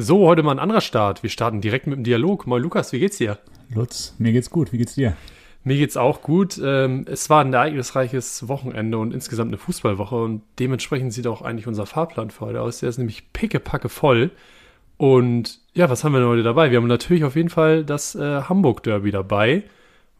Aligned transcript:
So, 0.00 0.28
heute 0.28 0.44
mal 0.44 0.52
ein 0.52 0.60
anderer 0.60 0.80
Start. 0.80 1.24
Wir 1.24 1.30
starten 1.30 1.60
direkt 1.60 1.88
mit 1.88 1.96
dem 1.96 2.04
Dialog. 2.04 2.46
Moin 2.46 2.62
Lukas, 2.62 2.92
wie 2.92 3.00
geht's 3.00 3.18
dir? 3.18 3.36
Lutz, 3.74 4.14
mir 4.18 4.30
geht's 4.30 4.48
gut. 4.48 4.72
Wie 4.72 4.78
geht's 4.78 4.94
dir? 4.94 5.16
Mir 5.64 5.76
geht's 5.76 5.96
auch 5.96 6.22
gut. 6.22 6.56
Ähm, 6.62 7.04
es 7.10 7.28
war 7.30 7.40
ein 7.44 7.52
ereignisreiches 7.52 8.46
Wochenende 8.46 8.96
und 8.98 9.12
insgesamt 9.12 9.48
eine 9.48 9.58
Fußballwoche 9.58 10.14
und 10.14 10.42
dementsprechend 10.60 11.12
sieht 11.12 11.26
auch 11.26 11.42
eigentlich 11.42 11.66
unser 11.66 11.84
Fahrplan 11.84 12.30
für 12.30 12.46
heute 12.46 12.60
aus. 12.60 12.78
Der 12.78 12.90
ist 12.90 12.98
nämlich 12.98 13.32
pickepacke 13.32 13.88
voll. 13.88 14.30
Und 14.98 15.58
ja, 15.74 15.90
was 15.90 16.04
haben 16.04 16.12
wir 16.12 16.20
denn 16.20 16.28
heute 16.28 16.44
dabei? 16.44 16.70
Wir 16.70 16.76
haben 16.78 16.86
natürlich 16.86 17.24
auf 17.24 17.34
jeden 17.34 17.50
Fall 17.50 17.84
das 17.84 18.14
äh, 18.14 18.42
Hamburg-Derby 18.42 19.10
dabei 19.10 19.64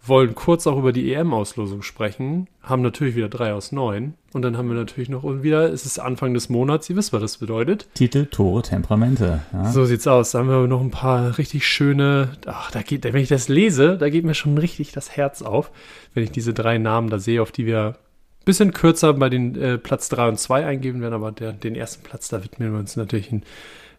wollen 0.03 0.35
kurz 0.35 0.67
auch 0.67 0.79
über 0.79 0.93
die 0.93 1.13
EM-Auslosung 1.13 1.83
sprechen, 1.83 2.49
haben 2.63 2.83
natürlich 2.83 3.17
wieder 3.17 3.29
drei 3.29 3.53
aus 3.53 3.73
neun. 3.73 4.15
Und 4.33 4.43
dann 4.43 4.57
haben 4.57 4.69
wir 4.69 4.77
natürlich 4.77 5.09
noch 5.09 5.25
wieder, 5.43 5.73
es 5.73 5.87
ist 5.87 5.99
Anfang 5.99 6.35
des 6.35 6.49
Monats, 6.49 6.89
ihr 6.89 6.97
wisst, 6.97 7.13
was 7.13 7.21
das 7.21 7.39
bedeutet. 7.39 7.89
Titel, 7.95 8.27
Tore, 8.27 8.63
Temperamente. 8.63 9.41
Ja. 9.53 9.71
So 9.73 9.85
sieht's 9.85 10.07
aus. 10.07 10.33
Da 10.33 10.41
haben 10.41 10.49
wir 10.49 10.67
noch 10.67 10.81
ein 10.81 10.91
paar 10.91 11.39
richtig 11.39 11.67
schöne, 11.67 12.31
ach, 12.47 12.71
da 12.71 12.83
geht, 12.83 13.05
wenn 13.05 13.17
ich 13.17 13.29
das 13.29 13.49
lese, 13.49 13.97
da 13.97 14.09
geht 14.11 14.25
mir 14.25 14.35
schon 14.35 14.59
richtig 14.59 14.93
das 14.93 15.17
Herz 15.17 15.43
auf, 15.43 15.71
wenn 16.15 16.25
ich 16.25 16.31
diese 16.31 16.55
drei 16.55 16.79
Namen 16.79 17.11
da 17.11 17.19
sehe, 17.19 17.43
auf 17.43 17.53
die 17.53 17.67
wir 17.67 17.87
ein 17.87 18.45
bisschen 18.45 18.73
kürzer 18.73 19.15
bei 19.15 19.29
den 19.29 19.61
äh, 19.61 19.79
Platz 19.79 20.09
drei 20.09 20.29
und 20.29 20.39
zwei 20.39 20.65
eingeben 20.65 21.01
werden, 21.01 21.15
aber 21.15 21.33
der, 21.33 21.53
den 21.53 21.75
ersten 21.75 22.03
Platz, 22.03 22.29
da 22.29 22.43
widmen 22.45 22.73
wir 22.73 22.79
uns 22.79 22.97
natürlich, 22.97 23.33
in, 23.33 23.43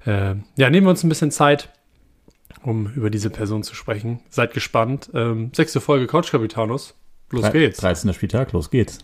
äh, 0.05 0.35
ja, 0.55 0.69
nehmen 0.69 0.85
wir 0.87 0.91
uns 0.91 1.03
ein 1.03 1.09
bisschen 1.09 1.31
Zeit 1.31 1.69
um 2.63 2.91
über 2.93 3.09
diese 3.09 3.29
Person 3.29 3.63
zu 3.63 3.75
sprechen. 3.75 4.19
Seid 4.29 4.53
gespannt. 4.53 5.09
Ähm, 5.13 5.51
sechste 5.53 5.81
Folge 5.81 6.07
Couch 6.07 6.31
Capitanus. 6.31 6.95
Los 7.31 7.43
Dre 7.43 7.51
geht's. 7.51 7.77
13. 7.77 8.13
Spieltag, 8.13 8.51
los 8.53 8.69
geht's. 8.69 8.99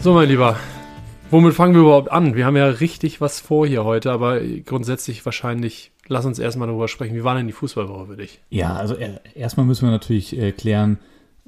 So, 0.00 0.14
mein 0.14 0.28
Lieber, 0.28 0.56
Womit 1.30 1.52
fangen 1.52 1.74
wir 1.74 1.82
überhaupt 1.82 2.10
an? 2.10 2.34
Wir 2.36 2.46
haben 2.46 2.56
ja 2.56 2.66
richtig 2.66 3.20
was 3.20 3.40
vor 3.40 3.66
hier 3.66 3.84
heute, 3.84 4.10
aber 4.12 4.40
grundsätzlich 4.40 5.24
wahrscheinlich, 5.26 5.92
lass 6.06 6.24
uns 6.24 6.38
erstmal 6.38 6.68
darüber 6.68 6.88
sprechen. 6.88 7.14
Wie 7.14 7.24
war 7.24 7.34
denn 7.34 7.46
die 7.46 7.52
Fußballwoche 7.52 8.06
für 8.06 8.16
dich? 8.16 8.40
Ja, 8.48 8.74
also 8.74 8.94
äh, 8.94 9.18
erstmal 9.34 9.66
müssen 9.66 9.86
wir 9.86 9.90
natürlich 9.90 10.38
äh, 10.38 10.52
klären, 10.52 10.98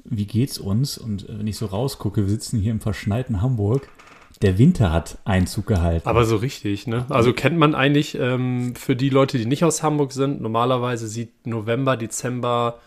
wie 0.03 0.25
geht's 0.25 0.59
uns? 0.59 0.99
Und 0.99 1.27
äh, 1.27 1.39
wenn 1.39 1.47
ich 1.47 1.57
so 1.57 1.65
rausgucke, 1.65 2.21
wir 2.21 2.29
sitzen 2.29 2.59
hier 2.59 2.71
im 2.71 2.79
verschneiten 2.79 3.41
Hamburg. 3.41 3.89
Der 4.43 4.59
Winter 4.59 4.91
hat 4.91 5.17
Einzug 5.25 5.65
gehalten. 5.67 6.07
Aber 6.07 6.25
so 6.25 6.35
richtig, 6.35 6.85
ne? 6.85 7.05
Also 7.09 7.33
kennt 7.33 7.57
man 7.57 7.75
eigentlich 7.75 8.17
ähm, 8.19 8.75
für 8.75 8.95
die 8.95 9.09
Leute, 9.09 9.37
die 9.37 9.45
nicht 9.45 9.63
aus 9.63 9.83
Hamburg 9.83 10.13
sind, 10.13 10.41
normalerweise 10.41 11.07
sieht 11.07 11.45
November, 11.47 11.97
Dezember 11.97 12.79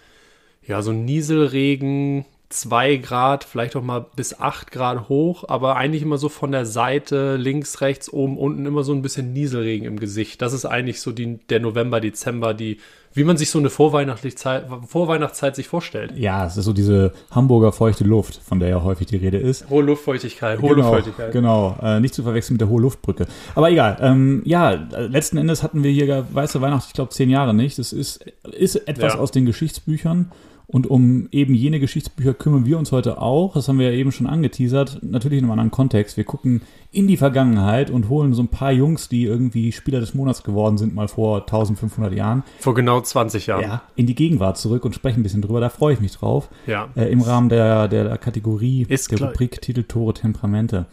ja 0.67 0.83
so 0.83 0.93
Nieselregen, 0.93 2.25
2 2.55 2.97
Grad, 2.99 3.45
vielleicht 3.45 3.75
auch 3.77 3.83
mal 3.83 4.07
bis 4.15 4.39
8 4.39 4.71
Grad 4.71 5.09
hoch, 5.09 5.45
aber 5.49 5.77
eigentlich 5.77 6.03
immer 6.03 6.19
so 6.19 6.29
von 6.29 6.53
der 6.53 6.67
Seite, 6.67 7.37
links, 7.37 7.81
rechts, 7.81 8.13
oben, 8.13 8.39
unten 8.39 8.65
immer 8.65 8.85
so 8.85 8.93
ein 8.93 9.03
bisschen 9.03 9.33
Nieselregen 9.33 9.87
im 9.87 9.99
Gesicht. 9.99 10.41
Das 10.41 10.53
ist 10.53 10.65
eigentlich 10.65 11.01
so 11.01 11.13
die, 11.13 11.39
der 11.49 11.61
November, 11.61 12.01
Dezember, 12.01 12.55
die, 12.55 12.79
wie 13.13 13.25
man 13.25 13.37
sich 13.37 13.51
so 13.51 13.59
eine 13.59 13.71
Vorweihnachtszeit, 13.71 14.67
Vorweihnachtszeit 14.87 15.57
sich 15.57 15.69
vorstellt. 15.69 16.13
Ja, 16.17 16.47
es 16.47 16.57
ist 16.57 16.65
so 16.65 16.73
diese 16.73 17.13
Hamburger 17.31 17.73
feuchte 17.73 18.05
Luft, 18.05 18.41
von 18.45 18.61
der 18.61 18.69
ja 18.69 18.83
häufig 18.83 19.07
die 19.09 19.17
Rede 19.17 19.39
ist. 19.39 19.69
Hohe 19.69 19.83
Luftfeuchtigkeit, 19.83 20.61
hohe 20.61 20.75
genau, 20.75 20.83
Luftfeuchtigkeit. 20.83 21.33
Genau, 21.33 21.77
äh, 21.83 22.01
nicht 22.01 22.15
zu 22.15 22.23
verwechseln 22.23 22.55
mit 22.55 22.61
der 22.61 22.69
hohe 22.69 22.81
Luftbrücke. 22.81 23.27
Aber 23.55 23.71
egal, 23.71 23.99
ähm, 24.01 24.43
ja, 24.45 24.71
letzten 24.71 25.39
Endes 25.39 25.63
hatten 25.63 25.83
wir 25.83 25.91
hier 25.91 26.27
weiße 26.33 26.61
Weihnacht, 26.61 26.87
ich 26.87 26.93
glaube, 26.93 27.11
zehn 27.11 27.31
Jahre 27.31 27.53
nicht. 27.53 27.79
Das 27.79 27.93
ist, 27.93 28.25
ist 28.53 28.77
etwas 28.89 29.15
ja. 29.15 29.19
aus 29.19 29.31
den 29.31 29.45
Geschichtsbüchern. 29.45 30.31
Und 30.67 30.87
um 30.87 31.29
eben 31.31 31.55
jene 31.55 31.79
Geschichtsbücher 31.79 32.33
kümmern 32.33 32.65
wir 32.65 32.79
uns 32.79 32.91
heute 32.91 33.21
auch. 33.21 33.55
Das 33.55 33.69
haben 33.69 33.79
wir 33.79 33.91
ja 33.91 33.97
eben 33.97 34.13
schon 34.13 34.27
angeteasert. 34.27 35.01
Natürlich 35.03 35.39
in 35.39 35.45
einem 35.45 35.53
anderen 35.53 35.71
Kontext. 35.71 36.17
Wir 36.17 36.25
gucken 36.25 36.63
in 36.91 37.07
die 37.07 37.19
Vergangenheit 37.19 37.91
und 37.91 38.09
holen 38.09 38.33
so 38.33 38.43
ein 38.43 38.49
paar 38.49 38.73
Jungs, 38.73 39.09
die 39.09 39.25
irgendwie 39.25 39.73
Spieler 39.73 40.01
des 40.01 40.15
Monats 40.15 40.43
geworden 40.43 40.79
sind, 40.79 40.95
mal 40.95 41.09
vor 41.09 41.41
1500 41.41 42.15
Jahren. 42.15 42.45
Vor 42.61 42.75
genau 42.75 43.01
20 43.01 43.47
Jahren. 43.47 43.63
Ja, 43.63 43.83
in 43.95 44.07
die 44.07 44.15
Gegenwart 44.15 44.57
zurück 44.57 44.85
und 44.85 44.95
sprechen 44.95 45.21
ein 45.21 45.23
bisschen 45.23 45.43
drüber. 45.43 45.61
Da 45.61 45.69
freue 45.69 45.95
ich 45.95 46.01
mich 46.01 46.13
drauf. 46.13 46.49
Ja. 46.67 46.89
Äh, 46.97 47.13
Im 47.13 47.21
Rahmen 47.21 47.51
der, 47.51 47.89
der 47.89 48.17
Kategorie 48.17 48.87
Ist 48.89 49.11
der 49.11 49.21
Rubrik 49.21 49.61
Titel, 49.61 49.83
Tore, 49.83 50.15
Temperamente. 50.15 50.87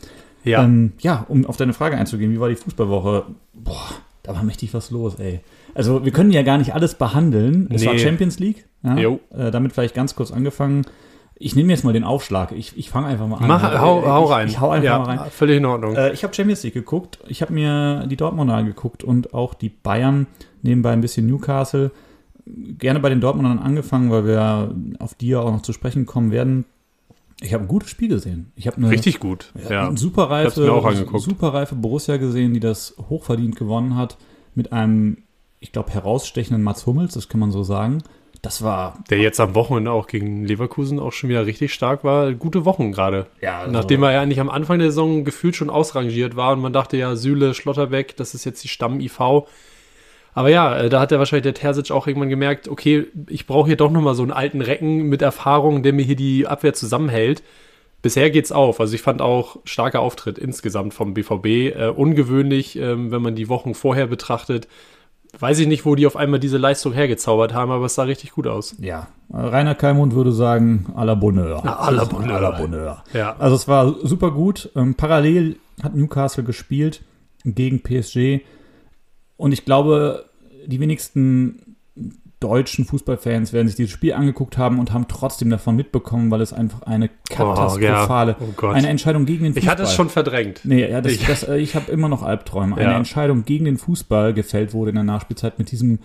Ja. 0.44 0.63
Ähm, 0.63 0.94
ja, 1.00 1.25
um 1.29 1.45
auf 1.45 1.56
deine 1.56 1.74
Frage 1.74 1.97
einzugehen, 1.97 2.31
wie 2.31 2.40
war 2.40 2.50
die 2.50 2.56
Fußballwoche? 2.56 3.25
Boah, 3.53 3.90
da 4.24 4.35
war 4.35 4.44
mächtig 4.44 4.74
was 4.74 4.91
los, 4.91 5.16
ey. 5.16 5.41
Also 5.74 6.03
wir 6.03 6.12
können 6.12 6.31
ja 6.31 6.44
gar 6.44 6.57
nicht 6.57 6.74
alles 6.74 6.95
behandeln. 6.95 7.69
Es 7.72 7.81
nee. 7.81 7.88
war 7.88 7.97
Champions 7.97 8.40
League. 8.40 8.66
Ja? 8.84 8.97
Äh, 8.97 9.52
damit 9.52 9.74
vielleicht 9.74 9.96
ganz 9.96 10.16
kurz 10.16 10.31
angefangen. 10.31 10.86
Ich 11.36 11.56
nehme 11.56 11.72
jetzt 11.72 11.84
mal 11.84 11.94
den 11.94 12.03
Aufschlag. 12.03 12.52
Ich, 12.52 12.78
ich 12.78 12.90
fange 12.90 13.08
einfach 13.08 13.28
mal 13.28 13.38
an. 13.38 13.47
Mach, 13.47 13.64
hau, 13.80 14.06
hau 14.06 14.25
rein. 14.25 14.47
Ich, 14.47 14.53
ich 14.53 14.59
hau 14.59 14.69
einfach 14.69 14.86
ja, 14.86 15.00
mal 15.00 15.18
rein. 15.18 15.31
Völlig 15.31 15.58
in 15.58 15.66
Ordnung. 15.66 15.96
Äh, 15.96 16.14
ich 16.14 16.24
habe 16.24 16.34
Champions 16.34 16.64
League 16.64 16.74
geguckt. 16.74 17.19
Ich 17.28 17.42
habe 17.42 17.53
mir 17.53 18.06
die 18.08 18.16
Dortmunder 18.16 18.53
angeguckt 18.53 19.03
und 19.03 19.34
auch 19.34 19.53
die 19.53 19.69
Bayern. 19.69 20.28
Nebenbei 20.62 20.92
ein 20.92 21.02
bisschen 21.02 21.28
Newcastle. 21.28 21.92
Gerne 22.46 23.00
bei 23.00 23.09
den 23.09 23.22
Dortmundern 23.22 23.59
angefangen, 23.59 24.12
weil 24.12 24.25
wir 24.25 24.75
auf 25.00 25.16
die 25.16 25.30
ja 25.30 25.40
auch 25.40 25.52
noch 25.52 25.62
zu 25.62 25.74
sprechen 25.74 26.06
kommen 26.06 26.31
werden. 26.31 26.66
Ich 27.40 27.56
habe 27.56 27.63
ein 27.63 27.68
gutes 27.68 27.90
Spiel 27.90 28.09
gesehen. 28.09 28.52
Ich 28.56 28.68
habe 28.68 28.88
richtig 28.90 29.19
gut. 29.19 29.52
Ja, 29.68 29.88
Eine 29.88 29.98
superreife, 29.98 30.52
superreife 31.18 31.75
Borussia 31.75 32.18
gesehen, 32.18 32.53
die 32.53 32.59
das 32.59 32.96
hochverdient 33.09 33.56
gewonnen 33.56 33.96
hat 33.96 34.18
mit 34.53 34.72
einem 34.74 35.18
ich 35.62 35.72
glaube, 35.72 35.92
herausstechenden 35.92 36.63
Mats 36.63 36.86
Hummels, 36.86 37.13
das 37.13 37.30
kann 37.30 37.40
man 37.40 37.52
so 37.52 37.63
sagen. 37.63 38.00
Das 38.41 38.63
war. 38.63 38.97
Der 39.09 39.19
jetzt 39.19 39.40
am 39.40 39.53
Wochenende 39.53 39.91
auch 39.91 40.07
gegen 40.07 40.46
Leverkusen 40.46 41.00
auch 41.00 41.12
schon 41.12 41.29
wieder 41.29 41.46
richtig 41.46 41.74
stark 41.74 42.03
war. 42.03 42.34
Gute 42.34 42.66
Wochen 42.66 42.91
gerade. 42.91 43.28
Ja, 43.40 43.59
also 43.59 43.72
Nachdem 43.72 44.02
er 44.02 44.13
ja 44.13 44.22
eigentlich 44.22 44.40
am 44.40 44.50
Anfang 44.50 44.79
der 44.79 44.90
Saison 44.90 45.24
gefühlt 45.24 45.56
schon 45.56 45.69
ausrangiert 45.69 46.35
war 46.35 46.53
und 46.53 46.62
man 46.62 46.74
dachte 46.74 46.97
ja, 46.97 47.16
Süle, 47.16 47.53
Schlotterbeck, 47.53 48.16
das 48.16 48.34
ist 48.34 48.46
jetzt 48.46 48.63
die 48.63 48.68
Stamm-IV. 48.68 49.46
Aber 50.34 50.50
ja, 50.50 50.75
äh, 50.75 50.90
da 50.90 51.00
hat 51.00 51.12
er 51.12 51.19
wahrscheinlich 51.19 51.44
der 51.44 51.53
Terzic 51.53 51.91
auch 51.91 52.07
irgendwann 52.07 52.30
gemerkt, 52.30 52.68
okay, 52.68 53.06
ich 53.28 53.46
brauche 53.46 53.68
hier 53.68 53.78
doch 53.78 53.91
nochmal 53.91 54.16
so 54.16 54.24
einen 54.24 54.31
alten 54.31 54.62
Recken 54.62 55.03
mit 55.03 55.22
Erfahrung, 55.22 55.84
der 55.84 55.94
mir 55.94 56.06
hier 56.06 56.16
die 56.16 56.47
Abwehr 56.47 56.74
zusammenhält. 56.74 57.44
Bisher 58.01 58.31
geht's 58.31 58.51
auf. 58.51 58.80
Also 58.80 58.96
ich 58.96 59.01
fand 59.03 59.22
auch 59.22 59.57
starker 59.66 60.00
Auftritt 60.00 60.40
insgesamt 60.40 60.96
vom 60.96 61.13
BVB. 61.13 61.46
Äh, 61.46 61.94
ungewöhnlich, 61.96 62.75
ähm, 62.78 63.12
wenn 63.12 63.22
man 63.22 63.35
die 63.35 63.50
Wochen 63.50 63.75
vorher 63.75 64.07
betrachtet 64.07 64.68
weiß 65.40 65.59
ich 65.59 65.68
nicht, 65.68 65.86
wo 65.86 65.96
die 65.96 66.06
auf 66.06 66.16
einmal 66.16 66.40
diese 66.40 66.58
Leistung 66.58 66.94
hergezaubert 66.94 67.53
haben, 67.53 67.72
aber 67.72 67.86
es 67.86 67.96
sah 67.96 68.03
richtig 68.03 68.31
gut 68.31 68.47
aus. 68.47 68.75
Ja, 68.80 69.08
Rainer 69.34 69.75
Kalmund 69.75 70.14
würde 70.14 70.31
sagen, 70.31 70.94
à 70.96 71.06
la 71.06 71.16
Bonheur. 71.16 71.64
À 71.66 71.92
la 71.92 72.06
Bonheur. 72.06 72.36
À 72.36 72.42
la 72.42 72.52
Bonheur. 72.52 73.03
Ja. 73.14 73.36
Also 73.40 73.56
es 73.56 73.68
war 73.68 73.96
super 74.03 74.31
gut. 74.31 74.69
Ähm, 74.75 74.96
parallel 74.96 75.58
hat 75.81 75.96
Newcastle 75.96 76.44
gespielt 76.44 77.02
gegen 77.46 77.81
PSG 77.81 78.42
und 79.38 79.52
ich 79.52 79.66
glaube, 79.66 80.25
die 80.68 80.80
wenigsten 80.80 81.75
deutschen 82.41 82.85
Fußballfans 82.85 83.53
werden 83.53 83.68
sich 83.68 83.78
dieses 83.78 83.91
Spiel 83.91 84.13
angeguckt 84.13 84.57
haben 84.57 84.79
und 84.79 84.91
haben 84.91 85.07
trotzdem 85.07 85.50
davon 85.50 85.75
mitbekommen, 85.75 86.31
weil 86.31 86.41
es 86.41 86.52
einfach 86.52 86.81
eine 86.81 87.09
katastrophale, 87.29 88.35
oh, 88.40 88.44
ja. 88.44 88.69
oh 88.69 88.72
eine 88.72 88.90
Entscheidung 88.90 89.25
gegen 89.25 89.44
den 89.44 89.53
Fußball. 89.53 89.63
Ich 89.63 89.69
hatte 89.69 89.84
es 89.84 89.94
schon 89.94 90.09
verdrängt. 90.09 90.62
Nee, 90.63 90.90
ja, 90.90 91.01
das, 91.01 91.13
ich, 91.13 91.25
das, 91.25 91.44
äh, 91.44 91.57
ich 91.57 91.75
habe 91.75 91.91
immer 91.91 92.09
noch 92.09 92.24
Albträume. 92.24 92.75
Eine 92.75 92.91
ja. 92.91 92.97
Entscheidung 92.97 93.46
gegen 93.46 93.66
den 93.66 93.78
Fußball 93.78 94.34
gefällt 94.34 94.74
wurde 94.74 94.90
in 94.90 94.96
der 94.96 95.03
Nachspielzeit 95.03 95.59
mit 95.59 95.72
diesem 95.72 96.00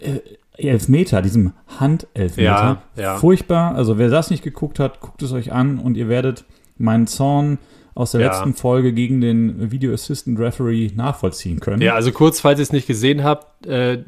äh, 0.00 0.20
Elfmeter, 0.56 1.20
diesem 1.20 1.52
Handelfmeter. 1.78 2.82
Ja, 2.96 3.02
ja. 3.02 3.16
Furchtbar. 3.16 3.74
Also 3.74 3.98
wer 3.98 4.08
das 4.08 4.30
nicht 4.30 4.42
geguckt 4.42 4.78
hat, 4.78 5.00
guckt 5.00 5.22
es 5.22 5.32
euch 5.32 5.52
an 5.52 5.78
und 5.78 5.96
ihr 5.98 6.08
werdet 6.08 6.44
meinen 6.78 7.06
Zorn 7.06 7.58
aus 7.94 8.12
der 8.12 8.20
ja. 8.20 8.28
letzten 8.28 8.54
Folge 8.54 8.92
gegen 8.92 9.20
den 9.20 9.70
Video 9.70 9.92
Assistant 9.92 10.38
Referee 10.38 10.90
nachvollziehen 10.94 11.60
können. 11.60 11.82
Ja, 11.82 11.94
also 11.94 12.12
kurz, 12.12 12.40
falls 12.40 12.58
ihr 12.58 12.64
es 12.64 12.72
nicht 12.72 12.86
gesehen 12.86 13.22
habt, 13.22 13.66
äh, 13.66 14.02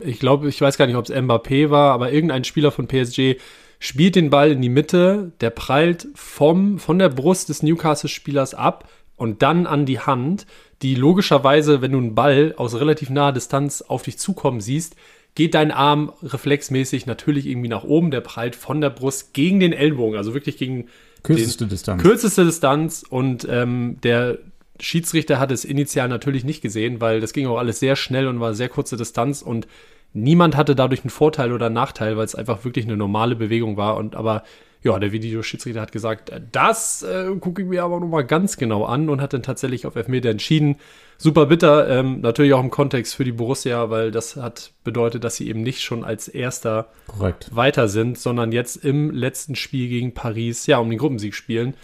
ich 0.00 0.18
glaube, 0.18 0.48
ich 0.48 0.60
weiß 0.60 0.78
gar 0.78 0.86
nicht, 0.86 0.96
ob 0.96 1.08
es 1.08 1.14
Mbappé 1.14 1.70
war, 1.70 1.92
aber 1.92 2.12
irgendein 2.12 2.44
Spieler 2.44 2.70
von 2.70 2.88
PSG 2.88 3.36
spielt 3.78 4.16
den 4.16 4.30
Ball 4.30 4.52
in 4.52 4.62
die 4.62 4.68
Mitte, 4.68 5.32
der 5.40 5.50
prallt 5.50 6.08
vom, 6.14 6.78
von 6.78 6.98
der 6.98 7.08
Brust 7.08 7.48
des 7.48 7.62
Newcastle-Spielers 7.62 8.54
ab 8.54 8.88
und 9.16 9.42
dann 9.42 9.66
an 9.66 9.86
die 9.86 10.00
Hand, 10.00 10.46
die 10.82 10.94
logischerweise, 10.94 11.82
wenn 11.82 11.92
du 11.92 11.98
einen 11.98 12.14
Ball 12.14 12.54
aus 12.56 12.78
relativ 12.78 13.10
naher 13.10 13.32
Distanz 13.32 13.82
auf 13.82 14.02
dich 14.02 14.18
zukommen 14.18 14.60
siehst, 14.60 14.96
geht 15.34 15.54
dein 15.54 15.70
Arm 15.70 16.12
reflexmäßig 16.22 17.06
natürlich 17.06 17.46
irgendwie 17.46 17.68
nach 17.68 17.84
oben, 17.84 18.10
der 18.10 18.20
prallt 18.20 18.54
von 18.54 18.80
der 18.80 18.90
Brust 18.90 19.32
gegen 19.32 19.60
den 19.60 19.72
Ellbogen, 19.72 20.16
also 20.16 20.34
wirklich 20.34 20.58
gegen 20.58 20.88
kürzeste 21.22 21.66
Distanz. 21.66 22.02
Kürzeste 22.02 22.44
Distanz 22.44 23.04
und 23.08 23.46
ähm, 23.48 23.98
der 24.02 24.38
Schiedsrichter 24.80 25.38
hat 25.38 25.52
es 25.52 25.64
initial 25.64 26.08
natürlich 26.08 26.44
nicht 26.44 26.62
gesehen, 26.62 27.00
weil 27.00 27.20
das 27.20 27.32
ging 27.32 27.46
auch 27.46 27.58
alles 27.58 27.78
sehr 27.78 27.96
schnell 27.96 28.26
und 28.26 28.40
war 28.40 28.54
sehr 28.54 28.68
kurze 28.68 28.96
Distanz 28.96 29.42
und 29.42 29.68
niemand 30.12 30.56
hatte 30.56 30.74
dadurch 30.74 31.02
einen 31.02 31.10
Vorteil 31.10 31.52
oder 31.52 31.66
einen 31.66 31.74
Nachteil, 31.74 32.16
weil 32.16 32.24
es 32.24 32.34
einfach 32.34 32.64
wirklich 32.64 32.84
eine 32.84 32.96
normale 32.96 33.36
Bewegung 33.36 33.76
war 33.76 33.96
und 33.96 34.16
aber 34.16 34.42
ja, 34.82 34.98
der 34.98 35.12
Videoschiedsrichter 35.12 35.80
hat 35.80 35.92
gesagt, 35.92 36.30
äh, 36.30 36.40
das 36.50 37.02
äh, 37.02 37.34
gucke 37.38 37.62
ich 37.62 37.68
mir 37.68 37.84
aber 37.84 38.00
nochmal 38.00 38.24
ganz 38.24 38.56
genau 38.56 38.84
an 38.84 39.08
und 39.08 39.20
hat 39.20 39.32
dann 39.32 39.42
tatsächlich 39.42 39.86
auf 39.86 39.94
Elfmeter 39.94 40.30
entschieden. 40.30 40.76
Super 41.18 41.46
bitter, 41.46 41.88
ähm, 41.88 42.20
natürlich 42.20 42.52
auch 42.52 42.62
im 42.62 42.70
Kontext 42.70 43.14
für 43.14 43.24
die 43.24 43.32
Borussia, 43.32 43.90
weil 43.90 44.10
das 44.10 44.36
hat 44.36 44.72
bedeutet, 44.84 45.24
dass 45.24 45.36
sie 45.36 45.48
eben 45.48 45.62
nicht 45.62 45.82
schon 45.82 46.04
als 46.04 46.28
Erster 46.28 46.88
Korrekt. 47.06 47.54
weiter 47.54 47.88
sind, 47.88 48.18
sondern 48.18 48.52
jetzt 48.52 48.76
im 48.76 49.10
letzten 49.10 49.54
Spiel 49.54 49.88
gegen 49.88 50.14
Paris, 50.14 50.66
ja, 50.66 50.78
um 50.78 50.90
den 50.90 50.98
Gruppensieg 50.98 51.34
spielen. 51.34 51.74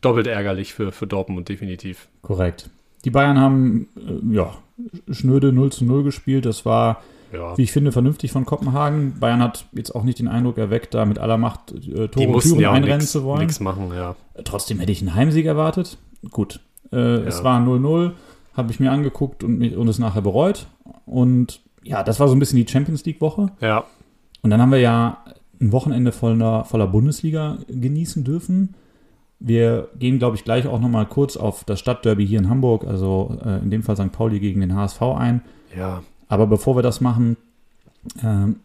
Doppelt 0.00 0.26
ärgerlich 0.26 0.72
für, 0.72 0.92
für 0.92 1.06
Dortmund, 1.06 1.48
definitiv. 1.48 2.08
Korrekt. 2.22 2.70
Die 3.04 3.10
Bayern 3.10 3.38
haben, 3.38 3.88
äh, 3.96 4.34
ja, 4.34 4.56
schnöde 5.10 5.52
0 5.52 5.72
zu 5.72 5.84
0 5.84 6.02
gespielt. 6.02 6.46
Das 6.46 6.64
war 6.64 7.02
ja. 7.32 7.56
wie 7.56 7.62
ich 7.62 7.72
finde, 7.72 7.92
vernünftig 7.92 8.32
von 8.32 8.44
Kopenhagen. 8.44 9.18
Bayern 9.18 9.42
hat 9.42 9.66
jetzt 9.72 9.94
auch 9.94 10.04
nicht 10.04 10.18
den 10.18 10.28
Eindruck 10.28 10.58
erweckt, 10.58 10.94
da 10.94 11.04
mit 11.04 11.18
aller 11.18 11.38
Macht 11.38 11.72
äh, 11.72 12.08
Tore 12.08 12.28
und 12.28 12.42
Türen 12.42 12.60
ja 12.60 12.72
einrennen 12.72 12.98
nix, 12.98 13.12
zu 13.12 13.24
wollen. 13.24 13.40
Nichts 13.40 13.60
machen, 13.60 13.92
ja. 13.94 14.16
Trotzdem 14.44 14.78
hätte 14.78 14.92
ich 14.92 15.00
einen 15.00 15.14
Heimsieg 15.14 15.46
erwartet. 15.46 15.98
Gut, 16.30 16.60
äh, 16.92 16.96
ja. 16.96 17.18
es 17.24 17.44
war 17.44 17.60
0-0, 17.60 18.12
habe 18.56 18.70
ich 18.70 18.80
mir 18.80 18.90
angeguckt 18.90 19.44
und, 19.44 19.58
mich, 19.58 19.76
und 19.76 19.88
es 19.88 19.98
nachher 19.98 20.22
bereut. 20.22 20.66
Und 21.04 21.60
ja, 21.82 22.02
das 22.02 22.20
war 22.20 22.28
so 22.28 22.34
ein 22.34 22.38
bisschen 22.38 22.58
die 22.58 22.70
Champions 22.70 23.04
League-Woche. 23.04 23.50
Ja. 23.60 23.84
Und 24.42 24.50
dann 24.50 24.60
haben 24.60 24.72
wir 24.72 24.80
ja 24.80 25.18
ein 25.60 25.72
Wochenende 25.72 26.12
voller, 26.12 26.64
voller 26.64 26.86
Bundesliga 26.86 27.58
genießen 27.68 28.24
dürfen. 28.24 28.74
Wir 29.38 29.88
gehen, 29.98 30.18
glaube 30.18 30.36
ich, 30.36 30.44
gleich 30.44 30.66
auch 30.66 30.80
noch 30.80 30.88
mal 30.88 31.06
kurz 31.06 31.36
auf 31.36 31.64
das 31.64 31.80
Stadtderby 31.80 32.26
hier 32.26 32.38
in 32.38 32.48
Hamburg, 32.48 32.84
also 32.86 33.38
äh, 33.44 33.58
in 33.58 33.70
dem 33.70 33.82
Fall 33.82 33.96
St. 33.96 34.12
Pauli 34.12 34.40
gegen 34.40 34.60
den 34.60 34.74
HSV 34.74 35.02
ein. 35.02 35.42
Ja. 35.76 36.02
Aber 36.28 36.46
bevor 36.46 36.76
wir 36.76 36.82
das 36.82 37.00
machen, 37.00 37.36
ähm, 38.22 38.60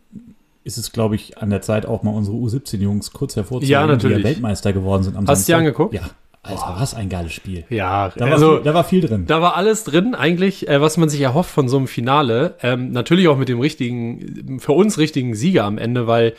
ist 0.63 0.77
es, 0.77 0.91
glaube 0.91 1.15
ich, 1.15 1.39
an 1.39 1.49
der 1.49 1.61
Zeit 1.61 1.85
auch 1.85 2.03
mal 2.03 2.11
unsere 2.11 2.37
U17-Jungs 2.37 3.11
kurz 3.11 3.35
hervorzuheben, 3.35 3.71
ja, 3.71 3.85
natürlich. 3.85 4.17
die 4.17 4.23
ja 4.23 4.29
Weltmeister 4.29 4.73
geworden 4.73 5.03
sind 5.03 5.17
am 5.17 5.27
Hast 5.27 5.47
du 5.47 5.51
dir 5.51 5.57
angeguckt? 5.57 5.93
Ja. 5.93 6.03
Alter, 6.43 6.75
was 6.79 6.95
ein 6.95 7.07
geiles 7.09 7.33
Spiel. 7.33 7.65
Ja, 7.69 8.09
da, 8.09 8.25
also, 8.25 8.47
war 8.47 8.55
viel, 8.55 8.63
da 8.63 8.73
war 8.73 8.83
viel 8.83 9.01
drin. 9.01 9.25
Da 9.27 9.41
war 9.41 9.55
alles 9.55 9.83
drin, 9.83 10.15
eigentlich, 10.15 10.67
äh, 10.67 10.81
was 10.81 10.97
man 10.97 11.07
sich 11.07 11.21
erhofft 11.21 11.51
von 11.51 11.69
so 11.69 11.77
einem 11.77 11.87
Finale. 11.87 12.55
Ähm, 12.63 12.91
natürlich 12.91 13.27
auch 13.27 13.37
mit 13.37 13.47
dem 13.47 13.59
richtigen, 13.59 14.59
für 14.59 14.71
uns 14.71 14.97
richtigen 14.97 15.35
Sieger 15.35 15.65
am 15.65 15.77
Ende, 15.77 16.07
weil 16.07 16.33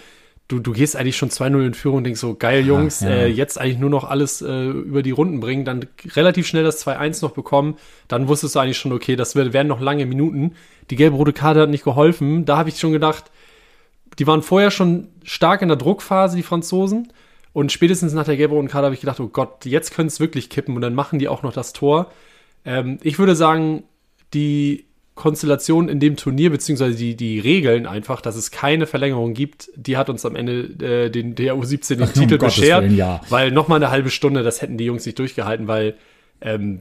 du, 0.49 0.58
du 0.58 0.72
gehst 0.72 0.96
eigentlich 0.96 1.16
schon 1.16 1.31
2-0 1.31 1.66
in 1.66 1.75
Führung 1.75 1.99
und 1.99 2.04
denkst 2.04 2.20
so, 2.20 2.34
geil, 2.34 2.66
Jungs, 2.66 3.00
ja, 3.00 3.10
ja. 3.10 3.16
Äh, 3.16 3.26
jetzt 3.28 3.60
eigentlich 3.60 3.78
nur 3.78 3.90
noch 3.90 4.04
alles 4.04 4.43
äh, 4.43 4.66
über 4.66 5.02
die 5.02 5.12
Runden 5.12 5.38
bringen, 5.38 5.64
dann 5.64 5.87
relativ 6.14 6.46
schnell 6.46 6.64
das 6.64 6.84
2-1 6.87 7.22
noch 7.22 7.31
bekommen, 7.31 7.76
dann 8.08 8.28
wusstest 8.28 8.56
du 8.56 8.58
eigentlich 8.58 8.78
schon, 8.78 8.93
okay, 8.93 9.14
das 9.14 9.37
werden 9.37 9.69
noch 9.69 9.81
lange 9.81 10.05
Minuten. 10.05 10.55
Die 10.90 10.96
gelbe-rote 10.96 11.32
Karte 11.32 11.60
hat 11.60 11.70
nicht 11.70 11.84
geholfen. 11.84 12.44
Da 12.44 12.58
habe 12.58 12.69
ich 12.69 12.78
schon 12.78 12.93
gedacht, 12.93 13.31
die 14.19 14.26
waren 14.26 14.43
vorher 14.43 14.70
schon 14.70 15.08
stark 15.22 15.62
in 15.62 15.69
der 15.69 15.76
Druckphase, 15.76 16.37
die 16.37 16.43
Franzosen. 16.43 17.12
Und 17.52 17.70
spätestens 17.70 18.12
nach 18.12 18.25
der 18.25 18.37
gelb-roten 18.37 18.69
Karte 18.69 18.87
habe 18.87 18.94
ich 18.94 19.00
gedacht, 19.00 19.20
oh 19.20 19.28
Gott, 19.28 19.64
jetzt 19.64 19.94
könnte 19.94 20.08
es 20.08 20.20
wirklich 20.20 20.49
kippen 20.49 20.75
und 20.75 20.82
dann 20.82 20.94
machen 20.94 21.19
die 21.19 21.28
auch 21.28 21.43
noch 21.43 21.52
das 21.52 21.72
Tor. 21.72 22.10
Ähm, 22.64 22.99
ich 23.02 23.19
würde 23.19 23.37
sagen, 23.37 23.84
die 24.32 24.87
Konstellation 25.14 25.88
in 25.88 26.00
dem 26.00 26.16
Turnier, 26.16 26.50
beziehungsweise 26.50 26.96
die, 26.96 27.14
die 27.14 27.38
Regeln 27.38 27.87
einfach, 27.87 28.22
dass 28.22 28.34
es 28.34 28.50
keine 28.50 28.87
Verlängerung 28.87 29.34
gibt, 29.34 29.69
die 29.76 29.99
hat 29.99 30.08
uns 30.08 30.25
am 30.25 30.37
Ende 30.37 30.62
äh, 30.84 31.10
den, 31.10 31.34
der 31.34 31.54
U17 31.54 31.96
den 31.96 32.02
Ach, 32.04 32.12
Titel 32.12 32.34
um 32.34 32.40
beschert. 32.40 32.84
Willen, 32.84 32.96
ja. 32.96 33.20
Weil 33.28 33.50
nochmal 33.50 33.76
eine 33.76 33.90
halbe 33.90 34.08
Stunde, 34.08 34.43
das 34.43 34.62
hätten 34.62 34.78
die 34.78 34.87
Jungs 34.87 35.05
nicht 35.05 35.19
durchgehalten, 35.19 35.69
weil 35.69 35.96
ähm, 36.40 36.81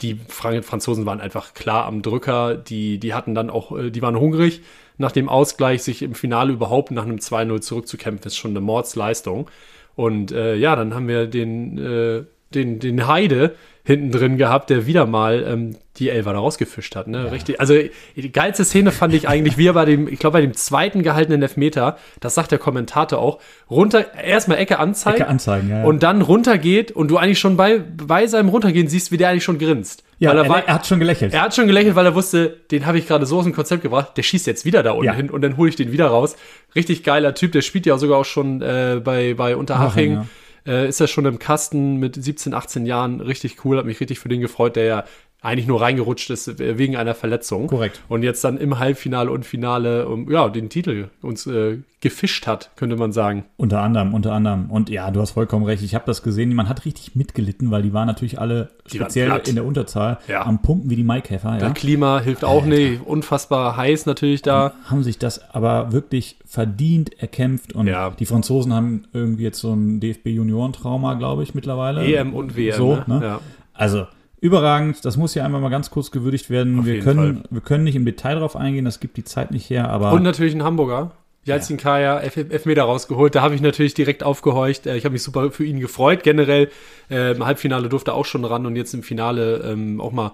die 0.00 0.18
Franzosen 0.28 1.04
waren 1.06 1.20
einfach 1.20 1.54
klar 1.54 1.86
am 1.86 2.02
Drücker. 2.02 2.54
Die, 2.56 2.98
die 2.98 3.14
hatten 3.14 3.34
dann 3.34 3.50
auch, 3.50 3.76
äh, 3.76 3.90
die 3.90 4.00
waren 4.00 4.18
hungrig. 4.18 4.62
Nach 4.96 5.12
dem 5.12 5.28
Ausgleich 5.28 5.82
sich 5.82 6.02
im 6.02 6.14
Finale 6.14 6.52
überhaupt 6.52 6.92
nach 6.92 7.04
einem 7.04 7.16
2-0 7.16 7.60
zurückzukämpfen, 7.60 8.26
ist 8.26 8.36
schon 8.36 8.52
eine 8.52 8.60
Mordsleistung. 8.60 9.50
Und 9.94 10.32
äh, 10.32 10.54
ja, 10.56 10.76
dann 10.76 10.94
haben 10.94 11.08
wir 11.08 11.26
den, 11.26 11.78
äh, 11.78 12.24
den, 12.54 12.78
den 12.78 13.06
Heide 13.06 13.54
hinten 13.84 14.12
drin 14.12 14.36
gehabt, 14.36 14.70
der 14.70 14.86
wieder 14.86 15.06
mal 15.06 15.44
ähm, 15.46 15.76
die 15.96 16.08
Elfer 16.08 16.32
da 16.32 16.38
rausgefischt 16.38 16.94
hat. 16.94 17.08
Ne? 17.08 17.24
Ja. 17.24 17.30
Richtig. 17.30 17.60
Also 17.60 17.74
die 18.14 18.32
geilste 18.32 18.64
Szene 18.64 18.92
fand 18.92 19.12
ich 19.12 19.28
eigentlich, 19.28 19.58
wie 19.58 19.66
er 19.66 19.72
bei 19.72 19.84
dem, 19.84 20.06
ich 20.06 20.20
glaube, 20.20 20.34
bei 20.34 20.40
dem 20.40 20.54
zweiten 20.54 21.02
gehaltenen 21.02 21.42
Elfmeter, 21.42 21.98
das 22.20 22.34
sagt 22.34 22.52
der 22.52 22.58
Kommentator 22.58 23.18
auch, 23.18 23.40
runter, 23.68 24.14
erstmal 24.14 24.58
Ecke 24.58 24.78
anzeigen. 24.78 25.16
Ecke 25.16 25.28
anzeigen, 25.28 25.68
ja. 25.68 25.82
Und 25.84 26.04
dann 26.04 26.22
runtergeht 26.22 26.92
und 26.92 27.08
du 27.08 27.18
eigentlich 27.18 27.40
schon 27.40 27.56
bei, 27.56 27.78
bei 27.78 28.26
seinem 28.28 28.50
Runtergehen 28.50 28.86
siehst, 28.86 29.10
wie 29.10 29.16
der 29.16 29.30
eigentlich 29.30 29.44
schon 29.44 29.58
grinst. 29.58 30.04
Ja, 30.18 30.32
er, 30.32 30.48
war, 30.48 30.64
er, 30.64 30.74
hat 30.74 30.86
schon 30.86 31.00
gelächelt. 31.00 31.34
Er 31.34 31.42
hat 31.42 31.54
schon 31.54 31.66
gelächelt, 31.66 31.96
weil 31.96 32.06
er 32.06 32.14
wusste, 32.14 32.56
den 32.70 32.86
habe 32.86 32.96
ich 32.98 33.08
gerade 33.08 33.26
so 33.26 33.38
aus 33.38 33.44
dem 33.44 33.52
Konzept 33.52 33.82
gebracht, 33.82 34.16
der 34.16 34.22
schießt 34.22 34.46
jetzt 34.46 34.64
wieder 34.64 34.84
da 34.84 34.92
unten 34.92 35.06
ja. 35.06 35.14
hin 35.14 35.28
und 35.28 35.42
dann 35.42 35.56
hole 35.56 35.68
ich 35.68 35.74
den 35.74 35.90
wieder 35.90 36.06
raus. 36.06 36.36
Richtig 36.76 37.02
geiler 37.02 37.34
Typ, 37.34 37.50
der 37.50 37.62
spielt 37.62 37.86
ja 37.86 37.98
sogar 37.98 38.18
auch 38.18 38.24
schon 38.24 38.62
äh, 38.62 39.00
bei, 39.02 39.34
bei 39.34 39.56
Unterhaching. 39.56 40.18
Ach, 40.18 40.22
ja 40.22 40.28
äh, 40.66 40.88
ist 40.88 41.00
er 41.00 41.06
schon 41.06 41.24
im 41.26 41.38
Kasten 41.38 41.96
mit 41.96 42.22
17, 42.22 42.54
18 42.54 42.86
Jahren. 42.86 43.20
Richtig 43.20 43.64
cool, 43.64 43.78
hat 43.78 43.86
mich 43.86 44.00
richtig 44.00 44.18
für 44.20 44.28
den 44.28 44.40
gefreut, 44.40 44.76
der 44.76 44.84
ja 44.84 45.04
eigentlich 45.42 45.66
nur 45.66 45.80
reingerutscht 45.80 46.30
ist 46.30 46.58
wegen 46.58 46.96
einer 46.96 47.14
Verletzung. 47.14 47.66
Korrekt. 47.66 48.00
Und 48.08 48.22
jetzt 48.22 48.44
dann 48.44 48.58
im 48.58 48.78
Halbfinale 48.78 49.30
und 49.30 49.44
Finale 49.44 50.08
um, 50.08 50.30
ja, 50.30 50.48
den 50.48 50.68
Titel 50.68 51.08
uns 51.20 51.48
äh, 51.48 51.78
gefischt 52.00 52.46
hat, 52.46 52.70
könnte 52.76 52.94
man 52.96 53.12
sagen. 53.12 53.44
Unter 53.56 53.80
anderem, 53.80 54.14
unter 54.14 54.32
anderem. 54.32 54.70
Und 54.70 54.88
ja, 54.88 55.10
du 55.10 55.20
hast 55.20 55.32
vollkommen 55.32 55.64
recht. 55.64 55.82
Ich 55.82 55.96
habe 55.96 56.04
das 56.06 56.22
gesehen. 56.22 56.54
Man 56.54 56.68
hat 56.68 56.84
richtig 56.84 57.16
mitgelitten, 57.16 57.72
weil 57.72 57.82
die 57.82 57.92
waren 57.92 58.06
natürlich 58.06 58.40
alle 58.40 58.70
die 58.92 58.98
speziell 58.98 59.40
in 59.46 59.56
der 59.56 59.64
Unterzahl 59.64 60.18
ja. 60.28 60.46
am 60.46 60.62
Pumpen 60.62 60.90
wie 60.90 60.96
die 60.96 61.04
Maikäfer. 61.04 61.58
Ja. 61.60 61.70
Klima 61.70 62.20
hilft 62.20 62.44
auch 62.44 62.64
nicht. 62.64 63.04
Unfassbar 63.04 63.76
heiß 63.76 64.06
natürlich 64.06 64.42
da. 64.42 64.66
Und 64.68 64.90
haben 64.90 65.02
sich 65.02 65.18
das 65.18 65.52
aber 65.52 65.90
wirklich 65.90 66.38
verdient 66.46 67.20
erkämpft. 67.20 67.72
Und 67.72 67.88
ja. 67.88 68.10
die 68.10 68.26
Franzosen 68.26 68.72
haben 68.72 69.04
irgendwie 69.12 69.42
jetzt 69.42 69.58
so 69.58 69.72
ein 69.72 69.98
DFB-Juniorentrauma, 69.98 71.14
glaube 71.14 71.42
ich, 71.42 71.54
mittlerweile. 71.54 72.04
EM 72.04 72.32
und 72.32 72.56
WM. 72.56 72.76
So, 72.76 72.94
ne? 72.94 73.04
ne? 73.08 73.20
Ja. 73.22 73.40
Also 73.74 74.06
überragend. 74.42 75.04
Das 75.04 75.16
muss 75.16 75.32
hier 75.32 75.44
einmal 75.44 75.60
mal 75.60 75.70
ganz 75.70 75.90
kurz 75.90 76.10
gewürdigt 76.10 76.50
werden. 76.50 76.84
wir 76.84 77.00
können, 77.00 77.44
wir 77.48 77.60
können 77.62 77.84
nicht 77.84 77.96
im 77.96 78.04
Detail 78.04 78.34
drauf 78.34 78.56
eingehen, 78.56 78.84
das 78.84 79.00
gibt 79.00 79.16
die 79.16 79.24
Zeit 79.24 79.52
nicht 79.52 79.70
her, 79.70 79.88
aber. 79.88 80.12
Und 80.12 80.22
natürlich 80.22 80.54
ein 80.54 80.64
Hamburger. 80.64 81.12
Jalzin 81.44 81.76
ja. 81.76 81.82
Kaya, 81.82 82.18
Elfmeter 82.18 82.84
rausgeholt. 82.84 83.34
Da 83.34 83.42
habe 83.42 83.54
ich 83.56 83.60
natürlich 83.60 83.94
direkt 83.94 84.22
aufgehorcht. 84.22 84.86
Äh, 84.86 84.96
ich 84.96 85.04
habe 85.04 85.12
mich 85.12 85.22
super 85.22 85.50
für 85.50 85.64
ihn 85.64 85.80
gefreut. 85.80 86.22
Generell 86.22 86.70
äh, 87.10 87.32
im 87.32 87.44
Halbfinale 87.44 87.88
durfte 87.88 88.12
er 88.12 88.14
auch 88.14 88.26
schon 88.26 88.44
ran 88.44 88.66
und 88.66 88.76
jetzt 88.76 88.94
im 88.94 89.02
Finale 89.02 89.56
ähm, 89.64 90.00
auch 90.00 90.12
mal 90.12 90.32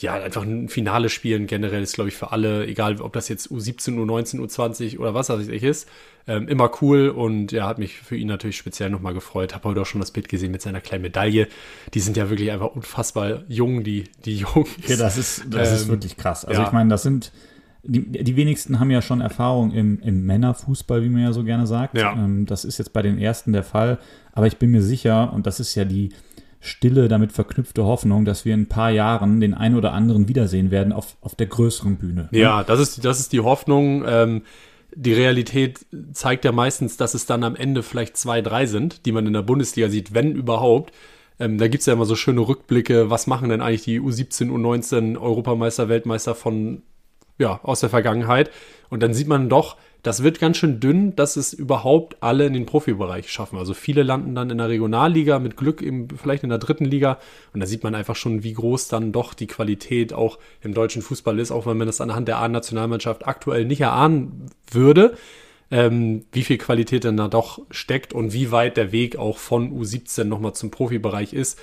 ja, 0.00 0.14
einfach 0.14 0.42
ein 0.42 0.68
Finale 0.68 1.08
spielen 1.08 1.46
generell 1.46 1.82
ist, 1.82 1.94
glaube 1.94 2.08
ich, 2.08 2.16
für 2.16 2.32
alle, 2.32 2.66
egal 2.66 3.00
ob 3.00 3.12
das 3.12 3.28
jetzt 3.28 3.50
U17, 3.50 3.96
U19, 3.96 4.40
U20 4.40 4.98
oder 4.98 5.14
was 5.14 5.28
weiß 5.28 5.48
ich 5.48 5.62
ist, 5.62 5.88
ähm, 6.26 6.48
immer 6.48 6.70
cool 6.80 7.08
und 7.08 7.52
ja, 7.52 7.66
hat 7.66 7.78
mich 7.78 7.96
für 7.96 8.16
ihn 8.16 8.28
natürlich 8.28 8.56
speziell 8.56 8.90
nochmal 8.90 9.14
gefreut. 9.14 9.54
Habe 9.54 9.68
heute 9.68 9.82
auch 9.82 9.86
schon 9.86 10.00
das 10.00 10.10
Bild 10.10 10.28
gesehen 10.28 10.50
mit 10.50 10.60
seiner 10.60 10.80
kleinen 10.80 11.02
Medaille. 11.02 11.48
Die 11.94 12.00
sind 12.00 12.16
ja 12.16 12.30
wirklich 12.30 12.50
einfach 12.50 12.74
unfassbar 12.74 13.44
jung, 13.48 13.84
die, 13.84 14.04
die 14.24 14.36
Jungs. 14.54 14.70
Ja, 14.86 14.96
das 14.96 15.16
ist, 15.16 15.44
das 15.48 15.68
ähm, 15.68 15.74
ist 15.74 15.88
wirklich 15.88 16.16
krass. 16.16 16.44
Also 16.44 16.62
ja. 16.62 16.66
ich 16.66 16.72
meine, 16.72 16.90
das 16.90 17.04
sind, 17.04 17.32
die, 17.82 18.02
die 18.24 18.36
wenigsten 18.36 18.80
haben 18.80 18.90
ja 18.90 19.02
schon 19.02 19.20
Erfahrung 19.20 19.72
im, 19.72 20.00
im 20.00 20.26
Männerfußball, 20.26 21.02
wie 21.02 21.08
man 21.08 21.22
ja 21.22 21.32
so 21.32 21.44
gerne 21.44 21.66
sagt. 21.66 21.96
Ja. 21.96 22.12
Ähm, 22.12 22.44
das 22.44 22.64
ist 22.64 22.78
jetzt 22.78 22.92
bei 22.92 23.02
den 23.02 23.18
ersten 23.18 23.52
der 23.52 23.64
Fall. 23.64 23.98
Aber 24.32 24.46
ich 24.46 24.58
bin 24.58 24.70
mir 24.70 24.82
sicher, 24.82 25.32
und 25.32 25.46
das 25.46 25.60
ist 25.60 25.74
ja 25.74 25.84
die, 25.84 26.10
stille, 26.60 27.08
damit 27.08 27.32
verknüpfte 27.32 27.84
Hoffnung, 27.84 28.24
dass 28.24 28.44
wir 28.44 28.54
in 28.54 28.62
ein 28.62 28.68
paar 28.68 28.90
Jahren 28.90 29.40
den 29.40 29.54
einen 29.54 29.76
oder 29.76 29.92
anderen 29.92 30.28
wiedersehen 30.28 30.70
werden 30.70 30.92
auf, 30.92 31.16
auf 31.22 31.34
der 31.34 31.46
größeren 31.46 31.96
Bühne. 31.96 32.28
Ne? 32.30 32.38
Ja, 32.38 32.62
das 32.62 32.80
ist, 32.80 33.04
das 33.04 33.18
ist 33.18 33.32
die 33.32 33.40
Hoffnung. 33.40 34.04
Ähm, 34.06 34.42
die 34.94 35.14
Realität 35.14 35.86
zeigt 36.12 36.44
ja 36.44 36.52
meistens, 36.52 36.96
dass 36.96 37.14
es 37.14 37.24
dann 37.24 37.44
am 37.44 37.56
Ende 37.56 37.82
vielleicht 37.82 38.16
zwei, 38.16 38.42
drei 38.42 38.66
sind, 38.66 39.06
die 39.06 39.12
man 39.12 39.26
in 39.26 39.32
der 39.32 39.42
Bundesliga 39.42 39.88
sieht, 39.88 40.14
wenn 40.14 40.34
überhaupt. 40.34 40.92
Ähm, 41.38 41.56
da 41.56 41.64
es 41.64 41.86
ja 41.86 41.94
immer 41.94 42.04
so 42.04 42.16
schöne 42.16 42.46
Rückblicke, 42.46 43.08
was 43.08 43.26
machen 43.26 43.48
denn 43.48 43.62
eigentlich 43.62 43.84
die 43.84 44.00
U17, 44.00 44.50
U19 44.50 45.18
Europameister, 45.18 45.88
Weltmeister 45.88 46.34
von, 46.34 46.82
ja, 47.40 47.58
aus 47.64 47.80
der 47.80 47.90
Vergangenheit. 47.90 48.50
Und 48.90 49.02
dann 49.02 49.14
sieht 49.14 49.26
man 49.26 49.48
doch, 49.48 49.76
das 50.02 50.22
wird 50.22 50.40
ganz 50.40 50.56
schön 50.56 50.80
dünn, 50.80 51.14
dass 51.14 51.36
es 51.36 51.52
überhaupt 51.52 52.16
alle 52.20 52.46
in 52.46 52.54
den 52.54 52.64
Profibereich 52.66 53.30
schaffen. 53.30 53.58
Also 53.58 53.74
viele 53.74 54.02
landen 54.02 54.34
dann 54.34 54.48
in 54.48 54.58
der 54.58 54.68
Regionalliga, 54.68 55.38
mit 55.38 55.56
Glück 55.56 55.82
eben 55.82 56.08
vielleicht 56.16 56.42
in 56.42 56.48
der 56.48 56.58
dritten 56.58 56.84
Liga. 56.84 57.18
Und 57.52 57.60
da 57.60 57.66
sieht 57.66 57.82
man 57.82 57.94
einfach 57.94 58.16
schon, 58.16 58.42
wie 58.42 58.54
groß 58.54 58.88
dann 58.88 59.12
doch 59.12 59.34
die 59.34 59.46
Qualität 59.46 60.12
auch 60.12 60.38
im 60.62 60.72
deutschen 60.72 61.02
Fußball 61.02 61.38
ist, 61.38 61.50
auch 61.50 61.66
wenn 61.66 61.76
man 61.76 61.86
das 61.86 62.00
anhand 62.00 62.28
der 62.28 62.38
A-Nationalmannschaft 62.38 63.26
aktuell 63.26 63.66
nicht 63.66 63.82
erahnen 63.82 64.46
würde. 64.70 65.14
Ähm, 65.70 66.24
wie 66.32 66.42
viel 66.42 66.58
Qualität 66.58 67.04
denn 67.04 67.16
da 67.16 67.28
doch 67.28 67.60
steckt 67.70 68.12
und 68.12 68.32
wie 68.32 68.50
weit 68.50 68.76
der 68.76 68.92
Weg 68.92 69.16
auch 69.16 69.38
von 69.38 69.70
U17 69.70 70.24
nochmal 70.24 70.52
zum 70.52 70.70
Profibereich 70.70 71.32
ist. 71.32 71.60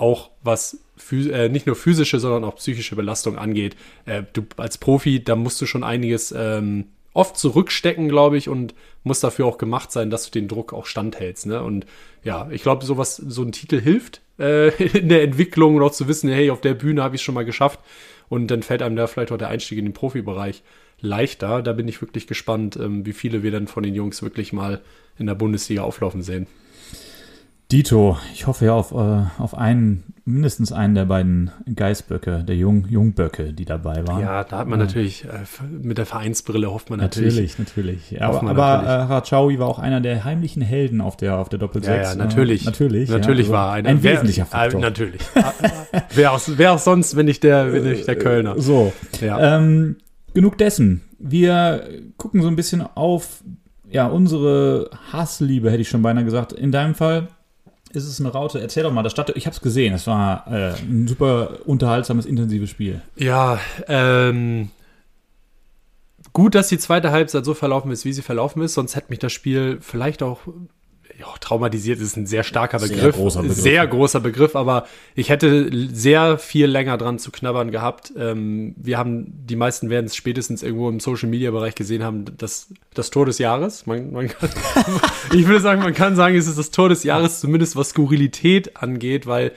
Auch 0.00 0.30
was 0.42 0.78
äh, 1.12 1.48
nicht 1.48 1.66
nur 1.66 1.76
physische, 1.76 2.18
sondern 2.18 2.44
auch 2.44 2.56
psychische 2.56 2.96
Belastung 2.96 3.36
angeht. 3.36 3.76
Äh, 4.06 4.22
du 4.32 4.42
als 4.56 4.78
Profi, 4.78 5.22
da 5.22 5.36
musst 5.36 5.60
du 5.60 5.66
schon 5.66 5.84
einiges 5.84 6.32
ähm, 6.36 6.86
oft 7.12 7.36
zurückstecken, 7.36 8.08
glaube 8.08 8.36
ich, 8.38 8.48
und 8.48 8.74
muss 9.02 9.20
dafür 9.20 9.46
auch 9.46 9.58
gemacht 9.58 9.92
sein, 9.92 10.10
dass 10.10 10.24
du 10.24 10.30
den 10.30 10.48
Druck 10.48 10.72
auch 10.72 10.86
standhältst. 10.86 11.46
Ne? 11.46 11.62
Und 11.62 11.84
ja, 12.22 12.48
ich 12.50 12.62
glaube, 12.62 12.84
so 12.84 13.42
ein 13.42 13.52
Titel 13.52 13.80
hilft 13.80 14.20
äh, 14.38 14.68
in 14.98 15.08
der 15.08 15.22
Entwicklung 15.22 15.76
und 15.76 15.82
auch 15.82 15.92
zu 15.92 16.08
wissen, 16.08 16.30
hey, 16.30 16.50
auf 16.50 16.60
der 16.60 16.74
Bühne 16.74 17.02
habe 17.02 17.14
ich 17.14 17.20
es 17.20 17.24
schon 17.24 17.34
mal 17.34 17.44
geschafft. 17.44 17.80
und 18.28 18.48
dann 18.48 18.62
fällt 18.62 18.82
einem 18.82 18.96
da 18.96 19.06
vielleicht 19.06 19.32
auch 19.32 19.38
der 19.38 19.48
Einstieg 19.48 19.78
in 19.78 19.84
den 19.84 19.94
Profibereich 19.94 20.62
leichter. 21.00 21.62
Da 21.62 21.72
bin 21.72 21.88
ich 21.88 22.00
wirklich 22.00 22.26
gespannt, 22.26 22.76
ähm, 22.76 23.04
wie 23.04 23.12
viele 23.12 23.42
wir 23.42 23.50
dann 23.50 23.66
von 23.66 23.82
den 23.82 23.94
Jungs 23.94 24.22
wirklich 24.22 24.52
mal 24.52 24.80
in 25.18 25.26
der 25.26 25.34
Bundesliga 25.34 25.82
auflaufen 25.82 26.22
sehen. 26.22 26.46
Dito, 27.72 28.18
ich 28.34 28.48
hoffe 28.48 28.64
ja 28.64 28.74
auf, 28.74 28.90
äh, 28.90 29.22
auf 29.38 29.56
einen, 29.56 30.14
mindestens 30.24 30.72
einen 30.72 30.96
der 30.96 31.04
beiden 31.04 31.52
Geißböcke, 31.72 32.42
der 32.42 32.56
Jung, 32.56 32.84
Jungböcke, 32.88 33.52
die 33.52 33.64
dabei 33.64 34.06
waren. 34.08 34.20
Ja, 34.20 34.42
da 34.42 34.58
hat 34.58 34.66
man 34.66 34.80
ja. 34.80 34.86
natürlich, 34.86 35.24
äh, 35.24 35.28
mit 35.80 35.96
der 35.96 36.06
Vereinsbrille 36.06 36.68
hofft 36.68 36.90
man 36.90 36.98
natürlich. 36.98 37.56
Natürlich, 37.56 37.58
natürlich. 37.58 38.10
Ja, 38.10 38.28
aber 38.28 38.50
aber 38.50 38.82
äh, 38.82 38.86
Harachawi 38.86 39.60
war 39.60 39.68
auch 39.68 39.78
einer 39.78 40.00
der 40.00 40.24
heimlichen 40.24 40.62
Helden 40.62 41.00
auf 41.00 41.16
der, 41.16 41.38
auf 41.38 41.48
der 41.48 41.60
Doppel 41.60 41.84
6. 41.84 41.96
Ja, 41.96 42.02
ja, 42.02 42.14
natürlich. 42.16 42.64
natürlich. 42.64 43.08
Natürlich 43.08 43.46
ja, 43.46 43.52
also 43.52 43.64
war 43.66 43.72
einer. 43.72 43.88
Ein 43.88 44.02
wer, 44.02 44.12
wesentlicher 44.14 44.46
Faktor. 44.46 44.80
Äh, 44.80 44.82
natürlich. 44.82 45.22
wer, 46.14 46.32
auch, 46.32 46.40
wer 46.48 46.72
auch 46.72 46.78
sonst, 46.78 47.14
wenn 47.14 47.26
nicht 47.26 47.44
der, 47.44 47.72
wenn 47.72 47.84
nicht 47.84 48.08
der 48.08 48.16
Kölner. 48.16 48.60
So. 48.60 48.92
Ähm, 49.22 49.96
genug 50.34 50.58
dessen. 50.58 51.02
Wir 51.20 51.84
gucken 52.16 52.42
so 52.42 52.48
ein 52.48 52.56
bisschen 52.56 52.82
auf 52.82 53.44
ja, 53.88 54.06
unsere 54.06 54.90
Hassliebe, 55.12 55.70
hätte 55.70 55.82
ich 55.82 55.88
schon 55.88 56.02
beinahe 56.02 56.24
gesagt. 56.24 56.52
In 56.52 56.72
deinem 56.72 56.96
Fall 56.96 57.28
ist 57.92 58.06
es 58.06 58.20
eine 58.20 58.30
Raute? 58.30 58.60
Erzähl 58.60 58.82
doch 58.82 58.92
mal, 58.92 59.02
das 59.02 59.12
Stadt, 59.12 59.30
ich 59.36 59.46
habe 59.46 59.54
es 59.54 59.60
gesehen, 59.60 59.94
es 59.94 60.06
war 60.06 60.46
äh, 60.46 60.74
ein 60.80 61.06
super 61.08 61.58
unterhaltsames, 61.66 62.26
intensives 62.26 62.70
Spiel. 62.70 63.02
Ja, 63.16 63.58
ähm, 63.88 64.70
gut, 66.32 66.54
dass 66.54 66.68
die 66.68 66.78
zweite 66.78 67.10
Halbzeit 67.10 67.44
so 67.44 67.54
verlaufen 67.54 67.90
ist, 67.90 68.04
wie 68.04 68.12
sie 68.12 68.22
verlaufen 68.22 68.62
ist, 68.62 68.74
sonst 68.74 68.96
hätte 68.96 69.10
mich 69.10 69.18
das 69.18 69.32
Spiel 69.32 69.78
vielleicht 69.80 70.22
auch 70.22 70.40
ja, 71.20 71.26
traumatisiert 71.38 72.00
ist 72.00 72.16
ein 72.16 72.26
sehr 72.26 72.42
starker 72.42 72.78
Begriff. 72.78 73.00
Sehr 73.00 73.12
großer 73.12 73.42
Begriff. 73.42 73.58
Sehr 73.58 73.86
großer 73.86 74.20
Begriff, 74.20 74.56
aber 74.56 74.86
ich 75.14 75.28
hätte 75.28 75.70
sehr 75.92 76.38
viel 76.38 76.66
länger 76.66 76.96
dran 76.96 77.18
zu 77.18 77.30
knabbern 77.30 77.70
gehabt. 77.70 78.12
Ähm, 78.16 78.74
wir 78.78 78.96
haben, 78.96 79.26
die 79.46 79.56
meisten 79.56 79.90
werden 79.90 80.06
es 80.06 80.16
spätestens 80.16 80.62
irgendwo 80.62 80.88
im 80.88 80.98
Social 80.98 81.28
Media 81.28 81.50
Bereich 81.50 81.74
gesehen 81.74 82.02
haben, 82.02 82.24
das, 82.38 82.72
das 82.94 83.10
Tor 83.10 83.26
des 83.26 83.38
Jahres. 83.38 83.86
Man, 83.86 84.12
man 84.12 84.28
kann, 84.28 84.48
ich 85.34 85.46
würde 85.46 85.60
sagen, 85.60 85.82
man 85.82 85.92
kann 85.92 86.16
sagen, 86.16 86.36
es 86.36 86.46
ist 86.46 86.58
das 86.58 86.70
Tor 86.70 86.88
des 86.88 87.04
Jahres, 87.04 87.40
zumindest 87.40 87.76
was 87.76 87.90
Skurrilität 87.90 88.78
angeht, 88.78 89.26
weil 89.26 89.52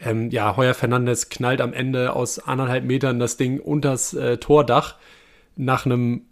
ähm, 0.00 0.30
ja, 0.30 0.56
Heuer 0.56 0.72
Fernandes 0.72 1.28
knallt 1.28 1.60
am 1.60 1.74
Ende 1.74 2.14
aus 2.14 2.38
anderthalb 2.38 2.84
Metern 2.84 3.18
das 3.18 3.36
Ding 3.36 3.60
unters 3.60 4.14
äh, 4.14 4.38
Tordach 4.38 4.96
nach 5.54 5.84
einem 5.84 6.22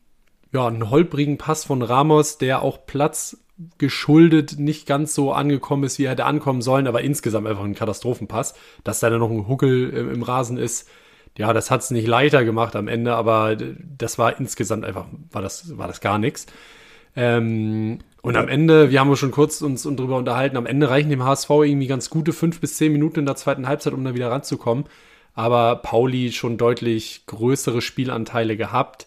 ja, 0.53 0.67
einen 0.67 0.89
holprigen 0.89 1.37
Pass 1.37 1.65
von 1.65 1.83
Ramos, 1.83 2.39
der 2.39 2.63
auch 2.63 2.87
Platz 2.87 3.37
geschuldet 3.79 4.59
nicht 4.59 4.87
ganz 4.87 5.15
so 5.15 5.33
angekommen 5.33 5.85
ist, 5.85 5.99
wie 5.99 6.05
er 6.05 6.11
hätte 6.11 6.27
ankommen 6.27 6.63
sollen, 6.63 6.87
aber 6.87 7.01
insgesamt 7.01 7.47
einfach 7.47 7.65
ein 7.65 7.75
Katastrophenpass. 7.75 8.55
Dass 8.85 9.01
da 9.01 9.11
dann 9.11 9.21
noch 9.21 9.31
ein 9.31 9.49
Huckel 9.49 9.91
im, 9.91 10.13
im 10.13 10.23
Rasen 10.23 10.59
ist, 10.59 10.89
ja, 11.39 11.53
das 11.53 11.71
hat 11.71 11.83
es 11.83 11.91
nicht 11.91 12.07
leichter 12.07 12.45
gemacht 12.45 12.77
am 12.77 12.89
Ende, 12.89 13.15
aber 13.15 13.57
das 13.57 14.19
war 14.19 14.39
insgesamt 14.39 14.85
einfach, 14.85 15.07
war 15.31 15.43
das, 15.43 15.77
war 15.77 15.87
das 15.87 16.01
gar 16.01 16.19
nichts. 16.19 16.47
Ähm, 17.15 17.99
und 18.23 18.37
am 18.37 18.49
Ende, 18.49 18.91
wir 18.91 19.01
haben 19.01 19.11
uns 19.11 19.19
schon 19.19 19.31
kurz 19.31 19.63
uns 19.63 19.83
darüber 19.85 20.17
unterhalten, 20.17 20.57
am 20.57 20.67
Ende 20.67 20.91
reichen 20.91 21.11
dem 21.11 21.25
HSV 21.25 21.49
irgendwie 21.51 21.87
ganz 21.87 22.11
gute 22.11 22.33
fünf 22.33 22.61
bis 22.61 22.77
zehn 22.77 22.93
Minuten 22.93 23.21
in 23.21 23.27
der 23.27 23.37
zweiten 23.37 23.69
Halbzeit, 23.69 23.93
um 23.93 24.05
da 24.05 24.15
wieder 24.15 24.31
ranzukommen. 24.31 24.85
Aber 25.35 25.77
Pauli 25.77 26.33
schon 26.33 26.57
deutlich 26.57 27.25
größere 27.27 27.83
Spielanteile 27.83 28.57
gehabt 28.57 29.07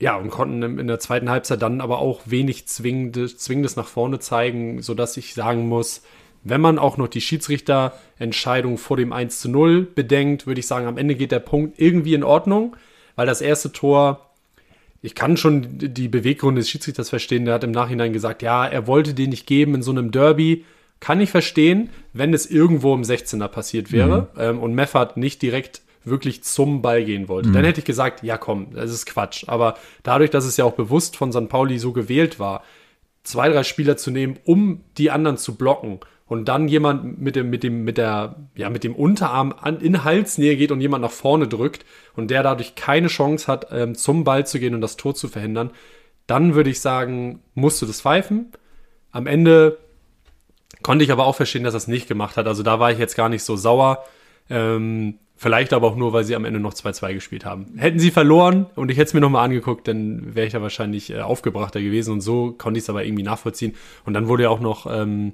ja, 0.00 0.16
und 0.16 0.30
konnten 0.30 0.78
in 0.78 0.86
der 0.86 0.98
zweiten 0.98 1.28
Halbzeit 1.28 1.60
dann 1.60 1.82
aber 1.82 1.98
auch 1.98 2.22
wenig 2.24 2.66
Zwingendes, 2.66 3.36
Zwingendes 3.36 3.76
nach 3.76 3.86
vorne 3.86 4.18
zeigen, 4.18 4.80
sodass 4.80 5.16
ich 5.18 5.34
sagen 5.34 5.68
muss, 5.68 6.02
wenn 6.42 6.62
man 6.62 6.78
auch 6.78 6.96
noch 6.96 7.08
die 7.08 7.20
Schiedsrichterentscheidung 7.20 8.78
vor 8.78 8.96
dem 8.96 9.12
1 9.12 9.40
zu 9.40 9.50
0 9.50 9.82
bedenkt, 9.94 10.46
würde 10.46 10.60
ich 10.60 10.66
sagen, 10.66 10.86
am 10.86 10.96
Ende 10.96 11.14
geht 11.14 11.32
der 11.32 11.40
Punkt 11.40 11.78
irgendwie 11.78 12.14
in 12.14 12.24
Ordnung, 12.24 12.76
weil 13.14 13.26
das 13.26 13.42
erste 13.42 13.72
Tor, 13.72 14.30
ich 15.02 15.14
kann 15.14 15.36
schon 15.36 15.66
die 15.68 16.08
Beweggründe 16.08 16.62
des 16.62 16.70
Schiedsrichters 16.70 17.10
verstehen, 17.10 17.44
der 17.44 17.54
hat 17.54 17.64
im 17.64 17.70
Nachhinein 17.70 18.14
gesagt, 18.14 18.40
ja, 18.40 18.66
er 18.66 18.86
wollte 18.86 19.12
den 19.12 19.28
nicht 19.28 19.46
geben 19.46 19.74
in 19.74 19.82
so 19.82 19.90
einem 19.90 20.10
Derby. 20.10 20.64
Kann 21.00 21.20
ich 21.20 21.30
verstehen, 21.30 21.90
wenn 22.14 22.32
es 22.32 22.50
irgendwo 22.50 22.94
im 22.94 23.02
16er 23.02 23.48
passiert 23.48 23.92
wäre 23.92 24.28
mhm. 24.34 24.40
ähm, 24.40 24.58
und 24.60 24.74
Meffert 24.74 25.18
nicht 25.18 25.42
direkt 25.42 25.82
wirklich 26.04 26.42
zum 26.44 26.82
Ball 26.82 27.04
gehen 27.04 27.28
wollte. 27.28 27.50
Mhm. 27.50 27.52
Dann 27.54 27.64
hätte 27.64 27.80
ich 27.80 27.84
gesagt, 27.84 28.22
ja 28.22 28.38
komm, 28.38 28.74
das 28.74 28.90
ist 28.90 29.06
Quatsch. 29.06 29.44
Aber 29.46 29.76
dadurch, 30.02 30.30
dass 30.30 30.44
es 30.44 30.56
ja 30.56 30.64
auch 30.64 30.72
bewusst 30.72 31.16
von 31.16 31.32
St. 31.32 31.48
Pauli 31.48 31.78
so 31.78 31.92
gewählt 31.92 32.38
war, 32.38 32.62
zwei, 33.22 33.48
drei 33.48 33.62
Spieler 33.62 33.96
zu 33.96 34.10
nehmen, 34.10 34.38
um 34.44 34.82
die 34.96 35.10
anderen 35.10 35.36
zu 35.36 35.56
blocken 35.56 36.00
und 36.26 36.46
dann 36.46 36.68
jemand 36.68 37.20
mit 37.20 37.36
dem, 37.36 37.50
mit 37.50 37.62
dem, 37.62 37.84
mit 37.84 37.98
der, 37.98 38.36
ja, 38.54 38.70
mit 38.70 38.84
dem 38.84 38.94
Unterarm 38.94 39.52
an, 39.60 39.80
in 39.80 40.04
Halsnähe 40.04 40.56
geht 40.56 40.70
und 40.70 40.80
jemand 40.80 41.02
nach 41.02 41.10
vorne 41.10 41.48
drückt 41.48 41.84
und 42.14 42.30
der 42.30 42.42
dadurch 42.42 42.76
keine 42.76 43.08
Chance 43.08 43.46
hat, 43.46 43.66
ähm, 43.72 43.94
zum 43.94 44.24
Ball 44.24 44.46
zu 44.46 44.58
gehen 44.58 44.74
und 44.74 44.80
das 44.80 44.96
Tor 44.96 45.14
zu 45.14 45.28
verhindern, 45.28 45.70
dann 46.26 46.54
würde 46.54 46.70
ich 46.70 46.80
sagen, 46.80 47.42
musst 47.54 47.82
du 47.82 47.86
das 47.86 48.00
pfeifen. 48.00 48.52
Am 49.10 49.26
Ende 49.26 49.78
konnte 50.82 51.04
ich 51.04 51.10
aber 51.10 51.26
auch 51.26 51.34
verstehen, 51.34 51.64
dass 51.64 51.74
er 51.74 51.78
es 51.78 51.88
nicht 51.88 52.06
gemacht 52.06 52.36
hat. 52.36 52.46
Also 52.46 52.62
da 52.62 52.78
war 52.78 52.92
ich 52.92 52.98
jetzt 52.98 53.16
gar 53.16 53.28
nicht 53.28 53.42
so 53.42 53.56
sauer. 53.56 54.04
Ähm, 54.48 55.18
Vielleicht 55.42 55.72
aber 55.72 55.86
auch 55.86 55.96
nur, 55.96 56.12
weil 56.12 56.24
sie 56.24 56.36
am 56.36 56.44
Ende 56.44 56.60
noch 56.60 56.74
2-2 56.74 57.14
gespielt 57.14 57.46
haben. 57.46 57.72
Hätten 57.78 57.98
sie 57.98 58.10
verloren 58.10 58.66
und 58.74 58.90
ich 58.90 58.98
hätte 58.98 59.06
es 59.08 59.14
mir 59.14 59.22
nochmal 59.22 59.42
angeguckt, 59.46 59.88
dann 59.88 60.34
wäre 60.34 60.46
ich 60.46 60.52
da 60.52 60.60
wahrscheinlich 60.60 61.08
äh, 61.08 61.20
aufgebrachter 61.20 61.80
gewesen 61.80 62.12
und 62.12 62.20
so 62.20 62.52
konnte 62.52 62.76
ich 62.76 62.84
es 62.84 62.90
aber 62.90 63.06
irgendwie 63.06 63.22
nachvollziehen. 63.22 63.74
Und 64.04 64.12
dann 64.12 64.28
wurde 64.28 64.42
ja 64.42 64.48
auch 64.50 64.60
noch 64.60 64.86
ähm, 64.86 65.32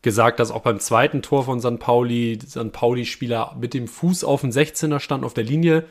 gesagt, 0.00 0.38
dass 0.38 0.52
auch 0.52 0.62
beim 0.62 0.78
zweiten 0.78 1.22
Tor 1.22 1.44
von 1.44 1.58
San 1.58 1.80
Pauli, 1.80 2.38
San 2.46 2.70
Pauli-Spieler 2.70 3.56
mit 3.58 3.74
dem 3.74 3.88
Fuß 3.88 4.22
auf 4.22 4.42
dem 4.42 4.50
16er 4.50 5.00
stand 5.00 5.24
auf 5.24 5.34
der 5.34 5.42
Linie. 5.42 5.86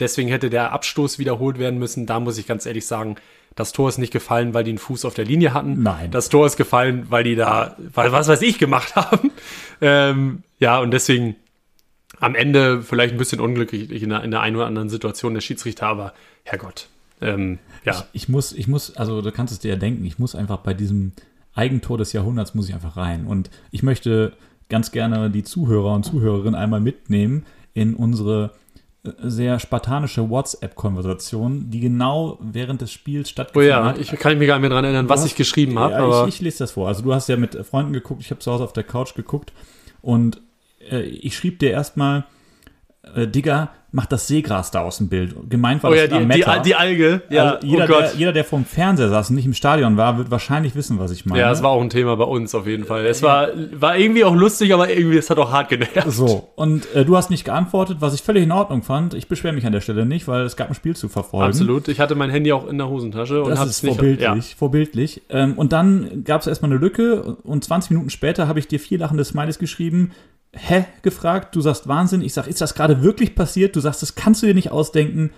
Deswegen 0.00 0.28
hätte 0.28 0.50
der 0.50 0.72
Abstoß 0.72 1.20
wiederholt 1.20 1.60
werden 1.60 1.78
müssen. 1.78 2.06
Da 2.06 2.18
muss 2.18 2.38
ich 2.38 2.48
ganz 2.48 2.66
ehrlich 2.66 2.88
sagen, 2.88 3.14
das 3.54 3.70
Tor 3.70 3.88
ist 3.88 3.98
nicht 3.98 4.12
gefallen, 4.12 4.52
weil 4.52 4.64
die 4.64 4.72
einen 4.72 4.78
Fuß 4.78 5.04
auf 5.04 5.14
der 5.14 5.26
Linie 5.26 5.54
hatten. 5.54 5.80
Nein. 5.80 6.10
Das 6.10 6.28
Tor 6.28 6.44
ist 6.44 6.56
gefallen, 6.56 7.06
weil 7.08 7.22
die 7.22 7.36
da, 7.36 7.76
weil 7.94 8.10
was 8.10 8.26
weiß 8.26 8.42
ich 8.42 8.58
gemacht 8.58 8.96
haben. 8.96 9.30
Ähm, 9.80 10.42
ja, 10.58 10.80
und 10.80 10.90
deswegen 10.90 11.36
am 12.20 12.34
Ende 12.34 12.82
vielleicht 12.82 13.14
ein 13.14 13.18
bisschen 13.18 13.40
unglücklich 13.40 14.02
in 14.02 14.08
der, 14.08 14.22
in 14.22 14.30
der 14.30 14.40
einen 14.40 14.56
oder 14.56 14.66
anderen 14.66 14.88
Situation 14.88 15.34
der 15.34 15.40
Schiedsrichter, 15.40 15.86
aber 15.86 16.12
Herrgott. 16.44 16.88
Ähm, 17.20 17.58
ja. 17.84 17.92
Ich, 18.12 18.22
ich, 18.22 18.28
muss, 18.28 18.52
ich 18.52 18.68
muss, 18.68 18.96
also 18.96 19.22
du 19.22 19.32
kannst 19.32 19.52
es 19.52 19.58
dir 19.58 19.72
ja 19.72 19.76
denken, 19.76 20.04
ich 20.04 20.18
muss 20.18 20.34
einfach 20.34 20.58
bei 20.58 20.74
diesem 20.74 21.12
Eigentor 21.54 21.98
des 21.98 22.12
Jahrhunderts 22.12 22.54
muss 22.54 22.68
ich 22.68 22.74
einfach 22.74 22.96
rein. 22.96 23.26
Und 23.26 23.50
ich 23.70 23.82
möchte 23.82 24.34
ganz 24.68 24.92
gerne 24.92 25.30
die 25.30 25.42
Zuhörer 25.42 25.94
und 25.94 26.04
Zuhörerinnen 26.04 26.54
einmal 26.54 26.80
mitnehmen 26.80 27.46
in 27.72 27.94
unsere 27.94 28.52
äh, 29.04 29.10
sehr 29.22 29.58
spartanische 29.58 30.28
WhatsApp-Konversation, 30.28 31.70
die 31.70 31.80
genau 31.80 32.38
während 32.40 32.82
des 32.82 32.92
Spiels 32.92 33.30
stattgefunden 33.30 33.72
hat. 33.72 33.80
Oh 33.80 33.84
ja, 33.84 33.90
hat. 33.90 33.98
ich 33.98 34.10
kann 34.18 34.36
mich 34.38 34.46
gar 34.46 34.56
nicht 34.56 34.62
mehr 34.62 34.70
daran 34.70 34.84
erinnern, 34.84 35.08
was 35.08 35.20
hast, 35.20 35.28
ich 35.28 35.36
geschrieben 35.36 35.78
habe. 35.78 35.94
Ja, 35.94 36.22
ich, 36.26 36.34
ich, 36.34 36.40
lese 36.42 36.58
das 36.58 36.72
vor. 36.72 36.88
Also 36.88 37.02
du 37.02 37.14
hast 37.14 37.28
ja 37.28 37.36
mit 37.36 37.54
Freunden 37.66 37.92
geguckt, 37.92 38.20
ich 38.20 38.30
habe 38.30 38.40
zu 38.40 38.52
Hause 38.52 38.64
auf 38.64 38.72
der 38.72 38.84
Couch 38.84 39.14
geguckt 39.14 39.52
und 40.02 40.42
äh, 40.90 41.02
ich 41.02 41.36
schrieb 41.36 41.58
dir 41.58 41.70
erstmal, 41.70 42.24
äh, 43.14 43.26
Digga, 43.26 43.70
mach 43.92 44.06
das 44.06 44.26
Seegras 44.26 44.70
da 44.70 44.82
aus 44.82 44.98
dem 44.98 45.08
Bild. 45.08 45.34
Gemeint 45.48 45.82
war 45.82 45.90
oh, 45.90 45.94
das 45.94 46.10
ja, 46.10 46.18
die, 46.18 46.26
die, 46.26 46.62
die, 46.64 46.74
Alge. 46.74 47.22
Ja, 47.30 47.54
also 47.54 47.66
jeder, 47.66 47.84
oh 47.84 48.00
der, 48.00 48.12
jeder, 48.14 48.32
der 48.32 48.44
vom 48.44 48.64
Fernseher 48.64 49.08
saß 49.08 49.30
und 49.30 49.36
nicht 49.36 49.46
im 49.46 49.54
Stadion 49.54 49.96
war, 49.96 50.18
wird 50.18 50.30
wahrscheinlich 50.30 50.74
wissen, 50.74 50.98
was 50.98 51.12
ich 51.12 51.24
meine. 51.24 51.40
Ja, 51.40 51.50
es 51.50 51.62
war 51.62 51.70
auch 51.70 51.80
ein 51.80 51.88
Thema 51.88 52.16
bei 52.16 52.24
uns 52.24 52.54
auf 52.54 52.66
jeden 52.66 52.84
Fall. 52.84 53.06
Es 53.06 53.22
war, 53.22 53.48
war 53.72 53.96
irgendwie 53.96 54.24
auch 54.24 54.34
lustig, 54.34 54.74
aber 54.74 54.90
irgendwie, 54.90 55.16
es 55.16 55.30
hat 55.30 55.38
auch 55.38 55.50
hart 55.50 55.70
genervt. 55.70 56.10
So, 56.10 56.48
und 56.56 56.92
äh, 56.94 57.04
du 57.04 57.16
hast 57.16 57.30
nicht 57.30 57.44
geantwortet, 57.44 57.98
was 58.00 58.12
ich 58.12 58.22
völlig 58.22 58.42
in 58.42 58.52
Ordnung 58.52 58.82
fand. 58.82 59.14
Ich 59.14 59.28
beschwere 59.28 59.54
mich 59.54 59.64
an 59.64 59.72
der 59.72 59.80
Stelle 59.80 60.04
nicht, 60.04 60.28
weil 60.28 60.42
es 60.42 60.56
gab 60.56 60.68
ein 60.68 60.74
Spiel 60.74 60.94
zu 60.94 61.08
verfolgen. 61.08 61.46
Absolut. 61.46 61.88
Ich 61.88 62.00
hatte 62.00 62.16
mein 62.16 62.28
Handy 62.28 62.52
auch 62.52 62.68
in 62.68 62.76
der 62.76 62.88
Hosentasche 62.88 63.42
und 63.42 63.58
habe 63.58 63.70
es 63.70 63.82
nicht. 63.82 63.94
Vorbildlich, 63.94 64.50
ja. 64.50 64.56
vorbildlich. 64.58 65.22
Ähm, 65.30 65.54
und 65.54 65.72
dann 65.72 66.24
gab 66.24 66.42
es 66.42 66.48
erstmal 66.48 66.70
eine 66.70 66.80
Lücke 66.80 67.22
und 67.44 67.64
20 67.64 67.92
Minuten 67.92 68.10
später 68.10 68.46
habe 68.46 68.58
ich 68.58 68.68
dir 68.68 68.80
vier 68.80 68.98
lachende 68.98 69.24
Smileys 69.24 69.58
geschrieben 69.58 70.10
hä, 70.56 70.86
gefragt. 71.02 71.54
Du 71.54 71.60
sagst 71.60 71.88
Wahnsinn. 71.88 72.22
Ich 72.22 72.34
sag, 72.34 72.46
ist 72.46 72.60
das 72.60 72.74
gerade 72.74 73.02
wirklich 73.02 73.34
passiert? 73.34 73.76
Du 73.76 73.80
sagst, 73.80 74.02
das 74.02 74.14
kannst 74.14 74.42
du 74.42 74.46
dir 74.46 74.54
nicht 74.54 74.70
ausdenken. 74.70 75.30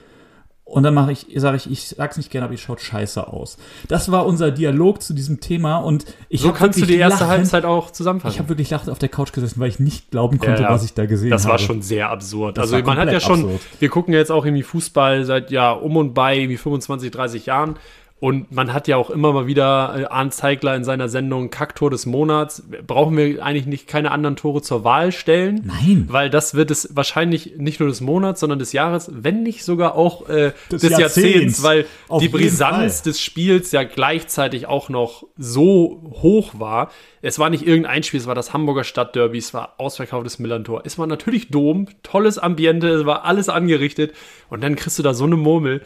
Und 0.68 0.82
dann 0.82 0.92
mache 0.92 1.12
ich, 1.12 1.26
sage 1.36 1.56
ich, 1.56 1.70
ich 1.70 1.88
sag's 1.88 2.18
nicht 2.18 2.30
gerne, 2.30 2.44
aber 2.44 2.52
ich 2.52 2.60
schaut 2.60 2.82
scheiße 2.82 3.26
aus. 3.26 3.56
Das 3.88 4.12
war 4.12 4.26
unser 4.26 4.50
Dialog 4.50 5.00
zu 5.00 5.14
diesem 5.14 5.40
Thema 5.40 5.78
und 5.78 6.04
ich 6.28 6.42
So 6.42 6.52
kannst 6.52 6.78
du 6.78 6.84
die 6.84 6.96
erste 6.96 7.24
lachend, 7.24 7.38
Halbzeit 7.38 7.64
auch 7.64 7.90
zusammenfassen. 7.90 8.34
Ich 8.34 8.38
habe 8.38 8.50
wirklich 8.50 8.68
lachend 8.68 8.90
auf 8.90 8.98
der 8.98 9.08
Couch 9.08 9.32
gesessen, 9.32 9.60
weil 9.60 9.70
ich 9.70 9.78
nicht 9.78 10.10
glauben 10.10 10.38
konnte, 10.38 10.62
ja, 10.62 10.68
ja. 10.68 10.74
was 10.74 10.84
ich 10.84 10.92
da 10.92 11.06
gesehen 11.06 11.30
habe. 11.30 11.36
Das 11.36 11.46
war 11.46 11.54
habe. 11.54 11.62
schon 11.62 11.80
sehr 11.80 12.10
absurd. 12.10 12.58
Das 12.58 12.70
also 12.70 12.84
man 12.84 12.98
hat 12.98 13.10
ja 13.10 13.18
schon, 13.18 13.44
absurd. 13.44 13.60
wir 13.78 13.88
gucken 13.88 14.12
ja 14.12 14.20
jetzt 14.20 14.30
auch 14.30 14.44
irgendwie 14.44 14.62
Fußball 14.62 15.24
seit 15.24 15.50
ja 15.50 15.72
um 15.72 15.96
und 15.96 16.12
bei 16.12 16.36
irgendwie 16.36 16.58
25, 16.58 17.12
30 17.12 17.46
Jahren 17.46 17.76
Und 18.20 18.50
man 18.50 18.72
hat 18.72 18.88
ja 18.88 18.96
auch 18.96 19.10
immer 19.10 19.32
mal 19.32 19.46
wieder 19.46 19.94
äh, 19.96 20.04
Arndt 20.06 20.34
Zeigler 20.34 20.74
in 20.74 20.82
seiner 20.82 21.08
Sendung 21.08 21.50
Kacktor 21.50 21.88
des 21.88 22.04
Monats. 22.04 22.64
Brauchen 22.84 23.16
wir 23.16 23.44
eigentlich 23.44 23.66
nicht 23.66 23.86
keine 23.86 24.10
anderen 24.10 24.34
Tore 24.34 24.60
zur 24.60 24.82
Wahl 24.82 25.12
stellen? 25.12 25.62
Nein. 25.64 26.06
Weil 26.08 26.28
das 26.28 26.54
wird 26.54 26.72
es 26.72 26.96
wahrscheinlich 26.96 27.54
nicht 27.58 27.78
nur 27.78 27.88
des 27.88 28.00
Monats, 28.00 28.40
sondern 28.40 28.58
des 28.58 28.72
Jahres, 28.72 29.08
wenn 29.14 29.44
nicht 29.44 29.62
sogar 29.64 29.94
auch 29.94 30.28
äh, 30.28 30.52
Des 30.70 30.80
des, 30.80 30.98
Jahrzehnts. 30.98 31.14
Jahrzehnts, 31.14 31.62
weil 31.62 31.86
Auf 32.08 32.20
die 32.20 32.28
Brisanz 32.28 33.02
des 33.02 33.20
Spiels 33.20 33.70
ja 33.70 33.84
gleichzeitig 33.84 34.66
auch 34.66 34.88
noch 34.88 35.24
so 35.36 36.02
hoch 36.20 36.58
war. 36.58 36.90
Es 37.22 37.38
war 37.38 37.50
nicht 37.50 37.64
irgendein 37.64 38.02
Spiel, 38.02 38.18
es 38.18 38.26
war 38.26 38.34
das 38.34 38.52
Hamburger 38.52 38.82
Stadtderby, 38.82 39.38
es 39.38 39.54
war 39.54 39.74
ausverkauftes 39.78 40.40
Millantor. 40.40 40.82
Es 40.84 40.98
war 40.98 41.06
natürlich 41.06 41.50
Dom, 41.50 41.86
tolles 42.02 42.38
Ambiente, 42.38 42.88
es 42.88 43.06
war 43.06 43.24
alles 43.24 43.48
angerichtet 43.48 44.12
und 44.50 44.60
dann 44.62 44.74
kriegst 44.74 44.98
du 44.98 45.04
da 45.04 45.14
so 45.14 45.24
eine 45.24 45.36
Murmel. 45.36 45.82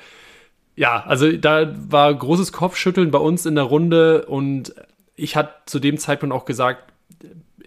Ja, 0.77 1.05
also 1.07 1.31
da 1.33 1.73
war 1.91 2.13
großes 2.15 2.53
Kopfschütteln 2.53 3.11
bei 3.11 3.19
uns 3.19 3.45
in 3.47 3.55
der 3.57 3.65
Runde 3.65 4.25
und 4.27 4.75
ich 5.17 5.37
hatte 5.37 5.53
zu 5.67 5.79
dem 5.79 5.99
Zeitpunkt 5.99 6.35
auch 6.35 6.45
gesagt, 6.47 6.93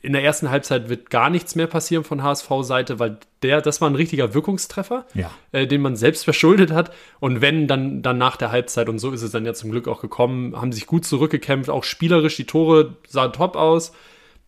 in 0.01 0.13
der 0.13 0.23
ersten 0.23 0.51
Halbzeit 0.51 0.87
wird 0.89 1.09
gar 1.09 1.29
nichts 1.31 1.55
mehr 1.55 1.65
passieren 1.65 2.03
von 2.03 2.21
HSV-Seite, 2.21 2.99
weil 2.99 3.17
der, 3.41 3.61
das 3.61 3.81
war 3.81 3.89
ein 3.89 3.95
richtiger 3.95 4.33
Wirkungstreffer, 4.35 5.05
Ja. 5.15 5.31
äh, 5.51 5.65
den 5.65 5.81
man 5.81 5.95
selbst 5.95 6.23
verschuldet 6.25 6.71
hat. 6.71 6.91
Und 7.19 7.41
wenn, 7.41 7.67
dann, 7.67 8.01
dann 8.03 8.17
nach 8.19 8.37
der 8.37 8.51
Halbzeit, 8.51 8.87
und 8.89 8.99
so 8.99 9.11
ist 9.11 9.23
es 9.23 9.31
dann 9.31 9.45
ja 9.45 9.53
zum 9.55 9.71
Glück 9.71 9.87
auch 9.87 10.01
gekommen, 10.01 10.55
haben 10.59 10.71
sich 10.71 10.85
gut 10.85 11.05
zurückgekämpft, 11.05 11.69
auch 11.71 11.83
spielerisch, 11.83 12.35
die 12.35 12.45
Tore 12.45 12.97
sahen 13.07 13.33
top 13.33 13.55
aus. 13.55 13.93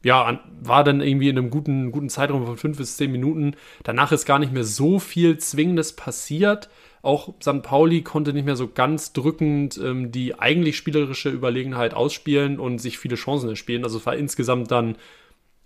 Ja, 0.03 0.23
an- 0.25 0.39
war 0.61 0.83
dann 0.83 1.01
irgendwie 1.01 1.29
in 1.29 1.37
einem 1.39 1.49
guten, 1.49 1.91
guten 1.91 2.09
Zeitraum 2.09 2.45
von 2.45 2.57
fünf 2.57 2.77
bis 2.77 2.97
zehn 2.97 3.11
Minuten. 3.11 3.55
Danach 3.83 4.11
ist 4.11 4.25
gar 4.27 4.37
nicht 4.37 4.53
mehr 4.53 4.63
so 4.63 4.99
viel 4.99 5.39
Zwingendes 5.39 5.93
passiert. 5.95 6.69
Auch 7.07 7.33
St. 7.41 7.61
Pauli 7.63 8.01
konnte 8.01 8.33
nicht 8.33 8.43
mehr 8.43 8.57
so 8.57 8.67
ganz 8.67 9.13
drückend 9.13 9.79
ähm, 9.81 10.11
die 10.11 10.37
eigentlich 10.37 10.75
spielerische 10.75 11.29
Überlegenheit 11.29 11.93
ausspielen 11.93 12.59
und 12.59 12.79
sich 12.79 12.97
viele 12.99 13.15
Chancen 13.15 13.47
erspielen. 13.47 13.85
Also 13.85 13.97
es 13.97 14.05
war 14.05 14.17
insgesamt 14.17 14.71
dann 14.71 14.97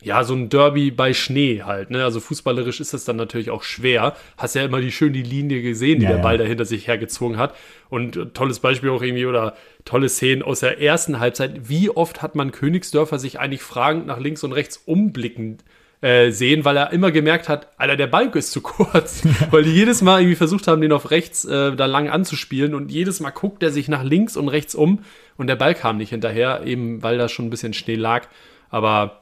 ja, 0.04 0.24
so 0.24 0.36
ein 0.36 0.50
Derby 0.50 0.92
bei 0.92 1.14
Schnee 1.14 1.62
halt, 1.64 1.90
ne? 1.92 2.04
Also 2.04 2.20
fußballerisch 2.20 2.80
ist 2.80 2.94
das 2.94 3.06
dann 3.06 3.16
natürlich 3.16 3.50
auch 3.50 3.64
schwer. 3.64 4.16
Hast 4.38 4.56
ja 4.56 4.64
immer 4.64 4.82
die 4.82 4.92
schön 4.92 5.14
die 5.14 5.24
Linie 5.24 5.62
gesehen, 5.62 6.00
die 6.00 6.06
Ja, 6.06 6.10
der 6.10 6.18
ja. 6.18 6.24
Ball 6.24 6.38
dahinter 6.38 6.66
sich 6.66 6.88
hergezogen 6.88 7.38
hat. 7.38 7.56
Und 7.90 8.18
äh, 8.18 8.26
tolles 8.28 8.60
Beispiel 8.60 8.90
auch 8.90 9.02
irgendwie 9.02 9.26
oder 9.26 9.56
tolle 9.84 10.10
Szenen 10.10 10.44
aus 10.44 10.60
der 10.60 10.80
ersten 10.80 11.20
Halbzeit. 11.20 11.70
Wie 11.70 11.90
oft 11.90 12.22
hat 12.22 12.36
man 12.36 12.52
Königsdörfer 12.52 13.20
sich 13.20 13.40
eigentlich 13.40 13.62
fragend 13.64 14.08
nach 14.08 14.20
links 14.20 14.44
und 14.44 14.54
rechts 14.54 14.78
umblickend 14.78 15.64
äh, 16.02 16.32
sehen, 16.32 16.66
weil 16.66 16.78
er 16.78 16.92
immer 16.92 17.12
gemerkt 17.12 17.48
hat, 17.48 17.68
Alter, 17.78 17.96
der 17.96 18.08
Balk 18.08 18.36
ist 18.36 18.52
zu 18.52 18.62
kurz. 18.62 19.24
weil 19.52 19.64
die 19.64 19.72
jedes 19.72 20.02
Mal 20.02 20.22
irgendwie 20.22 20.36
versucht 20.36 20.68
haben, 20.68 20.82
den 20.82 20.92
auf 20.92 21.12
rechts 21.12 21.46
äh, 21.46 21.76
da 21.76 21.86
lang 21.86 22.10
anzuspielen 22.10 22.74
und 22.74 22.92
jedes 22.92 23.20
Mal 23.20 23.30
guckt 23.30 23.62
er 23.64 23.72
sich 23.72 23.88
nach 23.88 24.04
links 24.04 24.36
und 24.36 24.48
rechts 24.48 24.74
um 24.76 25.00
und 25.38 25.48
der 25.48 25.56
Ball 25.56 25.76
kam 25.76 25.98
nicht 25.98 26.10
hinterher, 26.10 26.64
eben 26.66 27.04
weil 27.04 27.18
da 27.18 27.30
schon 27.30 27.46
ein 27.46 27.50
bisschen 27.52 27.74
Schnee 27.74 27.96
lag. 27.96 28.28
Aber 28.70 29.22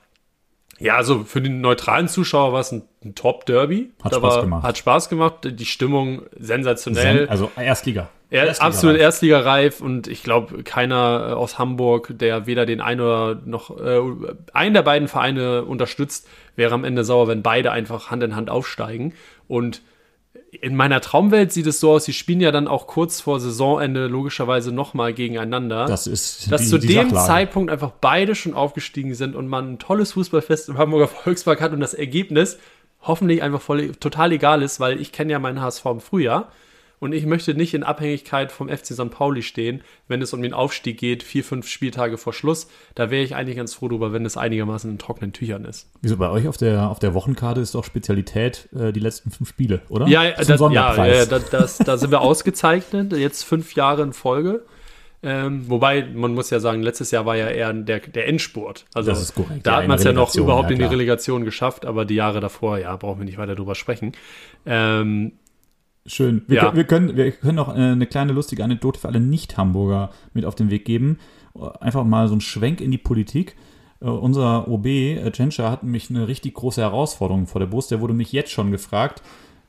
ja, 0.80 0.96
also 0.96 1.26
für 1.26 1.42
den 1.42 1.60
neutralen 1.62 2.08
Zuschauer 2.08 2.54
war 2.54 2.62
es 2.62 2.72
ein, 2.72 2.84
ein 3.04 3.14
Top-Derby. 3.14 3.92
Hat 4.02 4.16
Spaß 4.16 4.42
gemacht. 4.42 4.64
Hat 4.64 4.78
Spaß 4.78 5.10
gemacht. 5.10 5.36
Die 5.44 5.66
Stimmung 5.66 6.24
sensationell. 6.38 7.28
Also 7.28 7.52
Erstliga. 7.58 8.10
Er 8.32 8.48
ist 8.48 8.62
absolut 8.62 8.96
reif. 8.96 9.02
Erstligareif 9.02 9.82
und 9.82 10.08
ich 10.08 10.22
glaube, 10.24 10.64
keiner 10.64 11.30
äh, 11.30 11.34
aus 11.34 11.58
Hamburg, 11.58 12.14
der 12.18 12.46
weder 12.46 12.66
den 12.66 12.80
einen 12.80 13.02
oder 13.02 13.42
noch 13.44 13.80
äh, 13.80 14.00
einen 14.54 14.74
der 14.74 14.84
beiden 14.84 15.08
Vereine 15.08 15.66
unterstützt, 15.66 16.28
wäre 16.56 16.74
am 16.76 16.84
Ende 16.84 17.04
sauer, 17.04 17.28
wenn 17.28 17.42
beide 17.42 17.72
einfach 17.72 18.12
Hand 18.12 18.22
in 18.22 18.36
Hand 18.36 18.50
aufsteigen. 18.52 19.14
Und 19.48 19.82
in 20.52 20.76
meiner 20.76 21.02
Traumwelt 21.02 21.52
sieht 21.52 21.66
es 21.66 21.80
so 21.80 21.92
aus, 21.92 22.06
sie 22.06 22.14
spielen 22.14 22.42
ja 22.42 22.52
dann 22.52 22.68
auch 22.68 22.86
kurz 22.88 23.22
vor 23.22 23.40
Saisonende 23.40 24.08
logischerweise 24.08 24.72
nochmal 24.72 25.14
gegeneinander 25.14 25.86
Das 25.86 26.08
ist 26.08 26.52
dass 26.52 26.62
die, 26.62 26.68
zu 26.68 26.78
die 26.78 26.88
dem 26.88 27.10
Sachlage. 27.10 27.28
Zeitpunkt 27.28 27.72
einfach 27.72 27.92
beide 28.00 28.36
schon 28.36 28.54
aufgestiegen 28.54 29.14
sind 29.16 29.36
und 29.36 29.48
man 29.48 29.74
ein 29.74 29.80
tolles 29.80 30.14
Fußballfest 30.14 30.70
im 30.70 30.78
Hamburger 30.78 31.08
Volkspark 31.08 31.62
hat 31.62 31.72
und 31.72 31.80
das 31.80 31.94
Ergebnis 31.94 32.60
hoffentlich 33.02 33.42
einfach 33.42 33.62
voll, 33.62 33.92
total 34.00 34.32
egal 34.32 34.62
ist, 34.62 34.80
weil 34.80 35.00
ich 35.00 35.12
kenne 35.12 35.32
ja 35.32 35.40
meinen 35.40 35.62
HSV 35.62 35.86
im 35.86 36.00
Frühjahr 36.00 36.52
und 37.00 37.14
ich 37.14 37.26
möchte 37.26 37.54
nicht 37.54 37.74
in 37.74 37.84
Abhängigkeit 37.84 38.52
vom 38.52 38.70
FC 38.70 38.88
St. 38.88 39.10
Pauli 39.10 39.42
stehen, 39.42 39.82
wenn 40.08 40.22
es 40.22 40.34
um 40.34 40.42
den 40.42 40.54
Aufstieg 40.54 41.00
geht, 41.00 41.24
vier, 41.24 41.44
fünf 41.44 41.68
Spieltage 41.68 42.18
vor 42.18 42.34
Schluss. 42.34 42.68
Da 42.96 43.10
wäre 43.10 43.24
ich 43.24 43.36
eigentlich 43.36 43.58
ganz 43.58 43.74
froh 43.74 43.88
drüber, 43.88 44.12
wenn 44.12 44.26
es 44.26 44.38
einigermaßen 44.38 44.92
in 44.92 44.98
trockenen 44.98 45.32
Tüchern 45.32 45.66
ist. 45.66 45.90
Wieso 46.02 46.18
bei 46.18 46.30
euch 46.30 46.48
auf 46.48 46.58
der, 46.58 46.90
auf 46.90 47.00
der 47.00 47.14
Wochenkarte 47.14 47.62
ist 47.62 47.76
doch 47.76 47.86
Spezialität 47.86 48.70
äh, 48.74 48.92
die 48.92 49.00
letzten 49.00 49.32
fünf 49.32 49.50
Spiele, 49.50 49.82
oder? 49.90 50.08
Ja, 50.08 50.30
das, 50.32 50.48
ja, 50.48 51.06
ja 51.06 51.26
da, 51.26 51.40
das, 51.40 51.78
da 51.78 51.98
sind 51.98 52.12
wir 52.12 52.22
ausgezeichnet, 52.22 53.14
jetzt 53.14 53.44
fünf 53.44 53.76
Jahre 53.76 54.04
in 54.04 54.14
Folge. 54.14 54.66
Ähm, 55.22 55.70
wobei, 55.70 56.06
man 56.14 56.34
muss 56.34 56.50
ja 56.50 56.62
sagen, 56.62 56.82
letztes 56.82 57.12
Jahr 57.12 57.26
war 57.26 57.36
ja 57.36 57.50
eher 57.50 57.74
der, 57.74 58.00
der 58.00 58.28
Endspurt. 58.28 58.86
Also 58.94 59.12
Das 59.12 59.22
ist 59.22 59.36
korrekt, 59.36 59.68
da 59.68 59.72
ja, 59.72 59.78
hat 59.78 59.88
man 59.88 59.98
es 59.98 60.04
ja 60.06 60.14
noch 60.14 60.34
überhaupt 60.34 60.70
ja, 60.70 60.76
in 60.76 60.80
die. 60.80 60.86
Relegation 60.86 61.44
geschafft, 61.44 61.86
aber 61.86 62.06
die 62.06 62.16
Jahre 62.16 62.40
davor, 62.40 62.78
ja, 62.78 62.96
brauchen 62.96 63.20
wir 63.20 63.26
nicht 63.26 63.38
weiter 63.38 63.56
drüber 63.56 63.76
sprechen. 63.76 64.14
Ähm, 64.66 65.34
Schön. 66.10 66.42
Wir, 66.48 66.58
Ja. 66.58 66.64
können, 66.66 66.76
wir, 66.78 66.84
können, 66.86 67.16
wir 67.16 67.32
können 67.32 67.56
noch 67.56 67.70
äh, 67.70 67.80
eine 67.80 68.08
kleine 68.08 68.34
lustige 68.34 68.64
Anekdote 68.64 69.00
für 69.00 69.08
alle 69.08 69.20
Nicht-Hamburger 69.20 70.10
mit 70.34 70.44
auf 70.46 70.56
den 70.56 70.70
Weg 70.72 70.86
geben. 70.86 71.20
Einfach 71.80 72.04
mal 72.04 72.28
so 72.28 72.34
einen 72.34 72.42
Schwenk 72.42 72.82
in 72.82 72.92
die 72.92 72.98
Politik. 72.98 73.56
Äh, 74.02 74.06
unser 74.06 74.68
OB, 74.68 74.86
äh, 74.88 75.32
Tschentscher, 75.32 75.70
hat 75.70 75.84
nämlich 75.84 76.10
eine 76.10 76.28
richtig 76.28 76.54
große 76.56 76.82
Herausforderung 76.82 77.48
vor 77.48 77.60
der 77.60 77.68
Brust. 77.68 77.92
Der 77.92 78.02
wurde 78.02 78.14
mich 78.14 78.32
jetzt 78.32 78.52
schon 78.52 78.72
gefragt, 78.72 79.22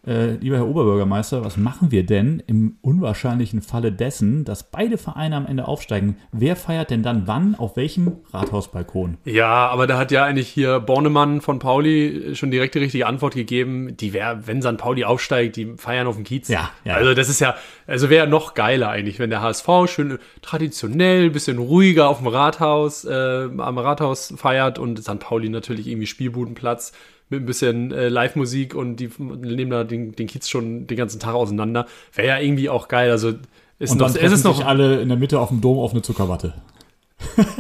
äh, 0.07 0.37
lieber 0.37 0.57
Herr 0.57 0.67
Oberbürgermeister, 0.67 1.45
was 1.45 1.57
machen 1.57 1.91
wir 1.91 2.07
denn 2.07 2.43
im 2.47 2.77
unwahrscheinlichen 2.81 3.61
Falle 3.61 3.93
dessen, 3.93 4.45
dass 4.45 4.71
beide 4.71 4.97
Vereine 4.97 5.37
am 5.37 5.47
Ende 5.47 5.69
aufsteigen? 5.69 6.17
Wer 6.33 6.57
feiert 6.57 6.91
denn 6.91 7.03
dann 7.03 7.27
wann 7.27 7.55
auf 7.55 7.77
welchem 7.77 8.13
Rathausbalkon? 8.33 9.19
ja, 9.25 9.69
aber 9.69 9.87
da 9.87 9.99
hat 9.99 10.11
ja 10.11 10.25
eigentlich 10.25 10.49
hier 10.49 10.81
Bornemann 10.81 11.41
von 11.41 11.59
Pauli 11.59 12.35
schon 12.35 12.51
direkt 12.51 12.75
die 12.75 12.79
richtige 12.79 13.07
Antwort 13.07 13.35
gegeben. 13.35 13.97
Die 13.97 14.13
wäre, 14.13 14.47
wenn 14.47 14.63
St. 14.63 14.79
Pauli 14.79 15.05
aufsteigt, 15.05 15.57
die 15.57 15.75
feiern 15.77 16.07
auf 16.07 16.17
dem 16.17 16.25
Kiez. 16.25 16.49
Ja, 16.49 16.71
ja. 16.85 16.95
Also 16.95 17.13
das 17.15 17.29
ist 17.29 17.41
ja, 17.41 17.55
also 17.87 18.09
wäre 18.09 18.27
noch 18.27 18.55
geiler 18.55 18.89
eigentlich, 18.89 19.19
wenn 19.19 19.31
der 19.31 19.43
HSV 19.43 19.69
schön 19.87 20.19
traditionell, 20.41 21.31
bisschen 21.31 21.59
ruhiger 21.59 22.09
auf 22.09 22.19
dem 22.19 22.27
Rathaus, 22.27 23.05
äh, 23.05 23.49
am 23.59 23.79
Rathaus 23.79 24.33
feiert 24.37 24.79
und 24.79 25.03
St. 25.03 25.19
Pauli 25.19 25.51
natürlich 25.51 25.87
irgendwie 25.87 26.07
Spielbudenplatz 26.07 26.93
mit 27.31 27.41
ein 27.43 27.47
bisschen 27.47 27.93
äh, 27.93 28.09
Live-Musik 28.09 28.75
und 28.75 28.97
die 28.97 29.09
nehmen 29.19 29.71
da 29.71 29.85
den, 29.85 30.13
den 30.13 30.27
Kiez 30.27 30.49
schon 30.49 30.87
den 30.87 30.97
ganzen 30.97 31.19
Tag 31.21 31.35
auseinander. 31.35 31.87
Wäre 32.15 32.29
ja 32.29 32.39
irgendwie 32.39 32.69
auch 32.69 32.89
geil. 32.89 33.11
Also 33.11 33.33
ist 33.79 33.93
Und 33.93 33.99
noch, 33.99 34.13
dann 34.13 34.23
es 34.25 34.33
ist 34.33 34.45
noch 34.45 34.65
alle 34.65 35.01
in 35.01 35.09
der 35.09 35.17
Mitte 35.17 35.41
auf 35.41 35.49
dem 35.49 35.61
Dom 35.61 35.79
auf 35.79 35.93
eine 35.93 36.03
Zuckerwatte. 36.03 36.55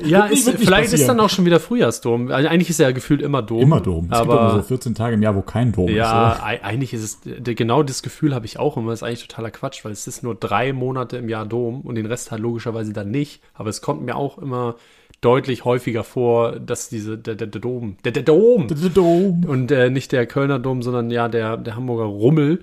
Ja, 0.04 0.24
ist, 0.26 0.48
vielleicht 0.48 0.87
ist 0.87 0.90
passieren. 0.92 1.09
dann 1.18 1.20
auch 1.20 1.28
schon 1.30 1.44
wieder 1.44 1.61
Frühjahrsdom. 1.61 2.30
Also 2.30 2.48
Eigentlich 2.48 2.70
ist 2.70 2.80
er 2.80 2.88
ja 2.88 2.92
gefühlt 2.94 3.20
immer 3.22 3.42
Dom. 3.42 3.61
Immer 3.61 3.80
Dom. 3.80 4.09
Es 4.11 4.18
gibt 4.18 4.24
immer 4.33 4.50
so 4.50 4.54
Aber 4.56 4.62
14 4.62 4.94
Tage 4.94 5.14
im 5.14 5.22
Jahr, 5.22 5.37
wo 5.37 5.42
kein 5.42 5.72
Dom 5.72 5.88
ist. 5.88 5.96
ja, 5.96 6.33
oder? 6.37 6.44
ei- 6.44 6.62
eigentlich 6.64 6.94
ist 6.94 7.02
es, 7.24 7.44
genau 7.56 7.83
das 7.83 8.02
Gefühl 8.02 8.35
habe 8.35 8.46
ich 8.46 8.59
auch 8.59 8.76
immer. 8.78 8.90
Das 8.90 9.00
ist 9.00 9.02
eigentlich 9.02 9.26
totaler 9.28 9.50
Quatsch, 9.50 9.85
weil 9.85 9.92
es 9.92 10.06
ist 10.06 10.22
nur 10.22 10.35
drei 10.35 10.72
Monate 10.72 11.18
im 11.18 11.28
Jahr 11.28 11.44
Dom 11.46 11.83
und 11.83 11.94
den 11.96 12.06
Rest 12.06 12.30
halt 12.30 12.40
logischerweise 12.40 12.92
dann 12.94 13.11
nicht. 13.11 13.42
Aber 13.54 13.68
es 13.68 13.83
kommt 13.83 14.02
mir 14.02 14.16
auch 14.16 14.38
immer 14.38 14.76
deutlich 15.20 15.64
häufiger 15.64 16.04
vor, 16.04 16.59
dass 16.59 16.88
diese, 16.88 17.18
der, 17.18 17.35
der, 17.35 17.46
der 17.46 17.61
Dom, 17.61 17.96
der, 18.04 18.12
der 18.12 18.22
Dom 18.22 18.68
Der 18.68 18.88
Dom. 18.88 19.44
und 19.44 19.70
äh, 19.70 19.90
nicht 19.90 20.12
der 20.12 20.26
Kölner 20.26 20.59
Dom, 20.59 20.83
sondern 20.83 21.11
ja 21.11 21.28
der, 21.28 21.56
der 21.56 21.76
Hamburger 21.76 22.04
Rummel, 22.04 22.61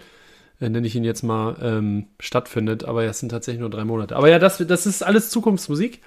äh, 0.60 0.70
nenne 0.70 0.88
ich 0.88 0.96
ihn 0.96 1.04
jetzt 1.04 1.24
mal, 1.24 1.56
ähm, 1.62 2.08
stattfindet. 2.20 2.84
Aber 2.84 3.04
ja, 3.04 3.12
es 3.12 3.20
sind 3.20 3.30
tatsächlich 3.30 3.62
nur 3.62 3.70
drei 3.70 3.86
Monate. 3.86 4.16
Aber 4.16 4.30
ja, 4.30 4.40
das, 4.40 4.58
das 4.58 4.86
ist 4.88 5.04
alles 5.04 5.30
Zukunftsmusik. 5.30 6.02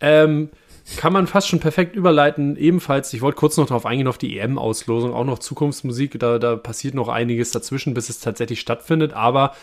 Ähm, 0.00 0.50
kann 0.98 1.14
man 1.14 1.26
fast 1.26 1.48
schon 1.48 1.60
perfekt 1.60 1.96
überleiten. 1.96 2.56
Ebenfalls, 2.56 3.14
ich 3.14 3.22
wollte 3.22 3.38
kurz 3.38 3.56
noch 3.56 3.66
darauf 3.66 3.86
eingehen, 3.86 4.06
auf 4.06 4.18
die 4.18 4.38
EM-Auslosung, 4.38 5.14
auch 5.14 5.24
noch 5.24 5.38
Zukunftsmusik. 5.38 6.18
Da, 6.18 6.38
da 6.38 6.56
passiert 6.56 6.94
noch 6.94 7.08
einiges 7.08 7.50
dazwischen, 7.52 7.94
bis 7.94 8.10
es 8.10 8.20
tatsächlich 8.20 8.60
stattfindet. 8.60 9.14
Aber 9.14 9.54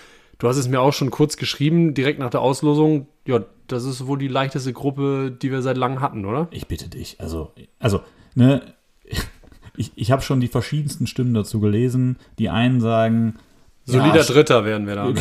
du 0.42 0.48
hast 0.48 0.58
es 0.58 0.68
mir 0.68 0.82
auch 0.82 0.92
schon 0.92 1.12
kurz 1.12 1.38
geschrieben, 1.38 1.94
direkt 1.94 2.18
nach 2.18 2.32
der 2.32 2.42
Auslosung. 2.42 3.08
Ja, 3.28 3.46
das 3.68 3.84
ist 3.84 4.08
wohl 4.08 4.18
die 4.18 4.28
leichteste 4.28 4.74
Gruppe, 4.74 5.32
die 5.40 5.52
wir 5.52 5.62
seit 5.62 5.78
langem 5.78 6.02
hatten, 6.02 6.26
oder? 6.26 6.48
Ich 6.50 6.68
bitte 6.68 6.90
dich. 6.90 7.18
Also, 7.20 7.52
also, 7.78 8.02
ne, 8.34 8.64
ich, 9.78 9.92
ich 9.96 10.12
habe 10.12 10.24
schon 10.24 10.42
die 10.42 10.48
verschiedensten 10.48 11.06
Stimmen 11.06 11.36
dazu 11.36 11.60
gelesen. 11.60 12.18
Die 12.40 12.50
einen 12.50 12.82
sagen, 12.82 13.36
Solider 13.86 14.18
ja, 14.18 14.24
Dritter 14.24 14.64
werden 14.64 14.86
wir 14.88 14.96
da. 14.96 15.12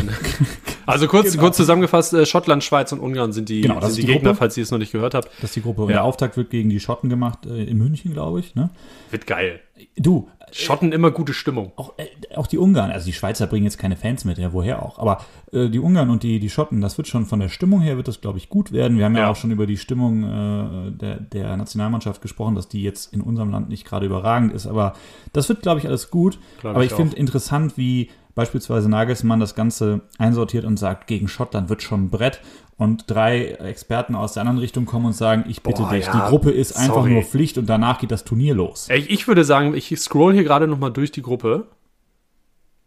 Also 0.87 1.07
kurz, 1.07 1.31
Genau. 1.33 1.45
kurz 1.45 1.57
zusammengefasst, 1.57 2.13
äh, 2.15 2.27
Schottland, 2.27 2.63
Schweiz 2.65 2.93
und 2.93 3.01
Ungarn 3.01 3.33
sind 3.33 3.49
die, 3.49 3.63
Genau, 3.63 3.77
das 3.77 3.85
sind 3.85 3.91
ist 3.91 3.97
die 3.97 4.01
die 4.03 4.13
Gegner, 4.13 4.31
Gruppe. 4.31 4.39
falls 4.39 4.57
ihr 4.57 4.63
es 4.65 4.71
noch 4.71 4.79
nicht 4.79 4.93
gehört 4.93 5.15
habt. 5.15 5.29
dass 5.43 5.53
die 5.53 5.63
Gruppe, 5.63 5.83
Ja. 5.83 5.89
der 5.89 6.05
Auftakt 6.05 6.37
wird 6.37 6.51
gegen 6.51 6.69
die 6.69 6.81
Schotten 6.81 7.09
gemacht, 7.09 7.47
äh, 7.47 7.65
in 7.65 7.79
München, 7.79 8.13
glaube 8.13 8.41
ich. 8.41 8.55
Ne? 8.55 8.71
Wird 9.11 9.27
geil. 9.27 9.61
Du, 9.97 10.29
Schotten 10.53 10.91
immer 10.93 11.11
gute 11.13 11.33
Stimmung. 11.33 11.73
auch, 11.77 11.93
äh, 11.97 12.07
auch 12.37 12.47
die 12.49 12.59
Ungarn, 12.59 12.91
also 12.91 13.07
die 13.07 13.13
Schweizer 13.13 13.47
bringen 13.47 13.65
jetzt 13.65 13.79
keine 13.79 13.97
Fans 13.97 14.25
mit, 14.25 14.37
ja, 14.37 14.53
woher 14.53 14.83
auch. 14.83 14.99
Aber 14.99 15.25
äh, 15.53 15.69
die 15.69 15.79
Ungarn 15.79 16.11
und 16.11 16.23
die, 16.25 16.41
die 16.41 16.51
Schotten, 16.51 16.81
das 16.81 16.99
wird 16.99 17.07
schon 17.09 17.25
von 17.25 17.39
der 17.41 17.49
Stimmung 17.49 17.81
her, 17.81 17.97
wird 17.97 18.09
das, 18.09 18.21
glaube 18.21 18.39
ich, 18.39 18.49
gut 18.49 18.73
werden. 18.73 18.99
Wir 18.99 19.05
haben 19.07 19.15
ja, 19.15 19.23
Ja. 19.23 19.31
auch 19.31 19.37
schon 19.37 19.53
über 19.53 19.67
die 19.67 19.77
Stimmung 19.79 20.25
äh, 20.25 20.91
der, 20.91 21.21
der 21.21 21.57
Nationalmannschaft 21.57 22.21
gesprochen, 22.21 22.57
dass 22.57 22.69
die 22.69 22.83
jetzt 22.83 23.13
in 23.15 23.21
unserem 23.21 23.51
Land 23.51 23.69
nicht 23.69 23.87
gerade 23.87 24.05
überragend 24.07 24.53
ist. 24.53 24.67
Aber 24.67 24.95
das 25.33 25.49
wird, 25.49 25.63
glaube 25.63 25.79
ich, 25.81 25.87
alles 25.87 26.11
gut. 26.11 26.39
Glaub 26.61 26.75
aber 26.75 26.85
ich 26.85 26.91
ich 26.91 26.97
finde 26.97 27.17
interessant, 27.17 27.77
wie 27.79 28.11
beispielsweise 28.35 28.89
Nagelsmann 28.89 29.41
das 29.41 29.55
Ganze 29.55 30.01
einsortiert 30.19 30.65
und 30.65 30.79
sagt, 30.79 31.07
gegen 31.07 31.29
Schottland 31.29 31.69
wird 31.69 31.83
schon 31.83 32.05
ein 32.05 32.11
Brett 32.11 32.41
und 32.77 33.11
drei 33.11 33.47
Experten 33.53 34.15
aus 34.15 34.35
der 34.35 34.43
anderen 34.43 34.59
Richtung 34.59 34.87
kommen 34.87 35.07
und 35.07 35.13
sagen, 35.13 35.45
ich 35.49 35.63
bitte 35.63 35.83
Boah, 35.83 35.91
dich, 35.91 36.07
ja, 36.07 36.13
die 36.13 36.31
Gruppe 36.31 36.51
ist 36.51 36.77
einfach 36.77 36.95
sorry. 36.97 37.13
nur 37.13 37.23
Pflicht 37.23 37.59
und 37.59 37.67
danach 37.67 37.99
geht 37.99 38.11
das 38.11 38.25
Turnier 38.25 38.55
los. 38.55 38.89
Ich, 38.91 39.11
ich 39.11 39.29
würde 39.29 39.45
sagen, 39.45 39.75
ich 39.75 39.95
scroll 40.01 40.33
hier 40.33 40.45
gerade 40.45 40.67
noch 40.67 40.79
mal 40.79 40.91
durch 40.91 41.13
die 41.13 41.23
Gruppe. 41.23 41.67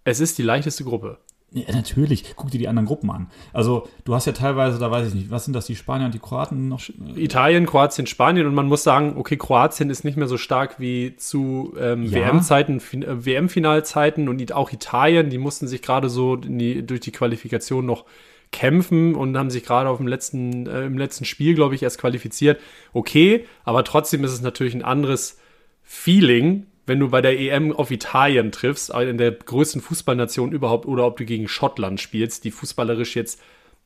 Es 0.03 0.19
ist 0.19 0.37
die 0.37 0.43
leichteste 0.43 0.83
Gruppe. 0.83 1.19
Ja, 1.55 1.71
natürlich, 1.71 2.33
guck 2.35 2.49
dir 2.49 2.57
die 2.57 2.67
anderen 2.67 2.87
Gruppen 2.87 3.11
an. 3.11 3.27
Also 3.53 3.87
du 4.05 4.15
hast 4.15 4.25
ja 4.25 4.31
teilweise, 4.31 4.79
da 4.79 4.89
weiß 4.89 5.09
ich 5.09 5.13
nicht, 5.13 5.29
was 5.29 5.45
sind 5.45 5.53
das, 5.53 5.67
die 5.67 5.75
Spanier 5.75 6.05
und 6.05 6.13
die 6.13 6.19
Kroaten 6.19 6.67
noch? 6.67 6.81
Italien, 7.15 7.67
Kroatien, 7.67 8.07
Spanien 8.07 8.47
und 8.47 8.55
man 8.55 8.65
muss 8.65 8.81
sagen, 8.81 9.13
okay, 9.17 9.37
Kroatien 9.37 9.91
ist 9.91 10.03
nicht 10.03 10.17
mehr 10.17 10.27
so 10.27 10.37
stark 10.37 10.79
wie 10.79 11.15
zu 11.15 11.75
ähm, 11.79 12.05
Ja. 12.05 12.27
WM-Zeiten, 12.27 12.79
äh, 13.03 13.25
WM-Finalzeiten 13.25 14.29
und 14.29 14.51
auch 14.51 14.71
Italien, 14.71 15.29
die 15.29 15.37
mussten 15.37 15.67
sich 15.67 15.83
gerade 15.83 16.09
so 16.09 16.37
die, 16.37 16.83
durch 16.85 17.01
die 17.01 17.11
Qualifikation 17.11 17.85
noch 17.85 18.05
kämpfen 18.51 19.13
und 19.13 19.37
haben 19.37 19.49
sich 19.51 19.63
gerade 19.63 19.89
auf 19.89 19.97
dem 19.97 20.07
letzten, 20.07 20.65
äh, 20.65 20.85
im 20.85 20.97
letzten 20.97 21.25
Spiel, 21.25 21.53
glaube 21.53 21.75
ich, 21.75 21.83
erst 21.83 21.99
qualifiziert. 21.99 22.59
Okay, 22.93 23.45
aber 23.63 23.83
trotzdem 23.83 24.23
ist 24.23 24.31
es 24.31 24.41
natürlich 24.41 24.73
ein 24.73 24.83
anderes 24.83 25.39
Feeling, 25.83 26.65
wenn 26.85 26.99
du 26.99 27.09
bei 27.09 27.21
der 27.21 27.39
EM 27.39 27.71
auf 27.71 27.91
Italien 27.91 28.51
triffst, 28.51 28.93
äh, 28.93 29.09
in 29.09 29.17
der 29.17 29.31
größten 29.31 29.81
Fußballnation 29.81 30.51
überhaupt, 30.51 30.85
oder 30.85 31.05
ob 31.05 31.17
du 31.17 31.25
gegen 31.25 31.47
Schottland 31.47 31.99
spielst, 31.99 32.43
die 32.43 32.51
fußballerisch 32.51 33.15
jetzt 33.15 33.39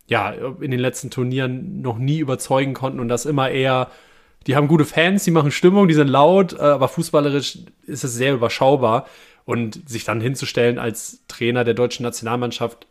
ja, 0.07 0.31
in 0.31 0.71
den 0.71 0.79
letzten 0.79 1.09
Turnieren 1.09 1.81
noch 1.81 1.97
nie 1.97 2.19
überzeugen 2.19 2.73
konnten 2.73 2.99
und 2.99 3.09
das 3.09 3.25
immer 3.25 3.49
eher, 3.49 3.91
die 4.47 4.55
haben 4.55 4.69
gute 4.69 4.85
Fans, 4.85 5.25
die 5.25 5.31
machen 5.31 5.51
Stimmung, 5.51 5.87
die 5.87 5.93
sind 5.93 6.07
laut, 6.07 6.53
äh, 6.53 6.61
aber 6.61 6.87
fußballerisch 6.87 7.59
ist 7.85 8.03
es 8.03 8.13
sehr 8.13 8.33
überschaubar. 8.33 9.07
Und 9.43 9.89
sich 9.89 10.03
dann 10.03 10.19
hinzustellen 10.19 10.77
als 10.77 11.23
Trainer 11.29 11.63
der 11.63 11.73
deutschen 11.73 12.03
Nationalmannschaft, 12.03 12.85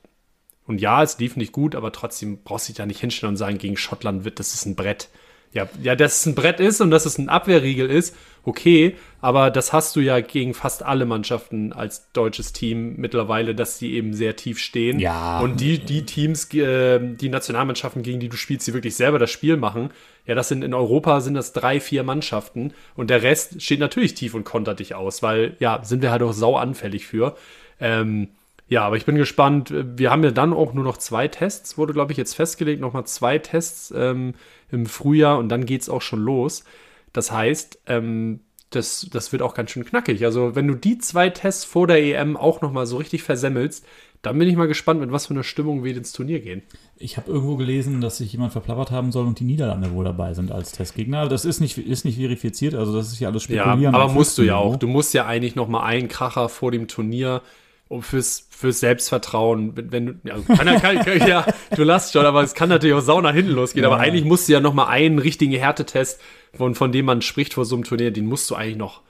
und 0.67 0.81
ja, 0.81 1.03
es 1.03 1.19
lief 1.19 1.37
nicht 1.37 1.53
gut, 1.53 1.75
aber 1.75 1.93
trotzdem 1.93 2.43
brauchst 2.43 2.67
du 2.67 2.73
dich 2.73 2.79
da 2.79 2.87
nicht 2.87 3.01
hinstellen 3.01 3.35
und 3.35 3.37
sagen, 3.37 3.59
gegen 3.59 3.77
Schottland 3.77 4.25
wird, 4.25 4.41
das 4.41 4.55
ist 4.55 4.65
ein 4.65 4.75
Brett. 4.75 5.09
Ja, 5.57 5.67
ja, 5.83 5.97
dass 5.97 6.21
es 6.21 6.27
ein 6.27 6.35
Brett 6.35 6.61
ist 6.61 6.83
und 6.83 6.91
dass 6.91 7.07
es 7.07 7.17
ein 7.17 7.31
Abwehrriegel 7.31 7.91
ist, 7.91 8.15
okay, 8.45 8.95
aber 9.23 9.51
das 9.51 9.73
hast 9.73 9.97
du 9.97 10.01
ja 10.01 10.21
gegen 10.21 10.53
fast 10.53 10.83
alle 10.83 11.07
Mannschaften 11.07 11.73
als 11.73 12.13
deutsches 12.13 12.53
Team 12.53 12.97
mittlerweile, 12.97 13.55
dass 13.55 13.79
die 13.79 13.95
eben 13.95 14.13
sehr 14.13 14.37
tief 14.37 14.59
stehen. 14.59 14.99
Ja. 14.99 15.41
Und 15.41 15.63
die, 15.63 15.79
die 15.79 16.05
Teams, 16.05 16.53
äh, 16.53 17.01
die 17.01 17.31
Nationalmannschaften, 17.31 18.03
gegen 18.03 18.21
die 18.21 18.29
du 18.29 18.37
spielst, 18.37 18.67
die 18.67 18.75
wirklich 18.75 18.97
selber 18.97 19.19
das 19.19 19.31
Spiel 19.31 19.57
machen, 19.57 19.89
ja, 20.27 20.35
das 20.35 20.49
sind 20.49 20.63
in 20.63 20.75
Europa 20.75 21.23
sind 21.23 21.33
das 21.33 21.55
drei, 21.55 21.81
vier 21.81 22.03
Mannschaften 22.03 22.75
und 22.95 23.09
der 23.09 23.23
Rest 23.23 23.63
steht 23.63 23.81
natürlich 23.81 24.13
tief 24.13 24.35
und 24.35 24.45
kontert 24.45 24.79
dich 24.79 24.95
aus, 24.95 25.23
weil 25.23 25.57
ja, 25.59 25.83
sind 25.83 26.03
wir 26.03 26.11
halt 26.11 26.21
auch 26.21 26.35
sau 26.35 26.57
anfällig 26.57 27.07
für. 27.07 27.35
Ähm, 27.81 28.29
ja, 28.69 28.83
aber 28.85 28.97
ich 28.97 29.05
bin 29.05 29.17
gespannt. 29.17 29.73
Wir 29.73 30.11
haben 30.11 30.25
ja 30.25 30.31
dann 30.33 30.53
auch 30.53 30.73
nur 30.73 30.85
noch 30.85 30.97
zwei 30.97 31.29
Tests, 31.29 31.79
wurde, 31.79 31.93
glaube 31.93 32.13
ich, 32.13 32.19
jetzt 32.19 32.35
festgelegt. 32.35 32.81
Nochmal 32.81 33.07
zwei 33.07 33.39
Tests 33.39 33.93
ähm, 33.97 34.35
im 34.71 34.87
Frühjahr 34.87 35.39
und 35.39 35.49
dann 35.49 35.67
geht's 35.67 35.89
auch 35.89 36.03
schon 36.03 36.21
los. 36.21 36.65
Das 37.13 37.31
heißt, 37.31 37.79
ähm, 37.87 38.41
das, 38.71 39.09
das 39.13 39.31
wird 39.31 39.43
auch 39.43 39.55
ganz 39.55 39.71
schön 39.71 39.85
knackig. 39.85 40.25
Also, 40.25 40.57
wenn 40.57 40.67
du 40.67 40.75
die 40.75 40.99
zwei 40.99 41.31
Tests 41.31 41.65
vor 41.65 41.87
der 41.87 42.03
EM 42.03 42.37
auch 42.37 42.61
nochmal 42.61 42.87
so 42.87 42.97
richtig 42.97 43.23
versemmelst, 43.23 43.87
dann 44.23 44.37
bin 44.39 44.49
ich 44.49 44.57
mal 44.57 44.67
gespannt, 44.67 44.99
mit 44.99 45.13
was 45.13 45.27
für 45.27 45.35
einer 45.35 45.45
Stimmung 45.45 45.85
wir 45.85 45.97
ins 45.97 46.11
Turnier 46.11 46.41
gehen. 46.41 46.63
Ich 46.97 47.17
habe 47.17 47.31
irgendwo 47.31 47.55
gelesen, 47.57 48.01
dass 48.01 48.17
sich 48.17 48.33
jemand 48.33 48.51
verplappert 48.51 48.91
haben 48.91 49.13
soll 49.13 49.25
und 49.27 49.39
die 49.39 49.45
Niederlande 49.45 49.93
wohl 49.93 50.05
dabei 50.05 50.35
sind 50.35 50.51
als 50.51 50.73
Testgegner. 50.73 51.29
Das 51.29 51.45
ist 51.45 51.61
nicht, 51.61 51.79
ist 51.79 52.05
nicht 52.05 52.17
verifiziert, 52.19 52.75
also 52.75 52.93
das 52.97 53.13
ist 53.13 53.21
ja 53.21 53.29
alles 53.29 53.47
Ja, 53.47 53.63
spekulieren. 53.63 53.95
aber 53.95 54.07
auf 54.07 54.15
musst 54.15 54.37
du 54.39 54.43
ja 54.43 54.57
auch. 54.57 54.77
Du 54.77 54.89
musst 54.89 55.15
ja 55.15 55.27
eigentlich 55.27 55.55
noch 55.55 55.69
mal 55.69 55.85
einen 55.85 56.09
Kracher 56.09 56.49
vor 56.49 56.73
dem 56.73 56.89
Turnier 56.89 57.43
um 57.89 58.03
fürs, 58.03 58.47
fürs 58.51 58.81
Selbstvertrauen, 58.81 59.77
wenn, 59.77 59.93
wenn 59.93 60.07
du, 60.07 60.15
ja, 60.25 60.37
kann, 60.41 60.67
kann, 60.81 60.99
kann, 61.05 61.29
ja, 61.29 61.47
du 61.75 61.85
lachst 61.85 62.13
schon, 62.13 62.27
aber 62.27 62.43
es 62.43 62.55
kann 62.55 62.69
natürlich 62.69 62.97
auch 62.97 63.01
sau 63.01 63.21
nach 63.21 63.33
hinten 63.35 63.53
losgehen. 63.53 63.85
Ja. 63.85 63.91
Aber 63.91 64.01
eigentlich 64.01 64.25
musst 64.25 64.49
du 64.49 64.53
ja 64.53 64.61
noch 64.61 64.75
mal 64.75 64.87
einen 64.89 65.19
richtigen 65.19 65.53
Härtetest, 65.53 66.21
von, 66.55 66.75
von 66.75 66.91
dem 66.91 67.05
man 67.07 67.23
spricht 67.23 67.55
vor 67.55 67.65
so 67.65 67.77
einem 67.77 67.85
Turnier, 67.85 68.11
den 68.11 68.27
musst 68.27 68.51
du 68.51 68.55
eigentlich 68.55 68.77
noch 68.77 69.03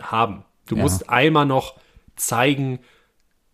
haben. 0.00 0.44
Du 0.66 0.76
Ja. 0.76 0.82
musst 0.82 1.08
einmal 1.10 1.46
noch 1.46 1.74
zeigen, 2.16 2.78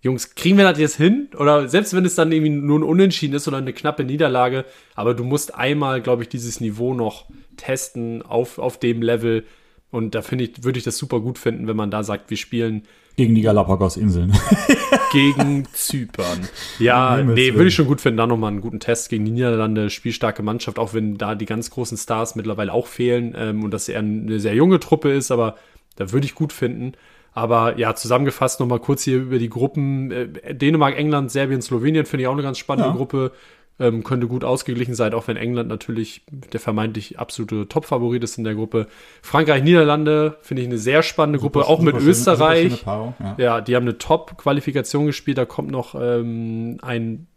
Jungs, 0.00 0.34
kriegen 0.36 0.56
wir 0.58 0.64
das 0.64 0.78
jetzt 0.78 0.96
hin? 0.96 1.28
Oder 1.36 1.68
selbst 1.68 1.94
wenn 1.94 2.04
es 2.04 2.14
dann 2.14 2.30
irgendwie 2.30 2.50
nur 2.50 2.78
ein 2.78 2.84
Unentschieden 2.84 3.34
ist 3.34 3.48
oder 3.48 3.56
eine 3.56 3.72
knappe 3.72 4.04
Niederlage, 4.04 4.64
aber 4.94 5.14
du 5.14 5.24
musst 5.24 5.54
einmal, 5.54 6.00
glaube 6.02 6.22
ich, 6.22 6.28
dieses 6.28 6.60
Niveau 6.60 6.94
noch 6.94 7.26
testen 7.56 8.22
auf, 8.22 8.58
auf 8.58 8.78
dem 8.78 9.02
Level. 9.02 9.44
Und 9.90 10.14
da 10.14 10.22
finde 10.22 10.44
ich, 10.44 10.64
würde 10.64 10.78
ich 10.78 10.84
das 10.84 10.98
super 10.98 11.20
gut 11.20 11.38
finden, 11.38 11.66
wenn 11.66 11.76
man 11.76 11.90
da 11.90 12.02
sagt, 12.02 12.30
wir 12.30 12.36
spielen 12.36 12.82
Gegen 13.16 13.34
die 13.34 13.42
Galapagos-Inseln. 13.42 14.32
gegen 15.12 15.66
Zypern. 15.72 16.46
Ja, 16.78 17.16
nee, 17.16 17.52
würde 17.54 17.66
ich 17.66 17.74
schon 17.74 17.88
gut 17.88 18.00
finden, 18.00 18.18
da 18.18 18.28
nochmal 18.28 18.52
einen 18.52 18.60
guten 18.60 18.78
Test 18.78 19.08
gegen 19.08 19.24
die 19.24 19.32
Niederlande, 19.32 19.90
spielstarke 19.90 20.44
Mannschaft, 20.44 20.78
auch 20.78 20.94
wenn 20.94 21.18
da 21.18 21.34
die 21.34 21.44
ganz 21.44 21.70
großen 21.70 21.98
Stars 21.98 22.36
mittlerweile 22.36 22.72
auch 22.72 22.86
fehlen 22.86 23.34
ähm, 23.36 23.64
und 23.64 23.72
das 23.72 23.88
eher 23.88 23.98
eine 23.98 24.38
sehr 24.38 24.54
junge 24.54 24.78
Truppe 24.78 25.10
ist, 25.10 25.32
aber 25.32 25.56
da 25.96 26.12
würde 26.12 26.26
ich 26.26 26.36
gut 26.36 26.52
finden. 26.52 26.92
Aber 27.32 27.78
ja, 27.78 27.94
zusammengefasst 27.94 28.60
nochmal 28.60 28.80
kurz 28.80 29.02
hier 29.02 29.16
über 29.18 29.38
die 29.38 29.50
Gruppen. 29.50 30.10
Äh, 30.10 30.54
Dänemark, 30.54 30.96
England, 30.96 31.30
Serbien, 31.30 31.62
Slowenien 31.62 32.06
finde 32.06 32.22
ich 32.22 32.28
auch 32.28 32.32
eine 32.32 32.42
ganz 32.42 32.58
spannende 32.58 32.90
Ja. 32.90 32.96
Gruppe. 32.96 33.32
Ähm, 33.80 34.02
könnte 34.02 34.26
gut 34.26 34.42
ausgeglichen 34.42 34.96
sein, 34.96 35.14
auch 35.14 35.28
wenn 35.28 35.36
England 35.36 35.68
natürlich 35.68 36.22
der 36.30 36.58
vermeintlich 36.58 37.20
absolute 37.20 37.68
Top-Favorit 37.68 38.24
ist 38.24 38.36
in 38.36 38.42
der 38.42 38.56
Gruppe. 38.56 38.88
Frankreich, 39.22 39.62
Niederlande 39.62 40.36
finde 40.40 40.62
ich 40.62 40.68
eine 40.68 40.78
sehr 40.78 41.04
spannende 41.04 41.38
Gruppe, 41.38 41.64
auch 41.64 41.78
mit 41.78 41.94
Super 41.94 42.00
schöne- 42.00 42.10
Österreich. 42.10 42.70
super 42.72 42.84
Paarung, 42.84 43.14
ja. 43.20 43.34
Ja, 43.38 43.60
die 43.60 43.76
haben 43.76 43.84
eine 43.84 43.96
Top-Qualifikation 43.96 45.06
gespielt. 45.06 45.38
Da 45.38 45.44
kommt 45.44 45.70
noch 45.70 45.94
ähm, 45.94 46.78
ein 46.82 47.28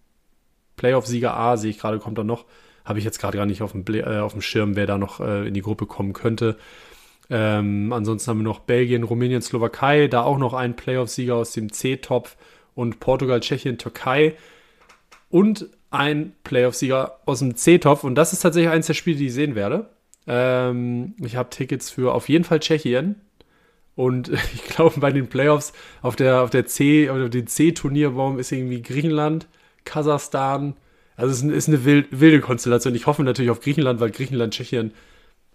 Playoff-Sieger 0.77 1.37
A, 1.37 1.57
sehe 1.57 1.69
ich 1.69 1.77
gerade, 1.77 1.99
kommt 1.99 2.17
da 2.17 2.23
noch. 2.23 2.45
Habe 2.85 2.97
ich 2.97 3.05
jetzt 3.05 3.19
gerade 3.19 3.37
gar 3.37 3.45
nicht 3.45 3.61
auf 3.61 3.73
dem, 3.73 3.85
äh, 3.93 4.17
auf 4.17 4.31
dem 4.31 4.41
Schirm, 4.41 4.75
wer 4.75 4.87
da 4.87 4.97
noch 4.97 5.19
äh, 5.19 5.47
in 5.47 5.53
die 5.53 5.61
Gruppe 5.61 5.85
kommen 5.85 6.13
könnte. 6.13 6.57
Ähm, 7.29 7.93
ansonsten 7.93 8.31
haben 8.31 8.39
wir 8.39 8.43
noch 8.45 8.61
Belgien, 8.61 9.03
Rumänien, 9.03 9.43
Slowakei, 9.43 10.07
da 10.07 10.23
auch 10.23 10.39
noch 10.39 10.55
ein 10.55 10.75
Playoff-Sieger 10.75 11.35
aus 11.35 11.51
dem 11.51 11.71
C-Topf 11.71 12.35
und 12.73 12.99
Portugal, 12.99 13.41
Tschechien, 13.41 13.77
Türkei 13.77 14.33
und 15.29 15.69
ein 15.91 16.33
Playoff-Sieger 16.43 17.19
aus 17.25 17.39
dem 17.39 17.55
C-Topf. 17.55 18.03
Und 18.03 18.15
das 18.15 18.33
ist 18.33 18.39
tatsächlich 18.41 18.71
eins 18.71 18.87
der 18.87 18.93
Spiele, 18.93 19.17
die 19.17 19.27
ich 19.27 19.33
sehen 19.33 19.55
werde. 19.55 19.89
Ähm, 20.27 21.13
ich 21.23 21.35
habe 21.35 21.49
Tickets 21.49 21.89
für 21.89 22.13
auf 22.13 22.29
jeden 22.29 22.43
Fall 22.43 22.59
Tschechien. 22.59 23.15
Und 23.95 24.29
ich 24.55 24.63
glaube, 24.65 24.99
bei 24.99 25.11
den 25.11 25.27
Playoffs 25.27 25.73
auf 26.01 26.15
der, 26.15 26.41
auf 26.41 26.49
der 26.49 26.65
C, 26.65 27.09
oder 27.09 27.29
den 27.29 27.47
C-Turnierbaum 27.47 28.39
ist 28.39 28.51
irgendwie 28.51 28.81
Griechenland, 28.81 29.47
Kasachstan. 29.85 30.75
Also 31.17 31.31
es 31.31 31.37
ist, 31.39 31.43
ein- 31.43 31.49
ist 31.51 31.67
eine 31.67 31.85
wild, 31.85 32.07
wilde 32.11 32.39
Konstellation. 32.39 32.95
Ich 32.95 33.05
hoffe 33.05 33.23
natürlich 33.23 33.51
auf 33.51 33.59
Griechenland, 33.59 33.99
weil 33.99 34.11
Griechenland, 34.11 34.53
Tschechien 34.53 34.93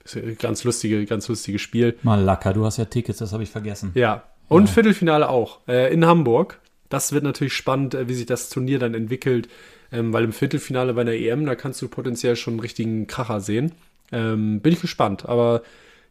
ist 0.05 0.17
ein 0.17 0.37
ganz 0.39 0.63
lustige, 0.65 1.05
ganz 1.07 1.27
lustiges 1.29 1.63
Spiel. 1.63 1.97
Malaka, 2.03 2.53
du 2.53 2.65
hast 2.65 2.77
ja 2.77 2.85
Tickets, 2.85 3.19
das 3.19 3.33
habe 3.33 3.43
ich 3.43 3.51
vergessen. 3.51 3.91
Ja. 3.95 4.23
Und 4.49 4.69
Viertelfinale 4.71 5.29
auch. 5.29 5.61
Äh, 5.67 5.93
in 5.93 6.07
Hamburg. 6.07 6.61
Das 6.89 7.11
wird 7.11 7.25
natürlich 7.25 7.55
spannend, 7.55 7.95
äh, 7.95 8.07
wie 8.09 8.15
sich 8.15 8.27
das 8.27 8.49
Turnier 8.49 8.79
dann 8.79 8.95
entwickelt. 8.95 9.49
Ähm, 9.93 10.13
weil 10.13 10.25
im 10.25 10.33
Viertelfinale 10.33 10.95
bei 10.95 11.05
der 11.05 11.19
EM, 11.21 11.47
da 11.47 11.55
kannst 11.55 11.81
du 11.83 11.89
potenziell 11.89 12.37
schon 12.37 12.55
einen 12.55 12.61
richtigen 12.61 13.07
Kracher 13.07 13.41
sehen. 13.41 13.73
Ähm, 14.13 14.61
bin 14.61 14.73
ich 14.73 14.81
gespannt. 14.81 15.27
Aber 15.27 15.63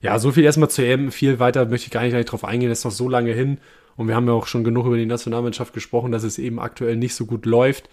ja, 0.02 0.20
so 0.20 0.32
viel 0.32 0.44
erstmal 0.44 0.70
zur 0.70 0.86
EM. 0.86 1.12
Viel 1.12 1.40
weiter 1.40 1.66
möchte 1.66 1.88
ich 1.88 1.92
gar 1.92 2.02
nicht, 2.02 2.12
gar 2.12 2.20
nicht 2.20 2.32
drauf 2.32 2.46
eingehen. 2.46 2.70
Das 2.70 2.80
ist 2.80 2.86
noch 2.86 2.92
so 2.92 3.10
lange 3.10 3.34
hin. 3.34 3.58
Und 3.98 4.08
wir 4.08 4.16
haben 4.16 4.28
ja 4.28 4.34
auch 4.34 4.48
schon 4.48 4.64
genug 4.64 4.86
über 4.86 4.98
die 4.98 5.06
Nationalmannschaft 5.06 5.74
gesprochen, 5.74 6.12
dass 6.12 6.24
es 6.24 6.38
eben 6.38 6.60
aktuell 6.60 6.98
nicht 6.98 7.16
so 7.16 7.26
gut 7.26 7.46
läuft. 7.46 7.90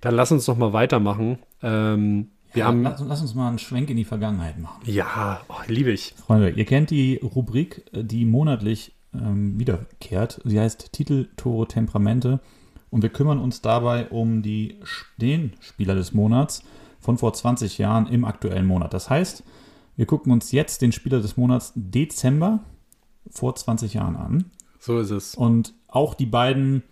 Dann 0.00 0.14
lass 0.14 0.30
uns 0.30 0.44
doch 0.44 0.56
mal 0.56 0.72
weitermachen. 0.72 1.38
Ähm, 1.62 2.28
wir 2.52 2.66
haben. 2.66 2.82
lass, 2.82 3.02
lass 3.06 3.20
uns 3.20 3.34
mal 3.34 3.48
einen 3.48 3.58
Schwenk 3.58 3.90
in 3.90 3.96
die 3.96 4.04
Vergangenheit 4.04 4.58
machen. 4.58 4.80
Ja, 4.84 5.40
oh, 5.48 5.54
liebe 5.66 5.90
ich. 5.90 6.14
Freunde, 6.26 6.50
ihr 6.50 6.64
kennt 6.64 6.90
die 6.90 7.16
Rubrik, 7.16 7.84
die 7.92 8.24
monatlich 8.24 8.92
ähm, 9.14 9.58
wiederkehrt. 9.58 10.40
Sie 10.44 10.58
heißt 10.58 10.92
Titel, 10.92 11.28
Tore, 11.36 11.66
Temperamente. 11.66 12.40
Und 12.90 13.02
wir 13.02 13.10
kümmern 13.10 13.38
uns 13.38 13.60
dabei 13.60 14.08
um 14.08 14.42
die, 14.42 14.80
den 15.18 15.52
Spieler 15.60 15.94
des 15.94 16.12
Monats 16.14 16.62
von 17.00 17.18
vor 17.18 17.32
20 17.32 17.78
Jahren 17.78 18.06
im 18.06 18.24
aktuellen 18.24 18.66
Monat. 18.66 18.94
Das 18.94 19.10
heißt, 19.10 19.42
wir 19.96 20.06
gucken 20.06 20.32
uns 20.32 20.52
jetzt 20.52 20.80
den 20.82 20.92
Spieler 20.92 21.20
des 21.20 21.36
Monats 21.36 21.72
Dezember 21.74 22.60
vor 23.30 23.54
20 23.54 23.94
Jahren 23.94 24.16
an. 24.16 24.44
So 24.80 24.98
ist 25.00 25.10
es. 25.10 25.34
Und 25.34 25.74
auch 25.88 26.14
die 26.14 26.26
beiden, 26.26 26.82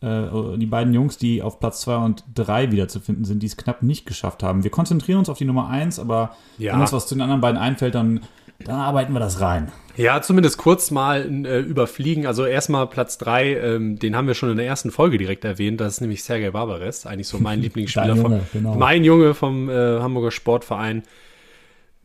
äh, 0.00 0.56
die 0.58 0.66
beiden 0.66 0.92
Jungs, 0.94 1.18
die 1.18 1.42
auf 1.42 1.60
Platz 1.60 1.82
2 1.82 1.96
und 1.98 2.24
3 2.34 2.72
wiederzufinden 2.72 3.24
sind, 3.24 3.42
die 3.42 3.46
es 3.46 3.56
knapp 3.56 3.82
nicht 3.82 4.06
geschafft 4.06 4.42
haben. 4.42 4.64
Wir 4.64 4.70
konzentrieren 4.70 5.18
uns 5.20 5.28
auf 5.28 5.38
die 5.38 5.44
Nummer 5.44 5.68
1, 5.68 5.98
aber 5.98 6.34
Ja. 6.58 6.72
wenn 6.72 6.80
uns 6.80 6.92
was 6.92 7.06
zu 7.06 7.14
den 7.14 7.22
anderen 7.22 7.40
beiden 7.40 7.58
einfällt, 7.60 7.94
dann, 7.94 8.20
dann 8.64 8.80
arbeiten 8.80 9.12
wir 9.12 9.20
das 9.20 9.40
rein. 9.40 9.70
Ja, 9.96 10.20
zumindest 10.22 10.58
kurz 10.58 10.90
mal 10.90 11.22
äh, 11.46 11.60
überfliegen. 11.60 12.26
Also 12.26 12.44
erstmal 12.44 12.86
Platz 12.88 13.16
3, 13.18 13.56
ähm, 13.56 13.98
den 13.98 14.16
haben 14.16 14.26
wir 14.26 14.34
schon 14.34 14.50
in 14.50 14.56
der 14.56 14.66
ersten 14.66 14.90
Folge 14.90 15.18
direkt 15.18 15.44
erwähnt. 15.44 15.80
Das 15.80 15.94
ist 15.94 16.00
nämlich 16.00 16.24
Sergei 16.24 16.50
Barbares, 16.50 17.06
eigentlich 17.06 17.28
so 17.28 17.38
mein 17.38 17.60
Lieblingsspieler. 17.62 18.08
Dein 18.08 18.16
vom, 18.16 18.32
Junge, 18.32 18.46
genau. 18.52 18.74
Mein 18.74 19.04
Junge 19.04 19.34
vom 19.34 19.68
äh, 19.68 20.00
Hamburger 20.00 20.32
Sportverein. 20.32 21.04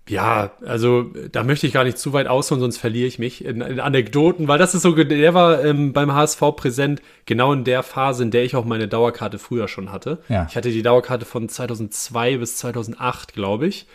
Ja, 0.07 0.53
also 0.65 1.11
da 1.31 1.43
möchte 1.43 1.67
ich 1.67 1.73
gar 1.73 1.83
nicht 1.83 1.99
zu 1.99 2.13
weit 2.13 2.25
ausholen, 2.25 2.59
sonst 2.59 2.77
verliere 2.77 3.07
ich 3.07 3.19
mich 3.19 3.45
in, 3.45 3.61
in 3.61 3.79
Anekdoten, 3.79 4.47
weil 4.47 4.57
das 4.57 4.73
ist 4.73 4.81
so, 4.81 4.91
der 4.91 5.33
war 5.35 5.63
ähm, 5.63 5.93
beim 5.93 6.11
HSV 6.13 6.41
präsent, 6.55 7.01
genau 7.27 7.53
in 7.53 7.63
der 7.63 7.83
Phase, 7.83 8.23
in 8.23 8.31
der 8.31 8.43
ich 8.43 8.55
auch 8.55 8.65
meine 8.65 8.87
Dauerkarte 8.87 9.37
früher 9.37 9.67
schon 9.67 9.91
hatte. 9.91 10.17
Ja. 10.27 10.47
Ich 10.49 10.55
hatte 10.55 10.71
die 10.71 10.81
Dauerkarte 10.81 11.25
von 11.25 11.47
2002 11.47 12.37
bis 12.37 12.57
2008, 12.57 13.33
glaube 13.33 13.67
ich. 13.67 13.85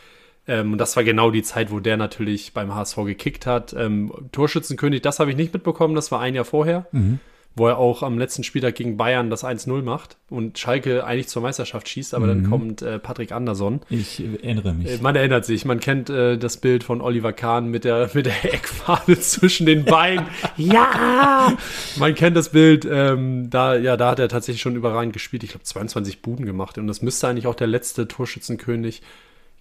Ähm, 0.47 0.73
und 0.73 0.79
das 0.79 0.97
war 0.97 1.05
genau 1.05 1.31
die 1.31 1.43
Zeit, 1.43 1.71
wo 1.71 1.81
der 1.81 1.97
natürlich 1.97 2.53
beim 2.53 2.75
HSV 2.75 2.97
gekickt 3.05 3.47
hat. 3.47 3.75
Ähm, 3.79 4.13
Torschützenkönig, 4.33 5.03
das 5.03 5.19
habe 5.21 5.31
ich 5.31 5.37
nicht 5.37 5.53
mitbekommen, 5.55 5.95
das 5.95 6.13
war 6.13 6.21
ein 6.21 6.35
Jahr 6.35 6.45
vorher. 6.45 6.87
Mhm. 6.93 7.21
Wo 7.57 7.69
er 7.69 7.79
auch 7.79 8.03
am 8.03 8.19
letzten 8.19 8.43
Spieltag 8.43 8.75
gegen 8.75 8.97
Bayern 8.97 9.31
das 9.31 9.45
1-0 9.45 9.83
macht 9.83 10.17
und 10.29 10.59
Schalke 10.59 11.05
eigentlich 11.05 11.29
zur 11.29 11.41
Meisterschaft 11.41 11.89
schießt, 11.89 12.13
aber 12.13 12.27
dann 12.27 12.51
kommt 12.51 12.83
äh, 12.83 12.99
Patrick 12.99 13.31
Andersson. 13.31 13.81
Ich 13.91 14.19
erinnere 14.19 14.75
mich. 14.75 14.91
Äh, 14.91 14.99
Man 15.01 15.15
erinnert 15.15 15.45
sich, 15.45 15.65
man 15.65 15.79
kennt 15.79 16.11
äh, 16.11 16.37
das 16.37 16.57
Bild 16.57 16.83
von 16.83 17.01
Oliver 17.01 17.33
Kahn 17.33 17.69
mit 17.69 17.85
der, 17.85 18.11
mit 18.13 18.27
der 18.27 18.45
Eckfahne 18.53 19.17
zwischen 19.21 19.67
den 19.67 19.85
Beinen. 19.85 20.27
ja! 20.57 21.53
Man 21.97 22.17
kennt 22.17 22.37
das 22.37 22.49
Bild, 22.49 22.89
ähm, 22.91 23.51
da, 23.51 23.77
ja, 23.77 23.97
da 23.97 24.11
hat 24.11 24.19
er 24.19 24.29
tatsächlich 24.29 24.61
schon 24.61 24.75
überragend 24.75 25.13
gespielt. 25.13 25.45
Ich 25.45 25.51
glaube, 25.51 25.63
22 25.63 26.23
Buden 26.23 26.47
gemacht. 26.47 26.77
Und 26.77 26.89
das 26.89 27.03
müsste 27.03 27.29
eigentlich 27.29 27.47
auch 27.47 27.55
der 27.55 27.69
letzte 27.69 28.09
Torschützenkönig, 28.09 29.01
ich 29.01 29.03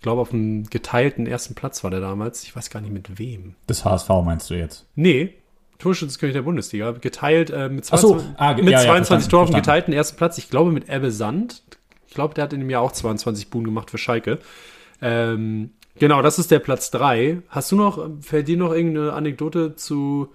glaube, 0.03 0.21
auf 0.21 0.29
dem 0.29 0.65
geteilten 0.65 1.25
ersten 1.25 1.55
Platz 1.55 1.83
war 1.83 1.89
der 1.89 2.01
damals. 2.01 2.43
Ich 2.43 2.55
weiß 2.55 2.69
gar 2.69 2.81
nicht 2.81 2.93
mit 2.93 3.17
wem. 3.17 3.55
Das 3.65 3.83
HSV 3.83 4.09
meinst 4.23 4.51
du 4.51 4.53
jetzt? 4.53 4.85
Nee, 4.93 5.33
Torschützenkönig 5.79 6.33
der 6.33 6.43
Bundesliga, 6.43 6.91
geteilt 6.91 7.49
äh, 7.49 7.69
mit 7.69 7.87
Ach 7.91 7.97
so, 7.97 8.11
22, 8.11 8.39
ah, 8.39 8.53
mit 8.53 8.65
ja, 8.65 8.71
ja, 8.71 8.77
22 8.79 9.07
verstanden, 9.07 9.29
Toren 9.29 9.41
auf 9.41 9.49
dem 9.49 9.53
verstanden. 9.53 9.55
geteilten 9.55 9.93
ersten 9.93 10.17
Platz. 10.17 10.37
Ich 10.37 10.49
glaube 10.49 10.71
mit 10.71 10.89
Ebbe 10.89 11.11
Sand. 11.11 11.63
Ich 12.07 12.13
glaube, 12.13 12.35
der 12.35 12.43
hat 12.43 12.53
in 12.53 12.59
dem 12.59 12.69
Jahr 12.69 12.81
auch 12.81 12.91
22 12.91 13.49
Buben 13.49 13.65
gemacht 13.65 13.89
für 13.89 13.97
Schalke. 13.97 14.39
Ähm, 15.01 15.71
genau, 15.97 16.21
das 16.21 16.39
ist 16.39 16.51
der 16.51 16.59
Platz 16.59 16.91
3. 16.91 17.41
Hast 17.49 17.71
du 17.71 17.75
noch, 17.75 18.07
fällt 18.21 18.47
dir 18.47 18.57
noch 18.57 18.71
irgendeine 18.71 19.13
Anekdote 19.13 19.75
zu 19.75 20.29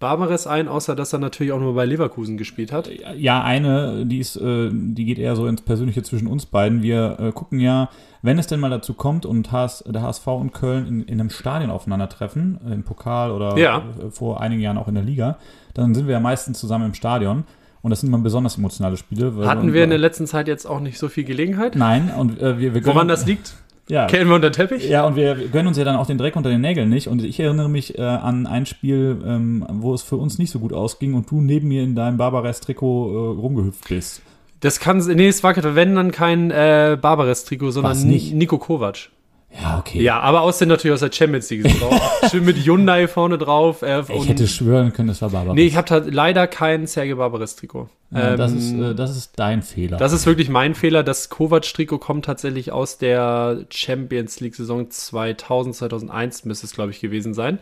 Barbares 0.00 0.46
ein, 0.46 0.68
außer 0.68 0.94
dass 0.94 1.12
er 1.12 1.18
natürlich 1.18 1.52
auch 1.52 1.58
nur 1.60 1.74
bei 1.74 1.84
Leverkusen 1.84 2.36
gespielt 2.36 2.72
hat? 2.72 2.88
Ja, 3.16 3.42
eine, 3.42 4.06
die 4.06 4.18
ist, 4.18 4.36
äh, 4.36 4.70
die 4.72 5.04
geht 5.04 5.18
eher 5.18 5.34
so 5.34 5.46
ins 5.46 5.62
Persönliche 5.62 6.02
zwischen 6.02 6.28
uns 6.28 6.46
beiden. 6.46 6.82
Wir 6.82 7.16
äh, 7.18 7.32
gucken 7.32 7.58
ja, 7.58 7.88
wenn 8.22 8.38
es 8.38 8.46
denn 8.46 8.60
mal 8.60 8.70
dazu 8.70 8.94
kommt 8.94 9.26
und 9.26 9.50
HS, 9.50 9.84
der 9.88 10.02
HSV 10.02 10.26
und 10.28 10.52
Köln 10.52 10.86
in, 10.86 11.02
in 11.02 11.20
einem 11.20 11.30
Stadion 11.30 11.70
aufeinandertreffen, 11.70 12.58
im 12.70 12.82
Pokal 12.84 13.32
oder 13.32 13.56
Ja. 13.58 13.78
äh, 13.78 14.10
vor 14.10 14.40
einigen 14.40 14.60
Jahren 14.62 14.78
auch 14.78 14.88
in 14.88 14.94
der 14.94 15.04
Liga, 15.04 15.38
dann 15.74 15.94
sind 15.94 16.06
wir 16.06 16.14
ja 16.14 16.20
meistens 16.20 16.58
zusammen 16.60 16.86
im 16.86 16.94
Stadion. 16.94 17.44
Und 17.80 17.90
das 17.90 18.00
sind 18.00 18.08
immer 18.08 18.18
besonders 18.18 18.58
emotionale 18.58 18.96
Spiele. 18.96 19.32
Hatten 19.46 19.72
wir 19.72 19.84
in 19.84 19.90
der 19.90 20.00
letzten 20.00 20.26
Zeit 20.26 20.48
jetzt 20.48 20.66
auch 20.66 20.80
nicht 20.80 20.98
so 20.98 21.08
viel 21.08 21.22
Gelegenheit? 21.24 21.76
Nein, 21.76 22.10
und 22.16 22.40
äh, 22.40 22.58
wir, 22.58 22.74
wir 22.74 22.84
Woran 22.84 23.06
das 23.06 23.24
liegt? 23.24 23.54
Ja, 23.88 24.06
Kennen 24.06 24.28
wir 24.28 24.36
unter 24.36 24.50
den 24.50 24.54
Teppich? 24.54 24.88
Ja, 24.88 25.06
und 25.06 25.16
wir 25.16 25.34
gönnen 25.34 25.68
uns 25.68 25.78
ja 25.78 25.84
dann 25.84 25.96
auch 25.96 26.06
den 26.06 26.18
Dreck 26.18 26.36
unter 26.36 26.50
den 26.50 26.60
Nägeln 26.60 26.88
nicht. 26.88 27.08
Und 27.08 27.24
ich 27.24 27.40
erinnere 27.40 27.68
mich 27.68 27.98
äh, 27.98 28.02
an 28.02 28.46
ein 28.46 28.66
Spiel, 28.66 29.18
ähm, 29.26 29.66
wo 29.68 29.94
es 29.94 30.02
für 30.02 30.16
uns 30.16 30.38
nicht 30.38 30.50
so 30.50 30.58
gut 30.58 30.72
ausging 30.72 31.14
und 31.14 31.30
du 31.30 31.40
neben 31.40 31.68
mir 31.68 31.82
in 31.82 31.94
deinem 31.94 32.18
Barbares-Trikot 32.18 33.12
äh, 33.12 33.40
rumgehüpft 33.40 33.88
bist. 33.88 34.22
Das 34.60 34.80
kann, 34.80 34.98
nee, 34.98 35.28
es 35.28 35.42
war 35.42 35.54
wenn 35.74 35.94
dann 35.94 36.10
kein 36.10 36.50
äh, 36.50 36.98
Barbares-Trikot, 37.00 37.70
sondern? 37.70 37.92
Nico 38.34 38.58
Kovac. 38.58 39.10
Ja, 39.50 39.78
okay. 39.78 40.02
Ja, 40.02 40.20
aber 40.20 40.42
aussehen 40.42 40.68
natürlich 40.68 40.94
aus 40.94 41.00
der 41.00 41.10
Champions 41.10 41.48
League. 41.50 41.66
Schön 42.30 42.44
mit 42.44 42.58
Hyundai 42.58 43.08
vorne 43.08 43.38
drauf. 43.38 43.82
Äh, 43.82 44.02
Ich 44.14 44.28
hätte 44.28 44.46
schwören 44.46 44.92
können, 44.92 45.08
das 45.08 45.22
war 45.22 45.30
Barbares. 45.30 45.54
nee, 45.54 45.66
ich 45.66 45.76
habe 45.76 45.88
halt 45.90 46.12
leider 46.14 46.46
kein 46.46 46.86
Sergei 46.86 47.14
Barbares-Trikot. 47.14 47.88
ja, 48.10 48.36
das, 48.36 48.52
Ähm, 48.52 48.58
ist, 48.58 48.72
äh, 48.74 48.94
das 48.94 49.16
ist 49.16 49.32
dein 49.36 49.62
Fehler. 49.62 49.96
Das 49.96 50.12
ist 50.12 50.26
wirklich 50.26 50.48
mein 50.50 50.74
Fehler. 50.74 51.02
Das 51.02 51.30
Kovac-Trikot 51.30 51.98
kommt 51.98 52.26
tatsächlich 52.26 52.72
aus 52.72 52.98
der 52.98 53.64
Champions 53.70 54.38
League-Saison 54.40 54.90
2000, 54.90 55.74
2001 55.74 56.44
müsste 56.44 56.66
es, 56.66 56.72
glaube 56.74 56.90
ich, 56.90 57.00
gewesen 57.00 57.32
sein. 57.34 57.58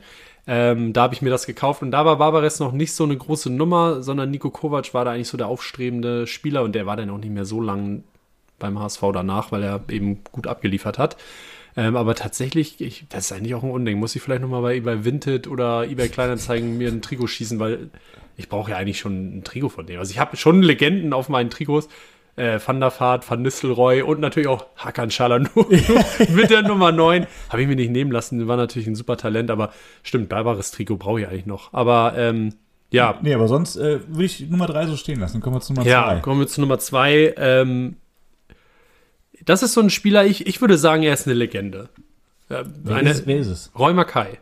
Ähm, 0.49 0.92
da 0.92 1.03
habe 1.03 1.14
ich 1.14 1.22
mir 1.22 1.31
das 1.31 1.46
gekauft 1.46 1.83
und 1.83 1.90
da 1.92 2.05
war 2.05 2.18
Barbares 2.18 2.61
noch 2.61 2.72
nicht 2.72 2.94
so 2.94 3.05
eine 3.05 3.16
große 3.16 3.51
Nummer, 3.51 4.03
sondern 4.03 4.31
Nico 4.31 4.51
Kovac 4.51 4.92
war 4.94 5.05
da 5.05 5.12
eigentlich 5.12 5.29
so 5.29 5.37
der 5.37 5.49
aufstrebende 5.49 6.27
Spieler 6.27 6.62
und 6.62 6.75
der 6.75 6.87
war 6.87 6.96
dann 6.96 7.11
auch 7.11 7.18
nicht 7.18 7.33
mehr 7.33 7.44
so 7.44 7.61
lang 7.61 8.05
beim 8.61 8.79
HSV 8.79 9.03
danach, 9.12 9.51
weil 9.51 9.62
er 9.64 9.81
eben 9.88 10.20
gut 10.31 10.46
abgeliefert 10.46 10.99
hat. 10.99 11.16
Ähm, 11.76 11.96
aber 11.96 12.14
tatsächlich, 12.14 12.80
ich, 12.80 13.04
das 13.08 13.26
ist 13.26 13.32
eigentlich 13.32 13.54
auch 13.54 13.62
ein 13.62 13.70
Unding. 13.70 13.98
Muss 13.98 14.16
ich 14.16 14.22
vielleicht 14.22 14.42
nochmal 14.42 14.62
bei 14.62 14.76
eBay 14.76 15.04
Vinted 15.04 15.46
oder 15.46 15.84
eBay 15.84 16.08
Kleinanzeigen 16.08 16.78
mir 16.78 16.88
ein 16.88 17.02
Trikot 17.02 17.26
schießen, 17.26 17.58
weil 17.58 17.90
ich 18.36 18.48
brauche 18.48 18.70
ja 18.70 18.76
eigentlich 18.78 18.98
schon 18.98 19.38
ein 19.38 19.44
Trikot 19.44 19.68
von 19.68 19.86
dem. 19.86 19.98
Also 19.98 20.10
ich 20.10 20.18
habe 20.18 20.36
schon 20.36 20.62
Legenden 20.62 21.12
auf 21.12 21.28
meinen 21.28 21.50
Trikots. 21.50 21.88
Äh, 22.36 22.60
Van 22.64 22.80
der 22.80 22.92
Vaart, 22.98 23.30
Van 23.30 23.40
Nistelrooy 23.40 24.02
und 24.02 24.20
natürlich 24.20 24.48
auch 24.48 24.66
Hakan 24.76 25.08
Çalhanoğlu 25.08 26.30
mit 26.34 26.50
der 26.50 26.60
Nummer 26.60 26.92
9. 26.92 27.26
Habe 27.48 27.62
ich 27.62 27.68
mir 27.68 27.76
nicht 27.76 27.90
nehmen 27.90 28.12
lassen. 28.12 28.46
War 28.46 28.58
natürlich 28.58 28.86
ein 28.86 28.94
super 28.94 29.16
Talent, 29.16 29.50
aber 29.50 29.72
stimmt, 30.02 30.28
barbares 30.28 30.70
Trikot 30.70 30.98
brauche 30.98 31.20
ich 31.22 31.28
eigentlich 31.28 31.46
noch. 31.46 31.72
Aber 31.72 32.12
ähm, 32.16 32.52
ja, 32.90 33.18
nee, 33.22 33.32
aber 33.32 33.48
sonst 33.48 33.76
äh, 33.76 34.00
würde 34.06 34.24
ich 34.24 34.48
Nummer 34.50 34.66
drei 34.66 34.86
so 34.86 34.96
stehen 34.96 35.18
lassen. 35.18 35.40
Kommen 35.40 35.56
wir 35.56 35.60
zu 35.60 35.72
Nummer 35.72 35.86
ja, 35.86 36.04
zwei. 36.04 36.20
kommen 36.20 36.40
wir 36.40 36.46
zu 36.46 36.60
Nummer 36.60 36.78
zwei. 36.78 37.34
Ähm, 37.38 37.96
das 39.46 39.62
ist 39.62 39.72
so 39.72 39.80
ein 39.80 39.90
Spieler, 39.90 40.26
ich, 40.26 40.46
ich 40.46 40.61
würde 40.61 40.76
sagen, 40.76 41.02
er 41.02 41.14
ist 41.14 41.26
eine 41.26 41.35
Legende. 41.35 41.88
Wer, 42.48 42.64
eine, 42.88 43.11
ist, 43.11 43.26
wer 43.26 43.38
ist 43.38 43.46
es? 43.48 43.70
Roy 43.76 43.92
Mackay 43.92 44.38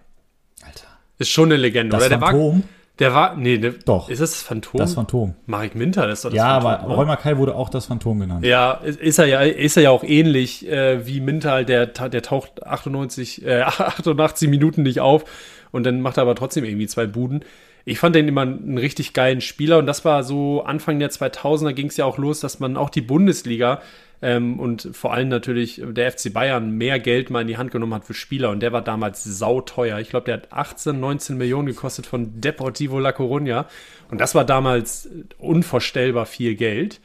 Alter. 0.63 0.87
ist 1.19 1.31
schon 1.31 1.47
eine 1.51 1.57
Legende. 1.57 1.97
Das 1.97 2.03
oder? 2.03 2.09
Der 2.11 2.21
war, 2.21 2.31
Phantom? 2.33 2.65
der 2.99 3.15
war, 3.15 3.37
nee, 3.37 3.59
der, 3.59 3.73
Doch. 3.73 4.11
Ist 4.11 4.21
es 4.21 4.33
das 4.33 4.43
Phantom? 4.43 4.79
Das 4.79 4.95
Phantom. 4.95 5.35
Marek 5.47 5.75
Minter 5.75 6.09
ist 6.11 6.25
doch 6.25 6.31
das 6.31 6.37
Ja, 6.37 6.61
Phantom, 6.61 6.71
aber 6.71 6.87
oder? 6.87 6.95
Roy 6.97 7.07
Mackay 7.07 7.39
wurde 7.39 7.55
auch 7.55 7.71
das 7.71 7.87
Phantom 7.87 8.21
genannt. 8.21 8.45
Ja, 8.45 8.73
ist 8.73 9.01
ist 9.01 9.19
er 9.19 9.27
ja, 9.27 9.41
ist 9.41 9.77
er 9.77 9.85
ja 9.85 9.91
auch 9.91 10.05
ähnlich 10.05 10.69
äh, 10.69 11.07
wie 11.07 11.21
Mintal, 11.21 11.65
der, 11.65 11.87
der 11.87 12.23
taucht 12.23 12.67
98, 12.67 13.45
äh, 13.47 13.63
88 13.63 14.49
Minuten 14.49 14.83
nicht 14.83 15.01
auf 15.01 15.25
und 15.71 15.85
dann 15.85 16.01
macht 16.03 16.19
er 16.19 16.23
aber 16.23 16.35
trotzdem 16.35 16.65
irgendwie 16.65 16.87
zwei 16.87 17.07
Buden. 17.07 17.45
Ich 17.87 17.99
fand 17.99 18.17
den 18.17 18.29
immer 18.29 18.43
einen 18.43 18.79
richtig 18.79 19.13
geilen 19.13 19.43
Spieler 19.43 19.79
und 19.79 19.87
das 19.87 20.05
war 20.05 20.23
so 20.23 20.63
Anfang 20.63 20.99
der 20.99 21.11
2000er 21.11 21.73
ging 21.73 21.89
es 21.89 21.97
ja 21.99 22.07
auch 22.07 22.17
los, 22.17 22.41
dass 22.41 22.59
man 22.61 22.77
auch 22.77 22.89
die 22.89 23.03
Bundesliga 23.03 23.83
ähm, 24.25 24.59
und 24.59 24.89
vor 24.93 25.13
allem 25.13 25.29
natürlich 25.29 25.83
der 25.87 26.11
FC 26.11 26.33
Bayern 26.33 26.71
mehr 26.71 26.99
Geld 26.99 27.29
mal 27.29 27.43
in 27.43 27.47
die 27.47 27.59
Hand 27.59 27.71
genommen 27.71 27.93
hat 27.93 28.07
für 28.07 28.15
Spieler 28.15 28.49
und 28.49 28.61
der 28.61 28.73
war 28.73 28.81
damals 28.81 29.23
sauteuer. 29.23 29.99
Ich 29.99 30.09
glaube, 30.09 30.25
der 30.25 30.35
hat 30.37 30.51
18, 30.51 30.99
19 30.99 31.37
Millionen 31.37 31.67
gekostet 31.67 32.07
von 32.07 32.41
Deportivo 32.41 32.99
La 32.99 33.11
Coruña 33.11 33.67
und 34.11 34.21
das 34.23 34.35
war 34.35 34.47
damals 34.47 35.11
unvorstellbar 35.39 36.25
viel 36.25 36.55
Geld. 36.55 37.01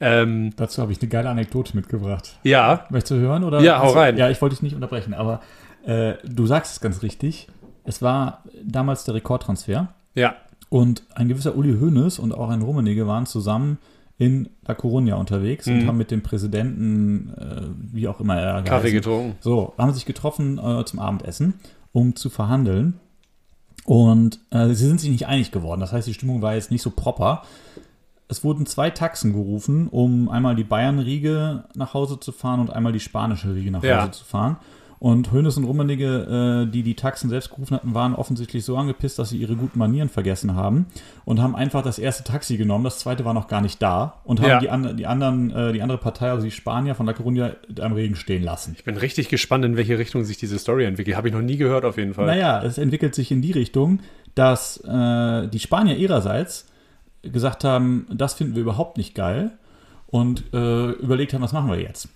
Ähm, 0.00 0.50
Dazu 0.56 0.82
habe 0.82 0.90
ich 0.90 1.00
eine 1.00 1.08
geile 1.08 1.30
Anekdote 1.30 1.76
mitgebracht. 1.76 2.36
ja, 2.42 2.84
Möchtest 2.90 3.12
du 3.12 3.14
hören? 3.16 3.44
Oder? 3.44 3.60
Ja, 3.60 3.78
hau 3.78 3.84
Also, 3.84 3.98
rein. 4.00 4.16
Ja, 4.18 4.28
ich 4.28 4.42
wollte 4.42 4.56
dich 4.56 4.62
nicht 4.62 4.74
unterbrechen, 4.74 5.14
aber 5.14 5.40
äh, 5.84 6.14
du 6.24 6.46
sagst 6.46 6.72
es 6.72 6.80
ganz 6.80 7.02
richtig. 7.02 7.46
Es 7.84 8.02
war 8.02 8.42
damals 8.64 9.04
der 9.04 9.14
Rekordtransfer 9.14 9.94
ja. 10.14 10.34
und 10.68 11.04
ein 11.14 11.28
gewisser 11.28 11.54
Uli 11.56 11.78
Hoeneß 11.78 12.18
und 12.18 12.32
auch 12.34 12.50
ein 12.50 12.62
Rummenigge 12.62 13.06
waren 13.06 13.24
zusammen 13.26 13.78
in 14.18 14.48
La 14.66 14.74
Coruña 14.74 15.14
unterwegs 15.14 15.66
und 15.66 15.86
haben 15.86 15.98
mit 15.98 16.10
dem 16.10 16.22
Präsidenten, 16.22 17.34
äh, 17.38 17.62
wie 17.92 18.08
auch 18.08 18.18
immer 18.20 18.36
er 18.40 18.60
Mhm. 18.60 18.64
Kaffee 18.64 18.88
geheißen- 18.88 18.92
getrunken. 18.92 19.36
So, 19.40 19.74
haben 19.76 19.92
sich 19.92 20.06
getroffen 20.06 20.58
äh, 20.58 20.84
zum 20.86 21.00
Abendessen, 21.00 21.54
um 21.92 22.16
zu 22.16 22.30
verhandeln. 22.30 22.94
Und 23.84 24.40
äh, 24.50 24.68
sie 24.68 24.86
sind 24.86 25.00
sich 25.00 25.10
nicht 25.10 25.26
einig 25.26 25.52
geworden. 25.52 25.80
Das 25.80 25.92
heißt, 25.92 26.08
die 26.08 26.14
Stimmung 26.14 26.42
war 26.42 26.54
jetzt 26.54 26.70
nicht 26.70 26.82
so 26.82 26.90
proper. 26.90 27.42
Es 28.28 28.42
wurden 28.42 28.66
zwei 28.66 28.90
Taxen 28.90 29.32
gerufen, 29.32 29.86
um 29.88 30.28
einmal 30.28 30.56
die 30.56 30.64
Bayern-Riege 30.64 31.64
nach 31.76 31.94
Hause 31.94 32.18
zu 32.18 32.32
fahren 32.32 32.58
und 32.60 32.70
einmal 32.70 32.92
die 32.92 33.00
spanische 33.00 33.54
Riege 33.54 33.70
nach 33.70 33.84
Ja. 33.84 34.00
Hause 34.02 34.10
zu 34.12 34.24
fahren. 34.24 34.56
Und 34.98 35.30
Hönes 35.30 35.56
und 35.58 35.64
Rummenigge, 35.64 36.64
äh, 36.66 36.70
die 36.72 36.82
die 36.82 36.94
Taxen 36.96 37.28
selbst 37.28 37.50
gerufen 37.50 37.74
hatten, 37.76 37.92
waren 37.94 38.14
offensichtlich 38.14 38.64
so 38.64 38.76
angepisst, 38.78 39.18
dass 39.18 39.28
sie 39.28 39.36
ihre 39.36 39.54
guten 39.54 39.78
Manieren 39.78 40.08
vergessen 40.08 40.54
haben 40.54 40.86
und 41.26 41.40
haben 41.42 41.54
einfach 41.54 41.82
das 41.82 41.98
erste 41.98 42.24
Taxi 42.24 42.56
genommen. 42.56 42.84
Das 42.84 42.98
zweite 42.98 43.24
war 43.24 43.34
noch 43.34 43.46
gar 43.46 43.60
nicht 43.60 43.82
da 43.82 44.20
und 44.24 44.40
haben 44.40 44.48
Ja. 44.48 44.58
die, 44.60 44.70
an, 44.70 44.96
die 44.96 45.06
anderen, 45.06 45.50
äh, 45.50 45.72
die 45.74 45.82
andere 45.82 45.98
Partei, 45.98 46.30
also 46.30 46.44
die 46.44 46.50
Spanier 46.50 46.94
von 46.94 47.04
La 47.04 47.12
Coruña, 47.12 47.52
am 47.80 47.92
Regen 47.92 48.16
stehen 48.16 48.42
lassen. 48.42 48.72
Ich 48.76 48.84
bin 48.84 48.96
richtig 48.96 49.28
gespannt, 49.28 49.64
in 49.66 49.76
welche 49.76 49.98
Richtung 49.98 50.24
sich 50.24 50.38
diese 50.38 50.58
Story 50.58 50.84
entwickelt. 50.86 51.16
Habe 51.16 51.28
ich 51.28 51.34
noch 51.34 51.42
nie 51.42 51.56
gehört, 51.58 51.84
auf 51.84 51.98
jeden 51.98 52.14
Fall. 52.14 52.26
Naja, 52.26 52.62
es 52.62 52.78
entwickelt 52.78 53.14
sich 53.14 53.30
in 53.30 53.42
die 53.42 53.52
Richtung, 53.52 54.00
dass 54.34 54.78
äh, 54.84 55.48
die 55.48 55.58
Spanier 55.60 55.96
ihrerseits 55.96 56.66
gesagt 57.22 57.64
haben, 57.64 58.06
das 58.12 58.34
finden 58.34 58.54
wir 58.54 58.62
überhaupt 58.62 58.96
nicht 58.96 59.14
geil 59.14 59.52
und 60.06 60.44
äh, 60.54 60.90
überlegt 60.92 61.34
haben, 61.34 61.42
was 61.42 61.52
machen 61.52 61.68
wir 61.70 61.80
jetzt. 61.80 62.08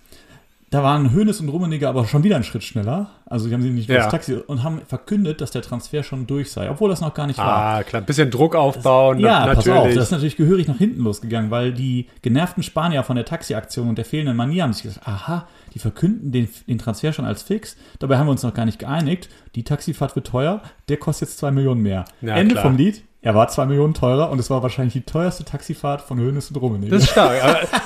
Da 0.71 0.81
waren 0.83 1.13
Hoeneß 1.13 1.41
und 1.41 1.49
Rummenigge 1.49 1.89
aber 1.89 2.05
schon 2.07 2.23
wieder 2.23 2.35
einen 2.35 2.45
Schritt 2.45 2.63
schneller. 2.63 3.09
Also 3.25 3.47
die 3.49 3.53
haben 3.53 3.61
sie 3.61 3.71
nicht 3.71 3.89
Ja. 3.89 3.97
das 3.97 4.07
Taxi 4.09 4.35
und 4.35 4.63
haben 4.63 4.79
verkündet, 4.87 5.41
dass 5.41 5.51
der 5.51 5.61
Transfer 5.61 6.01
schon 6.01 6.27
durch 6.27 6.49
sei, 6.49 6.69
obwohl 6.71 6.89
das 6.89 7.01
noch 7.01 7.13
gar 7.13 7.27
nicht 7.27 7.37
war. 7.39 7.75
Ah, 7.75 7.83
klar. 7.83 8.01
Ein 8.01 8.05
bisschen 8.05 8.31
Druck 8.31 8.55
aufbauen. 8.55 9.19
Ja, 9.19 9.45
na- 9.47 9.53
pass 9.53 9.67
auf, 9.67 9.75
natürlich. 9.75 9.95
das 9.95 10.05
ist 10.05 10.11
natürlich 10.11 10.37
gehörig 10.37 10.69
nach 10.69 10.77
hinten 10.77 11.03
losgegangen, 11.03 11.51
weil 11.51 11.73
die 11.73 12.07
genervten 12.21 12.63
Spanier 12.63 13.03
von 13.03 13.17
der 13.17 13.25
Taxiaktion 13.25 13.89
und 13.89 13.97
der 13.97 14.05
fehlenden 14.05 14.37
Manier 14.37 14.63
haben 14.63 14.71
sich 14.71 14.83
gesagt, 14.83 15.05
aha, 15.05 15.45
die 15.73 15.79
verkünden 15.79 16.31
den, 16.31 16.47
den 16.67 16.77
Transfer 16.77 17.11
schon 17.11 17.25
als 17.25 17.43
fix, 17.43 17.75
dabei 17.99 18.17
haben 18.17 18.27
wir 18.27 18.31
uns 18.31 18.43
noch 18.43 18.53
gar 18.53 18.65
nicht 18.65 18.79
geeinigt, 18.79 19.27
die 19.55 19.63
Taxifahrt 19.65 20.15
wird 20.15 20.27
teuer, 20.27 20.61
der 20.87 20.95
kostet 20.95 21.27
jetzt 21.27 21.37
zwei 21.39 21.51
Millionen 21.51 21.81
mehr. 21.81 22.05
Ja, 22.21 22.37
Ende 22.37 22.53
klar. 22.55 22.63
vom 22.63 22.77
Lied, 22.77 23.03
er 23.21 23.35
war 23.35 23.47
zwei 23.49 23.65
Millionen 23.65 23.93
teurer 23.93 24.31
und 24.31 24.39
es 24.39 24.49
war 24.49 24.63
wahrscheinlich 24.63 24.93
die 24.93 25.01
teuerste 25.01 25.45
Taxifahrt 25.45 26.01
von 26.01 26.19
Hönes 26.19 26.49
und 26.49 26.57
Rummenigge. 26.57 26.91
das 26.91 27.03
ist 27.03 27.11
stark. 27.11 27.67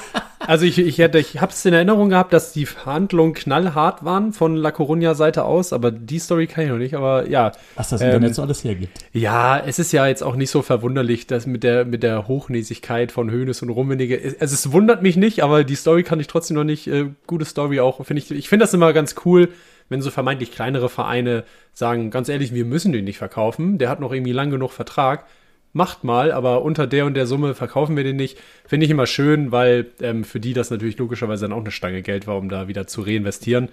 Also 0.48 0.66
ich, 0.66 0.78
ich, 0.78 0.98
hätte, 1.00 1.18
ich 1.18 1.42
habe 1.42 1.52
es 1.52 1.66
in 1.66 1.74
Erinnerung 1.74 2.10
gehabt, 2.10 2.34
dass 2.34 2.52
die 2.52 2.66
Verhandlungen 2.66 3.34
knallhart 3.34 4.06
waren 4.06 4.34
von 4.34 4.56
La 4.56 4.70
Coruña-Seite 4.70 5.44
aus, 5.44 5.74
aber 5.74 5.92
die 5.92 6.20
Story 6.20 6.48
kann 6.48 6.66
ich 6.66 6.70
noch 6.70 6.78
nicht, 6.78 6.94
aber 6.94 7.28
ja. 7.28 7.52
Was 7.76 7.90
das 7.90 8.02
Internet 8.02 8.30
ähm, 8.30 8.34
so 8.34 8.42
alles 8.42 8.64
hergibt. 8.64 9.06
Ja, 9.12 9.58
es 9.58 9.80
ist 9.80 9.92
ja 9.92 10.06
jetzt 10.06 10.24
auch 10.24 10.36
nicht 10.36 10.52
so 10.52 10.62
verwunderlich, 10.62 11.28
dass 11.28 11.48
mit 11.48 11.64
der, 11.64 11.86
mit 11.86 12.04
der 12.04 12.28
Hochnäsigkeit 12.28 13.12
von 13.12 13.32
Hönes 13.32 13.62
und 13.62 13.70
Rummenigge, 13.70 14.36
also 14.40 14.54
es 14.54 14.72
wundert 14.72 15.02
mich 15.02 15.16
nicht, 15.16 15.42
aber 15.42 15.64
die 15.64 15.76
Story 15.76 16.04
kann 16.04 16.20
ich 16.20 16.28
trotzdem 16.28 16.58
noch 16.58 16.64
nicht, 16.64 16.88
äh, 16.88 17.10
gute 17.28 17.46
Story 17.46 17.80
auch, 17.80 18.06
finde 18.06 18.22
ich, 18.22 18.32
ich 18.32 18.50
finde 18.50 18.66
das 18.66 18.74
immer 18.74 18.94
ganz 18.94 19.16
cool, 19.26 19.50
wenn 19.90 20.02
so 20.02 20.12
vermeintlich 20.12 20.52
kleinere 20.52 20.90
Vereine 20.90 21.44
sagen, 21.74 22.10
ganz 22.10 22.30
ehrlich, 22.30 22.54
wir 22.54 22.66
müssen 22.66 22.92
den 22.92 23.06
nicht 23.06 23.18
verkaufen, 23.18 23.78
der 23.78 23.90
hat 23.90 24.00
noch 24.00 24.12
irgendwie 24.12 24.32
lang 24.32 24.50
genug 24.50 24.72
Vertrag, 24.72 25.26
macht 25.74 26.04
mal, 26.04 26.32
aber 26.32 26.64
unter 26.64 26.88
der 26.88 27.06
und 27.06 27.16
der 27.16 27.28
Summe 27.28 27.54
verkaufen 27.54 27.98
wir 27.98 28.04
den 28.04 28.16
nicht. 28.16 28.38
Finde 28.66 28.86
ich 28.86 28.92
immer 28.92 29.08
schön, 29.08 29.52
weil 29.52 29.88
ähm, 30.02 30.24
für 30.24 30.40
die 30.40 30.54
das 30.54 30.72
natürlich 30.72 30.98
logischerweise 30.98 31.46
dann 31.46 31.54
auch 31.54 31.62
eine 31.62 31.72
Stange 31.72 32.02
Geld 32.02 32.28
war, 32.28 32.38
um 32.38 32.50
da 32.50 32.68
wieder 32.68 32.88
zu 32.88 33.02
reinvestieren. 33.02 33.70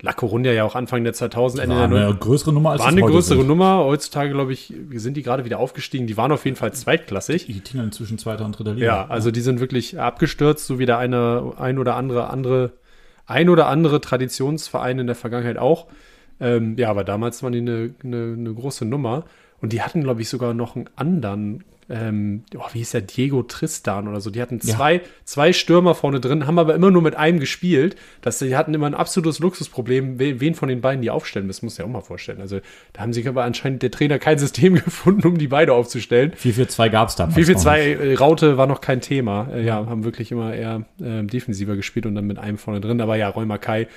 La 0.00 0.12
Coruña 0.12 0.50
ja 0.50 0.64
auch 0.64 0.74
Anfang 0.74 1.04
der 1.04 1.12
2000 1.12 1.62
Ende 1.62 1.76
war 1.76 1.88
der 1.88 2.06
eine 2.08 2.14
größere 2.16 2.52
Nummer 2.52 2.70
als 2.70 2.80
War 2.80 2.88
eine 2.88 3.02
größere 3.02 3.38
sind. 3.38 3.46
Nummer. 3.46 3.84
Heutzutage, 3.84 4.32
glaube 4.32 4.52
ich, 4.52 4.74
sind 4.94 5.16
die 5.16 5.22
gerade 5.22 5.44
wieder 5.44 5.60
aufgestiegen. 5.60 6.08
Die 6.08 6.16
waren 6.16 6.32
auf 6.32 6.44
jeden 6.44 6.56
Fall 6.56 6.72
zweitklassig. 6.72 7.46
Die 7.46 7.60
tingeln 7.60 7.86
inzwischen 7.86 8.18
zweiter 8.18 8.44
und 8.44 8.58
dritter 8.58 8.74
Liga. 8.74 8.86
Ja, 8.86 9.06
also 9.06 9.30
die 9.30 9.40
sind 9.40 9.60
wirklich 9.60 10.00
abgestürzt, 10.00 10.66
so 10.66 10.80
wie 10.80 10.86
der 10.86 10.98
eine, 10.98 11.52
ein 11.56 11.78
oder 11.78 11.94
andere 11.94 12.30
andere, 12.30 12.72
ein 13.26 13.48
oder 13.48 13.66
andere 13.66 14.00
Traditionsverein 14.00 14.98
in 14.98 15.06
der 15.06 15.16
Vergangenheit 15.16 15.58
auch. 15.58 15.86
Ähm, 16.40 16.76
ja, 16.76 16.90
aber 16.90 17.04
damals 17.04 17.42
waren 17.42 17.52
die 17.52 17.58
eine, 17.58 17.94
eine, 18.02 18.34
eine 18.38 18.54
große 18.54 18.84
Nummer. 18.84 19.24
Und 19.60 19.72
die 19.72 19.82
hatten, 19.82 20.02
glaube 20.02 20.22
ich, 20.22 20.28
sogar 20.28 20.54
noch 20.54 20.76
einen 20.76 20.90
anderen 20.96 21.64
ähm, 21.88 22.44
oh, 22.56 22.64
wie 22.72 22.78
hieß 22.78 22.92
der, 22.92 23.00
Diego 23.02 23.42
Tristan 23.42 24.08
oder 24.08 24.20
so. 24.20 24.30
Die 24.30 24.40
hatten 24.40 24.60
zwei, 24.60 24.94
ja. 24.94 25.00
zwei 25.24 25.52
Stürmer 25.52 25.94
vorne 25.94 26.20
drin, 26.20 26.46
haben 26.46 26.58
aber 26.58 26.74
immer 26.74 26.90
nur 26.90 27.02
mit 27.02 27.16
einem 27.16 27.40
gespielt. 27.40 27.96
Das, 28.20 28.38
die 28.38 28.56
hatten 28.56 28.72
immer 28.72 28.86
ein 28.86 28.94
absolutes 28.94 29.40
Luxusproblem, 29.40 30.18
wen 30.18 30.54
von 30.54 30.68
den 30.68 30.80
beiden 30.80 31.02
die 31.02 31.10
aufstellen 31.10 31.46
müssen, 31.46 31.66
muss 31.66 31.78
ja 31.78 31.84
auch 31.84 31.88
mal 31.88 32.00
vorstellen. 32.00 32.40
Also 32.40 32.60
da 32.92 33.02
haben 33.02 33.12
sich 33.12 33.26
aber 33.28 33.44
anscheinend 33.44 33.82
der 33.82 33.90
Trainer 33.90 34.18
kein 34.18 34.38
System 34.38 34.74
gefunden, 34.84 35.26
um 35.26 35.38
die 35.38 35.48
beide 35.48 35.72
aufzustellen. 35.72 36.32
4-4-2 36.32 36.88
gab 36.90 37.08
es 37.08 37.16
damals. 37.16 37.36
4-4-2 37.36 37.76
äh, 37.76 38.14
Raute 38.14 38.56
war 38.56 38.66
noch 38.66 38.80
kein 38.80 39.00
Thema. 39.00 39.48
Äh, 39.52 39.64
ja, 39.64 39.76
haben 39.86 40.04
wirklich 40.04 40.30
immer 40.30 40.54
eher 40.54 40.84
äh, 41.00 41.24
defensiver 41.24 41.76
gespielt 41.76 42.06
und 42.06 42.14
dann 42.14 42.26
mit 42.26 42.38
einem 42.38 42.58
vorne 42.58 42.80
drin. 42.80 43.00
Aber 43.00 43.16
ja, 43.16 43.28
Räumer 43.28 43.58
Kai 43.58 43.88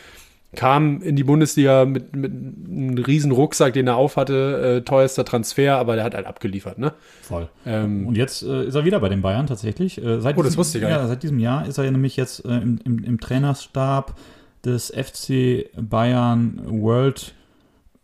kam 0.55 1.01
in 1.01 1.15
die 1.15 1.23
Bundesliga 1.23 1.85
mit, 1.85 2.15
mit 2.15 2.31
einem 2.31 2.97
riesen 2.97 3.31
Rucksack, 3.31 3.73
den 3.73 3.87
er 3.87 3.97
aufhatte, 3.97 4.77
äh, 4.77 4.81
teuerster 4.81 5.25
Transfer, 5.25 5.77
aber 5.77 5.95
der 5.95 6.03
hat 6.03 6.15
halt 6.15 6.25
abgeliefert, 6.25 6.79
ne? 6.79 6.93
Voll. 7.21 7.49
Ähm, 7.65 8.07
und 8.07 8.17
jetzt 8.17 8.43
äh, 8.43 8.65
ist 8.65 8.75
er 8.75 8.85
wieder 8.85 8.99
bei 8.99 9.09
den 9.09 9.21
Bayern 9.21 9.47
tatsächlich. 9.47 10.03
Äh, 10.03 10.21
seit 10.21 10.37
oh, 10.37 10.41
das 10.41 10.51
diesem, 10.51 10.57
wusste 10.59 10.77
ich 10.79 10.83
ja, 10.83 10.89
ja. 10.89 11.07
Seit 11.07 11.23
diesem 11.23 11.39
Jahr 11.39 11.67
ist 11.67 11.77
er 11.77 11.89
nämlich 11.91 12.17
jetzt 12.17 12.43
äh, 12.45 12.57
im, 12.57 12.79
im, 12.83 13.03
im, 13.03 13.19
Trainerstab 13.19 14.15
des 14.63 14.91
FC 14.91 15.69
Bayern 15.77 16.61
World 16.65 17.33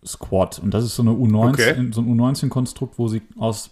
Squad. 0.05 0.59
Und 0.59 0.73
das 0.73 0.83
ist 0.83 0.95
so 0.95 1.01
eine 1.03 1.11
U19, 1.11 1.49
okay. 1.49 1.89
so 1.91 2.01
ein 2.01 2.19
U19-Konstrukt, 2.19 2.99
wo 2.99 3.07
sie 3.07 3.21
aus 3.37 3.71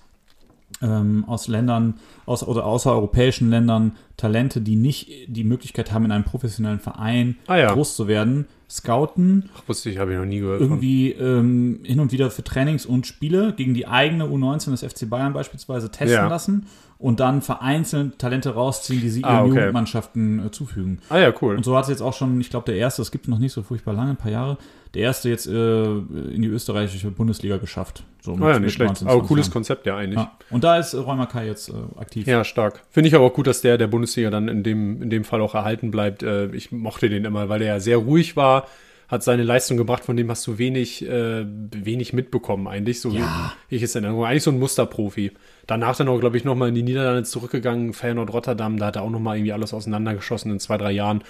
ähm, 0.81 1.25
aus 1.27 1.47
Ländern, 1.47 1.95
aus, 2.25 2.43
oder 2.43 2.65
außereuropäischen 2.65 3.49
Ländern 3.49 3.93
Talente, 4.17 4.61
die 4.61 4.75
nicht 4.75 5.09
die 5.27 5.43
Möglichkeit 5.43 5.91
haben, 5.91 6.05
in 6.05 6.11
einem 6.11 6.25
professionellen 6.25 6.79
Verein 6.79 7.37
ah, 7.47 7.57
ja. 7.57 7.73
groß 7.73 7.95
zu 7.95 8.07
werden, 8.07 8.47
scouten. 8.69 9.49
Ach, 9.55 9.63
wusste 9.67 9.89
ich, 9.89 9.97
habe 9.97 10.11
ich 10.11 10.17
noch 10.17 10.25
nie 10.25 10.39
gehört. 10.39 10.61
Irgendwie 10.61 11.11
ähm, 11.11 11.79
hin 11.83 11.99
und 11.99 12.11
wieder 12.11 12.29
für 12.29 12.43
Trainings 12.43 12.85
und 12.85 13.07
Spiele 13.07 13.53
gegen 13.53 13.73
die 13.73 13.87
eigene 13.87 14.25
U19 14.25 14.71
des 14.71 14.83
FC 14.83 15.09
Bayern 15.09 15.33
beispielsweise 15.33 15.89
testen 15.89 16.17
ja. 16.17 16.27
lassen 16.27 16.67
und 16.97 17.21
dann 17.21 17.41
vereinzelt 17.41 18.19
Talente 18.19 18.53
rausziehen, 18.53 18.99
die 19.01 19.09
sie 19.09 19.23
ah, 19.23 19.39
ihren 19.39 19.51
okay. 19.51 19.59
Jugendmannschaften 19.59 20.45
äh, 20.45 20.51
zufügen. 20.51 20.99
Ah 21.09 21.17
ja, 21.17 21.33
cool. 21.41 21.55
Und 21.55 21.63
so 21.63 21.75
hat 21.75 21.83
es 21.83 21.89
jetzt 21.89 22.01
auch 22.01 22.13
schon, 22.13 22.39
ich 22.41 22.49
glaube, 22.49 22.65
der 22.65 22.75
erste, 22.75 23.01
es 23.01 23.11
gibt 23.11 23.27
noch 23.27 23.39
nicht 23.39 23.53
so 23.53 23.63
furchtbar 23.63 23.93
lange, 23.93 24.11
ein 24.11 24.17
paar 24.17 24.31
Jahre, 24.31 24.57
der 24.93 25.03
erste 25.03 25.29
jetzt 25.29 25.47
äh, 25.47 25.51
in 25.51 26.41
die 26.41 26.47
österreichische 26.47 27.11
Bundesliga 27.11 27.57
geschafft. 27.57 28.03
So 28.21 28.35
mit, 28.35 28.43
ah 28.43 28.51
ja, 28.51 28.59
nicht 28.59 28.73
schlecht. 28.73 29.03
Aber 29.03 29.23
cooles 29.23 29.47
Jahren. 29.47 29.53
Konzept 29.53 29.85
ja 29.85 29.95
eigentlich. 29.95 30.19
Ja. 30.19 30.37
Und 30.49 30.63
da 30.63 30.77
ist 30.77 30.95
Räumer 30.95 31.27
Kai 31.27 31.45
jetzt 31.45 31.69
äh, 31.69 31.73
aktiv. 31.97 32.27
Ja, 32.27 32.43
stark. 32.43 32.81
Finde 32.89 33.07
ich 33.07 33.15
aber 33.15 33.25
auch 33.25 33.33
gut, 33.33 33.47
dass 33.47 33.61
der 33.61 33.77
der 33.77 33.87
Bundesliga 33.87 34.29
dann 34.29 34.47
in 34.47 34.63
dem, 34.63 35.01
in 35.01 35.09
dem 35.09 35.23
Fall 35.23 35.41
auch 35.41 35.55
erhalten 35.55 35.91
bleibt. 35.91 36.23
Äh, 36.23 36.47
ich 36.55 36.71
mochte 36.71 37.09
den 37.09 37.25
immer, 37.25 37.49
weil 37.49 37.59
der 37.59 37.67
ja 37.67 37.79
sehr 37.79 37.97
ruhig 37.97 38.35
war 38.35 38.67
hat 39.09 39.23
seine 39.23 39.43
Leistung 39.43 39.75
gebracht, 39.75 40.05
von 40.05 40.15
dem 40.15 40.29
hast 40.29 40.45
du 40.45 40.59
wenig, 40.59 41.03
äh, 41.03 41.43
wenig 41.43 42.13
mitbekommen 42.13 42.67
eigentlich, 42.67 43.01
so 43.01 43.09
ja. 43.09 43.53
wie 43.67 43.75
ich 43.75 43.81
es 43.81 43.95
in 43.95 44.03
Erinnerung. 44.03 44.27
Eigentlich 44.27 44.43
so 44.43 44.51
ein 44.51 44.59
Musterprofi. 44.59 45.31
Danach 45.65 45.97
dann 45.97 46.07
auch, 46.09 46.19
glaube 46.19 46.37
ich, 46.37 46.43
nochmal 46.43 46.69
in 46.69 46.75
die 46.75 46.83
Niederlande 46.83 47.23
zurückgegangen, 47.23 47.93
Feyenoord 47.93 48.31
Rotterdam, 48.31 48.77
da 48.77 48.85
hat 48.85 48.97
er 48.97 49.01
auch 49.01 49.09
nochmal 49.09 49.37
irgendwie 49.37 49.53
alles 49.53 49.73
auseinandergeschossen 49.73 50.51
in 50.51 50.59
zwei, 50.59 50.77
drei 50.77 50.91
Jahren. 50.91 51.23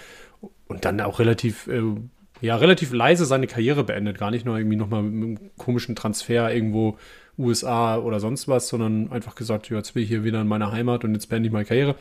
Und 0.67 0.83
dann 0.83 0.99
auch 0.99 1.19
relativ, 1.19 1.67
äh, 1.67 1.81
ja, 2.41 2.55
relativ 2.55 2.93
leise 2.93 3.25
seine 3.25 3.47
Karriere 3.47 3.83
beendet. 3.83 4.17
Gar 4.17 4.31
nicht 4.31 4.45
nur 4.45 4.57
irgendwie 4.57 4.77
nochmal 4.77 5.03
mit 5.03 5.39
einem 5.39 5.51
komischen 5.57 5.95
Transfer 5.95 6.53
irgendwo 6.53 6.97
USA 7.37 7.97
oder 7.97 8.19
sonst 8.19 8.47
was, 8.47 8.67
sondern 8.67 9.11
einfach 9.11 9.35
gesagt, 9.35 9.69
ja, 9.69 9.77
jetzt 9.77 9.93
bin 9.93 10.03
ich 10.03 10.09
hier 10.09 10.23
wieder 10.23 10.41
in 10.41 10.47
meiner 10.47 10.71
Heimat 10.71 11.03
und 11.03 11.13
jetzt 11.13 11.27
beende 11.27 11.47
ich 11.47 11.53
meine 11.53 11.65
Karriere. 11.65 11.95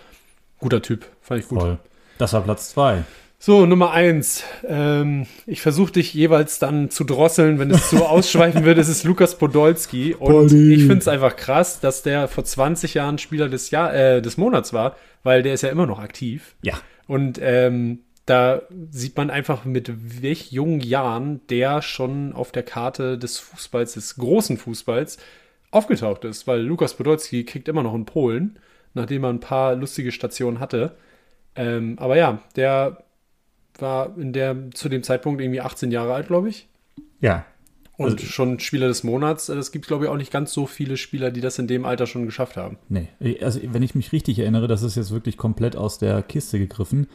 Guter 0.59 0.83
Typ, 0.83 1.07
fand 1.21 1.41
ich 1.41 1.49
gut. 1.49 1.61
Voll. 1.61 1.79
Das 2.19 2.33
war 2.33 2.43
Platz 2.43 2.71
zwei. 2.71 3.05
So, 3.41 3.67
Nummer 3.67 3.93
eins. 3.93 4.43
Ähm, 4.67 5.27
ich 5.47 5.61
versuche 5.61 5.93
dich 5.93 6.13
jeweils 6.13 6.59
dann 6.59 6.91
zu 6.91 7.05
drosseln, 7.05 7.61
wenn 7.61 7.71
es 7.71 7.89
zu 7.89 8.05
ausschweifen 8.05 8.65
wird. 8.65 8.79
Es 8.79 8.89
ist 8.89 9.05
Lukas 9.05 9.39
Podolski. 9.39 10.15
Und 10.15 10.49
Polly. 10.49 10.75
ich 10.75 10.81
finde 10.81 10.99
es 10.99 11.07
einfach 11.07 11.37
krass, 11.37 11.79
dass 11.79 12.03
der 12.03 12.27
vor 12.27 12.45
20 12.45 12.95
Jahren 12.95 13.19
Spieler 13.19 13.49
des, 13.49 13.71
Jahr, 13.71 13.95
äh, 13.95 14.21
des 14.21 14.39
Monats 14.39 14.73
war, 14.73 14.97
weil 15.23 15.45
der 15.45 15.55
ist 15.55 15.63
ja 15.63 15.69
immer 15.69 15.87
noch 15.87 16.01
aktiv. 16.01 16.57
Ja. 16.63 16.75
Und 17.07 17.39
ähm, 17.41 18.01
da 18.29 18.63
sieht 18.91 19.17
man 19.17 19.31
einfach, 19.31 19.65
mit 19.65 20.23
welch 20.23 20.53
jungen 20.53 20.81
Jahren 20.81 21.41
der 21.49 21.81
schon 21.81 22.35
auf 22.35 22.53
der 22.53 22.63
Karte 22.63 23.17
des 23.17 23.39
Fußballs, 23.39 23.95
des 23.95 24.17
großen 24.17 24.59
Fußballs, 24.59 25.19
aufgetaucht 25.71 26.25
ist. 26.25 26.47
Weil 26.47 26.61
Lukas 26.61 26.95
Podolski 26.95 27.45
kriegt 27.45 27.69
immer 27.69 27.83
noch 27.83 27.95
in 27.95 28.05
Polen, 28.05 28.59
nachdem 28.93 29.25
er 29.25 29.31
ein 29.31 29.41
paar 29.41 29.75
lustige 29.75 30.13
Stationen 30.13 30.61
hatte. 30.61 30.97
Ähm, 31.57 31.97
aber 31.99 32.17
ja, 32.17 32.43
der 32.55 33.05
war 33.79 34.17
in 34.19 34.33
der 34.35 34.71
zu 34.73 34.91
dem 34.91 35.03
Zeitpunkt 35.03 35.41
irgendwie 35.41 35.63
18 35.63 35.91
Jahre 35.91 36.13
alt, 36.13 36.27
glaube 36.27 36.51
ich. 36.51 36.69
Ja. 37.21 37.47
Und 37.97 38.13
also, 38.13 38.27
schon 38.27 38.61
Spieler 38.61 38.89
des 38.89 39.05
Monats. 39.05 39.49
Es 39.49 39.73
gibt, 39.73 39.87
glaube 39.87 40.05
ich, 40.05 40.11
auch 40.11 40.17
nicht 40.17 40.31
ganz 40.31 40.53
so 40.53 40.67
viele 40.67 40.97
Spieler, 40.97 41.31
die 41.31 41.41
das 41.41 41.59
in 41.59 41.67
dem 41.67 41.85
Alter 41.85 42.07
schon 42.07 42.27
geschafft 42.27 42.57
haben. 42.57 42.79
Nee. 42.89 43.09
Also, 43.41 43.61
wenn 43.73 43.83
ich 43.83 43.95
mich 43.95 44.13
richtig 44.13 44.39
erinnere, 44.39 44.69
das 44.69 44.83
ist 44.83 44.97
jetzt 44.97 45.11
wirklich 45.11 45.37
komplett 45.37 45.77
aus 45.77 45.99
der 45.99 46.23
Kiste 46.23 46.59
gegriffen, 46.59 47.09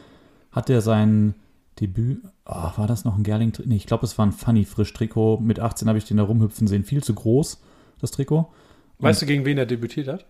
hat 0.54 0.70
er 0.70 0.82
sein 0.82 1.36
Debüt. 1.80 2.22
Oh, 2.46 2.72
war 2.78 2.88
das 2.88 3.04
noch 3.04 3.18
ein 3.18 3.24
Gerling? 3.24 3.52
Nee, 3.66 3.76
ich 3.76 3.88
glaube, 3.88 4.06
es 4.06 4.18
war 4.18 4.26
ein 4.26 4.32
Funny 4.32 4.64
Frisch-Trikot. 4.64 5.40
Mit 5.42 5.60
18 5.60 5.88
habe 5.88 5.98
ich 5.98 6.06
den 6.06 6.18
da 6.18 6.24
rumhüpfen 6.24 6.68
sehen. 6.68 6.84
Viel 6.84 7.04
zu 7.04 7.14
groß, 7.14 7.62
das 8.00 8.12
Trikot. 8.12 8.52
Und 8.98 9.08
weißt 9.08 9.22
du, 9.22 9.26
gegen 9.26 9.46
wen 9.46 9.58
er 9.58 9.66
debütiert 9.66 10.08
hat? 10.08 10.26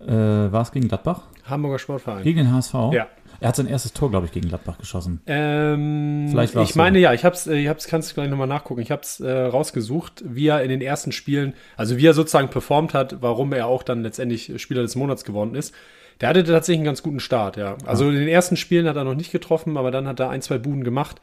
Äh, 0.00 0.52
war 0.52 0.62
es 0.62 0.72
gegen 0.72 0.88
Gladbach? 0.88 1.22
Hamburger 1.44 1.78
Sportverein. 1.78 2.22
Gegen 2.24 2.38
den 2.38 2.52
HSV? 2.52 2.74
Ja. 2.92 3.08
Er 3.40 3.48
hat 3.48 3.56
sein 3.56 3.66
erstes 3.66 3.92
Tor, 3.92 4.10
glaube 4.10 4.26
ich, 4.26 4.32
gegen 4.32 4.48
Gladbach 4.48 4.78
geschossen. 4.78 5.20
Ähm, 5.26 6.26
Vielleicht 6.28 6.54
war 6.54 6.62
Ich 6.62 6.76
meine, 6.76 6.98
so. 6.98 7.02
ja, 7.02 7.12
ich 7.12 7.24
habe 7.24 7.34
es, 7.34 7.46
ich 7.46 7.66
hab's, 7.66 7.86
kannst 7.88 8.10
du 8.10 8.14
gleich 8.14 8.28
nochmal 8.28 8.46
nachgucken. 8.46 8.80
Ich 8.80 8.90
habe 8.90 9.02
es 9.02 9.20
äh, 9.20 9.30
rausgesucht, 9.30 10.22
wie 10.26 10.48
er 10.48 10.62
in 10.62 10.68
den 10.68 10.80
ersten 10.80 11.12
Spielen, 11.12 11.54
also 11.76 11.96
wie 11.96 12.06
er 12.06 12.14
sozusagen 12.14 12.50
performt 12.50 12.94
hat, 12.94 13.22
warum 13.22 13.52
er 13.52 13.66
auch 13.66 13.82
dann 13.82 14.02
letztendlich 14.02 14.60
Spieler 14.60 14.82
des 14.82 14.94
Monats 14.96 15.24
geworden 15.24 15.54
ist. 15.54 15.74
Der 16.22 16.28
hatte 16.28 16.44
tatsächlich 16.44 16.78
einen 16.78 16.86
ganz 16.86 17.02
guten 17.02 17.20
Start, 17.20 17.56
ja. 17.56 17.76
Also 17.84 18.08
in 18.08 18.14
den 18.14 18.28
ersten 18.28 18.56
Spielen 18.56 18.86
hat 18.86 18.96
er 18.96 19.02
noch 19.02 19.16
nicht 19.16 19.32
getroffen, 19.32 19.76
aber 19.76 19.90
dann 19.90 20.06
hat 20.06 20.20
er 20.20 20.30
ein, 20.30 20.40
zwei 20.40 20.56
Buden 20.56 20.84
gemacht. 20.84 21.20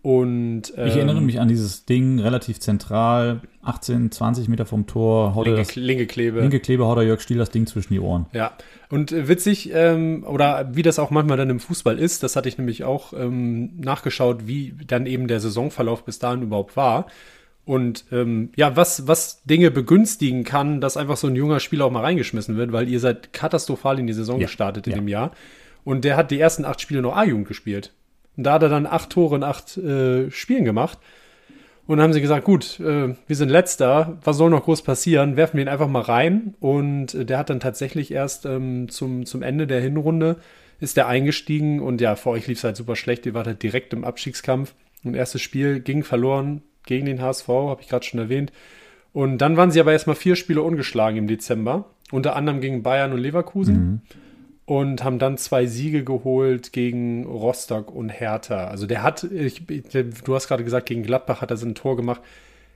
Und, 0.00 0.72
ähm, 0.76 0.86
ich 0.86 0.94
erinnere 0.94 1.20
mich 1.20 1.38
an 1.38 1.48
dieses 1.48 1.84
Ding, 1.84 2.18
relativ 2.20 2.60
zentral, 2.60 3.42
18, 3.62 4.10
20 4.10 4.48
Meter 4.48 4.64
vom 4.64 4.86
Tor. 4.86 5.34
Haut 5.34 5.46
linke, 5.46 5.60
das, 5.60 5.76
linke 5.76 6.06
Klebe. 6.06 6.40
Linke 6.40 6.60
Klebe 6.60 6.86
haut 6.86 6.96
er 6.96 7.02
Jörg 7.02 7.20
Stiel 7.20 7.36
das 7.36 7.50
Ding 7.50 7.66
zwischen 7.66 7.92
die 7.92 8.00
Ohren. 8.00 8.26
Ja, 8.32 8.52
und 8.88 9.12
äh, 9.12 9.28
witzig, 9.28 9.70
ähm, 9.74 10.24
oder 10.26 10.70
wie 10.72 10.82
das 10.82 10.98
auch 10.98 11.10
manchmal 11.10 11.36
dann 11.36 11.50
im 11.50 11.60
Fußball 11.60 11.98
ist, 11.98 12.22
das 12.22 12.36
hatte 12.36 12.48
ich 12.48 12.56
nämlich 12.56 12.84
auch 12.84 13.12
ähm, 13.12 13.78
nachgeschaut, 13.80 14.46
wie 14.46 14.74
dann 14.86 15.04
eben 15.04 15.26
der 15.26 15.40
Saisonverlauf 15.40 16.04
bis 16.04 16.18
dahin 16.18 16.42
überhaupt 16.42 16.76
war. 16.76 17.06
Und 17.68 18.06
ähm, 18.12 18.48
ja, 18.56 18.76
was, 18.76 19.08
was 19.08 19.42
Dinge 19.42 19.70
begünstigen 19.70 20.42
kann, 20.42 20.80
dass 20.80 20.96
einfach 20.96 21.18
so 21.18 21.26
ein 21.26 21.36
junger 21.36 21.60
Spieler 21.60 21.84
auch 21.84 21.90
mal 21.90 22.00
reingeschmissen 22.00 22.56
wird, 22.56 22.72
weil 22.72 22.88
ihr 22.88 22.98
seid 22.98 23.34
katastrophal 23.34 23.98
in 23.98 24.06
die 24.06 24.14
Saison 24.14 24.40
ja, 24.40 24.46
gestartet 24.46 24.86
in 24.86 24.92
ja. 24.94 24.98
dem 24.98 25.06
Jahr. 25.06 25.32
Und 25.84 26.06
der 26.06 26.16
hat 26.16 26.30
die 26.30 26.40
ersten 26.40 26.64
acht 26.64 26.80
Spiele 26.80 27.02
noch 27.02 27.14
A-Jugend 27.14 27.46
gespielt. 27.46 27.92
Und 28.38 28.44
da 28.44 28.54
hat 28.54 28.62
er 28.62 28.70
dann 28.70 28.86
acht 28.86 29.10
Tore 29.10 29.36
in 29.36 29.42
acht 29.42 29.76
äh, 29.76 30.30
Spielen 30.30 30.64
gemacht. 30.64 30.96
Und 31.86 31.98
dann 31.98 32.04
haben 32.04 32.14
sie 32.14 32.22
gesagt, 32.22 32.46
gut, 32.46 32.80
äh, 32.80 33.14
wir 33.26 33.36
sind 33.36 33.50
letzter, 33.50 34.16
was 34.24 34.38
soll 34.38 34.48
noch 34.48 34.64
groß 34.64 34.80
passieren? 34.80 35.36
Werfen 35.36 35.58
wir 35.58 35.64
ihn 35.66 35.68
einfach 35.68 35.88
mal 35.88 36.00
rein. 36.00 36.54
Und 36.60 37.12
äh, 37.12 37.26
der 37.26 37.36
hat 37.36 37.50
dann 37.50 37.60
tatsächlich 37.60 38.10
erst 38.10 38.46
ähm, 38.46 38.88
zum, 38.88 39.26
zum 39.26 39.42
Ende 39.42 39.66
der 39.66 39.82
Hinrunde 39.82 40.36
ist 40.80 40.96
der 40.96 41.06
eingestiegen. 41.06 41.80
Und 41.80 42.00
ja, 42.00 42.16
vor 42.16 42.32
euch 42.32 42.46
lief 42.46 42.56
es 42.56 42.64
halt 42.64 42.76
super 42.76 42.96
schlecht. 42.96 43.26
Ihr 43.26 43.34
wart 43.34 43.46
halt 43.46 43.62
direkt 43.62 43.92
im 43.92 44.04
Abstiegskampf. 44.04 44.72
Und 45.04 45.14
erstes 45.14 45.42
Spiel 45.42 45.80
ging 45.80 46.02
verloren 46.02 46.62
gegen 46.86 47.06
den 47.06 47.20
HSV, 47.22 47.48
habe 47.48 47.82
ich 47.82 47.88
gerade 47.88 48.04
schon 48.04 48.20
erwähnt. 48.20 48.52
Und 49.12 49.38
dann 49.38 49.56
waren 49.56 49.70
sie 49.70 49.80
aber 49.80 49.92
erstmal 49.92 50.16
vier 50.16 50.36
Spiele 50.36 50.62
ungeschlagen 50.62 51.18
im 51.18 51.26
Dezember. 51.26 51.86
Unter 52.10 52.36
anderem 52.36 52.60
gegen 52.60 52.82
Bayern 52.82 53.12
und 53.12 53.18
Leverkusen. 53.18 53.74
Mhm. 53.74 54.00
und 54.64 55.02
haben 55.02 55.18
dann 55.18 55.38
zwei 55.38 55.64
Siege 55.64 56.04
geholt 56.04 56.72
gegen 56.74 57.24
Rostock 57.24 57.90
und 57.90 58.10
Hertha. 58.10 58.66
Also 58.66 58.86
der 58.86 59.02
hat, 59.02 59.24
ich, 59.24 59.62
du 59.66 60.34
hast 60.34 60.46
gerade 60.46 60.62
gesagt, 60.62 60.86
gegen 60.86 61.02
Gladbach 61.02 61.40
hat 61.40 61.50
er 61.50 61.56
sein 61.56 61.74
Tor 61.74 61.96
gemacht. 61.96 62.20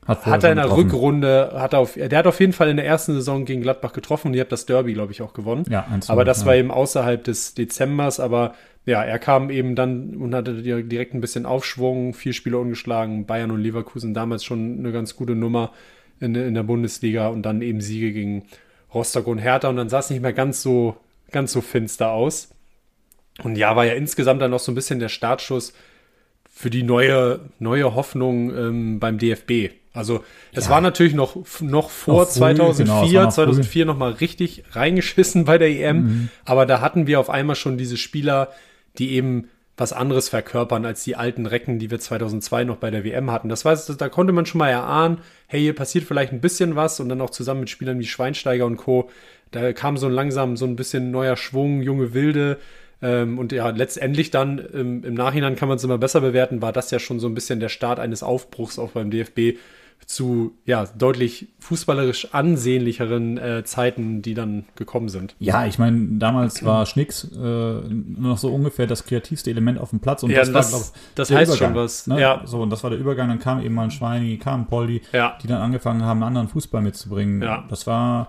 Hat, 0.07 0.27
hat 0.27 0.43
er 0.43 0.51
in 0.51 0.57
der 0.57 0.65
getroffen. 0.65 0.91
Rückrunde, 0.91 1.53
hat 1.55 1.75
er 1.75 1.79
auf, 1.79 1.95
der 1.95 2.19
hat 2.19 2.27
auf 2.27 2.41
jeden 2.41 2.53
Fall 2.53 2.69
in 2.71 2.77
der 2.77 2.87
ersten 2.87 3.13
Saison 3.13 3.45
gegen 3.45 3.63
Gladbach 3.63 3.93
getroffen 3.93 4.29
und 4.29 4.35
ihr 4.35 4.41
habt 4.41 4.51
das 4.51 4.67
Derby, 4.67 4.95
glaube 4.95 5.13
ich, 5.13 5.23
auch 5.23 5.33
gewonnen. 5.33 5.65
Ja, 5.69 5.87
aber 6.09 6.25
das 6.25 6.41
ja. 6.41 6.47
war 6.47 6.57
eben 6.57 6.71
außerhalb 6.73 7.23
des 7.23 7.55
Dezembers, 7.55 8.19
aber 8.19 8.55
ja, 8.85 9.03
er 9.03 9.19
kam 9.19 9.51
eben 9.51 9.77
dann 9.77 10.17
und 10.17 10.35
hatte 10.35 10.63
direkt 10.63 11.15
ein 11.15 11.21
bisschen 11.21 11.47
Aufschwung, 11.47 12.15
vier 12.15 12.33
Spiele 12.33 12.59
ungeschlagen, 12.59 13.27
Bayern 13.27 13.53
und 13.53 13.61
Leverkusen 13.61 14.13
damals 14.13 14.45
schon 14.45 14.79
eine 14.79 14.93
ganz 14.93 15.15
gute 15.15 15.35
Nummer 15.35 15.73
in, 16.21 16.35
in 16.35 16.55
der 16.55 16.65
Bundesliga 16.65 17.29
und 17.29 17.43
dann 17.43 17.63
eben 17.63 17.81
Siege 17.81 18.13
gegen 18.13 18.45
Rostock 18.93 19.27
und 19.27 19.39
Hertha 19.39 19.69
und 19.69 19.77
dann 19.77 19.89
sah 19.89 20.01
es 20.01 20.11
nicht 20.11 20.23
mehr 20.23 20.33
ganz 20.33 20.63
so, 20.63 20.97
ganz 21.31 21.53
so 21.53 21.61
finster 21.61 22.11
aus. 22.11 22.51
Und 23.43 23.57
ja, 23.57 23.75
war 23.77 23.87
ja 23.87 23.95
insgesamt 23.95 24.43
dann 24.43 24.51
noch 24.51 24.61
so 24.61 24.73
ein 24.73 24.75
bisschen 24.75 24.99
der 24.99 25.09
Startschuss 25.09 25.73
für 26.51 26.69
die 26.69 26.83
neue, 26.83 27.41
neue 27.59 27.95
Hoffnung 27.95 28.55
ähm, 28.57 29.01
beim 29.01 29.19
DFB. 29.19 29.71
Also 29.95 30.25
es 30.53 30.67
ja. 30.67 30.71
war 30.71 30.81
natürlich 30.81 31.15
noch, 31.15 31.37
noch 31.61 31.91
vor 31.91 32.27
früh, 32.27 32.33
2004, 32.33 32.85
genau, 32.85 33.25
noch 33.25 33.33
2004 33.33 33.85
nochmal 33.85 34.13
richtig 34.13 34.65
reingeschissen 34.73 35.45
bei 35.45 35.59
der 35.59 35.69
EM, 35.69 35.97
mhm. 35.97 36.29
aber 36.45 36.67
da 36.67 36.81
hatten 36.81 37.07
wir 37.07 37.21
auf 37.21 37.29
einmal 37.29 37.57
schon 37.57 37.77
diese 37.77 37.97
Spieler, 37.97 38.49
die 38.99 39.13
eben 39.13 39.49
was 39.77 39.93
anderes 39.93 40.29
verkörpern 40.29 40.85
als 40.85 41.03
die 41.03 41.17
alten 41.17 41.47
Recken, 41.47 41.79
die 41.79 41.91
wir 41.91 41.99
2002 41.99 42.65
noch 42.65 42.77
bei 42.77 42.91
der 42.91 43.05
WM 43.05 43.31
hatten. 43.31 43.49
Das 43.49 43.65
war, 43.65 43.75
da 43.75 44.09
konnte 44.09 44.33
man 44.33 44.47
schon 44.47 44.59
mal 44.59 44.69
erahnen, 44.69 45.19
hey, 45.47 45.61
hier 45.61 45.75
passiert 45.75 46.05
vielleicht 46.05 46.33
ein 46.33 46.41
bisschen 46.41 46.77
was 46.77 47.01
und 47.01 47.09
dann 47.09 47.21
auch 47.21 47.31
zusammen 47.31 47.61
mit 47.61 47.71
Spielern 47.71 47.99
wie 47.99 48.07
Schweinsteiger 48.07 48.67
und 48.67 48.77
Co. 48.77 49.11
Da 49.51 49.73
kam 49.73 49.97
so 49.97 50.09
langsam 50.09 50.57
so 50.57 50.67
ein 50.67 50.77
bisschen 50.77 51.11
neuer 51.11 51.37
Schwung, 51.37 51.83
junge 51.83 52.15
Wilde, 52.15 52.59
ähm, 53.03 53.39
und 53.39 53.53
ja, 53.53 53.69
letztendlich 53.71 54.31
dann 54.31 54.59
im, 54.59 55.05
im 55.05 55.15
Nachhinein 55.15 55.57
kann 55.57 55.69
man 55.69 55.77
es 55.77 55.85
immer 55.85 55.99
besser 55.99 56.21
bewerten, 56.21 56.63
war 56.63 56.73
das 56.73 56.91
ja 56.93 57.01
schon 57.01 57.19
so 57.19 57.27
ein 57.27 57.35
bisschen 57.35 57.59
der 57.59 57.69
Start 57.69 57.99
eines 57.99 58.23
Aufbruchs 58.23 58.79
auch 58.79 58.93
beim 58.93 59.11
DFB 59.11 59.59
zu 60.07 60.53
ja 60.65 60.85
deutlich 60.99 61.49
fußballerisch 61.61 62.35
ansehnlicheren 62.35 63.39
äh, 63.39 63.65
Zeiten, 63.65 64.23
die 64.23 64.35
dann 64.35 64.65
gekommen 64.75 65.09
sind. 65.09 65.35
Ja, 65.39 65.67
ich 65.67 65.79
meine, 65.79 66.19
damals 66.19 66.65
war 66.65 66.87
Schnicks 66.87 67.25
äh, 67.25 67.37
noch 67.39 68.39
so 68.39 68.53
ungefähr 68.53 68.87
das 68.87 69.05
kreativste 69.05 69.51
Element 69.51 69.79
auf 69.79 69.91
dem 69.91 70.01
Platz 70.01 70.23
und 70.23 70.31
ja, 70.31 70.39
das, 70.39 70.53
war, 70.53 70.63
glaub, 70.63 70.83
das 71.15 71.31
heißt 71.31 71.53
Übergang, 71.53 71.75
schon 71.75 71.83
was. 71.83 72.07
Ne? 72.07 72.21
Ja. 72.21 72.43
So, 72.45 72.61
und 72.61 72.71
das 72.71 72.83
war 72.83 72.91
der 72.91 72.99
Übergang, 72.99 73.29
dann 73.29 73.39
kam 73.39 73.63
eben 73.63 73.75
mal 73.75 73.85
ein 73.85 73.91
Schweini, 73.91 74.39
kam 74.39 74.67
Poldi, 74.67 75.03
ja. 75.13 75.39
die 75.43 75.47
dann 75.47 75.61
angefangen 75.61 76.03
haben, 76.03 76.19
einen 76.19 76.29
anderen 76.29 76.49
Fußball 76.49 76.83
mitzubringen. 76.83 77.43
Ja. 77.43 77.65
Das 77.69 77.87
war 77.87 78.29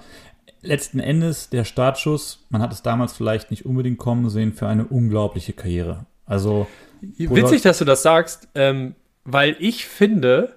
letzten 0.62 1.00
Endes 1.00 1.50
der 1.50 1.66
Startschuss, 1.66 2.46
man 2.50 2.62
hat 2.62 2.72
es 2.72 2.82
damals 2.82 3.14
vielleicht 3.14 3.52
nicht 3.52 3.66
unbedingt 3.66 3.98
kommen 3.98 4.30
sehen, 4.30 4.54
für 4.54 4.68
eine 4.68 4.86
unglaubliche 4.86 5.54
Karriere. 5.54 6.06
Also. 6.26 6.68
Witzig, 7.02 7.62
dass 7.64 7.80
du 7.80 7.86
das 7.86 8.02
sagst, 8.02 8.48
ähm, 8.56 8.96
weil 9.26 9.56
ich 9.60 9.86
finde, 9.86 10.56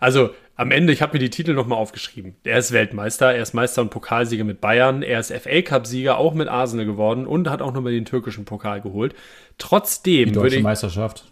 also 0.00 0.30
am 0.56 0.70
Ende, 0.70 0.92
ich 0.92 1.02
habe 1.02 1.14
mir 1.14 1.18
die 1.18 1.30
Titel 1.30 1.52
nochmal 1.54 1.78
aufgeschrieben. 1.78 2.36
Er 2.44 2.58
ist 2.58 2.72
Weltmeister, 2.72 3.34
er 3.34 3.42
ist 3.42 3.54
Meister 3.54 3.82
und 3.82 3.90
Pokalsieger 3.90 4.44
mit 4.44 4.60
Bayern, 4.60 5.02
er 5.02 5.18
ist 5.18 5.32
FA 5.32 5.62
Cup-Sieger 5.62 6.16
auch 6.16 6.34
mit 6.34 6.48
Arsenal 6.48 6.86
geworden 6.86 7.26
und 7.26 7.50
hat 7.50 7.60
auch 7.60 7.72
nochmal 7.72 7.92
den 7.92 8.04
türkischen 8.04 8.44
Pokal 8.44 8.80
geholt. 8.80 9.14
Trotzdem. 9.58 10.26
Die 10.26 10.32
deutsche 10.32 10.56
ich, 10.56 10.62
Meisterschaft. 10.62 11.24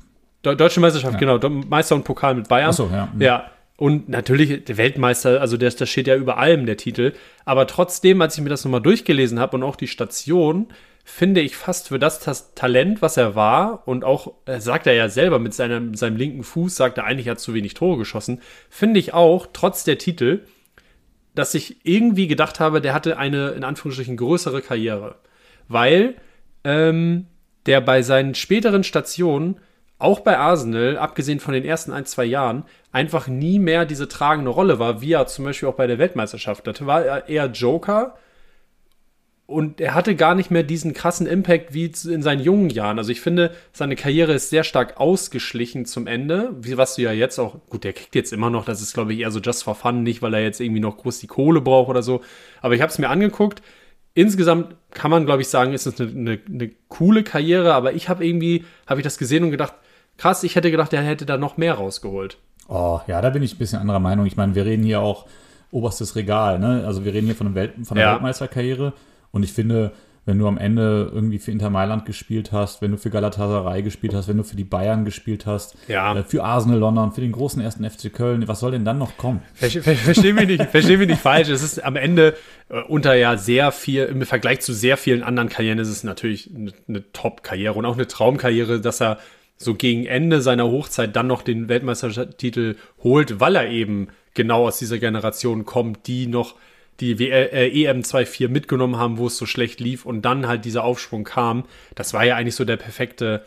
Deutsche 0.42 0.80
Meisterschaft, 0.80 1.20
ja. 1.20 1.36
genau. 1.36 1.64
Meister 1.68 1.94
und 1.94 2.04
Pokal 2.04 2.34
mit 2.34 2.48
Bayern. 2.48 2.70
Ach 2.70 2.74
so, 2.74 2.90
ja. 2.92 3.08
Ja. 3.18 3.50
Und 3.76 4.08
natürlich 4.08 4.64
der 4.64 4.76
Weltmeister, 4.76 5.40
also 5.40 5.56
das, 5.56 5.76
das 5.76 5.88
steht 5.88 6.08
ja 6.08 6.16
über 6.16 6.38
allem, 6.38 6.66
der 6.66 6.76
Titel. 6.76 7.12
Aber 7.44 7.66
trotzdem, 7.66 8.20
als 8.20 8.36
ich 8.36 8.42
mir 8.42 8.50
das 8.50 8.64
nochmal 8.64 8.82
durchgelesen 8.82 9.38
habe 9.38 9.56
und 9.56 9.62
auch 9.62 9.76
die 9.76 9.88
Station, 9.88 10.68
finde 11.04 11.40
ich 11.40 11.56
fast 11.56 11.88
für 11.88 11.98
das, 11.98 12.20
das 12.20 12.54
Talent, 12.54 13.02
was 13.02 13.16
er 13.16 13.34
war, 13.34 13.86
und 13.86 14.04
auch, 14.04 14.34
äh, 14.46 14.60
sagt 14.60 14.86
er 14.86 14.94
ja 14.94 15.08
selber, 15.08 15.38
mit 15.38 15.54
seinem, 15.54 15.94
seinem 15.94 16.16
linken 16.16 16.44
Fuß, 16.44 16.76
sagt 16.76 16.98
er 16.98 17.04
eigentlich, 17.04 17.26
er 17.26 17.32
hat 17.32 17.40
zu 17.40 17.54
wenig 17.54 17.74
Tore 17.74 17.98
geschossen, 17.98 18.40
finde 18.70 19.00
ich 19.00 19.12
auch, 19.12 19.48
trotz 19.52 19.84
der 19.84 19.98
Titel, 19.98 20.44
dass 21.34 21.54
ich 21.54 21.84
irgendwie 21.84 22.28
gedacht 22.28 22.60
habe, 22.60 22.80
der 22.80 22.94
hatte 22.94 23.18
eine, 23.18 23.50
in 23.50 23.64
Anführungsstrichen, 23.64 24.16
größere 24.16 24.62
Karriere. 24.62 25.16
Weil 25.68 26.16
ähm, 26.64 27.26
der 27.66 27.80
bei 27.80 28.02
seinen 28.02 28.34
späteren 28.34 28.84
Stationen 28.84 29.58
auch 29.98 30.20
bei 30.20 30.36
Arsenal, 30.36 30.98
abgesehen 30.98 31.38
von 31.38 31.54
den 31.54 31.64
ersten 31.64 31.92
ein, 31.92 32.06
zwei 32.06 32.24
Jahren, 32.24 32.64
einfach 32.90 33.28
nie 33.28 33.58
mehr 33.58 33.86
diese 33.86 34.08
tragende 34.08 34.50
Rolle 34.50 34.78
war, 34.78 35.00
wie 35.00 35.12
er 35.12 35.26
zum 35.26 35.44
Beispiel 35.44 35.68
auch 35.68 35.76
bei 35.76 35.86
der 35.86 35.98
Weltmeisterschaft. 35.98 36.66
Das 36.66 36.84
war 36.84 37.04
er 37.04 37.28
eher 37.28 37.46
Joker 37.46 38.16
und 39.52 39.80
er 39.80 39.94
hatte 39.94 40.16
gar 40.16 40.34
nicht 40.34 40.50
mehr 40.50 40.62
diesen 40.62 40.94
krassen 40.94 41.26
Impact 41.26 41.74
wie 41.74 41.92
in 42.08 42.22
seinen 42.22 42.42
jungen 42.42 42.70
Jahren. 42.70 42.98
Also 42.98 43.12
ich 43.12 43.20
finde, 43.20 43.52
seine 43.72 43.94
Karriere 43.96 44.32
ist 44.32 44.50
sehr 44.50 44.64
stark 44.64 44.98
ausgeschlichen 44.98 45.84
zum 45.84 46.06
Ende, 46.06 46.50
wie 46.60 46.76
was 46.76 46.96
du 46.96 47.02
ja 47.02 47.12
jetzt 47.12 47.38
auch, 47.38 47.56
gut, 47.68 47.84
der 47.84 47.92
kriegt 47.92 48.14
jetzt 48.14 48.32
immer 48.32 48.50
noch, 48.50 48.64
das 48.64 48.80
ist 48.80 48.94
glaube 48.94 49.12
ich 49.12 49.20
eher 49.20 49.30
so 49.30 49.40
just 49.40 49.64
for 49.64 49.74
fun, 49.74 50.02
nicht 50.02 50.22
weil 50.22 50.34
er 50.34 50.42
jetzt 50.42 50.60
irgendwie 50.60 50.80
noch 50.80 50.96
groß 50.96 51.18
die 51.18 51.26
Kohle 51.26 51.60
braucht 51.60 51.90
oder 51.90 52.02
so. 52.02 52.22
Aber 52.60 52.74
ich 52.74 52.80
habe 52.80 52.90
es 52.90 52.98
mir 52.98 53.10
angeguckt. 53.10 53.62
Insgesamt 54.14 54.74
kann 54.90 55.10
man, 55.10 55.24
glaube 55.24 55.40
ich, 55.40 55.48
sagen, 55.48 55.72
ist 55.72 55.86
es 55.86 55.98
eine, 56.00 56.10
eine, 56.10 56.38
eine 56.46 56.70
coole 56.88 57.22
Karriere, 57.22 57.74
aber 57.74 57.94
ich 57.94 58.08
habe 58.08 58.26
irgendwie, 58.26 58.64
habe 58.86 59.00
ich 59.00 59.04
das 59.04 59.16
gesehen 59.16 59.44
und 59.44 59.50
gedacht, 59.50 59.74
krass, 60.18 60.44
ich 60.44 60.56
hätte 60.56 60.70
gedacht, 60.70 60.92
er 60.92 61.02
hätte 61.02 61.24
da 61.24 61.38
noch 61.38 61.56
mehr 61.56 61.74
rausgeholt. 61.74 62.36
Oh, 62.68 63.00
ja, 63.06 63.20
da 63.22 63.30
bin 63.30 63.42
ich 63.42 63.54
ein 63.54 63.58
bisschen 63.58 63.78
anderer 63.78 64.00
Meinung. 64.00 64.26
Ich 64.26 64.36
meine, 64.36 64.54
wir 64.54 64.66
reden 64.66 64.82
hier 64.82 65.00
auch 65.00 65.26
oberstes 65.70 66.14
Regal, 66.16 66.58
ne? 66.58 66.84
Also 66.86 67.04
wir 67.04 67.14
reden 67.14 67.26
hier 67.26 67.34
von, 67.34 67.46
einem 67.46 67.56
Welt 67.56 67.72
von 67.84 67.96
einer 67.96 68.06
ja. 68.06 68.12
Weltmeisterkarriere 68.12 68.92
und 69.32 69.42
ich 69.42 69.52
finde, 69.52 69.92
wenn 70.24 70.38
du 70.38 70.46
am 70.46 70.56
Ende 70.56 71.10
irgendwie 71.12 71.38
für 71.38 71.50
Inter 71.50 71.68
Mailand 71.68 72.04
gespielt 72.04 72.52
hast, 72.52 72.80
wenn 72.80 72.92
du 72.92 72.96
für 72.96 73.10
Galatasaray 73.10 73.82
gespielt 73.82 74.14
hast, 74.14 74.28
wenn 74.28 74.36
du 74.36 74.44
für 74.44 74.54
die 74.54 74.64
Bayern 74.64 75.04
gespielt 75.04 75.46
hast, 75.46 75.74
ja. 75.88 76.16
äh, 76.16 76.22
für 76.22 76.44
Arsenal 76.44 76.78
London, 76.78 77.10
für 77.10 77.20
den 77.20 77.32
großen 77.32 77.60
ersten 77.60 77.88
FC 77.88 78.12
Köln, 78.12 78.46
was 78.46 78.60
soll 78.60 78.70
denn 78.70 78.84
dann 78.84 78.98
noch 78.98 79.16
kommen? 79.16 79.42
Versteh, 79.54 79.80
versteh 79.80 80.32
mich 80.32 80.46
nicht, 80.46 80.62
versteh 80.70 80.96
mich 80.96 81.08
nicht 81.08 81.20
falsch. 81.20 81.48
Es 81.48 81.62
ist 81.62 81.82
am 81.82 81.96
Ende 81.96 82.36
äh, 82.68 82.82
unter 82.82 83.14
ja 83.14 83.36
sehr 83.36 83.72
viel, 83.72 84.04
im 84.04 84.22
Vergleich 84.22 84.60
zu 84.60 84.72
sehr 84.72 84.96
vielen 84.96 85.24
anderen 85.24 85.48
Karrieren 85.48 85.80
ist 85.80 85.88
es 85.88 86.04
natürlich 86.04 86.50
eine, 86.54 86.72
eine 86.86 87.12
Top-Karriere 87.12 87.74
und 87.74 87.84
auch 87.84 87.94
eine 87.94 88.06
Traumkarriere, 88.06 88.80
dass 88.80 89.02
er 89.02 89.18
so 89.56 89.74
gegen 89.74 90.06
Ende 90.06 90.40
seiner 90.40 90.68
Hochzeit 90.68 91.16
dann 91.16 91.26
noch 91.26 91.42
den 91.42 91.68
Weltmeistertitel 91.68 92.76
holt, 93.02 93.40
weil 93.40 93.56
er 93.56 93.68
eben 93.68 94.08
genau 94.34 94.66
aus 94.68 94.78
dieser 94.78 94.98
Generation 94.98 95.64
kommt, 95.64 96.06
die 96.06 96.26
noch 96.28 96.54
die 97.00 97.12
äh, 97.30 97.84
EM 97.84 98.02
2-4 98.02 98.48
mitgenommen 98.48 98.96
haben, 98.96 99.18
wo 99.18 99.26
es 99.26 99.36
so 99.36 99.46
schlecht 99.46 99.80
lief 99.80 100.04
und 100.06 100.22
dann 100.22 100.46
halt 100.46 100.64
dieser 100.64 100.84
Aufschwung 100.84 101.24
kam. 101.24 101.64
Das 101.94 102.14
war 102.14 102.24
ja 102.24 102.36
eigentlich 102.36 102.54
so 102.54 102.64
der 102.64 102.76
perfekte 102.76 103.44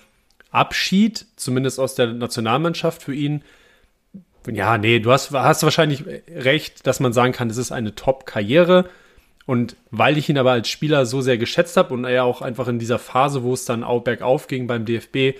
Abschied, 0.51 1.25
zumindest 1.35 1.79
aus 1.79 1.95
der 1.95 2.07
Nationalmannschaft 2.07 3.03
für 3.03 3.13
ihn. 3.13 3.43
Ja, 4.51 4.77
nee, 4.77 4.99
du 4.99 5.11
hast, 5.11 5.31
hast 5.31 5.63
wahrscheinlich 5.63 6.03
recht, 6.33 6.85
dass 6.85 6.99
man 6.99 7.13
sagen 7.13 7.33
kann, 7.33 7.49
es 7.49 7.57
ist 7.57 7.71
eine 7.71 7.95
Top-Karriere. 7.95 8.89
Und 9.45 9.75
weil 9.91 10.17
ich 10.17 10.29
ihn 10.29 10.37
aber 10.37 10.51
als 10.51 10.69
Spieler 10.69 11.05
so 11.05 11.21
sehr 11.21 11.37
geschätzt 11.37 11.77
habe 11.77 11.93
und 11.93 12.03
er 12.03 12.23
auch 12.23 12.41
einfach 12.41 12.67
in 12.67 12.79
dieser 12.79 12.99
Phase, 12.99 13.43
wo 13.43 13.53
es 13.53 13.65
dann 13.65 13.83
auch 13.83 14.01
bergauf 14.01 14.47
ging 14.47 14.65
beim 14.65 14.85
DFB, 14.85 15.37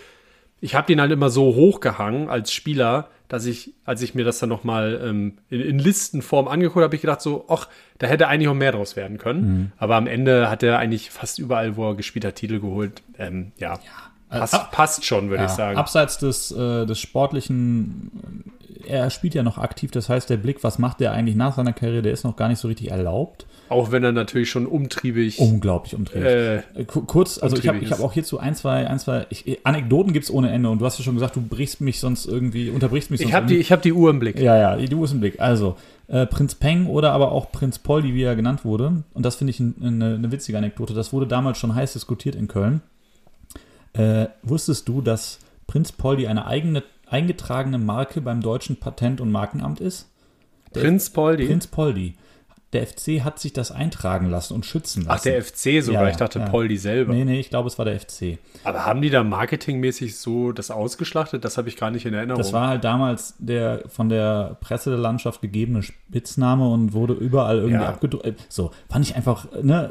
ich 0.62 0.76
habe 0.76 0.88
den 0.88 1.02
halt 1.02 1.12
immer 1.12 1.30
so 1.30 1.56
hochgehangen 1.56 2.30
als 2.30 2.54
Spieler, 2.54 3.10
dass 3.28 3.46
ich, 3.46 3.74
als 3.86 4.02
ich 4.02 4.16
mir 4.16 4.24
das 4.24 4.40
dann 4.40 4.50
nochmal 4.50 5.02
ähm, 5.04 5.38
in, 5.50 5.62
in 5.62 5.80
Listenform 5.80 6.48
angeguckt 6.48 6.84
habe, 6.84 6.96
ich 6.96 7.02
gedacht 7.02 7.22
so, 7.22 7.46
ach, 7.48 7.68
da 7.98 8.08
hätte 8.08 8.28
eigentlich 8.28 8.50
auch 8.50 8.54
mehr 8.56 8.72
draus 8.72 8.96
werden 8.96 9.18
können. 9.18 9.42
Mhm. 9.42 9.72
Aber 9.78 9.96
am 9.96 10.08
Ende 10.08 10.50
hat 10.50 10.64
er 10.64 10.80
eigentlich 10.80 11.12
fast 11.12 11.40
überall, 11.40 11.76
wo 11.76 11.90
er 11.90 11.96
gespielt 11.96 12.26
hat, 12.26 12.36
Titel 12.36 12.60
geholt. 12.60 13.02
Ähm, 13.18 13.52
ja, 13.58 13.74
ja. 13.74 13.80
Passt, 14.40 14.54
Ab, 14.54 14.72
passt, 14.72 15.06
schon, 15.06 15.30
würde 15.30 15.44
ja, 15.44 15.50
ich 15.50 15.56
sagen. 15.56 15.78
Abseits 15.78 16.18
des, 16.18 16.52
äh, 16.52 16.86
des 16.86 17.00
sportlichen, 17.00 18.44
er 18.86 19.10
spielt 19.10 19.36
ja 19.36 19.44
noch 19.44 19.58
aktiv, 19.58 19.92
das 19.92 20.10
heißt, 20.10 20.30
der 20.30 20.38
Blick, 20.38 20.64
was 20.64 20.80
macht 20.80 21.00
er 21.02 21.14
eigentlich 21.14 21.36
nach 21.36 21.56
seiner 21.56 21.74
Karriere, 21.74 22.02
der 22.02 22.12
ist 22.12 22.24
noch 22.24 22.36
gar 22.36 22.50
nicht 22.50 22.60
so 22.60 22.68
richtig 22.68 22.92
erlaubt. 22.92 23.46
Auch 23.68 23.92
wenn 23.92 24.04
er 24.04 24.12
natürlich 24.12 24.50
schon 24.50 24.68
umtriebig. 24.68 25.40
Unglaublich 25.40 25.96
umtriebig. 25.96 26.28
Äh, 26.28 26.56
äh 26.58 26.86
Kurz, 26.86 27.40
also 27.40 27.58
ich 27.58 27.68
habe 27.68 27.80
ich 27.80 27.92
hab 27.92 28.00
auch 28.00 28.14
hierzu 28.14 28.40
ein, 28.40 28.56
zwei, 28.56 28.88
ein, 28.88 29.00
zwei 29.00 29.26
ich, 29.30 29.60
Anekdoten 29.64 30.14
gibt 30.14 30.26
es 30.26 30.32
ohne 30.32 30.52
Ende 30.52 30.70
und 30.70 30.80
du 30.80 30.86
hast 30.86 31.00
ja 31.00 31.04
schon 31.04 31.16
gesagt, 31.16 31.36
du 31.36 31.42
brichst 31.42 31.82
mich 31.82 32.00
sonst 32.00 32.26
irgendwie, 32.26 32.70
unterbrichst 32.70 33.10
mich 33.10 33.22
sonst. 33.22 33.30
Ich 33.30 33.36
habe 33.36 33.48
die, 33.48 33.64
hab 33.64 33.82
die 33.82 33.94
Uhr 33.94 34.10
im 34.10 34.20
Blick. 34.20 34.40
Ja, 34.40 34.56
ja, 34.58 34.76
die 34.76 34.94
Uhr 34.94 35.06
ist 35.06 35.14
im 35.14 35.20
Blick. 35.20 35.40
Also, 35.40 35.78
äh, 36.08 36.28
Prinz 36.28 36.56
Peng 36.56 36.86
oder 36.86 37.12
aber 37.12 37.32
auch 37.32 37.52
Prinz 37.52 37.80
Poldi, 37.80 38.14
wie 38.14 38.24
er 38.24 38.36
genannt 38.36 38.66
wurde, 38.66 39.04
und 39.14 39.26
das 39.26 39.36
finde 39.36 39.52
ich 39.52 39.60
ein, 39.60 39.76
eine, 39.82 40.16
eine 40.16 40.32
witzige 40.32 40.58
Anekdote, 40.58 40.94
das 40.94 41.12
wurde 41.12 41.26
damals 41.26 41.58
schon 41.58 41.74
heiß 41.74 41.94
diskutiert 41.94 42.36
in 42.36 42.48
Köln. 42.48 42.82
Äh, 43.94 44.28
wusstest 44.44 44.88
du, 44.88 45.02
dass 45.02 45.40
Prinz 45.66 45.92
Poldi 45.92 46.28
eine 46.28 46.46
eigene 46.46 46.84
eingetragene 47.08 47.78
Marke 47.78 48.20
beim 48.20 48.42
deutschen 48.42 48.78
Patent- 48.78 49.22
und 49.22 49.32
Markenamt 49.32 49.80
ist? 49.80 50.10
Prinz 50.74 51.10
Poldi? 51.10 51.46
Prinz 51.46 51.68
Poldi 51.68 52.16
der 52.76 52.86
FC 52.86 53.24
hat 53.24 53.40
sich 53.40 53.54
das 53.54 53.72
eintragen 53.72 54.30
lassen 54.30 54.54
und 54.54 54.66
schützen 54.66 55.06
lassen. 55.06 55.12
Ach, 55.20 55.24
der 55.24 55.42
FC 55.44 55.82
sogar. 55.84 56.04
Ja, 56.04 56.10
ich 56.10 56.18
dachte, 56.18 56.40
ja. 56.40 56.46
Poldi 56.46 56.78
selber. 56.78 57.14
Nee, 57.14 57.26
nee, 57.26 57.40
ich 57.40 57.50
glaube, 57.50 57.68
es 57.68 57.78
war 57.78 57.86
der 57.86 58.00
FC. 58.00 58.38
Aber 58.64 58.86
haben 58.86 59.02
die 59.02 59.10
da 59.10 59.24
marketingmäßig 59.24 60.18
so 60.18 60.52
das 60.52 60.70
ausgeschlachtet? 60.72 61.44
Das 61.46 61.58
habe 61.58 61.70
ich 61.70 61.78
gar 61.78 61.92
nicht 61.92 62.06
in 62.06 62.14
Erinnerung. 62.14 62.42
Das 62.42 62.54
war 62.54 62.68
halt 62.68 62.84
damals 62.84 63.36
der 63.40 63.84
von 63.88 64.10
der 64.10 64.58
Presse 64.62 64.90
der 64.92 65.00
Landschaft 65.00 65.42
gegebene 65.42 65.82
Spitzname 65.84 66.68
und 66.70 66.94
wurde 66.94 67.14
überall 67.14 67.58
irgendwie 67.58 67.76
Ja. 67.76 67.88
abgedruckt. 67.90 68.26
So, 68.50 68.72
fand 68.90 69.06
ich 69.06 69.16
einfach, 69.16 69.48
ne, 69.62 69.90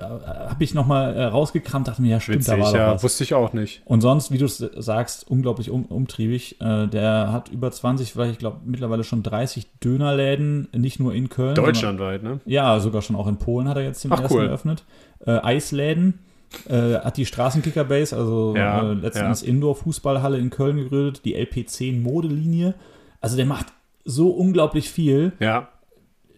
habe 0.49 0.63
ich 0.63 0.75
nochmal 0.75 1.15
äh, 1.15 1.25
rausgekramt, 1.25 1.89
dachte 1.89 2.03
mir, 2.03 2.09
ja, 2.11 2.21
stimmt, 2.21 2.39
Witzig, 2.41 2.55
da 2.55 2.61
war 2.61 2.73
doch 2.73 2.79
ja, 2.79 2.95
was. 2.95 3.03
wusste 3.03 3.25
ich 3.25 3.35
auch 3.35 3.53
nicht. 3.53 3.83
Und 3.85 4.01
sonst, 4.03 4.31
wie 4.31 4.39
du 4.39 4.45
es 4.45 4.59
sagst, 4.59 5.29
unglaublich 5.31 5.71
um, 5.71 5.85
umtriebig. 5.87 6.61
Äh, 6.61 6.87
der 6.89 7.33
hat 7.33 7.49
über 7.49 7.71
20, 7.71 8.13
vielleicht, 8.13 8.33
ich 8.33 8.39
glaube, 8.39 8.59
mittlerweile 8.65 9.05
schon 9.05 9.23
30 9.23 9.67
Dönerläden, 9.83 10.69
nicht 10.77 11.01
nur 11.01 11.15
in 11.15 11.29
Köln. 11.29 11.55
sondern- 11.57 11.73
Deutschlandweit, 11.75 12.23
ne? 12.23 12.41
Ja, 12.45 12.74
sogar 12.81 13.03
schon 13.03 13.17
auch 13.17 13.27
in 13.27 13.37
Polen 13.39 13.69
hat 13.69 13.77
er 13.77 13.83
jetzt 13.85 14.05
den 14.05 14.13
Ach, 14.13 14.21
ersten 14.21 14.35
cool. 14.35 14.47
eröffnet. 14.47 14.85
Äh, 15.27 15.33
Eisläden. 15.43 16.21
Äh, 16.69 16.95
hat 17.01 17.17
die 17.17 17.27
Straßenkicker-Base, 17.27 18.17
also 18.17 18.55
Ja, 18.57 18.89
äh, 18.89 18.95
letztens 18.95 19.43
Indoor-Fußballhalle 19.43 20.39
in 20.39 20.51
Köln 20.51 20.77
gegründet, 20.77 21.23
die 21.25 21.35
LP10 21.37 22.01
Modelinie. 22.01 22.75
Also 23.21 23.37
der 23.37 23.47
macht 23.47 23.67
so 24.05 24.29
unglaublich 24.31 24.89
viel. 24.91 25.33
Ja. 25.41 25.69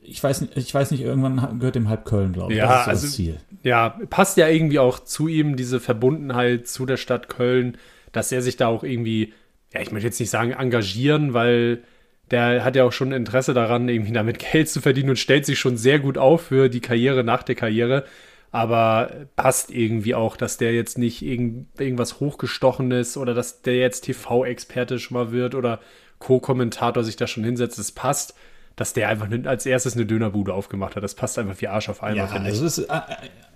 Ich 0.02 0.22
weiß, 0.22 0.40
nicht- 0.42 0.56
ich 0.56 0.72
weiß 0.72 0.92
nicht, 0.92 1.02
irgendwann 1.02 1.58
gehört 1.58 1.74
dem 1.74 1.88
halb 1.88 2.04
Köln, 2.06 2.32
glaube 2.32 2.52
ich. 2.52 2.58
Ja, 2.58 2.66
das 2.66 2.78
ist 2.78 2.84
so 2.84 2.90
also- 2.90 3.06
das 3.06 3.14
Ziel. 3.16 3.36
Ja, 3.62 3.98
passt 4.08 4.36
ja 4.38 4.48
irgendwie 4.48 4.78
auch 4.78 5.00
zu 5.00 5.26
ihm, 5.28 5.56
diese 5.56 5.80
Verbundenheit 5.80 6.66
zu 6.68 6.86
der 6.86 6.96
Stadt 6.96 7.28
Köln, 7.28 7.76
dass 8.12 8.30
er 8.32 8.40
sich 8.40 8.56
da 8.56 8.68
auch 8.68 8.84
irgendwie, 8.84 9.34
ja, 9.74 9.80
ich 9.80 9.90
möchte 9.92 10.06
jetzt 10.06 10.20
nicht 10.20 10.30
sagen 10.30 10.52
engagieren, 10.52 11.34
weil 11.34 11.82
der 12.30 12.64
hat 12.64 12.76
ja 12.76 12.84
auch 12.84 12.92
schon 12.92 13.12
Interesse 13.12 13.54
daran, 13.54 13.88
irgendwie 13.88 14.12
damit 14.12 14.38
Geld 14.52 14.68
zu 14.68 14.80
verdienen 14.80 15.10
und 15.10 15.18
stellt 15.18 15.46
sich 15.46 15.58
schon 15.58 15.76
sehr 15.76 15.98
gut 15.98 16.18
auf 16.18 16.42
für 16.42 16.68
die 16.68 16.80
Karriere 16.80 17.24
nach 17.24 17.42
der 17.42 17.54
Karriere. 17.54 18.04
Aber 18.52 19.10
passt 19.34 19.70
irgendwie 19.70 20.14
auch, 20.14 20.36
dass 20.36 20.56
der 20.56 20.72
jetzt 20.72 20.98
nicht 20.98 21.20
irgend, 21.22 21.68
irgendwas 21.78 22.20
Hochgestochenes 22.20 23.16
oder 23.16 23.34
dass 23.34 23.62
der 23.62 23.76
jetzt 23.76 24.02
TV-Experte 24.02 24.98
schon 24.98 25.16
mal 25.16 25.30
wird 25.32 25.54
oder 25.54 25.80
Co-Kommentator 26.20 27.04
sich 27.04 27.16
da 27.16 27.26
schon 27.26 27.44
hinsetzt. 27.44 27.78
Es 27.78 27.92
passt, 27.92 28.34
dass 28.76 28.92
der 28.92 29.08
einfach 29.08 29.28
als 29.44 29.66
erstes 29.66 29.94
eine 29.94 30.06
Dönerbude 30.06 30.54
aufgemacht 30.54 30.96
hat. 30.96 31.02
Das 31.02 31.14
passt 31.14 31.38
einfach 31.38 31.60
wie 31.60 31.68
Arsch 31.68 31.88
auf 31.88 32.02
Eimer, 32.02 32.16
Ja, 32.16 32.26
also 32.28 32.64
ist, 32.64 32.78
äh, 32.78 32.82
äh, 32.84 32.98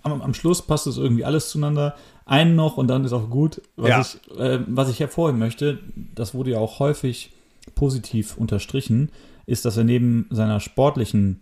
am, 0.02 0.20
am 0.20 0.34
Schluss 0.34 0.62
passt 0.66 0.86
es 0.86 0.98
irgendwie 0.98 1.24
alles 1.24 1.48
zueinander. 1.50 1.94
Einen 2.26 2.54
noch 2.56 2.76
und 2.76 2.88
dann 2.88 3.04
ist 3.04 3.12
auch 3.12 3.30
gut. 3.30 3.62
Was, 3.76 3.88
Ja. 3.88 4.00
ich, 4.00 4.40
äh, 4.40 4.58
was 4.66 4.90
ich 4.90 5.00
hervorheben 5.00 5.38
möchte, 5.38 5.78
das 6.14 6.34
wurde 6.34 6.50
ja 6.50 6.58
auch 6.58 6.78
häufig 6.78 7.32
positiv 7.80 8.36
unterstrichen, 8.36 9.08
ist, 9.46 9.64
dass 9.64 9.76
er 9.78 9.84
neben 9.84 10.26
seiner 10.30 10.60
sportlichen 10.60 11.40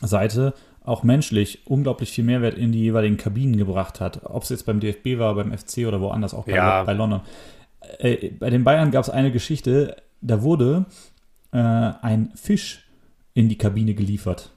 Seite 0.00 0.54
auch 0.82 1.02
menschlich 1.02 1.66
unglaublich 1.66 2.10
viel 2.10 2.24
Mehrwert 2.24 2.56
in 2.56 2.72
die 2.72 2.80
jeweiligen 2.80 3.18
Kabinen 3.18 3.58
gebracht 3.58 4.00
hat. 4.00 4.22
Ob 4.24 4.42
es 4.42 4.48
jetzt 4.48 4.64
beim 4.64 4.80
DFB 4.80 5.18
war, 5.18 5.34
beim 5.34 5.52
FC 5.56 5.86
oder 5.86 6.00
woanders, 6.00 6.32
auch 6.32 6.46
bei, 6.46 6.54
Ja. 6.54 6.82
bei 6.84 6.94
London. 6.94 7.20
Äh, 7.98 8.30
bei 8.30 8.48
den 8.48 8.64
Bayern 8.64 8.90
gab 8.90 9.04
es 9.04 9.10
eine 9.10 9.30
Geschichte, 9.30 9.96
da 10.22 10.42
wurde 10.42 10.86
äh, 11.52 11.58
ein 11.58 12.30
Fisch 12.34 12.86
in 13.34 13.48
die 13.50 13.58
Kabine 13.58 13.92
geliefert. 13.94 14.50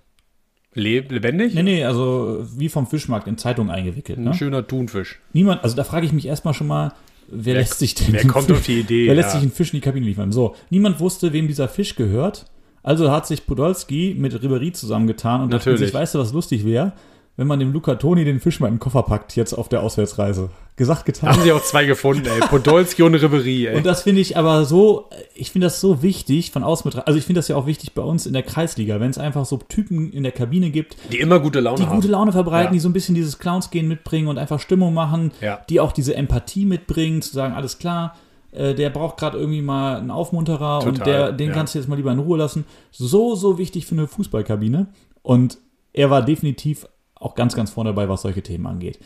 Le 0.73 1.01
lebendig? 1.01 1.53
Nee, 1.53 1.63
nee, 1.63 1.83
also 1.83 2.45
wie 2.55 2.69
vom 2.69 2.87
Fischmarkt 2.87 3.27
in 3.27 3.37
Zeitung 3.37 3.69
eingewickelt. 3.69 4.17
Ein 4.17 4.23
Ne? 4.23 4.33
schöner 4.33 4.65
Thunfisch. 4.65 5.19
Niemand, 5.33 5.63
also 5.63 5.75
da 5.75 5.83
frage 5.83 6.05
ich 6.05 6.13
mich 6.13 6.25
erstmal 6.27 6.53
schon 6.53 6.67
mal, 6.67 6.93
wer, 7.33 7.45
Wer- 7.45 7.61
lässt 7.61 7.79
sich 7.79 7.95
denn 7.95 8.13
wer 8.13 8.25
kommt 8.27 8.47
Fisch, 8.47 8.57
auf 8.57 8.65
die 8.65 8.79
Idee, 8.79 9.07
Wer 9.07 9.15
lässt 9.15 9.29
ja. 9.29 9.33
sich 9.33 9.41
einen 9.43 9.51
Fisch 9.51 9.73
in 9.73 9.77
die 9.77 9.81
Kabine 9.81 10.05
liefern? 10.05 10.31
So, 10.31 10.55
niemand 10.69 10.99
wusste, 10.99 11.33
wem 11.33 11.47
dieser 11.47 11.67
Fisch 11.67 11.95
gehört. 11.95 12.45
Also 12.83 13.11
hat 13.11 13.25
sich 13.27 13.45
Podolski 13.45 14.13
mit 14.17 14.33
Ribéry 14.33 14.73
zusammengetan 14.73 15.41
und 15.41 15.53
dachte 15.53 15.69
Natürlich. 15.69 15.91
sich, 15.91 15.93
weißt 15.93 16.15
du, 16.15 16.19
was 16.19 16.33
lustig 16.33 16.65
wäre, 16.65 16.91
wenn 17.35 17.47
man 17.47 17.59
dem 17.59 17.73
Luca 17.73 17.95
Toni 17.95 18.25
den 18.25 18.39
Fisch 18.39 18.59
mal 18.59 18.67
in 18.67 18.75
den 18.75 18.79
Koffer 18.79 19.01
packt, 19.03 19.35
jetzt 19.35 19.53
auf 19.53 19.67
der 19.69 19.81
Auswärtsreise. 19.81 20.49
Gesagt, 20.75 21.05
getan. 21.05 21.29
Haben 21.29 21.41
sie 21.41 21.51
auch 21.51 21.63
zwei 21.63 21.85
gefunden, 21.85 22.25
ey. 22.27 22.39
Podolski 22.47 23.03
und 23.03 23.13
Ribery, 23.15 23.67
ey. 23.67 23.75
Und 23.77 23.85
das 23.85 24.03
finde 24.03 24.21
ich 24.21 24.37
aber 24.37 24.65
so, 24.65 25.09
ich 25.35 25.51
finde 25.51 25.67
das 25.67 25.79
so 25.81 26.01
wichtig 26.03 26.51
von 26.51 26.63
außen 26.63 26.83
betrachtet. 26.83 27.07
Also 27.07 27.17
ich 27.19 27.25
finde 27.25 27.39
das 27.39 27.47
ja 27.47 27.55
auch 27.55 27.65
wichtig 27.67 27.93
bei 27.93 28.01
uns 28.01 28.25
in 28.25 28.33
der 28.33 28.43
Kreisliga, 28.43 28.99
wenn 28.99 29.09
es 29.11 29.17
einfach 29.17 29.45
so 29.45 29.57
Typen 29.57 30.11
in 30.11 30.23
der 30.23 30.31
Kabine 30.31 30.69
gibt, 30.71 30.95
die 31.11 31.19
immer 31.19 31.39
gute 31.39 31.59
Laune 31.59 31.77
die 31.77 31.85
haben. 31.85 31.95
gute 31.95 32.07
Laune 32.07 32.31
verbreiten, 32.31 32.67
Ja. 32.67 32.71
die 32.73 32.79
so 32.79 32.89
ein 32.89 32.93
bisschen 32.93 33.13
dieses 33.15 33.37
Clowns-Gehen 33.39 33.87
mitbringen 33.87 34.27
und 34.27 34.37
einfach 34.37 34.59
Stimmung 34.59 34.93
machen, 34.93 35.31
Ja. 35.41 35.59
die 35.69 35.79
auch 35.79 35.91
diese 35.91 36.15
Empathie 36.15 36.65
mitbringen, 36.65 37.21
zu 37.21 37.33
sagen, 37.33 37.53
alles 37.53 37.77
klar, 37.77 38.15
äh, 38.51 38.73
der 38.75 38.89
braucht 38.91 39.17
gerade 39.17 39.37
irgendwie 39.39 39.61
mal 39.61 39.97
einen 39.97 40.11
Aufmunterer 40.11 40.83
und 40.85 40.97
Total, 40.99 41.05
der, 41.05 41.31
den 41.31 41.49
ja. 41.49 41.53
kannst 41.55 41.73
du 41.75 41.79
jetzt 41.79 41.87
mal 41.87 41.95
lieber 41.95 42.11
in 42.11 42.19
Ruhe 42.19 42.37
lassen. 42.37 42.65
So, 42.91 43.35
so 43.35 43.57
wichtig 43.57 43.85
für 43.87 43.93
eine 43.95 44.07
Fußballkabine. 44.07 44.87
Und 45.23 45.57
er 45.93 46.09
war 46.09 46.23
definitiv 46.23 46.87
auch 47.23 47.35
ganz, 47.35 47.55
ganz 47.55 47.71
vorne 47.71 47.91
dabei, 47.91 48.09
was 48.09 48.21
solche 48.21 48.41
Themen 48.43 48.67
angeht. 48.67 48.99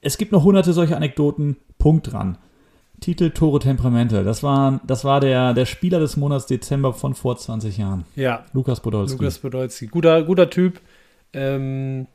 Es 0.00 0.18
gibt 0.18 0.32
noch 0.32 0.44
hunderte 0.44 0.72
solcher 0.72 0.96
Anekdoten. 0.96 1.56
Punkt 1.78 2.12
dran. 2.12 2.38
Titel 3.00 3.30
Tore 3.30 3.58
Temperamente. 3.58 4.24
Das 4.24 4.42
war, 4.42 4.80
das 4.86 5.04
war 5.04 5.20
der, 5.20 5.52
der 5.52 5.66
Spieler 5.66 5.98
des 6.00 6.16
Monats 6.16 6.46
Dezember 6.46 6.94
von 6.94 7.14
vor 7.14 7.36
20 7.36 7.76
Jahren. 7.78 8.04
Ja, 8.14 8.44
Lukas 8.52 8.80
Podolski. 8.80 9.18
Lukas 9.18 9.38
Podolski. 9.38 9.86
Guter, 9.88 10.22
guter 10.22 10.48
Typ. 10.48 10.80
Ähm, 11.32 12.06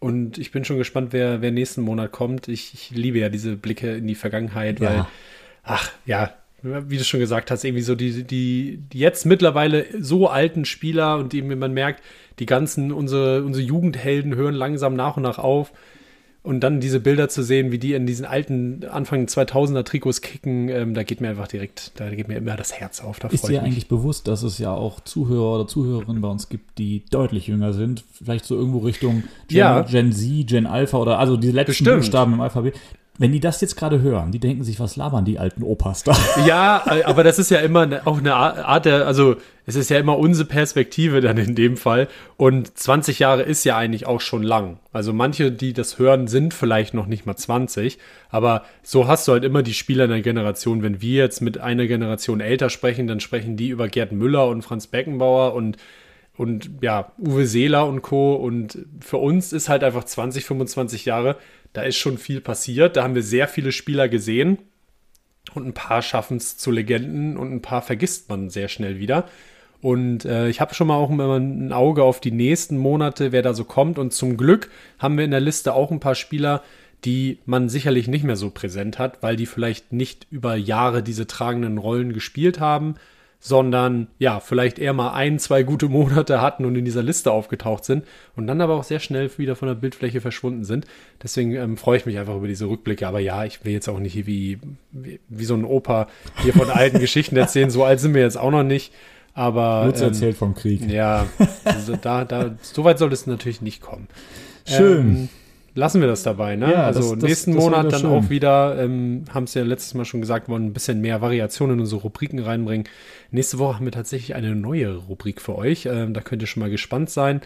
und 0.00 0.36
ich 0.38 0.52
bin 0.52 0.64
schon 0.64 0.76
gespannt, 0.78 1.12
wer, 1.12 1.40
wer 1.40 1.50
nächsten 1.50 1.80
Monat 1.82 2.12
kommt. 2.12 2.48
Ich, 2.48 2.74
ich 2.74 2.90
liebe 2.90 3.18
ja 3.18 3.28
diese 3.30 3.56
Blicke 3.56 3.96
in 3.96 4.06
die 4.06 4.14
Vergangenheit, 4.14 4.80
weil, 4.80 4.96
Ja. 4.96 5.08
ach 5.64 5.90
ja, 6.04 6.34
wie 6.62 6.98
du 6.98 7.04
schon 7.04 7.20
gesagt 7.20 7.50
hast, 7.50 7.64
irgendwie 7.64 7.82
so 7.82 7.94
die, 7.94 8.24
die, 8.24 8.80
die 8.92 8.98
jetzt 8.98 9.26
mittlerweile 9.26 9.86
so 10.00 10.28
alten 10.28 10.64
Spieler 10.64 11.16
und 11.18 11.32
eben, 11.34 11.56
man 11.58 11.72
merkt, 11.72 12.02
die 12.38 12.46
ganzen, 12.46 12.92
unsere, 12.92 13.44
unsere 13.44 13.64
Jugendhelden 13.64 14.34
hören 14.34 14.54
langsam 14.54 14.94
nach 14.94 15.16
und 15.16 15.22
nach 15.22 15.38
auf. 15.38 15.72
Und 16.44 16.60
dann 16.60 16.80
diese 16.80 17.00
Bilder 17.00 17.28
zu 17.28 17.42
sehen, 17.42 17.72
wie 17.72 17.78
die 17.78 17.92
in 17.92 18.06
diesen 18.06 18.24
alten 18.24 18.84
Anfang 18.84 19.26
2000er 19.26 19.84
Trikots 19.84 20.22
kicken, 20.22 20.68
ähm, 20.68 20.94
da 20.94 21.02
geht 21.02 21.20
mir 21.20 21.28
einfach 21.28 21.48
direkt, 21.48 21.92
da 21.96 22.08
geht 22.08 22.28
mir 22.28 22.36
immer 22.36 22.56
das 22.56 22.72
Herz 22.72 23.02
auf. 23.02 23.18
Da 23.18 23.28
Ist 23.28 23.48
dir 23.48 23.62
eigentlich 23.62 23.88
bewusst, 23.88 24.28
dass 24.28 24.42
es 24.44 24.56
ja 24.58 24.72
auch 24.72 25.00
Zuhörer 25.00 25.56
oder 25.56 25.66
Zuhörerinnen 25.66 26.22
bei 26.22 26.28
uns 26.28 26.48
gibt, 26.48 26.78
die 26.78 27.02
deutlich 27.10 27.48
jünger 27.48 27.72
sind? 27.72 28.04
Vielleicht 28.12 28.46
so 28.46 28.56
irgendwo 28.56 28.78
Richtung 28.78 29.24
Gen, 29.48 29.58
Ja. 29.58 29.82
Gen 29.82 30.12
Z, 30.12 30.46
Gen 30.46 30.66
Alpha 30.66 30.96
oder 30.96 31.18
also 31.18 31.36
die 31.36 31.50
letzten 31.50 31.72
Bestimmt. 31.72 31.96
Buchstaben 31.98 32.32
im 32.34 32.40
Alphabet. 32.40 32.74
Wenn 33.20 33.32
die 33.32 33.40
das 33.40 33.60
jetzt 33.60 33.76
gerade 33.76 34.00
hören, 34.00 34.30
die 34.30 34.38
denken 34.38 34.62
sich, 34.62 34.78
was 34.78 34.94
labern 34.96 35.24
die 35.24 35.38
alten 35.38 35.62
Opas 35.64 36.04
da? 36.04 36.16
Ja, 36.46 36.82
äh, 36.86 37.02
aber 37.02 37.24
das 37.24 37.38
ist 37.40 37.50
ja 37.50 37.58
immer 37.58 37.84
ne- 37.86 38.06
auch 38.06 38.18
eine 38.18 38.34
Ar- 38.34 38.64
Art 38.64 38.84
der, 38.84 39.06
also 39.06 39.34
es 39.66 39.74
ist 39.74 39.90
ja 39.90 39.98
immer 39.98 40.16
unsere 40.18 40.48
Perspektive 40.48 41.20
dann 41.20 41.36
in 41.36 41.54
dem 41.56 41.76
Fall. 41.76 42.06
Und 42.36 42.78
20 42.78 43.18
Jahre 43.18 43.42
ist 43.42 43.64
ja 43.64 43.76
eigentlich 43.76 44.06
auch 44.06 44.20
schon 44.20 44.42
lang. 44.44 44.78
Also 44.92 45.12
manche, 45.12 45.50
die 45.52 45.72
das 45.72 45.98
hören, 45.98 46.28
sind 46.28 46.54
vielleicht 46.54 46.94
noch 46.94 47.06
nicht 47.06 47.26
mal 47.26 47.36
20. 47.36 47.98
Aber 48.30 48.62
so 48.82 49.08
hast 49.08 49.26
du 49.28 49.32
halt 49.32 49.44
immer 49.44 49.62
die 49.62 49.74
Spieler 49.74 50.04
in 50.04 50.10
der 50.10 50.22
Generation. 50.22 50.82
Wenn 50.82 51.02
wir 51.02 51.16
jetzt 51.24 51.42
mit 51.42 51.58
einer 51.58 51.86
Generation 51.86 52.40
älter 52.40 52.70
sprechen, 52.70 53.08
dann 53.08 53.20
sprechen 53.20 53.56
die 53.56 53.68
über 53.68 53.88
Gerd 53.88 54.12
Müller 54.12 54.46
und 54.48 54.62
Franz 54.62 54.86
Beckenbauer 54.86 55.54
und 55.54 55.76
und 56.36 56.70
ja, 56.82 57.10
Uwe 57.18 57.46
Seeler 57.48 57.84
und 57.88 58.00
Co. 58.02 58.34
Und 58.36 58.78
für 59.00 59.16
uns 59.16 59.52
ist 59.52 59.68
halt 59.68 59.82
einfach 59.82 60.04
20, 60.04 60.44
25 60.44 61.04
Jahre, 61.04 61.34
da 61.72 61.82
ist 61.82 61.96
schon 61.96 62.18
viel 62.18 62.40
passiert. 62.40 62.96
Da 62.96 63.04
haben 63.04 63.14
wir 63.14 63.22
sehr 63.22 63.48
viele 63.48 63.72
Spieler 63.72 64.08
gesehen. 64.08 64.58
Und 65.54 65.66
ein 65.66 65.74
paar 65.74 66.02
schaffen 66.02 66.36
es 66.36 66.58
zu 66.58 66.70
Legenden 66.70 67.36
und 67.36 67.52
ein 67.52 67.62
paar 67.62 67.82
vergisst 67.82 68.28
man 68.28 68.50
sehr 68.50 68.68
schnell 68.68 68.98
wieder. 68.98 69.28
Und 69.80 70.24
äh, 70.24 70.48
ich 70.48 70.60
habe 70.60 70.74
schon 70.74 70.88
mal 70.88 70.96
auch 70.96 71.10
ein 71.10 71.72
Auge 71.72 72.02
auf 72.02 72.20
die 72.20 72.32
nächsten 72.32 72.76
Monate, 72.76 73.32
wer 73.32 73.42
da 73.42 73.54
so 73.54 73.64
kommt. 73.64 73.98
Und 73.98 74.12
zum 74.12 74.36
Glück 74.36 74.70
haben 74.98 75.16
wir 75.16 75.24
in 75.24 75.30
der 75.30 75.40
Liste 75.40 75.72
auch 75.72 75.90
ein 75.90 76.00
paar 76.00 76.16
Spieler, 76.16 76.62
die 77.04 77.38
man 77.46 77.68
sicherlich 77.68 78.08
nicht 78.08 78.24
mehr 78.24 78.36
so 78.36 78.50
präsent 78.50 78.98
hat, 78.98 79.22
weil 79.22 79.36
die 79.36 79.46
vielleicht 79.46 79.92
nicht 79.92 80.26
über 80.30 80.56
Jahre 80.56 81.02
diese 81.02 81.26
tragenden 81.26 81.78
Rollen 81.78 82.12
gespielt 82.12 82.58
haben, 82.58 82.96
sondern 83.40 84.08
ja, 84.18 84.40
vielleicht 84.40 84.78
eher 84.78 84.92
mal 84.92 85.12
ein, 85.12 85.38
zwei 85.38 85.62
gute 85.62 85.88
Monate 85.88 86.40
hatten 86.40 86.64
und 86.64 86.74
in 86.76 86.84
dieser 86.84 87.02
Liste 87.02 87.30
aufgetaucht 87.30 87.84
sind 87.84 88.04
und 88.36 88.46
dann 88.46 88.60
aber 88.60 88.74
auch 88.74 88.84
sehr 88.84 89.00
schnell 89.00 89.30
wieder 89.38 89.56
von 89.56 89.68
der 89.68 89.74
Bildfläche 89.74 90.20
verschwunden 90.20 90.64
sind. 90.64 90.86
Deswegen 91.22 91.54
ähm, 91.54 91.76
freue 91.76 91.98
ich 91.98 92.06
mich 92.06 92.18
einfach 92.18 92.36
über 92.36 92.48
diese 92.48 92.66
Rückblicke. 92.66 93.06
Aber 93.06 93.20
ja, 93.20 93.44
ich 93.44 93.64
will 93.64 93.72
jetzt 93.72 93.88
auch 93.88 94.00
nicht 94.00 94.12
hier 94.12 94.26
wie, 94.26 94.58
wie, 94.92 95.20
wie 95.28 95.44
so 95.44 95.54
ein 95.54 95.64
Opa 95.64 96.08
hier 96.42 96.52
von 96.52 96.70
alten 96.70 96.98
Geschichten 97.00 97.36
erzählen. 97.36 97.70
So 97.70 97.84
alt 97.84 98.00
sind 98.00 98.14
wir 98.14 98.22
jetzt 98.22 98.38
auch 98.38 98.50
noch 98.50 98.64
nicht. 98.64 98.92
Aber 99.34 99.84
Lutz 99.86 100.00
ähm, 100.00 100.08
erzählt 100.08 100.36
vom 100.36 100.54
Krieg. 100.54 100.88
ja, 100.90 101.26
also 101.64 101.94
da, 101.94 102.24
da, 102.24 102.56
so 102.60 102.82
weit 102.82 102.98
soll 102.98 103.12
es 103.12 103.26
natürlich 103.28 103.62
nicht 103.62 103.80
kommen. 103.80 104.08
Schön. 104.64 104.98
Ähm, 104.98 105.28
lassen 105.78 106.00
wir 106.00 106.08
das 106.08 106.22
dabei, 106.22 106.56
ne? 106.56 106.72
Ja, 106.72 106.82
also 106.84 107.00
das- 107.00 107.10
das- 107.20 107.22
nächsten 107.28 107.54
das 107.54 107.62
Monat 107.64 107.84
wäre 107.84 107.92
dann 107.92 108.00
schön. 108.00 108.10
auch 108.10 108.30
wieder, 108.30 108.78
ähm, 108.82 109.24
haben 109.32 109.44
es 109.44 109.54
ja 109.54 109.62
letztes 109.62 109.94
Mal 109.94 110.04
schon 110.04 110.20
gesagt, 110.20 110.48
wollen 110.48 110.66
ein 110.66 110.72
bisschen 110.72 111.00
mehr 111.00 111.20
Variationen 111.22 111.74
in 111.74 111.80
unsere 111.80 112.02
Rubriken 112.02 112.38
reinbringen. 112.40 112.86
Nächste 113.30 113.58
Woche 113.58 113.76
haben 113.76 113.84
wir 113.84 113.92
tatsächlich 113.92 114.34
eine 114.34 114.54
neue 114.56 114.96
Rubrik 114.96 115.40
für 115.40 115.56
euch. 115.56 115.86
Ähm, 115.86 116.12
da 116.14 116.20
könnt 116.20 116.42
ihr 116.42 116.46
schon 116.48 116.60
mal 116.60 116.70
gespannt 116.70 117.10
sein. 117.10 117.40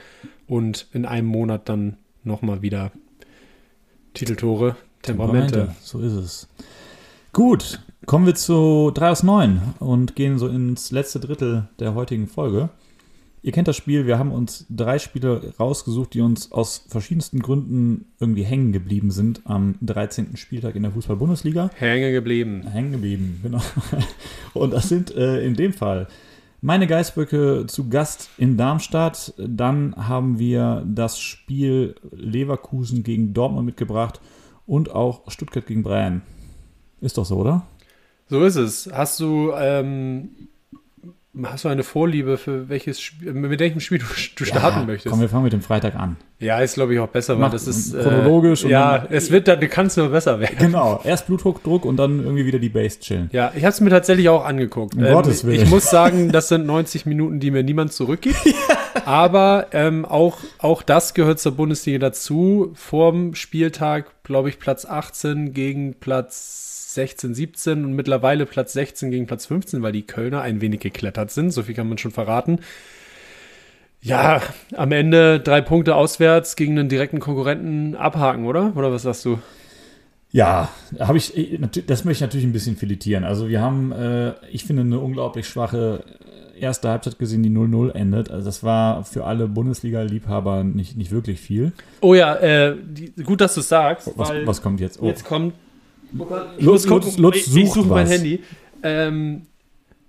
Und 0.46 0.86
in 0.92 1.04
einem 1.06 1.26
Monat 1.28 1.68
dann 1.68 1.96
nochmal 2.24 2.62
wieder 2.62 2.90
Titeltore, 4.14 4.76
Temperamente. 5.02 5.74
So 5.82 6.00
ist 6.00 6.12
es. 6.12 6.48
Gut, 7.32 7.80
kommen 8.06 8.26
wir 8.26 8.34
zu 8.34 8.90
3 8.94 9.10
aus 9.10 9.22
9 9.22 9.60
und 9.80 10.14
gehen 10.16 10.38
so 10.38 10.48
ins 10.48 10.90
letzte 10.92 11.18
Drittel 11.18 11.68
der 11.78 11.94
heutigen 11.94 12.26
Folge. 12.28 12.68
Ihr 13.44 13.50
kennt 13.50 13.66
das 13.66 13.76
Spiel, 13.76 14.06
wir 14.06 14.20
haben 14.20 14.30
uns 14.30 14.66
drei 14.70 15.00
Spiele 15.00 15.52
rausgesucht, 15.58 16.14
die 16.14 16.20
uns 16.20 16.52
aus 16.52 16.84
verschiedensten 16.88 17.40
Gründen 17.40 18.06
irgendwie 18.20 18.44
hängen 18.44 18.72
geblieben 18.72 19.10
sind 19.10 19.40
am 19.44 19.74
13. 19.82 20.36
Spieltag 20.36 20.76
in 20.76 20.84
der 20.84 20.92
Fußball-Bundesliga. 20.92 21.70
Hängen 21.74 22.12
geblieben. 22.12 22.62
Hängen 22.68 22.92
geblieben, 22.92 23.40
genau. 23.42 23.60
Und 24.54 24.72
das 24.72 24.88
sind 24.88 25.12
äh, 25.16 25.44
in 25.44 25.54
dem 25.54 25.72
Fall 25.72 26.06
meine 26.60 26.86
Geißböcke 26.86 27.66
zu 27.66 27.88
Gast 27.88 28.30
in 28.38 28.56
Darmstadt. 28.56 29.34
Dann 29.36 29.96
haben 29.96 30.38
wir 30.38 30.84
das 30.86 31.18
Spiel 31.18 31.96
Leverkusen 32.12 33.02
gegen 33.02 33.34
Dortmund 33.34 33.66
mitgebracht 33.66 34.20
und 34.66 34.94
auch 34.94 35.28
Stuttgart 35.30 35.66
gegen 35.66 35.82
Bayern. 35.82 36.22
Ist 37.00 37.18
doch 37.18 37.24
so, 37.24 37.38
oder? 37.38 37.66
So 38.28 38.44
ist 38.44 38.54
es. 38.54 38.88
Hast 38.92 39.18
du 39.18 39.50
ähm, 39.58 40.30
Hast 41.44 41.64
du 41.64 41.70
eine 41.70 41.82
Vorliebe 41.82 42.36
für 42.36 42.68
welches 42.68 43.00
Spiel, 43.00 43.32
mit 43.32 43.58
welchem 43.58 43.80
Spiel 43.80 43.96
du, 43.98 44.04
du 44.36 44.44
starten 44.44 44.80
ja, 44.80 44.84
möchtest? 44.84 45.10
Komm, 45.10 45.22
wir 45.22 45.30
fangen 45.30 45.44
mit 45.44 45.54
dem 45.54 45.62
Freitag 45.62 45.94
an. 45.94 46.16
Ja, 46.40 46.60
ist 46.60 46.74
glaube 46.74 46.92
ich 46.92 47.00
auch 47.00 47.08
besser, 47.08 47.40
weil 47.40 47.48
das 47.48 47.66
ist 47.66 47.98
chronologisch. 47.98 48.64
Äh, 48.64 48.68
ja, 48.68 49.06
es 49.08 49.30
wird 49.30 49.48
dann, 49.48 49.58
du 49.58 49.66
kannst 49.66 49.96
nur 49.96 50.10
besser 50.10 50.40
werden. 50.40 50.56
Genau, 50.58 51.00
erst 51.04 51.28
Blutdruck 51.28 51.86
und 51.86 51.96
dann 51.96 52.22
irgendwie 52.22 52.44
wieder 52.44 52.58
die 52.58 52.68
Base 52.68 53.00
chillen. 53.00 53.30
Ja, 53.32 53.50
ich 53.54 53.62
habe 53.62 53.72
es 53.72 53.80
mir 53.80 53.88
tatsächlich 53.88 54.28
auch 54.28 54.44
angeguckt. 54.44 54.94
Um 54.94 55.04
ähm, 55.04 55.14
Gottes 55.14 55.46
Willen. 55.46 55.62
Ich 55.62 55.70
muss 55.70 55.88
sagen, 55.88 56.32
das 56.32 56.48
sind 56.48 56.66
90 56.66 57.06
Minuten, 57.06 57.40
die 57.40 57.50
mir 57.50 57.62
niemand 57.62 57.94
zurückgibt. 57.94 58.36
Aber 59.06 59.68
ähm, 59.72 60.04
auch, 60.04 60.36
auch 60.58 60.82
das 60.82 61.14
gehört 61.14 61.40
zur 61.40 61.52
Bundesliga 61.52 61.98
dazu. 61.98 62.72
Vorm 62.74 63.34
Spieltag, 63.34 64.22
glaube 64.22 64.50
ich, 64.50 64.58
Platz 64.58 64.84
18 64.84 65.54
gegen 65.54 65.94
Platz 65.94 66.71
16, 66.94 67.34
17 67.34 67.84
und 67.84 67.94
mittlerweile 67.94 68.46
Platz 68.46 68.72
16 68.72 69.10
gegen 69.10 69.26
Platz 69.26 69.46
15, 69.46 69.82
weil 69.82 69.92
die 69.92 70.02
Kölner 70.06 70.42
ein 70.42 70.60
wenig 70.60 70.80
geklettert 70.80 71.30
sind. 71.30 71.50
So 71.50 71.62
viel 71.62 71.74
kann 71.74 71.88
man 71.88 71.98
schon 71.98 72.10
verraten. 72.10 72.60
Ja, 74.00 74.42
am 74.74 74.90
Ende 74.90 75.38
drei 75.38 75.60
Punkte 75.60 75.94
auswärts 75.94 76.56
gegen 76.56 76.78
einen 76.78 76.88
direkten 76.88 77.20
Konkurrenten 77.20 77.94
abhaken, 77.94 78.46
oder? 78.46 78.72
Oder 78.76 78.90
was 78.90 79.02
sagst 79.02 79.24
du? 79.24 79.38
Ja, 80.32 80.70
habe 80.98 81.18
ich, 81.18 81.58
das 81.86 82.04
möchte 82.04 82.24
ich 82.24 82.28
natürlich 82.28 82.46
ein 82.46 82.52
bisschen 82.52 82.76
filetieren. 82.76 83.22
Also 83.22 83.48
wir 83.48 83.60
haben, 83.60 83.92
äh, 83.92 84.32
ich 84.50 84.64
finde, 84.64 84.82
eine 84.82 84.98
unglaublich 84.98 85.46
schwache 85.46 86.02
erste 86.58 86.88
Halbzeit 86.88 87.18
gesehen, 87.18 87.42
die 87.42 87.50
0-0 87.50 87.92
endet. 87.92 88.30
Also 88.30 88.46
das 88.46 88.62
war 88.62 89.04
für 89.04 89.24
alle 89.24 89.46
Bundesliga-Liebhaber 89.48 90.64
nicht, 90.64 90.96
nicht 90.96 91.10
wirklich 91.10 91.40
viel. 91.40 91.72
Oh 92.00 92.14
ja, 92.14 92.34
äh, 92.36 92.76
die, 92.82 93.12
gut, 93.22 93.40
dass 93.40 93.54
du 93.54 93.60
es 93.60 93.68
sagst. 93.68 94.10
Was, 94.16 94.32
was, 94.44 94.62
kommt 94.62 94.80
jetzt? 94.80 95.00
Oh. 95.02 95.06
Jetzt 95.06 95.24
kommt 95.24 95.54
Lutz, 96.58 96.86
Lutz, 96.86 97.18
Lutz 97.18 97.36
ich, 97.36 97.56
ich 97.56 97.72
suche 97.72 97.88
mein 97.88 98.06
Handy. 98.06 98.42
Ähm, 98.82 99.46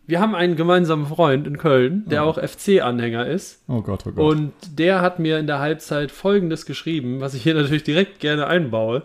wir 0.06 0.20
haben 0.20 0.36
einen 0.36 0.56
gemeinsamen 0.56 1.06
Freund 1.06 1.48
in 1.48 1.58
Köln, 1.58 2.04
der 2.08 2.26
oh. 2.26 2.30
auch 2.30 2.38
FC-Anhänger 2.38 3.26
ist. 3.28 3.64
Oh 3.70 3.82
Gott, 3.82 4.04
oh 4.06 4.12
Gott. 4.12 4.20
Und 4.20 4.54
der 4.78 5.02
hat 5.02 5.20
mir 5.20 5.40
in 5.40 5.48
der 5.48 5.60
Halbzeit 5.60 6.12
Folgendes 6.12 6.66
geschrieben, 6.66 7.22
was 7.22 7.34
ich 7.34 7.44
hier 7.44 7.54
natürlich 7.54 7.84
direkt 7.84 8.20
gerne 8.20 8.48
einbaue. 8.48 9.04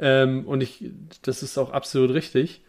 Ähm, 0.00 0.44
und 0.46 0.60
ich, 0.62 0.84
das 1.22 1.44
ist 1.44 1.58
auch 1.58 1.70
absolut 1.70 2.10
richtig. 2.10 2.62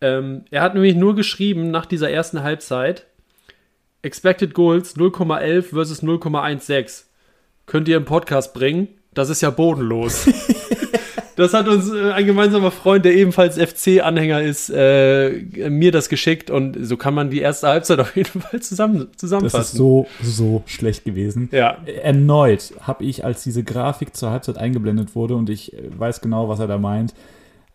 Ähm, 0.00 0.46
er 0.50 0.62
hat 0.62 0.74
nämlich 0.74 0.94
nur 0.94 1.14
geschrieben 1.14 1.70
nach 1.70 1.84
dieser 1.84 2.10
ersten 2.10 2.42
Halbzeit: 2.42 3.06
Expected 4.00 4.54
Goals 4.54 4.96
0,11 4.96 5.62
versus 5.62 6.02
0,16. 6.02 7.04
Könnt 7.66 7.88
ihr 7.88 7.98
im 7.98 8.06
Podcast 8.06 8.54
bringen? 8.54 8.88
Das 9.12 9.28
ist 9.28 9.42
ja 9.42 9.50
bodenlos. 9.50 10.26
Das 11.36 11.54
hat 11.54 11.68
uns 11.68 11.90
äh, 11.90 12.12
ein 12.12 12.26
gemeinsamer 12.26 12.70
Freund, 12.70 13.04
der 13.04 13.14
ebenfalls 13.14 13.58
FC-Anhänger 13.58 14.42
ist, 14.42 14.70
äh, 14.70 15.30
mir 15.68 15.92
das 15.92 16.08
geschickt 16.08 16.50
und 16.50 16.76
so 16.80 16.96
kann 16.96 17.14
man 17.14 17.30
die 17.30 17.40
erste 17.40 17.68
Halbzeit 17.68 17.98
auf 18.00 18.14
jeden 18.16 18.40
Fall 18.40 18.60
zusammen, 18.60 19.08
zusammenfassen. 19.16 19.58
Das 19.58 19.72
ist 19.72 19.76
so, 19.76 20.06
so 20.22 20.62
schlecht 20.66 21.04
gewesen. 21.04 21.48
Ja. 21.52 21.78
Erneut 22.02 22.72
habe 22.80 23.04
ich, 23.04 23.24
als 23.24 23.42
diese 23.42 23.64
Grafik 23.64 24.16
zur 24.16 24.30
Halbzeit 24.30 24.58
eingeblendet 24.58 25.14
wurde 25.14 25.34
und 25.34 25.50
ich 25.50 25.72
äh, 25.72 25.88
weiß 25.96 26.20
genau, 26.20 26.48
was 26.48 26.60
er 26.60 26.66
da 26.66 26.78
meint, 26.78 27.14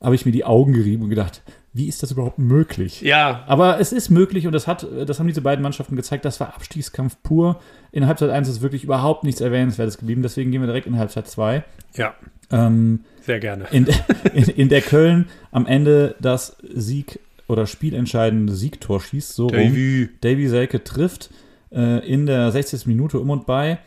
habe 0.01 0.15
ich 0.15 0.25
mir 0.25 0.31
die 0.31 0.45
Augen 0.45 0.73
gerieben 0.73 1.03
und 1.03 1.09
gedacht, 1.09 1.41
wie 1.73 1.87
ist 1.87 2.01
das 2.01 2.11
überhaupt 2.11 2.39
möglich? 2.39 3.01
Ja. 3.01 3.43
Aber 3.47 3.79
es 3.79 3.91
ist 3.91 4.09
möglich 4.09 4.47
und 4.47 4.53
das, 4.53 4.67
hat, 4.67 4.87
das 5.05 5.19
haben 5.19 5.27
diese 5.27 5.41
beiden 5.41 5.61
Mannschaften 5.61 5.95
gezeigt. 5.95 6.25
Das 6.25 6.39
war 6.39 6.55
Abstiegskampf 6.55 7.17
pur. 7.21 7.59
In 7.91 8.07
Halbzeit 8.07 8.31
1 8.31 8.49
ist 8.49 8.61
wirklich 8.61 8.83
überhaupt 8.83 9.23
nichts 9.23 9.41
Erwähnenswertes 9.41 9.97
geblieben. 9.97 10.23
Deswegen 10.23 10.51
gehen 10.51 10.61
wir 10.61 10.67
direkt 10.67 10.87
in 10.87 10.97
Halbzeit 10.97 11.27
2. 11.27 11.63
Ja. 11.95 12.15
Ähm, 12.51 13.01
Sehr 13.21 13.39
gerne. 13.39 13.65
In, 13.71 13.87
in, 14.33 14.43
in, 14.43 14.69
der 14.69 14.81
Köln 14.81 15.27
am 15.51 15.65
Ende 15.65 16.15
das 16.19 16.57
Sieg- 16.61 17.19
oder 17.47 17.65
spielentscheidende 17.65 18.53
Siegtor 18.53 19.01
schießt. 19.01 19.33
So 19.33 19.47
Davy. 19.47 20.03
rum. 20.03 20.09
Davy 20.21 20.47
Selke 20.47 20.83
trifft 20.83 21.29
äh, 21.71 22.07
in 22.07 22.25
der 22.25 22.51
60. 22.51 22.85
Minute 22.85 23.19
um 23.19 23.29
und 23.29 23.45
bei 23.45 23.79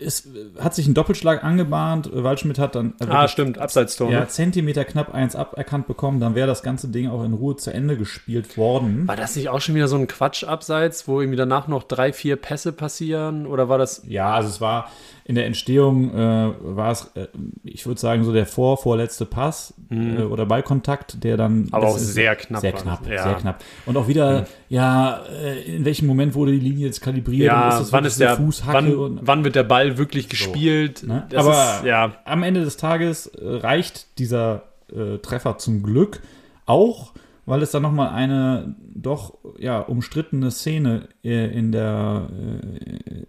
es 0.00 0.28
hat 0.60 0.74
sich 0.74 0.86
ein 0.86 0.94
Doppelschlag 0.94 1.42
angebahnt. 1.42 2.10
Waldschmidt 2.12 2.58
hat 2.58 2.74
dann. 2.74 2.94
Ah, 3.00 3.28
stimmt, 3.28 3.58
Abseitstor. 3.58 4.10
Ja, 4.10 4.20
ne? 4.20 4.28
Zentimeter 4.28 4.84
knapp 4.84 5.12
eins 5.12 5.34
aberkannt 5.34 5.86
bekommen. 5.86 6.20
Dann 6.20 6.34
wäre 6.34 6.46
das 6.46 6.62
ganze 6.62 6.88
Ding 6.88 7.08
auch 7.08 7.24
in 7.24 7.34
Ruhe 7.34 7.56
zu 7.56 7.72
Ende 7.72 7.96
gespielt 7.96 8.56
worden. 8.56 9.08
War 9.08 9.16
das 9.16 9.34
nicht 9.36 9.48
auch 9.48 9.60
schon 9.60 9.74
wieder 9.74 9.88
so 9.88 9.96
ein 9.96 10.06
Quatsch-Abseits, 10.06 11.08
wo 11.08 11.20
irgendwie 11.20 11.36
danach 11.36 11.68
noch 11.68 11.82
drei, 11.82 12.12
vier 12.12 12.36
Pässe 12.36 12.72
passieren? 12.72 13.46
Oder 13.46 13.68
war 13.68 13.78
das. 13.78 14.02
Ja, 14.06 14.34
also 14.34 14.48
es 14.48 14.60
war 14.60 14.90
in 15.28 15.34
der 15.34 15.44
Entstehung 15.44 16.10
äh, 16.14 16.52
war 16.58 16.90
es, 16.90 17.10
äh, 17.14 17.28
ich 17.62 17.86
würde 17.86 18.00
sagen, 18.00 18.24
so 18.24 18.32
der 18.32 18.46
vor, 18.46 18.78
vorletzte 18.78 19.26
Pass 19.26 19.74
mhm. 19.90 20.20
äh, 20.20 20.22
oder 20.22 20.46
Ballkontakt, 20.46 21.22
der 21.22 21.36
dann. 21.36 21.68
Aber 21.70 21.88
auch 21.88 21.98
sehr 21.98 22.34
knapp. 22.34 22.62
Sehr 22.62 22.72
knapp, 22.72 23.06
ja. 23.06 23.22
sehr 23.22 23.34
knapp. 23.34 23.62
Und 23.84 23.98
auch 23.98 24.08
wieder, 24.08 24.40
mhm. 24.40 24.46
ja, 24.70 25.22
äh, 25.26 25.76
in 25.76 25.84
welchem 25.84 26.06
Moment 26.06 26.34
wurde 26.34 26.52
die 26.52 26.60
Linie 26.60 26.86
jetzt 26.86 27.02
kalibriert? 27.02 27.48
Ja, 27.48 27.78
ist 27.78 27.92
wann 27.92 28.06
ist 28.06 28.18
der 28.18 28.38
wann, 28.38 28.94
und, 28.94 29.20
wann, 29.22 29.44
wird 29.44 29.54
der 29.54 29.64
Ball 29.64 29.98
wirklich 29.98 30.24
so, 30.24 30.30
gespielt? 30.30 31.02
Ne? 31.06 31.28
Aber 31.34 31.80
ist, 31.80 31.84
ja. 31.84 32.14
am 32.24 32.42
Ende 32.42 32.64
des 32.64 32.78
Tages 32.78 33.26
äh, 33.26 33.56
reicht 33.56 34.18
dieser 34.18 34.62
äh, 34.90 35.18
Treffer 35.18 35.58
zum 35.58 35.82
Glück 35.82 36.22
auch 36.64 37.12
weil 37.48 37.62
es 37.62 37.70
da 37.70 37.80
nochmal 37.80 38.10
eine 38.10 38.74
doch 38.94 39.38
ja, 39.58 39.80
umstrittene 39.80 40.50
Szene 40.50 41.08
äh, 41.24 41.46
in 41.46 41.72
der, 41.72 42.28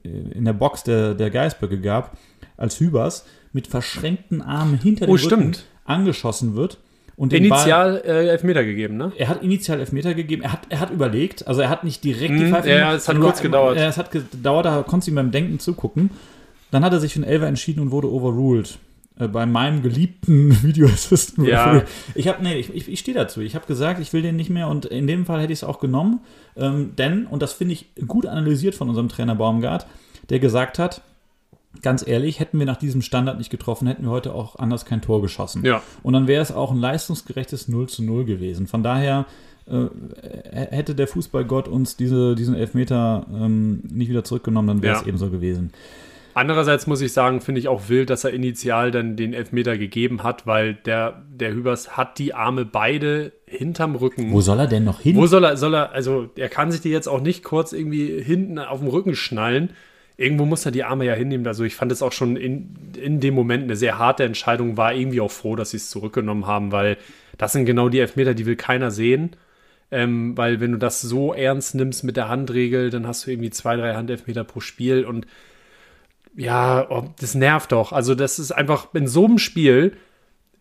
äh, 0.04 0.10
in 0.10 0.44
der 0.44 0.54
Box 0.54 0.84
der, 0.84 1.14
der 1.14 1.30
Geißböcke 1.30 1.80
gab, 1.80 2.18
als 2.58 2.80
Hübers 2.80 3.26
mit 3.54 3.68
verschränkten 3.68 4.42
Armen 4.42 4.78
hinter 4.78 5.06
dem 5.06 5.12
oh, 5.12 5.16
Rücken 5.16 5.26
stimmt. 5.26 5.66
angeschossen 5.86 6.56
wird. 6.56 6.80
Und 7.16 7.34
initial 7.34 8.02
Ball, 8.02 8.02
äh, 8.06 8.30
Elfmeter 8.30 8.64
gegeben, 8.64 8.98
ne? 8.98 9.12
Er 9.18 9.30
hat 9.30 9.42
initial 9.42 9.80
Elfmeter 9.80 10.14
gegeben. 10.14 10.44
Er 10.44 10.54
hat, 10.54 10.62
er 10.70 10.80
hat 10.80 10.90
überlegt, 10.90 11.48
also 11.48 11.62
er 11.62 11.70
hat 11.70 11.84
nicht 11.84 12.04
direkt 12.04 12.34
die 12.34 12.46
mhm, 12.46 12.52
Pfeife 12.52 12.70
Ja, 12.70 12.94
es 12.94 13.08
hat 13.08 13.16
nur, 13.16 13.26
kurz 13.26 13.42
gedauert. 13.42 13.78
Es 13.78 13.98
hat 13.98 14.12
gedauert, 14.12 14.66
da 14.66 14.84
konntest 14.84 15.08
du 15.08 15.12
ihm 15.12 15.16
beim 15.16 15.32
Denken 15.32 15.60
zugucken. 15.60 16.12
Dann 16.72 16.84
hat 16.84 16.94
er 16.94 17.00
sich 17.00 17.14
für 17.14 17.20
einen 17.20 17.30
Elfer 17.30 17.48
entschieden 17.48 17.82
und 17.82 17.92
wurde 17.92 18.12
overruled. 18.12 18.80
Äh, 19.20 19.28
bei 19.28 19.46
meinem 19.46 19.84
geliebten 19.84 20.64
Video 20.64 20.88
Assistant. 20.88 21.48
Ja. 21.48 21.84
Ich 22.16 22.28
habe, 22.28 22.42
nee, 22.42 22.56
ich, 22.56 22.74
ich, 22.74 22.88
ich 22.88 23.00
stehe 23.00 23.16
dazu. 23.16 23.42
Ich 23.42 23.54
habe 23.54 23.68
gesagt, 23.68 24.00
ich 24.00 24.12
will 24.14 24.22
den 24.22 24.38
nicht 24.38 24.50
mehr 24.50 24.68
und 24.68 24.86
in 24.86 25.06
dem 25.06 25.26
Fall 25.26 25.42
hätte 25.42 25.54
ich 25.54 25.60
es 25.60 25.64
auch 25.64 25.80
genommen. 25.80 26.22
Ähm, 26.56 26.96
denn, 26.98 27.28
und 27.28 27.42
das 27.42 27.54
finde 27.54 27.74
ich 27.74 27.88
gut 28.08 28.26
analysiert 28.26 28.76
von 28.76 28.90
unserem 28.90 29.10
Trainer 29.10 29.36
Baumgart, 29.36 29.86
der 30.30 30.40
gesagt 30.40 30.80
hat, 30.80 31.02
ganz 31.82 32.06
ehrlich, 32.08 32.40
hätten 32.40 32.58
wir 32.58 32.66
nach 32.66 32.78
diesem 32.78 33.02
Standard 33.02 33.38
nicht 33.38 33.50
getroffen, 33.50 33.88
hätten 33.88 34.04
wir 34.04 34.10
heute 34.10 34.34
auch 34.34 34.56
anders 34.56 34.86
kein 34.86 35.02
Tor 35.02 35.22
geschossen. 35.22 35.64
Ja. 35.64 35.84
Und 36.02 36.14
dann 36.14 36.28
wäre 36.28 36.42
es 36.42 36.52
auch 36.52 36.72
ein 36.72 36.80
leistungsgerechtes 36.80 37.68
0 37.68 37.90
zu 37.90 38.04
0 38.04 38.26
gewesen. 38.26 38.68
Von 38.68 38.84
daher 38.84 39.26
äh, 39.68 39.88
hätte 40.52 40.96
der 40.96 41.08
Fußballgott 41.08 41.68
uns 41.68 41.96
diese, 41.96 42.36
diesen 42.36 42.56
Elfmeter 42.56 43.28
ähm, 43.32 43.82
nicht 43.90 44.10
wieder 44.10 44.24
zurückgenommen, 44.24 44.68
dann 44.68 44.82
wäre 44.82 44.96
es 44.96 45.02
ja. 45.02 45.08
ebenso 45.08 45.30
gewesen. 45.30 45.72
Andererseits 46.34 46.88
muss 46.88 47.02
ich 47.02 47.12
sagen, 47.12 47.42
finde 47.42 47.60
ich 47.60 47.68
auch 47.68 47.90
wild, 47.90 48.10
dass 48.10 48.24
er 48.24 48.32
initial 48.32 48.92
dann 48.92 49.16
den 49.16 49.34
Elfmeter 49.34 49.78
gegeben 49.78 50.24
hat, 50.24 50.46
weil 50.46 50.76
der, 50.76 51.24
der 51.30 51.54
Hübers 51.54 51.98
hat 51.98 52.20
die 52.20 52.34
Arme 52.34 52.66
beide 52.66 53.34
hinterm 53.46 53.96
Rücken. 53.96 54.32
Wo 54.32 54.42
soll 54.42 54.60
er 54.60 54.68
denn 54.68 54.84
noch 54.84 55.02
hin? 55.02 55.16
Wo 55.16 55.26
soll 55.26 55.44
er, 55.44 55.58
soll 55.58 55.74
er, 55.74 55.92
also 55.92 56.30
er 56.36 56.50
kann 56.50 56.72
sich 56.72 56.82
die 56.82 56.90
jetzt 56.90 57.08
auch 57.08 57.22
nicht 57.22 57.44
kurz 57.44 57.74
irgendwie 57.74 58.22
hinten 58.22 58.60
auf 58.60 58.80
dem 58.80 58.90
Rücken 58.90 59.16
schnallen. 59.16 59.72
Irgendwo 60.18 60.46
muss 60.46 60.66
er 60.66 60.72
die 60.72 60.84
Arme 60.84 61.06
ja 61.06 61.14
hinnehmen. 61.14 61.48
Also 61.48 61.64
ich 61.64 61.76
fand 61.76 61.92
es 61.92 62.02
auch 62.02 62.12
schon 62.12 62.36
in, 62.36 62.76
in 63.02 63.20
dem 63.20 63.34
Moment 63.34 63.64
eine 63.64 63.76
sehr 63.76 63.98
harte 63.98 64.24
Entscheidung, 64.24 64.78
war 64.78 64.94
irgendwie 64.94 65.22
auch 65.22 65.32
froh, 65.32 65.56
dass 65.56 65.72
sie 65.72 65.78
es 65.78 65.90
zurückgenommen 65.90 66.46
haben, 66.46 66.72
weil 66.72 66.98
das 67.38 67.54
sind 67.54 67.66
genau 67.66 67.90
die 67.90 68.00
Elfmeter, 68.00 68.34
die 68.34 68.46
will 68.46 68.58
keiner 68.58 68.92
sehen. 68.92 69.32
Ähm, 69.92 70.38
weil 70.38 70.60
wenn 70.60 70.74
du 70.74 70.78
das 70.78 71.02
so 71.02 71.34
ernst 71.34 71.74
nimmst 71.74 72.04
mit 72.04 72.16
der 72.16 72.30
Handregel, 72.30 72.92
dann 72.92 73.08
hast 73.08 73.26
du 73.26 73.32
irgendwie 73.32 73.50
zwei, 73.50 73.76
drei 73.76 73.96
Handelfmeter 73.96 74.44
pro 74.44 74.60
Spiel 74.60 75.04
und 75.04 75.26
ja, 76.40 76.90
oh, 76.90 77.04
das 77.20 77.36
nervt 77.36 77.72
doch. 77.72 77.92
Also, 77.92 78.16
das 78.16 78.40
ist 78.40 78.52
einfach 78.52 78.94
in 78.94 79.08
so 79.08 79.26
einem 79.26 79.38
Spiel 79.38 79.98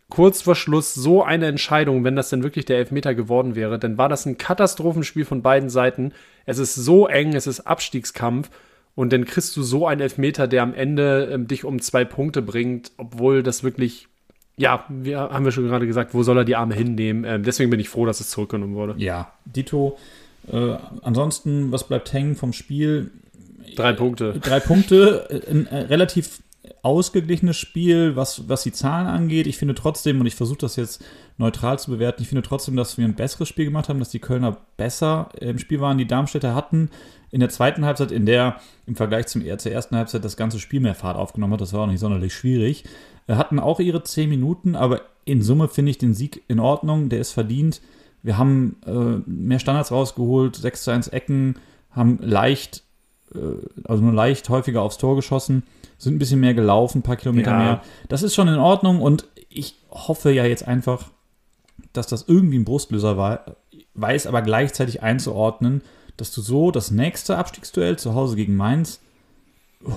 kurz 0.09 0.41
vor 0.41 0.55
Schluss 0.55 0.93
so 0.93 1.23
eine 1.23 1.45
Entscheidung, 1.45 2.03
wenn 2.03 2.15
das 2.15 2.29
denn 2.29 2.43
wirklich 2.43 2.65
der 2.65 2.77
Elfmeter 2.77 3.15
geworden 3.15 3.55
wäre, 3.55 3.79
dann 3.79 3.97
war 3.97 4.09
das 4.09 4.25
ein 4.25 4.37
Katastrophenspiel 4.37 5.23
von 5.23 5.41
beiden 5.41 5.69
Seiten. 5.69 6.11
Es 6.45 6.57
ist 6.57 6.75
so 6.75 7.07
eng, 7.07 7.35
es 7.35 7.47
ist 7.47 7.61
Abstiegskampf 7.61 8.49
und 8.95 9.13
dann 9.13 9.25
kriegst 9.25 9.55
du 9.55 9.63
so 9.63 9.87
einen 9.87 10.01
Elfmeter, 10.01 10.47
der 10.47 10.63
am 10.63 10.73
Ende 10.73 11.29
ähm, 11.31 11.47
dich 11.47 11.63
um 11.63 11.79
zwei 11.79 12.05
Punkte 12.05 12.41
bringt, 12.41 12.91
obwohl 12.97 13.43
das 13.43 13.63
wirklich, 13.63 14.07
ja, 14.57 14.83
wir 14.89 15.19
haben 15.19 15.45
wir 15.45 15.51
schon 15.51 15.67
gerade 15.67 15.87
gesagt, 15.87 16.13
wo 16.13 16.23
soll 16.23 16.39
er 16.39 16.45
die 16.45 16.55
Arme 16.55 16.73
hinnehmen? 16.73 17.23
Ähm, 17.23 17.43
deswegen 17.43 17.69
bin 17.69 17.79
ich 17.79 17.89
froh, 17.89 18.05
dass 18.05 18.19
es 18.19 18.31
zurückgenommen 18.31 18.75
wurde. 18.75 18.95
Ja, 18.97 19.31
Dito. 19.45 19.97
Äh, 20.51 20.75
ansonsten, 21.03 21.71
was 21.71 21.87
bleibt 21.87 22.11
hängen 22.11 22.35
vom 22.35 22.51
Spiel? 22.51 23.11
Drei 23.75 23.93
Punkte. 23.93 24.39
Drei 24.41 24.59
Punkte, 24.59 25.43
ein 25.49 25.67
äh, 25.67 25.77
relativ 25.83 26.41
ausgeglichenes 26.81 27.57
Spiel, 27.57 28.15
was, 28.15 28.47
was 28.47 28.63
die 28.63 28.71
Zahlen 28.71 29.07
angeht. 29.07 29.47
Ich 29.47 29.57
finde 29.57 29.75
trotzdem, 29.75 30.19
und 30.19 30.25
ich 30.25 30.35
versuche 30.35 30.59
das 30.59 30.75
jetzt 30.75 31.03
neutral 31.37 31.79
zu 31.79 31.91
bewerten, 31.91 32.21
ich 32.21 32.27
finde 32.27 32.41
trotzdem, 32.41 32.75
dass 32.75 32.97
wir 32.97 33.05
ein 33.05 33.15
besseres 33.15 33.47
Spiel 33.47 33.65
gemacht 33.65 33.89
haben, 33.89 33.99
dass 33.99 34.09
die 34.09 34.19
Kölner 34.19 34.57
besser 34.77 35.29
im 35.39 35.57
Spiel 35.57 35.81
waren. 35.81 35.97
Die 35.97 36.07
Darmstädter 36.07 36.55
hatten 36.55 36.89
in 37.31 37.39
der 37.39 37.49
zweiten 37.49 37.85
Halbzeit, 37.85 38.11
in 38.11 38.25
der 38.25 38.59
im 38.85 38.95
Vergleich 38.95 39.27
zum, 39.27 39.43
zur 39.57 39.71
ersten 39.71 39.95
Halbzeit 39.95 40.23
das 40.23 40.37
ganze 40.37 40.59
Spiel 40.59 40.79
mehr 40.79 40.95
Fahrt 40.95 41.17
aufgenommen 41.17 41.53
hat, 41.53 41.61
das 41.61 41.73
war 41.73 41.81
auch 41.81 41.87
nicht 41.87 41.99
sonderlich 41.99 42.33
schwierig, 42.33 42.85
äh, 43.27 43.35
hatten 43.35 43.59
auch 43.59 43.79
ihre 43.79 44.03
zehn 44.03 44.29
Minuten, 44.29 44.75
aber 44.75 45.01
in 45.25 45.41
Summe 45.41 45.67
finde 45.67 45.91
ich 45.91 45.97
den 45.97 46.13
Sieg 46.13 46.43
in 46.47 46.59
Ordnung, 46.59 47.09
der 47.09 47.19
ist 47.19 47.31
verdient. 47.31 47.81
Wir 48.23 48.37
haben 48.37 48.77
äh, 48.85 49.29
mehr 49.29 49.59
Standards 49.59 49.91
rausgeholt, 49.91 50.55
6 50.55 50.83
zu 50.83 50.91
1 50.91 51.07
Ecken, 51.09 51.55
haben 51.91 52.19
leicht, 52.21 52.77
äh, 52.77 52.88
also 53.83 54.03
nur 54.03 54.13
leicht 54.13 54.49
häufiger 54.49 54.81
aufs 54.81 54.97
Tor 54.97 55.15
geschossen 55.15 55.63
sind 55.99 56.15
ein 56.15 56.19
bisschen 56.19 56.39
mehr 56.39 56.53
gelaufen, 56.53 56.99
ein 56.99 57.03
paar 57.03 57.17
Kilometer 57.17 57.51
ja. 57.51 57.57
mehr. 57.57 57.81
Das 58.07 58.23
ist 58.23 58.33
schon 58.33 58.47
in 58.47 58.55
Ordnung 58.55 59.01
und 59.01 59.27
ich 59.49 59.75
hoffe 59.91 60.31
ja 60.31 60.45
jetzt 60.45 60.67
einfach, 60.67 61.05
dass 61.93 62.07
das 62.07 62.25
irgendwie 62.27 62.57
ein 62.57 62.65
Brustlöser 62.65 63.17
war, 63.17 63.57
weiß 63.93 64.25
aber 64.25 64.41
gleichzeitig 64.41 65.03
einzuordnen, 65.03 65.81
dass 66.17 66.31
du 66.31 66.41
so 66.41 66.71
das 66.71 66.89
nächste 66.89 67.37
Abstiegsduell 67.37 67.97
zu 67.97 68.15
Hause 68.15 68.35
gegen 68.35 68.55
Mainz, 68.55 69.01
oh, 69.85 69.91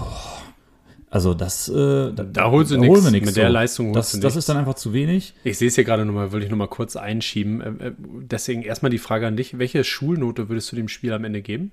also 1.08 1.34
das, 1.34 1.68
äh, 1.68 2.12
da, 2.12 2.24
da 2.24 2.50
holst 2.50 2.70
du 2.70 2.78
nichts. 2.78 3.10
Mit 3.10 3.26
so. 3.26 3.32
der 3.34 3.50
Leistung 3.50 3.92
das, 3.92 4.18
das 4.18 4.34
ist 4.34 4.48
dann 4.48 4.56
einfach 4.56 4.74
zu 4.74 4.92
wenig. 4.92 5.34
Ich 5.44 5.58
sehe 5.58 5.68
es 5.68 5.74
hier 5.74 5.84
gerade 5.84 6.04
nochmal, 6.04 6.32
würde 6.32 6.46
ich 6.46 6.50
nochmal 6.50 6.68
kurz 6.68 6.96
einschieben. 6.96 7.60
Äh, 7.60 7.88
äh, 7.88 7.92
deswegen 7.98 8.62
erstmal 8.62 8.90
die 8.90 8.98
Frage 8.98 9.26
an 9.26 9.36
dich, 9.36 9.58
welche 9.58 9.84
Schulnote 9.84 10.48
würdest 10.48 10.72
du 10.72 10.76
dem 10.76 10.88
Spiel 10.88 11.12
am 11.12 11.24
Ende 11.24 11.42
geben? 11.42 11.72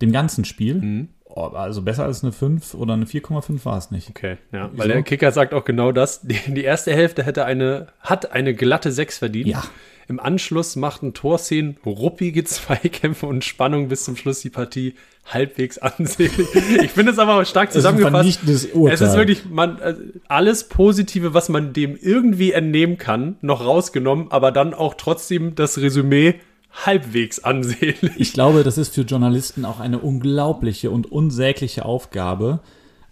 Dem 0.00 0.12
ganzen 0.12 0.44
Spiel? 0.44 0.74
Mhm. 0.76 1.08
Oh, 1.32 1.42
also 1.42 1.82
besser 1.82 2.04
als 2.04 2.24
eine 2.24 2.32
5 2.32 2.74
oder 2.74 2.94
eine 2.94 3.04
4,5 3.04 3.64
war 3.64 3.78
es 3.78 3.90
nicht. 3.90 4.10
Okay, 4.10 4.36
ja. 4.52 4.68
Weil 4.72 4.88
der 4.88 5.02
Kicker 5.02 5.30
sagt 5.30 5.54
auch 5.54 5.64
genau 5.64 5.92
das. 5.92 6.22
Die, 6.22 6.38
die, 6.48 6.64
erste 6.64 6.92
Hälfte 6.92 7.22
hätte 7.22 7.44
eine, 7.44 7.86
hat 8.00 8.32
eine 8.32 8.52
glatte 8.52 8.90
6 8.90 9.18
verdient. 9.18 9.46
Ja. 9.46 9.62
Im 10.08 10.18
Anschluss 10.18 10.74
machten 10.74 11.14
Torszenen 11.14 11.76
ruppige 11.86 12.42
Zweikämpfe 12.42 13.26
und 13.26 13.44
Spannung 13.44 13.88
bis 13.88 14.02
zum 14.02 14.16
Schluss 14.16 14.40
die 14.40 14.50
Partie 14.50 14.94
halbwegs 15.24 15.78
ansehnlich. 15.78 16.48
Ich 16.82 16.90
finde 16.90 17.12
es 17.12 17.20
aber 17.20 17.44
stark 17.44 17.70
zusammengefasst. 17.70 18.40
Es 18.42 18.64
ist, 18.64 18.74
es 18.74 19.00
ist 19.00 19.14
wirklich 19.14 19.44
man, 19.48 19.78
äh, 19.78 19.94
alles 20.26 20.64
Positive, 20.68 21.32
was 21.32 21.48
man 21.48 21.72
dem 21.72 21.96
irgendwie 21.96 22.50
entnehmen 22.50 22.98
kann, 22.98 23.36
noch 23.40 23.64
rausgenommen, 23.64 24.32
aber 24.32 24.50
dann 24.50 24.74
auch 24.74 24.94
trotzdem 24.94 25.54
das 25.54 25.78
Resümee 25.78 26.40
halbwegs 26.72 27.42
ansehnlich. 27.42 28.12
Ich 28.16 28.32
glaube, 28.32 28.64
das 28.64 28.78
ist 28.78 28.94
für 28.94 29.02
Journalisten 29.02 29.64
auch 29.64 29.80
eine 29.80 29.98
unglaubliche 29.98 30.90
und 30.90 31.10
unsägliche 31.10 31.84
Aufgabe, 31.84 32.60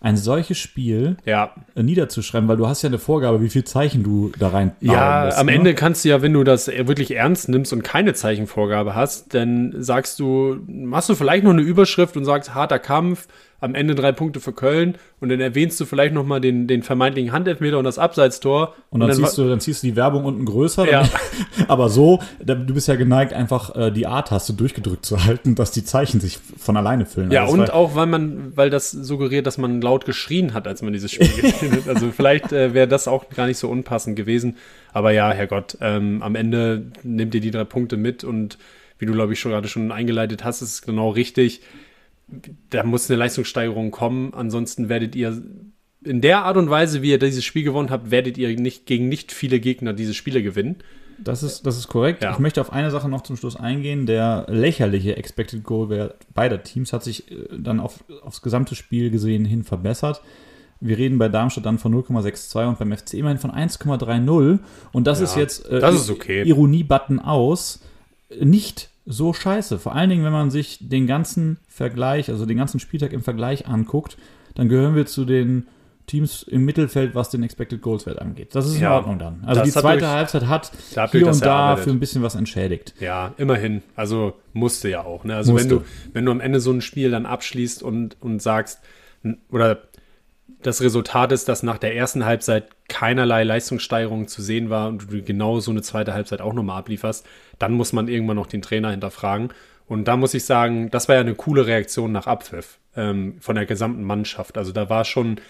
ein 0.00 0.16
solches 0.16 0.58
Spiel 0.58 1.16
ja. 1.24 1.52
niederzuschreiben, 1.74 2.48
weil 2.48 2.56
du 2.56 2.68
hast 2.68 2.82
ja 2.82 2.88
eine 2.88 2.98
Vorgabe, 2.98 3.42
wie 3.42 3.48
viel 3.48 3.64
Zeichen 3.64 4.04
du 4.04 4.30
da 4.38 4.48
rein 4.48 4.72
Ja, 4.80 5.24
musst, 5.26 5.38
am 5.38 5.46
ne? 5.46 5.52
Ende 5.52 5.74
kannst 5.74 6.04
du 6.04 6.10
ja, 6.10 6.22
wenn 6.22 6.32
du 6.32 6.44
das 6.44 6.68
wirklich 6.68 7.16
ernst 7.16 7.48
nimmst 7.48 7.72
und 7.72 7.82
keine 7.82 8.14
Zeichenvorgabe 8.14 8.94
hast, 8.94 9.34
dann 9.34 9.74
sagst 9.76 10.20
du, 10.20 10.58
machst 10.68 11.08
du 11.08 11.16
vielleicht 11.16 11.42
noch 11.42 11.50
eine 11.50 11.62
Überschrift 11.62 12.16
und 12.16 12.24
sagst 12.24 12.54
harter 12.54 12.78
Kampf, 12.78 13.26
am 13.60 13.74
Ende 13.74 13.94
drei 13.94 14.12
Punkte 14.12 14.38
für 14.38 14.52
Köln 14.52 14.94
und 15.20 15.30
dann 15.30 15.40
erwähnst 15.40 15.80
du 15.80 15.84
vielleicht 15.84 16.14
nochmal 16.14 16.40
den, 16.40 16.68
den 16.68 16.84
vermeintlichen 16.84 17.32
Handelfmeter 17.32 17.78
und 17.78 17.84
das 17.84 17.98
Abseitstor. 17.98 18.74
Und 18.90 19.00
dann, 19.00 19.10
und 19.10 19.16
dann, 19.18 19.24
ziehst 19.24 19.38
du, 19.38 19.48
dann 19.48 19.60
ziehst 19.60 19.82
du 19.82 19.88
die 19.88 19.96
Werbung 19.96 20.24
unten 20.24 20.44
größer. 20.44 20.88
Ja. 20.88 21.08
aber 21.68 21.88
so, 21.88 22.20
du 22.38 22.54
bist 22.54 22.86
ja 22.86 22.94
geneigt, 22.94 23.32
einfach 23.32 23.74
äh, 23.74 23.90
die 23.90 24.06
A-Taste 24.06 24.52
durchgedrückt 24.52 25.04
zu 25.04 25.24
halten, 25.24 25.56
dass 25.56 25.72
die 25.72 25.84
Zeichen 25.84 26.20
sich 26.20 26.38
von 26.56 26.76
alleine 26.76 27.04
füllen. 27.04 27.32
Ja, 27.32 27.42
also 27.42 27.54
und 27.54 27.72
auch, 27.72 27.96
weil 27.96 28.06
man, 28.06 28.56
weil 28.56 28.70
das 28.70 28.92
suggeriert, 28.92 29.46
dass 29.46 29.58
man 29.58 29.80
laut 29.80 30.04
geschrien 30.04 30.54
hat, 30.54 30.68
als 30.68 30.82
man 30.82 30.92
dieses 30.92 31.10
Spiel 31.10 31.28
hat. 31.72 31.88
Also 31.88 32.12
vielleicht 32.12 32.52
äh, 32.52 32.74
wäre 32.74 32.86
das 32.86 33.08
auch 33.08 33.28
gar 33.30 33.48
nicht 33.48 33.58
so 33.58 33.68
unpassend 33.68 34.14
gewesen. 34.14 34.56
Aber 34.92 35.10
ja, 35.10 35.32
Herrgott, 35.32 35.76
ähm, 35.80 36.22
am 36.22 36.36
Ende 36.36 36.92
nimmt 37.02 37.34
ihr 37.34 37.40
die 37.40 37.50
drei 37.50 37.64
Punkte 37.64 37.96
mit 37.96 38.22
und 38.22 38.56
wie 39.00 39.06
du, 39.06 39.12
glaube 39.12 39.32
ich, 39.32 39.40
schon 39.40 39.52
gerade 39.52 39.68
schon 39.68 39.92
eingeleitet 39.92 40.44
hast, 40.44 40.62
ist 40.62 40.72
es 40.72 40.82
genau 40.82 41.10
richtig 41.10 41.60
da 42.70 42.84
muss 42.84 43.10
eine 43.10 43.18
Leistungssteigerung 43.18 43.90
kommen. 43.90 44.34
Ansonsten 44.34 44.88
werdet 44.88 45.16
ihr 45.16 45.42
in 46.04 46.20
der 46.20 46.44
Art 46.44 46.56
und 46.56 46.70
Weise, 46.70 47.02
wie 47.02 47.10
ihr 47.10 47.18
dieses 47.18 47.44
Spiel 47.44 47.64
gewonnen 47.64 47.90
habt, 47.90 48.10
werdet 48.10 48.38
ihr 48.38 48.56
nicht 48.58 48.86
gegen 48.86 49.08
nicht 49.08 49.32
viele 49.32 49.60
Gegner 49.60 49.92
diese 49.92 50.14
Spiele 50.14 50.42
gewinnen. 50.42 50.76
Das 51.18 51.42
ist, 51.42 51.66
das 51.66 51.76
ist 51.76 51.88
korrekt. 51.88 52.22
Ja. 52.22 52.32
Ich 52.32 52.38
möchte 52.38 52.60
auf 52.60 52.72
eine 52.72 52.92
Sache 52.92 53.08
noch 53.08 53.22
zum 53.22 53.36
Schluss 53.36 53.56
eingehen. 53.56 54.06
Der 54.06 54.46
lächerliche 54.48 55.16
Expected 55.16 55.64
Goal 55.64 55.88
Wert 55.90 56.14
beider 56.32 56.62
Teams 56.62 56.92
hat 56.92 57.02
sich 57.02 57.30
äh, 57.30 57.46
dann 57.58 57.80
auf, 57.80 58.04
aufs 58.22 58.40
gesamte 58.40 58.76
Spiel 58.76 59.10
gesehen 59.10 59.44
hin 59.44 59.64
verbessert. 59.64 60.22
Wir 60.80 60.96
reden 60.96 61.18
bei 61.18 61.28
Darmstadt 61.28 61.66
dann 61.66 61.78
von 61.78 61.92
0,62 61.92 62.68
und 62.68 62.78
beim 62.78 62.96
FC 62.96 63.14
immerhin 63.14 63.38
von 63.38 63.50
1,30. 63.50 64.60
Und 64.92 65.06
das 65.08 65.18
ja, 65.18 65.24
ist 65.24 65.36
jetzt 65.36 65.68
äh, 65.68 65.80
das 65.80 65.96
ist 65.96 66.10
okay. 66.10 66.44
Ironie-Button 66.44 67.18
aus. 67.18 67.80
Nicht 68.40 68.90
so 69.08 69.32
scheiße. 69.32 69.78
Vor 69.78 69.94
allen 69.94 70.10
Dingen, 70.10 70.24
wenn 70.24 70.32
man 70.32 70.50
sich 70.50 70.78
den 70.80 71.06
ganzen 71.06 71.58
Vergleich, 71.66 72.30
also 72.30 72.46
den 72.46 72.58
ganzen 72.58 72.78
Spieltag 72.78 73.12
im 73.12 73.22
Vergleich 73.22 73.66
anguckt, 73.66 74.18
dann 74.54 74.68
gehören 74.68 74.94
wir 74.94 75.06
zu 75.06 75.24
den 75.24 75.66
Teams 76.06 76.42
im 76.42 76.64
Mittelfeld, 76.64 77.14
was 77.14 77.30
den 77.30 77.42
Expected 77.42 77.82
Goals 77.82 78.06
Wert 78.06 78.18
angeht. 78.18 78.54
Das 78.54 78.66
ist 78.66 78.76
in 78.76 78.82
ja, 78.82 78.96
Ordnung 78.96 79.18
dann. 79.18 79.42
Also 79.46 79.62
die 79.62 79.70
zweite 79.70 80.00
durch, 80.00 80.10
Halbzeit 80.10 80.46
hat 80.46 80.72
hier 81.10 81.26
und 81.26 81.44
da 81.44 81.76
für 81.76 81.90
ein 81.90 82.00
bisschen 82.00 82.22
was 82.22 82.34
entschädigt. 82.34 82.94
Ja, 83.00 83.34
immerhin. 83.36 83.82
Also 83.94 84.34
musste 84.52 84.88
ja 84.88 85.04
auch. 85.04 85.24
Ne? 85.24 85.36
Also 85.36 85.54
wenn 85.54 85.68
du, 85.68 85.84
wenn 86.12 86.24
du 86.24 86.32
am 86.32 86.40
Ende 86.40 86.60
so 86.60 86.72
ein 86.72 86.80
Spiel 86.80 87.10
dann 87.10 87.26
abschließt 87.26 87.82
und, 87.82 88.16
und 88.20 88.40
sagst, 88.40 88.80
oder 89.50 89.82
das 90.62 90.80
Resultat 90.80 91.32
ist, 91.32 91.48
dass 91.48 91.62
nach 91.62 91.78
der 91.78 91.94
ersten 91.94 92.24
Halbzeit 92.24 92.68
keinerlei 92.88 93.44
Leistungssteigerung 93.44 94.26
zu 94.26 94.42
sehen 94.42 94.70
war 94.70 94.88
und 94.88 95.12
du 95.12 95.22
genau 95.22 95.60
so 95.60 95.70
eine 95.70 95.82
zweite 95.82 96.14
Halbzeit 96.14 96.40
auch 96.40 96.52
nochmal 96.52 96.78
ablieferst, 96.78 97.24
dann 97.58 97.72
muss 97.72 97.92
man 97.92 98.08
irgendwann 98.08 98.36
noch 98.36 98.46
den 98.46 98.62
Trainer 98.62 98.90
hinterfragen. 98.90 99.50
Und 99.86 100.06
da 100.06 100.16
muss 100.16 100.34
ich 100.34 100.44
sagen, 100.44 100.90
das 100.90 101.08
war 101.08 101.14
ja 101.14 101.20
eine 101.22 101.34
coole 101.34 101.66
Reaktion 101.66 102.12
nach 102.12 102.26
Abpfiff 102.26 102.78
ähm, 102.96 103.36
von 103.40 103.54
der 103.54 103.66
gesamten 103.66 104.02
Mannschaft. 104.02 104.58
Also 104.58 104.72
da 104.72 104.90
war 104.90 105.04
schon, 105.04 105.40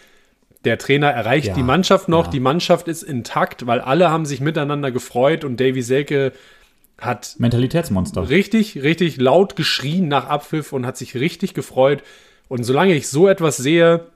der 0.64 0.78
Trainer 0.78 1.10
erreicht 1.10 1.48
ja, 1.48 1.54
die 1.54 1.62
Mannschaft 1.62 2.08
noch, 2.08 2.26
ja. 2.26 2.30
die 2.30 2.40
Mannschaft 2.40 2.86
ist 2.86 3.02
intakt, 3.02 3.66
weil 3.66 3.80
alle 3.80 4.10
haben 4.10 4.26
sich 4.26 4.40
miteinander 4.40 4.92
gefreut 4.92 5.44
und 5.44 5.58
Davy 5.58 5.82
Selke 5.82 6.32
hat 6.98 7.36
Mentalitätsmonster. 7.38 8.28
Richtig, 8.28 8.82
richtig 8.82 9.16
laut 9.16 9.56
geschrien 9.56 10.08
nach 10.08 10.26
Abpfiff 10.26 10.72
und 10.72 10.84
hat 10.84 10.96
sich 10.96 11.14
richtig 11.14 11.54
gefreut. 11.54 12.02
Und 12.48 12.64
solange 12.64 12.94
ich 12.94 13.08
so 13.08 13.28
etwas 13.28 13.56
sehe, 13.56 14.06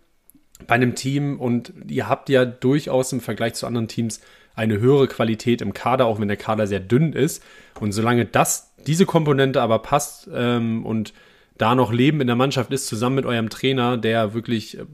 bei 0.67 0.75
einem 0.75 0.95
Team 0.95 1.39
und 1.41 1.73
ihr 1.89 2.09
habt 2.09 2.29
ja 2.29 2.45
durchaus 2.45 3.13
im 3.13 3.21
Vergleich 3.21 3.55
zu 3.55 3.67
anderen 3.67 3.89
Teams 3.89 4.21
eine 4.55 4.79
höhere 4.79 5.09
Qualität 5.09 5.63
im 5.63 5.73
Kader, 5.73 6.07
auch 6.07 6.21
wenn 6.21 6.29
der 6.29 6.37
Kader 6.37 6.67
sehr 6.67 6.81
dünn 6.81 7.13
ist. 7.13 7.43
Und 7.81 7.93
solange 7.93 8.27
das, 8.27 8.73
diese 8.87 9.07
Komponente 9.07 9.63
aber 9.63 9.79
passt 9.81 10.29
ähm, 10.33 10.85
und 10.85 11.13
da 11.59 11.75
noch 11.75 11.93
Leben 11.93 12.21
in 12.21 12.27
der 12.27 12.37
Mannschaft 12.37 12.73
ist, 12.73 12.87
zusammen 12.87 13.17
mit 13.17 13.27
eurem 13.27 13.49
Trainer, 13.49 13.97
der 13.97 14.35
wirklich, 14.35 14.79
äh, 14.79 14.85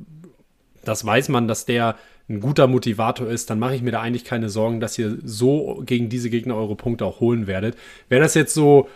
das 0.84 1.04
weiß 1.04 1.28
man, 1.28 1.48
dass 1.48 1.66
der 1.66 1.96
ein 2.28 2.40
guter 2.40 2.66
Motivator 2.66 3.28
ist, 3.28 3.48
dann 3.48 3.58
mache 3.58 3.74
ich 3.74 3.82
mir 3.82 3.90
da 3.90 4.00
eigentlich 4.00 4.24
keine 4.24 4.50
Sorgen, 4.50 4.80
dass 4.80 4.98
ihr 4.98 5.16
so 5.24 5.82
gegen 5.86 6.08
diese 6.08 6.28
Gegner 6.28 6.56
eure 6.56 6.76
Punkte 6.76 7.06
auch 7.06 7.20
holen 7.20 7.46
werdet. 7.46 7.76
Wäre 8.08 8.22
das 8.22 8.34
jetzt 8.34 8.52
so, 8.52 8.88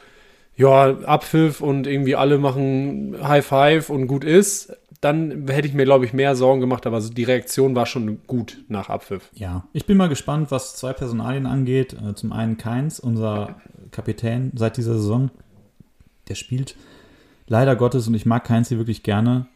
ja, 0.57 0.99
Abpfiff 1.01 1.61
und 1.61 1.87
irgendwie 1.87 2.17
alle 2.17 2.39
machen 2.39 3.17
High 3.23 3.45
Five 3.45 3.91
und 3.91 4.07
gut 4.07 4.25
ist, 4.25 4.77
dann 5.01 5.49
hätte 5.49 5.67
ich 5.67 5.75
mir, 5.75 5.85
glaube 5.85 6.05
ich, 6.05 6.13
mehr 6.13 6.37
Sorgen 6.37 6.61
gemacht, 6.61 6.87
aber 6.87 7.01
die 7.01 7.25
Reaktion 7.25 7.75
war 7.75 7.87
schon 7.87 8.21
gut 8.27 8.59
nach 8.69 8.89
Abpfiff. 8.89 9.31
Ja, 9.35 9.67
ich 9.73 9.85
bin 9.85 9.97
mal 9.97 10.09
gespannt, 10.09 10.51
was 10.51 10.77
zwei 10.77 10.93
Personalien 10.93 11.47
angeht. 11.47 11.95
Äh, 11.95 12.15
zum 12.15 12.33
einen 12.33 12.57
Keins, 12.57 13.01
unser 13.01 13.57
Kapitän 13.91 14.53
seit 14.55 14.77
dieser 14.77 14.95
Saison. 14.95 15.31
Der 16.29 16.37
spielt 16.37 16.77
leider 17.49 17.75
Gottes, 17.75 18.07
und 18.07 18.15
ich 18.15 18.27
mag 18.27 18.45
Keins 18.45 18.69
hier 18.69 18.79
wirklich 18.79 19.03
gerne, 19.03 19.47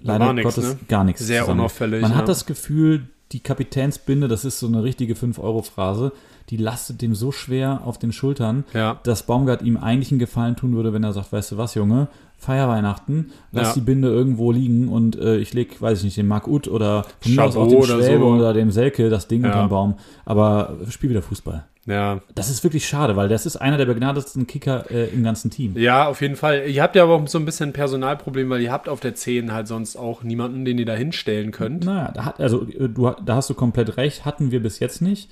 leider 0.00 0.32
nix, 0.32 0.44
Gottes 0.44 0.74
ne? 0.74 0.78
gar 0.88 1.04
nichts. 1.04 1.20
Sehr 1.20 1.42
zusammen. 1.42 1.60
unauffällig. 1.60 2.00
Man 2.00 2.12
ja. 2.12 2.16
hat 2.16 2.28
das 2.28 2.46
Gefühl, 2.46 3.08
die 3.32 3.40
Kapitänsbinde, 3.40 4.28
das 4.28 4.46
ist 4.46 4.60
so 4.60 4.66
eine 4.66 4.82
richtige 4.82 5.12
5-Euro-Phrase, 5.12 6.12
die 6.50 6.56
lastet 6.56 7.00
dem 7.00 7.14
so 7.14 7.30
schwer 7.32 7.82
auf 7.84 7.98
den 7.98 8.12
Schultern, 8.12 8.64
ja. 8.74 8.98
dass 9.04 9.22
Baumgart 9.22 9.62
ihm 9.62 9.76
eigentlich 9.76 10.10
einen 10.10 10.18
Gefallen 10.18 10.56
tun 10.56 10.74
würde, 10.74 10.92
wenn 10.92 11.04
er 11.04 11.12
sagt, 11.12 11.32
weißt 11.32 11.52
du 11.52 11.58
was, 11.58 11.74
Junge, 11.74 12.08
feier 12.36 12.68
Weihnachten, 12.68 13.32
lass 13.52 13.68
ja. 13.68 13.74
die 13.74 13.80
Binde 13.82 14.08
irgendwo 14.08 14.50
liegen 14.50 14.88
und 14.88 15.16
äh, 15.16 15.36
ich 15.36 15.52
leg, 15.52 15.80
weiß 15.80 15.98
ich 15.98 16.04
nicht, 16.04 16.16
dem 16.16 16.26
Mark 16.26 16.48
Uth 16.48 16.68
oder 16.68 17.04
von 17.20 17.34
mir 17.34 17.44
aus 17.44 17.56
auch 17.56 17.68
dem 17.68 17.78
oder 17.78 17.98
Schwäbe 17.98 18.20
so. 18.20 18.28
oder 18.28 18.52
dem 18.52 18.70
Selke 18.70 19.10
das 19.10 19.28
Ding 19.28 19.42
ja. 19.42 19.48
unterm 19.48 19.68
Baum, 19.68 19.94
aber 20.24 20.78
spiel 20.88 21.10
wieder 21.10 21.22
Fußball. 21.22 21.64
Ja. 21.86 22.20
Das 22.34 22.50
ist 22.50 22.62
wirklich 22.62 22.86
schade, 22.86 23.16
weil 23.16 23.28
das 23.28 23.46
ist 23.46 23.56
einer 23.56 23.76
der 23.76 23.86
begnadetsten 23.86 24.46
Kicker 24.46 24.90
äh, 24.90 25.08
im 25.08 25.22
ganzen 25.22 25.50
Team. 25.50 25.76
Ja, 25.76 26.08
auf 26.08 26.20
jeden 26.20 26.36
Fall. 26.36 26.64
Ihr 26.68 26.82
habt 26.82 26.94
ja 26.94 27.02
aber 27.02 27.14
auch 27.14 27.26
so 27.26 27.38
ein 27.38 27.44
bisschen 27.44 27.70
ein 27.70 27.72
Personalproblem, 27.72 28.48
weil 28.50 28.60
ihr 28.60 28.72
habt 28.72 28.88
auf 28.88 29.00
der 29.00 29.14
10 29.14 29.52
halt 29.52 29.66
sonst 29.66 29.96
auch 29.96 30.22
niemanden, 30.22 30.64
den 30.64 30.78
ihr 30.78 30.86
da 30.86 30.94
hinstellen 30.94 31.52
könnt. 31.52 31.84
Naja, 31.84 32.12
da 32.12 32.24
hat, 32.26 32.40
also 32.40 32.66
äh, 32.68 32.88
du, 32.88 33.10
da 33.24 33.36
hast 33.36 33.50
du 33.50 33.54
komplett 33.54 33.96
recht, 33.96 34.24
hatten 34.24 34.50
wir 34.50 34.62
bis 34.62 34.78
jetzt 34.78 35.00
nicht. 35.02 35.30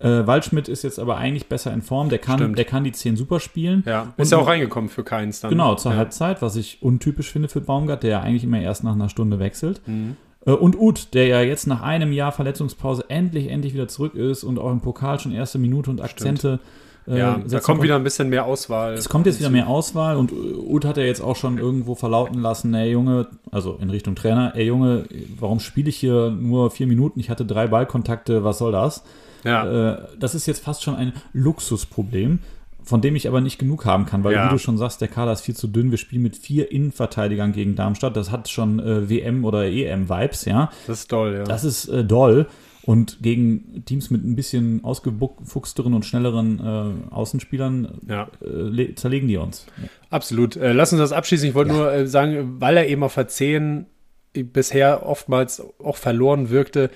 Äh, 0.00 0.26
Waldschmidt 0.26 0.68
ist 0.68 0.82
jetzt 0.82 0.98
aber 0.98 1.18
eigentlich 1.18 1.46
besser 1.46 1.72
in 1.72 1.82
Form. 1.82 2.08
Der 2.08 2.18
kann, 2.18 2.54
der 2.54 2.64
kann 2.64 2.84
die 2.84 2.92
10 2.92 3.16
super 3.16 3.38
spielen. 3.38 3.84
Ja, 3.86 4.14
ist 4.16 4.32
ja 4.32 4.38
auch 4.38 4.46
reingekommen 4.46 4.88
für 4.88 5.04
keins 5.04 5.40
dann. 5.40 5.50
Genau, 5.50 5.74
zur 5.74 5.92
ja. 5.92 5.98
Halbzeit, 5.98 6.40
was 6.40 6.56
ich 6.56 6.82
untypisch 6.82 7.30
finde 7.30 7.48
für 7.48 7.60
Baumgart, 7.60 8.02
der 8.02 8.10
ja 8.10 8.20
eigentlich 8.20 8.44
immer 8.44 8.60
erst 8.60 8.82
nach 8.82 8.94
einer 8.94 9.10
Stunde 9.10 9.38
wechselt. 9.38 9.82
Mhm. 9.86 10.16
Äh, 10.46 10.52
und 10.52 10.78
Uth, 10.78 11.12
der 11.12 11.26
ja 11.26 11.42
jetzt 11.42 11.66
nach 11.66 11.82
einem 11.82 12.12
Jahr 12.12 12.32
Verletzungspause 12.32 13.04
endlich, 13.08 13.50
endlich 13.50 13.74
wieder 13.74 13.88
zurück 13.88 14.14
ist 14.14 14.42
und 14.42 14.58
auch 14.58 14.70
im 14.70 14.80
Pokal 14.80 15.20
schon 15.20 15.32
erste 15.32 15.58
Minute 15.58 15.90
und 15.90 16.00
Akzente. 16.00 16.60
Äh, 16.62 16.66
ja, 17.06 17.40
da 17.48 17.60
kommt 17.60 17.82
wieder 17.82 17.96
ein 17.96 18.04
bisschen 18.04 18.28
mehr 18.28 18.44
Auswahl. 18.44 18.94
Es 18.94 19.08
kommt 19.08 19.26
jetzt 19.26 19.38
wieder 19.38 19.50
mehr 19.50 19.68
Auswahl 19.68 20.16
und 20.16 20.32
Uth 20.32 20.84
hat 20.84 20.96
ja 20.96 21.02
jetzt 21.02 21.20
auch 21.20 21.36
schon 21.36 21.58
irgendwo 21.58 21.94
verlauten 21.94 22.40
lassen, 22.40 22.74
ey 22.74 22.90
Junge, 22.90 23.28
also 23.50 23.78
in 23.80 23.90
Richtung 23.90 24.14
Trainer, 24.14 24.52
ey 24.54 24.66
Junge, 24.66 25.06
warum 25.38 25.60
spiele 25.60 25.88
ich 25.88 25.96
hier 25.96 26.30
nur 26.30 26.70
vier 26.70 26.86
Minuten? 26.86 27.18
Ich 27.20 27.30
hatte 27.30 27.44
drei 27.44 27.66
Ballkontakte, 27.66 28.44
was 28.44 28.58
soll 28.58 28.72
das? 28.72 29.02
Ja. 29.44 29.92
Äh, 29.92 29.98
das 30.18 30.34
ist 30.34 30.46
jetzt 30.46 30.62
fast 30.62 30.82
schon 30.82 30.94
ein 30.94 31.12
Luxusproblem, 31.32 32.40
von 32.82 33.00
dem 33.00 33.16
ich 33.16 33.28
aber 33.28 33.40
nicht 33.40 33.58
genug 33.58 33.84
haben 33.84 34.06
kann, 34.06 34.24
weil, 34.24 34.34
ja. 34.34 34.46
wie 34.46 34.50
du 34.50 34.58
schon 34.58 34.78
sagst, 34.78 35.00
der 35.00 35.08
Kader 35.08 35.32
ist 35.32 35.42
viel 35.42 35.56
zu 35.56 35.68
dünn. 35.68 35.90
Wir 35.90 35.98
spielen 35.98 36.22
mit 36.22 36.36
vier 36.36 36.70
Innenverteidigern 36.70 37.52
gegen 37.52 37.76
Darmstadt. 37.76 38.16
Das 38.16 38.30
hat 38.30 38.48
schon 38.48 38.78
äh, 38.80 39.08
WM- 39.08 39.44
oder 39.44 39.64
EM-Vibes, 39.64 40.44
ja. 40.44 40.70
Das 40.86 41.00
ist 41.00 41.12
doll, 41.12 41.34
ja. 41.38 41.44
Das 41.44 41.64
ist 41.64 41.88
äh, 41.88 42.04
doll. 42.04 42.46
Und 42.82 43.22
gegen 43.22 43.84
Teams 43.84 44.10
mit 44.10 44.24
ein 44.24 44.36
bisschen 44.36 44.84
ausgefuchsteren 44.84 45.92
und 45.92 46.06
schnelleren 46.06 46.58
äh, 46.60 47.14
Außenspielern 47.14 48.00
ja. 48.08 48.28
äh, 48.42 48.94
zerlegen 48.94 49.28
die 49.28 49.36
uns. 49.36 49.66
Absolut. 50.08 50.56
Äh, 50.56 50.72
lass 50.72 50.92
uns 50.92 51.00
das 51.00 51.12
abschließen. 51.12 51.48
Ich 51.48 51.54
wollte 51.54 51.72
ja. 51.72 51.76
nur 51.76 51.92
äh, 51.92 52.06
sagen, 52.06 52.56
weil 52.60 52.76
er 52.76 52.88
eben 52.88 53.02
auf 53.02 53.12
Verzehen 53.12 53.86
bisher 54.32 55.06
oftmals 55.06 55.62
auch 55.82 55.96
verloren 55.96 56.50
wirkte, 56.50 56.90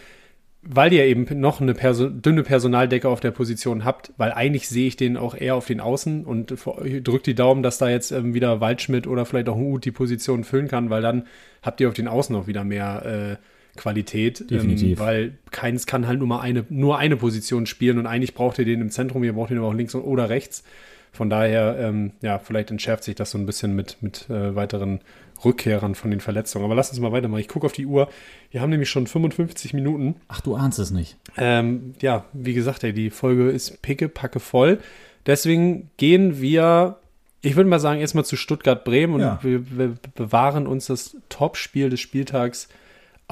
weil 0.62 0.92
ihr 0.92 1.04
eben 1.04 1.26
noch 1.40 1.60
eine 1.60 1.74
Perso 1.74 2.08
dünne 2.08 2.42
Personaldecke 2.42 3.08
auf 3.08 3.20
der 3.20 3.32
Position 3.32 3.84
habt, 3.84 4.12
weil 4.16 4.32
eigentlich 4.32 4.68
sehe 4.68 4.86
ich 4.86 4.96
den 4.96 5.16
auch 5.16 5.34
eher 5.34 5.56
auf 5.56 5.66
den 5.66 5.80
Außen 5.80 6.24
und 6.24 6.54
drückt 7.02 7.26
die 7.26 7.34
Daumen, 7.34 7.62
dass 7.62 7.78
da 7.78 7.90
jetzt 7.90 8.12
ähm, 8.12 8.34
wieder 8.34 8.60
Waldschmidt 8.60 9.06
oder 9.06 9.26
vielleicht 9.26 9.48
auch 9.48 9.56
Uth 9.56 9.84
die 9.84 9.92
Position 9.92 10.44
füllen 10.44 10.68
kann, 10.68 10.90
weil 10.90 11.02
dann 11.02 11.26
habt 11.62 11.80
ihr 11.80 11.88
auf 11.88 11.94
den 11.94 12.08
Außen 12.08 12.34
auch 12.34 12.46
wieder 12.46 12.64
mehr 12.64 13.38
äh, 13.40 13.53
Qualität. 13.76 14.44
Ähm, 14.50 14.98
weil 14.98 15.34
keins 15.50 15.86
kann 15.86 16.06
halt 16.06 16.18
nur 16.18 16.28
mal 16.28 16.40
eine, 16.40 16.64
nur 16.68 16.98
eine 16.98 17.16
Position 17.16 17.66
spielen 17.66 17.98
und 17.98 18.06
eigentlich 18.06 18.34
braucht 18.34 18.58
ihr 18.58 18.64
den 18.64 18.80
im 18.80 18.90
Zentrum, 18.90 19.24
ihr 19.24 19.32
braucht 19.32 19.50
ihn 19.50 19.58
aber 19.58 19.68
auch 19.68 19.74
links 19.74 19.94
oder 19.94 20.28
rechts. 20.28 20.64
Von 21.12 21.30
daher, 21.30 21.76
ähm, 21.78 22.10
ja, 22.22 22.40
vielleicht 22.40 22.72
entschärft 22.72 23.04
sich 23.04 23.14
das 23.14 23.30
so 23.30 23.38
ein 23.38 23.46
bisschen 23.46 23.76
mit, 23.76 23.98
mit 24.00 24.28
äh, 24.30 24.56
weiteren 24.56 25.00
Rückkehrern 25.44 25.94
von 25.94 26.10
den 26.10 26.20
Verletzungen. 26.20 26.64
Aber 26.64 26.74
lass 26.74 26.90
uns 26.90 26.98
mal 26.98 27.12
weitermachen. 27.12 27.40
Ich 27.40 27.48
gucke 27.48 27.66
auf 27.66 27.72
die 27.72 27.86
Uhr. 27.86 28.08
Wir 28.50 28.60
haben 28.60 28.70
nämlich 28.70 28.90
schon 28.90 29.06
55 29.06 29.74
Minuten. 29.74 30.16
Ach, 30.26 30.40
du 30.40 30.56
ahnst 30.56 30.80
es 30.80 30.90
nicht. 30.90 31.16
Ähm, 31.36 31.94
ja, 32.00 32.24
wie 32.32 32.54
gesagt, 32.54 32.82
ey, 32.82 32.92
die 32.92 33.10
Folge 33.10 33.50
ist 33.50 33.80
picke, 33.80 34.08
packe 34.08 34.40
voll. 34.40 34.78
Deswegen 35.26 35.90
gehen 35.96 36.40
wir, 36.40 36.98
ich 37.42 37.54
würde 37.54 37.70
mal 37.70 37.78
sagen, 37.80 38.00
erstmal 38.00 38.24
zu 38.24 38.36
Stuttgart-Bremen 38.36 39.14
und 39.14 39.20
ja. 39.20 39.38
wir, 39.42 39.78
wir, 39.78 39.94
bewahren 40.14 40.66
uns 40.66 40.86
das 40.86 41.16
Topspiel 41.28 41.90
des 41.90 42.00
Spieltags 42.00 42.68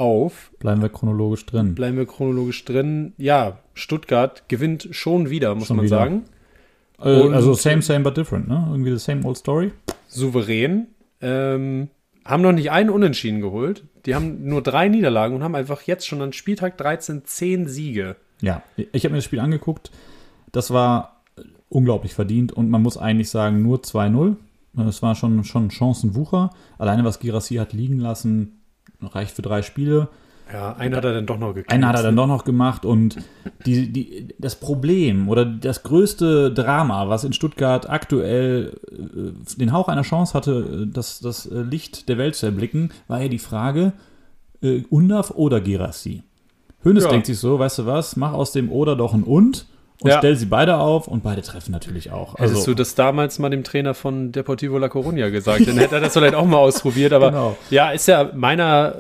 auf. 0.02 0.50
Bleiben 0.58 0.82
wir 0.82 0.88
chronologisch 0.88 1.46
drin. 1.46 1.74
Bleiben 1.74 1.96
wir 1.96 2.06
chronologisch 2.06 2.64
drin. 2.64 3.12
Ja, 3.16 3.58
Stuttgart 3.72 4.48
gewinnt 4.48 4.88
schon 4.90 5.30
wieder, 5.30 5.54
muss 5.54 5.68
schon 5.68 5.76
man 5.76 5.86
wieder. 5.86 5.96
sagen. 5.96 6.24
Äh, 7.00 7.08
also 7.32 7.54
same, 7.54 7.82
same, 7.82 8.00
but 8.00 8.16
different, 8.16 8.48
ne? 8.48 8.66
Irgendwie 8.70 8.90
the 8.90 8.98
same 8.98 9.24
old 9.24 9.38
story. 9.38 9.72
Souverän. 10.08 10.88
Ähm, 11.20 11.88
haben 12.24 12.42
noch 12.42 12.52
nicht 12.52 12.70
einen 12.70 12.90
Unentschieden 12.90 13.40
geholt. 13.40 13.84
Die 14.06 14.14
haben 14.14 14.44
nur 14.44 14.62
drei 14.62 14.88
Niederlagen 14.88 15.36
und 15.36 15.42
haben 15.42 15.54
einfach 15.54 15.82
jetzt 15.82 16.06
schon 16.06 16.20
an 16.20 16.32
Spieltag 16.32 16.76
13 16.78 17.24
zehn 17.24 17.68
Siege. 17.68 18.16
Ja, 18.40 18.62
ich 18.76 19.04
habe 19.04 19.12
mir 19.12 19.18
das 19.18 19.24
Spiel 19.24 19.40
angeguckt. 19.40 19.92
Das 20.50 20.72
war 20.72 21.22
unglaublich 21.68 22.14
verdient 22.14 22.52
und 22.52 22.68
man 22.70 22.82
muss 22.82 22.96
eigentlich 22.96 23.30
sagen, 23.30 23.62
nur 23.62 23.78
2-0. 23.78 24.36
Es 24.88 25.02
war 25.02 25.14
schon, 25.14 25.44
schon 25.44 25.70
Chancenwucher. 25.70 26.50
Alleine 26.78 27.04
was 27.04 27.20
Girassi 27.20 27.56
hat 27.56 27.72
liegen 27.72 27.98
lassen, 27.98 28.61
reicht 29.08 29.34
für 29.34 29.42
drei 29.42 29.62
Spiele. 29.62 30.08
Ja, 30.52 30.74
einen 30.74 30.94
hat 30.94 31.04
er 31.04 31.14
dann 31.14 31.26
doch 31.26 31.38
noch 31.38 31.54
gekriegt. 31.54 31.72
Einen 31.72 31.86
hat 31.86 31.96
er 31.96 32.02
dann 32.02 32.16
doch 32.16 32.26
noch 32.26 32.44
gemacht 32.44 32.84
und 32.84 33.16
die, 33.64 33.90
die, 33.90 34.28
das 34.38 34.56
Problem 34.56 35.28
oder 35.28 35.46
das 35.46 35.82
größte 35.82 36.52
Drama, 36.52 37.08
was 37.08 37.24
in 37.24 37.32
Stuttgart 37.32 37.88
aktuell 37.88 38.78
äh, 38.90 39.56
den 39.56 39.72
Hauch 39.72 39.88
einer 39.88 40.02
Chance 40.02 40.34
hatte, 40.34 40.86
das, 40.92 41.20
das 41.20 41.48
Licht 41.50 42.08
der 42.08 42.18
Welt 42.18 42.34
zu 42.34 42.46
erblicken, 42.46 42.90
war 43.08 43.22
ja 43.22 43.28
die 43.28 43.38
Frage, 43.38 43.92
äh, 44.62 44.82
Undaf 44.90 45.30
oder 45.30 45.60
Girassi. 45.60 46.22
Hönes 46.84 47.04
ja. 47.04 47.10
denkt 47.10 47.26
sich 47.26 47.38
so, 47.38 47.58
weißt 47.58 47.80
du 47.80 47.86
was, 47.86 48.16
mach 48.16 48.32
aus 48.32 48.52
dem 48.52 48.70
Oder 48.70 48.96
doch 48.96 49.14
ein 49.14 49.22
Und 49.22 49.66
und 50.02 50.10
ja. 50.10 50.18
stell 50.18 50.36
sie 50.36 50.46
beide 50.46 50.78
auf 50.78 51.08
und 51.08 51.22
beide 51.22 51.42
treffen 51.42 51.72
natürlich 51.72 52.10
auch. 52.10 52.34
Also, 52.34 52.54
Hättest 52.54 52.66
du 52.66 52.74
das 52.74 52.94
damals 52.94 53.38
mal 53.38 53.50
dem 53.50 53.64
Trainer 53.64 53.94
von 53.94 54.32
Deportivo 54.32 54.78
La 54.78 54.88
Coruña 54.88 55.30
gesagt, 55.30 55.66
dann 55.66 55.78
hätte 55.78 55.96
er 55.96 56.00
das 56.00 56.12
vielleicht 56.12 56.34
auch 56.34 56.46
mal 56.46 56.58
ausprobiert, 56.58 57.12
aber 57.12 57.30
genau. 57.30 57.56
ja, 57.70 57.90
ist 57.90 58.08
ja 58.08 58.30
meiner 58.34 58.94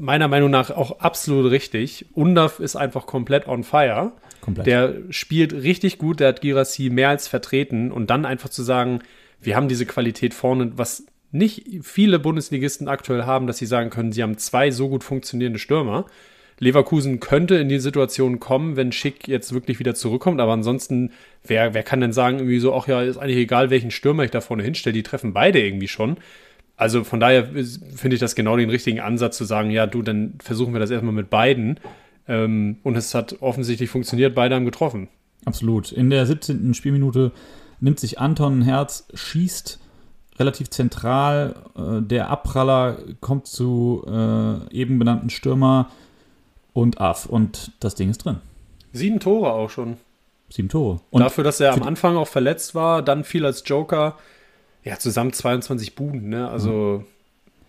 meiner 0.00 0.28
Meinung 0.28 0.50
nach 0.50 0.70
auch 0.70 1.00
absolut 1.00 1.50
richtig. 1.50 2.06
Undaf 2.14 2.60
ist 2.60 2.76
einfach 2.76 3.06
komplett 3.06 3.48
on 3.48 3.64
fire. 3.64 4.12
Komplett. 4.40 4.66
Der 4.66 4.94
spielt 5.10 5.52
richtig 5.52 5.98
gut, 5.98 6.20
der 6.20 6.28
hat 6.28 6.40
Girassi 6.40 6.90
mehr 6.90 7.08
als 7.08 7.28
vertreten 7.28 7.90
und 7.90 8.08
dann 8.08 8.24
einfach 8.24 8.48
zu 8.48 8.62
sagen, 8.62 9.00
wir 9.40 9.56
haben 9.56 9.68
diese 9.68 9.86
Qualität 9.86 10.34
vorne, 10.34 10.72
was 10.76 11.04
nicht 11.30 11.66
viele 11.82 12.18
Bundesligisten 12.18 12.88
aktuell 12.88 13.24
haben, 13.24 13.46
dass 13.46 13.58
sie 13.58 13.66
sagen 13.66 13.90
können, 13.90 14.12
sie 14.12 14.22
haben 14.22 14.38
zwei 14.38 14.70
so 14.70 14.88
gut 14.88 15.04
funktionierende 15.04 15.58
Stürmer. 15.58 16.06
Leverkusen 16.58 17.20
könnte 17.20 17.56
in 17.56 17.68
die 17.68 17.78
Situation 17.78 18.40
kommen, 18.40 18.76
wenn 18.76 18.92
Schick 18.92 19.28
jetzt 19.28 19.52
wirklich 19.52 19.78
wieder 19.78 19.94
zurückkommt, 19.94 20.40
aber 20.40 20.52
ansonsten, 20.52 21.12
wer, 21.44 21.74
wer 21.74 21.82
kann 21.82 22.00
denn 22.00 22.12
sagen, 22.12 22.38
irgendwie 22.38 22.58
so, 22.58 22.74
ach 22.74 22.88
ja, 22.88 23.02
ist 23.02 23.16
eigentlich 23.16 23.36
egal, 23.36 23.70
welchen 23.70 23.90
Stürmer 23.90 24.24
ich 24.24 24.30
da 24.30 24.40
vorne 24.40 24.62
hinstelle, 24.62 24.92
die 24.92 25.02
treffen 25.02 25.32
beide 25.32 25.60
irgendwie 25.60 25.88
schon. 25.88 26.16
Also 26.76 27.02
von 27.04 27.20
daher 27.20 27.44
finde 27.44 28.14
ich 28.14 28.20
das 28.20 28.34
genau 28.34 28.56
den 28.56 28.70
richtigen 28.70 29.00
Ansatz 29.00 29.36
zu 29.36 29.44
sagen, 29.44 29.70
ja, 29.70 29.86
du, 29.86 30.02
dann 30.02 30.34
versuchen 30.40 30.72
wir 30.72 30.80
das 30.80 30.90
erstmal 30.90 31.14
mit 31.14 31.28
beiden. 31.28 31.80
Ähm, 32.28 32.78
und 32.84 32.96
es 32.96 33.14
hat 33.14 33.36
offensichtlich 33.40 33.90
funktioniert, 33.90 34.34
beide 34.34 34.54
haben 34.54 34.64
getroffen. 34.64 35.08
Absolut. 35.44 35.90
In 35.90 36.10
der 36.10 36.26
17. 36.26 36.74
Spielminute 36.74 37.32
nimmt 37.80 37.98
sich 37.98 38.18
Anton 38.20 38.62
Herz, 38.62 39.08
schießt 39.14 39.80
relativ 40.38 40.70
zentral. 40.70 41.56
Äh, 41.76 42.02
der 42.02 42.30
Abpraller 42.30 42.98
kommt 43.20 43.46
zu 43.46 44.04
äh, 44.06 44.72
eben 44.72 44.98
benannten 44.98 45.30
Stürmer 45.30 45.90
und 46.78 47.00
Aff. 47.00 47.26
Und 47.26 47.72
das 47.80 47.94
Ding 47.94 48.10
ist 48.10 48.18
drin. 48.18 48.38
Sieben 48.92 49.20
Tore 49.20 49.52
auch 49.52 49.70
schon. 49.70 49.96
Sieben 50.48 50.68
Tore. 50.68 51.00
Und 51.10 51.20
Dafür, 51.20 51.44
dass 51.44 51.60
er 51.60 51.72
am 51.72 51.82
Anfang 51.82 52.16
auch 52.16 52.28
verletzt 52.28 52.74
war, 52.74 53.02
dann 53.02 53.24
viel 53.24 53.44
als 53.44 53.62
Joker 53.66 54.16
ja, 54.84 54.98
zusammen 54.98 55.32
22 55.32 55.94
Buden, 55.94 56.28
ne? 56.28 56.48
Also 56.48 57.04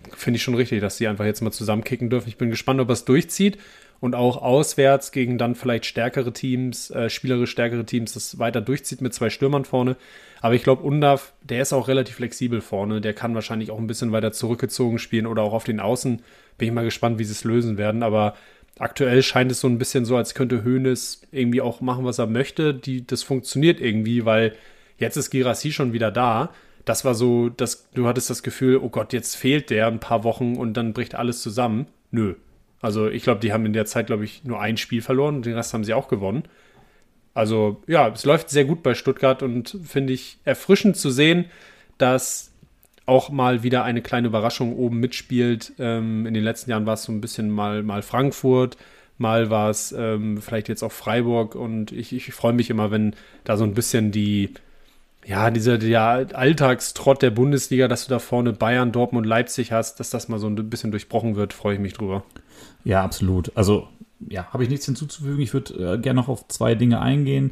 mhm. 0.05 0.11
finde 0.15 0.37
ich 0.37 0.43
schon 0.43 0.55
richtig, 0.55 0.79
dass 0.79 0.97
sie 0.97 1.07
einfach 1.07 1.25
jetzt 1.25 1.41
mal 1.41 1.51
zusammenkicken 1.51 2.09
dürfen. 2.09 2.29
Ich 2.29 2.37
bin 2.37 2.49
gespannt, 2.51 2.79
ob 2.79 2.89
er 2.89 2.93
es 2.93 3.03
durchzieht 3.03 3.57
und 3.99 4.15
auch 4.15 4.41
auswärts 4.41 5.11
gegen 5.11 5.37
dann 5.37 5.55
vielleicht 5.55 5.85
stärkere 5.85 6.31
Teams, 6.31 6.89
äh, 6.91 7.09
spielerisch 7.09 7.51
stärkere 7.51 7.85
Teams, 7.85 8.13
das 8.13 8.39
weiter 8.39 8.61
durchzieht 8.61 9.01
mit 9.01 9.13
zwei 9.13 9.29
Stürmern 9.29 9.65
vorne. 9.65 9.97
Aber 10.39 10.53
ich 10.53 10.63
glaube, 10.63 10.83
Undaf, 10.83 11.33
der 11.41 11.61
ist 11.61 11.73
auch 11.73 11.89
relativ 11.89 12.15
flexibel 12.15 12.61
vorne. 12.61 13.01
Der 13.01 13.13
kann 13.13 13.35
wahrscheinlich 13.35 13.71
auch 13.71 13.79
ein 13.79 13.87
bisschen 13.87 14.13
weiter 14.13 14.31
zurückgezogen 14.31 14.99
spielen 14.99 15.25
oder 15.25 15.41
auch 15.41 15.53
auf 15.53 15.65
den 15.65 15.81
Außen. 15.81 16.21
Bin 16.57 16.67
ich 16.67 16.73
mal 16.73 16.85
gespannt, 16.85 17.19
wie 17.19 17.25
sie 17.25 17.33
es 17.33 17.43
lösen 17.43 17.77
werden. 17.77 18.03
Aber 18.03 18.35
aktuell 18.79 19.21
scheint 19.21 19.51
es 19.51 19.59
so 19.59 19.67
ein 19.67 19.77
bisschen 19.77 20.05
so, 20.05 20.17
als 20.17 20.33
könnte 20.33 20.63
Hoeneß 20.63 21.21
irgendwie 21.31 21.61
auch 21.61 21.81
machen, 21.81 22.05
was 22.05 22.17
er 22.17 22.27
möchte. 22.27 22.73
Die, 22.73 23.05
das 23.05 23.23
funktioniert 23.23 23.79
irgendwie, 23.79 24.25
weil 24.25 24.55
jetzt 24.97 25.17
ist 25.17 25.29
Girassi 25.29 25.71
schon 25.71 25.93
wieder 25.93 26.11
da 26.11 26.49
das 26.89 27.05
war 27.05 27.13
so, 27.13 27.49
dass 27.49 27.87
du 27.91 28.07
hattest 28.07 28.31
das 28.31 28.41
Gefühl, 28.41 28.77
oh 28.77 28.89
Gott, 28.89 29.13
jetzt 29.13 29.35
fehlt 29.35 29.69
der 29.69 29.85
ein 29.85 29.99
paar 29.99 30.23
Wochen 30.23 30.55
und 30.55 30.73
dann 30.73 30.93
bricht 30.93 31.13
alles 31.13 31.41
zusammen. 31.41 31.85
Nö. 32.09 32.33
Also 32.81 33.09
ich 33.09 33.21
glaube, 33.21 33.41
die 33.41 33.53
haben 33.53 33.65
in 33.67 33.73
der 33.73 33.85
Zeit, 33.85 34.07
glaube 34.07 34.25
ich, 34.25 34.43
nur 34.43 34.59
ein 34.59 34.75
Spiel 34.75 35.03
verloren 35.03 35.35
und 35.35 35.45
den 35.45 35.53
Rest 35.53 35.71
haben 35.73 35.83
sie 35.83 35.93
auch 35.93 36.07
gewonnen. 36.07 36.43
Also 37.35 37.83
ja, 37.85 38.07
es 38.07 38.25
läuft 38.25 38.49
sehr 38.49 38.65
gut 38.65 38.81
bei 38.81 38.95
Stuttgart 38.95 39.43
und 39.43 39.77
finde 39.83 40.13
ich 40.13 40.39
erfrischend 40.45 40.97
zu 40.97 41.11
sehen, 41.11 41.45
dass 41.99 42.48
auch 43.09 43.29
mal 43.29 43.63
wieder 43.63 43.83
eine 43.83 44.01
kleine 44.01 44.27
Überraschung 44.27 44.75
oben 44.75 44.99
mitspielt. 44.99 45.73
Ähm, 45.79 46.25
in 46.25 46.33
den 46.33 46.43
letzten 46.43 46.71
Jahren 46.71 46.85
war 46.85 46.93
es 46.93 47.03
so 47.03 47.11
ein 47.11 47.19
bisschen 47.19 47.49
mal, 47.49 47.83
mal 47.83 48.01
Frankfurt, 48.01 48.77
mal 49.17 49.49
war 49.49 49.69
es 49.69 49.91
ähm, 49.91 50.41
vielleicht 50.41 50.69
jetzt 50.69 50.83
auch 50.83 50.91
Freiburg 50.91 51.55
und 51.55 51.91
ich, 51.91 52.13
ich 52.13 52.33
freue 52.33 52.53
mich 52.53 52.69
immer, 52.69 52.91
wenn 52.91 53.15
da 53.43 53.57
so 53.57 53.65
ein 53.65 53.73
bisschen 53.73 54.11
die, 54.11 54.53
ja, 55.25 55.51
dieser 55.51 55.77
der 55.77 56.01
Alltagstrott 56.33 57.21
der 57.21 57.31
Bundesliga, 57.31 57.87
dass 57.87 58.05
du 58.05 58.09
da 58.11 58.19
vorne 58.19 58.53
Bayern, 58.53 58.91
Dortmund, 58.91 59.25
Leipzig 59.25 59.71
hast, 59.71 59.99
dass 59.99 60.09
das 60.09 60.29
mal 60.29 60.39
so 60.39 60.47
ein 60.47 60.69
bisschen 60.69 60.91
durchbrochen 60.91 61.35
wird, 61.35 61.51
freue 61.51 61.73
ich 61.73 61.81
mich 61.81 61.93
drüber. 61.93 62.23
Ja, 62.83 63.03
absolut. 63.03 63.51
Also, 63.55 63.87
ja, 64.29 64.47
habe 64.53 64.63
ich 64.63 64.69
nichts 64.69 64.85
hinzuzufügen. 64.85 65.41
Ich 65.41 65.53
würde 65.53 65.95
äh, 65.95 65.97
gerne 65.97 66.21
noch 66.21 66.29
auf 66.29 66.47
zwei 66.47 66.75
Dinge 66.75 67.01
eingehen, 67.01 67.51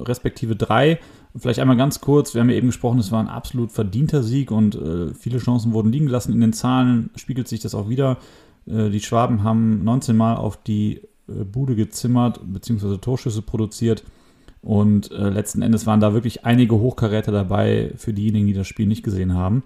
respektive 0.00 0.56
drei. 0.56 0.98
Vielleicht 1.36 1.60
einmal 1.60 1.76
ganz 1.76 2.00
kurz, 2.00 2.34
wir 2.34 2.40
haben 2.40 2.50
ja 2.50 2.56
eben 2.56 2.68
gesprochen, 2.68 2.98
es 2.98 3.12
war 3.12 3.20
ein 3.20 3.28
absolut 3.28 3.70
verdienter 3.70 4.22
Sieg 4.22 4.50
und 4.50 4.74
äh, 4.74 5.14
viele 5.14 5.38
Chancen 5.38 5.72
wurden 5.72 5.92
liegen 5.92 6.06
gelassen. 6.06 6.32
In 6.32 6.40
den 6.40 6.52
Zahlen 6.52 7.10
spiegelt 7.16 7.48
sich 7.48 7.60
das 7.60 7.74
auch 7.74 7.88
wieder. 7.88 8.16
Äh, 8.66 8.90
die 8.90 9.00
Schwaben 9.00 9.42
haben 9.42 9.84
19 9.84 10.16
Mal 10.16 10.36
auf 10.36 10.56
die 10.56 11.02
äh, 11.28 11.44
Bude 11.44 11.76
gezimmert, 11.76 12.40
beziehungsweise 12.44 13.00
Torschüsse 13.00 13.42
produziert. 13.42 14.04
Und 14.62 15.10
äh, 15.12 15.28
letzten 15.28 15.62
Endes 15.62 15.86
waren 15.86 16.00
da 16.00 16.12
wirklich 16.14 16.44
einige 16.44 16.76
Hochkaräter 16.76 17.30
dabei, 17.30 17.92
für 17.96 18.12
diejenigen, 18.12 18.46
die 18.46 18.54
das 18.54 18.66
Spiel 18.66 18.86
nicht 18.86 19.04
gesehen 19.04 19.34
haben. 19.34 19.62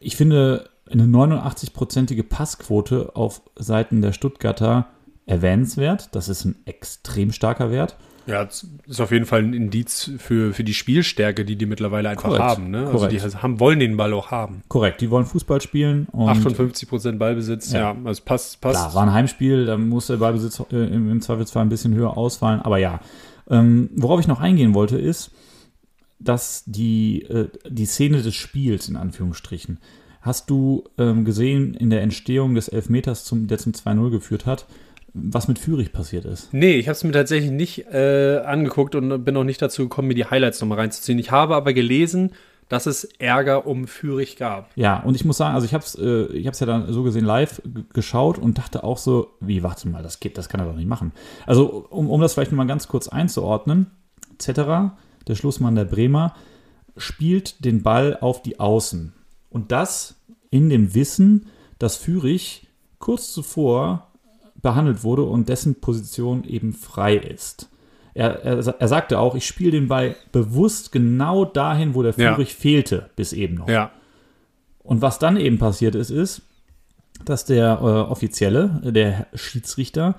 Ich 0.00 0.16
finde 0.16 0.68
eine 0.90 1.04
89-prozentige 1.04 2.24
Passquote 2.24 3.14
auf 3.14 3.42
Seiten 3.56 4.02
der 4.02 4.12
Stuttgarter 4.12 4.88
erwähnenswert. 5.26 6.14
Das 6.14 6.28
ist 6.28 6.44
ein 6.44 6.56
extrem 6.64 7.32
starker 7.32 7.70
Wert. 7.70 7.96
Ja, 8.26 8.44
das 8.44 8.66
ist 8.86 9.00
auf 9.00 9.10
jeden 9.10 9.26
Fall 9.26 9.42
ein 9.42 9.52
Indiz 9.52 10.10
für, 10.18 10.52
für 10.54 10.64
die 10.64 10.74
Spielstärke, 10.74 11.44
die 11.44 11.56
die 11.56 11.66
mittlerweile 11.66 12.08
einfach 12.10 12.28
Korrekt. 12.28 12.42
haben. 12.42 12.70
Ne? 12.70 12.86
Also 12.86 13.08
die 13.08 13.20
haben, 13.20 13.58
wollen 13.58 13.80
den 13.80 13.96
Ball 13.96 14.12
auch 14.12 14.30
haben. 14.30 14.62
Korrekt, 14.68 15.00
die 15.00 15.10
wollen 15.10 15.26
Fußball 15.26 15.60
spielen. 15.60 16.06
Und 16.12 16.28
58 16.28 16.88
Prozent 16.88 17.18
Ballbesitz, 17.18 17.72
Ja. 17.72 17.92
ja, 17.92 17.96
also 18.04 18.22
passt, 18.24 18.60
passt. 18.60 18.76
Klar, 18.76 18.94
war 18.94 19.02
ein 19.02 19.12
Heimspiel, 19.12 19.66
da 19.66 19.76
muss 19.76 20.06
der 20.06 20.18
Ballbesitz 20.18 20.62
äh, 20.70 20.76
im, 20.76 21.10
im 21.10 21.20
Zweifelsfall 21.20 21.62
ein 21.64 21.68
bisschen 21.68 21.94
höher 21.94 22.16
ausfallen, 22.16 22.60
aber 22.60 22.78
ja. 22.78 23.00
Ähm, 23.50 23.90
worauf 23.96 24.20
ich 24.20 24.28
noch 24.28 24.40
eingehen 24.40 24.72
wollte, 24.72 24.96
ist, 24.98 25.32
dass 26.20 26.62
die, 26.66 27.22
äh, 27.22 27.48
die 27.68 27.86
Szene 27.86 28.22
des 28.22 28.34
Spiels, 28.36 28.88
in 28.88 28.96
Anführungsstrichen, 28.96 29.78
hast 30.20 30.48
du 30.48 30.84
ähm, 30.98 31.24
gesehen 31.24 31.74
in 31.74 31.90
der 31.90 32.02
Entstehung 32.02 32.54
des 32.54 32.68
Elfmeters, 32.68 33.24
zum, 33.24 33.48
der 33.48 33.58
zum 33.58 33.72
2-0 33.72 34.10
geführt 34.10 34.46
hat, 34.46 34.66
was 35.14 35.48
mit 35.48 35.58
Fürich 35.58 35.92
passiert 35.92 36.24
ist? 36.24 36.52
Nee, 36.52 36.76
ich 36.76 36.88
habe 36.88 36.92
es 36.92 37.04
mir 37.04 37.12
tatsächlich 37.12 37.50
nicht 37.50 37.86
äh, 37.92 38.38
angeguckt 38.44 38.94
und 38.94 39.24
bin 39.24 39.36
auch 39.36 39.44
nicht 39.44 39.60
dazu 39.60 39.82
gekommen, 39.82 40.08
mir 40.08 40.14
die 40.14 40.26
Highlights 40.26 40.60
nochmal 40.60 40.78
reinzuziehen. 40.78 41.18
Ich 41.18 41.30
habe 41.30 41.54
aber 41.54 41.72
gelesen, 41.72 42.32
dass 42.68 42.86
es 42.86 43.04
Ärger 43.18 43.66
um 43.66 43.86
Fürich 43.86 44.36
gab. 44.36 44.70
Ja, 44.76 45.00
und 45.00 45.14
ich 45.14 45.26
muss 45.26 45.36
sagen, 45.36 45.54
also 45.54 45.66
ich 45.66 45.74
habe 45.74 45.84
es 45.84 45.94
äh, 45.94 46.32
ich 46.32 46.46
hab's 46.46 46.60
ja 46.60 46.66
dann 46.66 46.90
so 46.90 47.02
gesehen 47.02 47.26
live 47.26 47.60
geschaut 47.92 48.38
und 48.38 48.56
dachte 48.56 48.84
auch 48.84 48.96
so, 48.96 49.32
wie, 49.40 49.62
warte 49.62 49.88
mal, 49.88 50.02
das 50.02 50.20
geht, 50.20 50.38
das 50.38 50.48
kann 50.48 50.60
er 50.60 50.66
doch 50.66 50.76
nicht 50.76 50.88
machen. 50.88 51.12
Also, 51.46 51.86
um, 51.90 52.08
um 52.08 52.20
das 52.20 52.32
vielleicht 52.32 52.52
mal 52.52 52.66
ganz 52.66 52.88
kurz 52.88 53.08
einzuordnen, 53.08 53.90
Zetterer, 54.38 54.96
der 55.28 55.34
Schlussmann 55.34 55.74
der 55.74 55.84
Bremer, 55.84 56.34
spielt 56.96 57.62
den 57.64 57.82
Ball 57.82 58.16
auf 58.18 58.40
die 58.40 58.58
Außen. 58.58 59.12
Und 59.50 59.70
das 59.70 60.14
in 60.50 60.70
dem 60.70 60.94
Wissen, 60.94 61.46
dass 61.78 61.96
Fürich 61.96 62.68
kurz 62.98 63.32
zuvor 63.32 64.11
behandelt 64.62 65.02
wurde 65.04 65.22
und 65.24 65.48
dessen 65.48 65.80
Position 65.80 66.44
eben 66.44 66.72
frei 66.72 67.16
ist. 67.16 67.68
Er, 68.14 68.42
er, 68.44 68.58
er 68.78 68.88
sagte 68.88 69.18
auch, 69.18 69.34
ich 69.34 69.46
spiele 69.46 69.72
den 69.72 69.88
Ball 69.88 70.16
bewusst 70.32 70.92
genau 70.92 71.44
dahin, 71.44 71.94
wo 71.94 72.02
der 72.02 72.14
Ja. 72.16 72.34
Fürich 72.34 72.54
fehlte, 72.54 73.10
bis 73.16 73.32
eben 73.32 73.56
noch. 73.56 73.68
Ja. 73.68 73.90
Und 74.82 75.00
was 75.00 75.18
dann 75.18 75.36
eben 75.36 75.58
passiert 75.58 75.94
ist, 75.94 76.10
ist, 76.10 76.42
dass 77.24 77.44
der 77.44 77.78
äh, 77.80 77.84
Offizielle, 77.84 78.80
der 78.84 79.26
Schiedsrichter, 79.34 80.16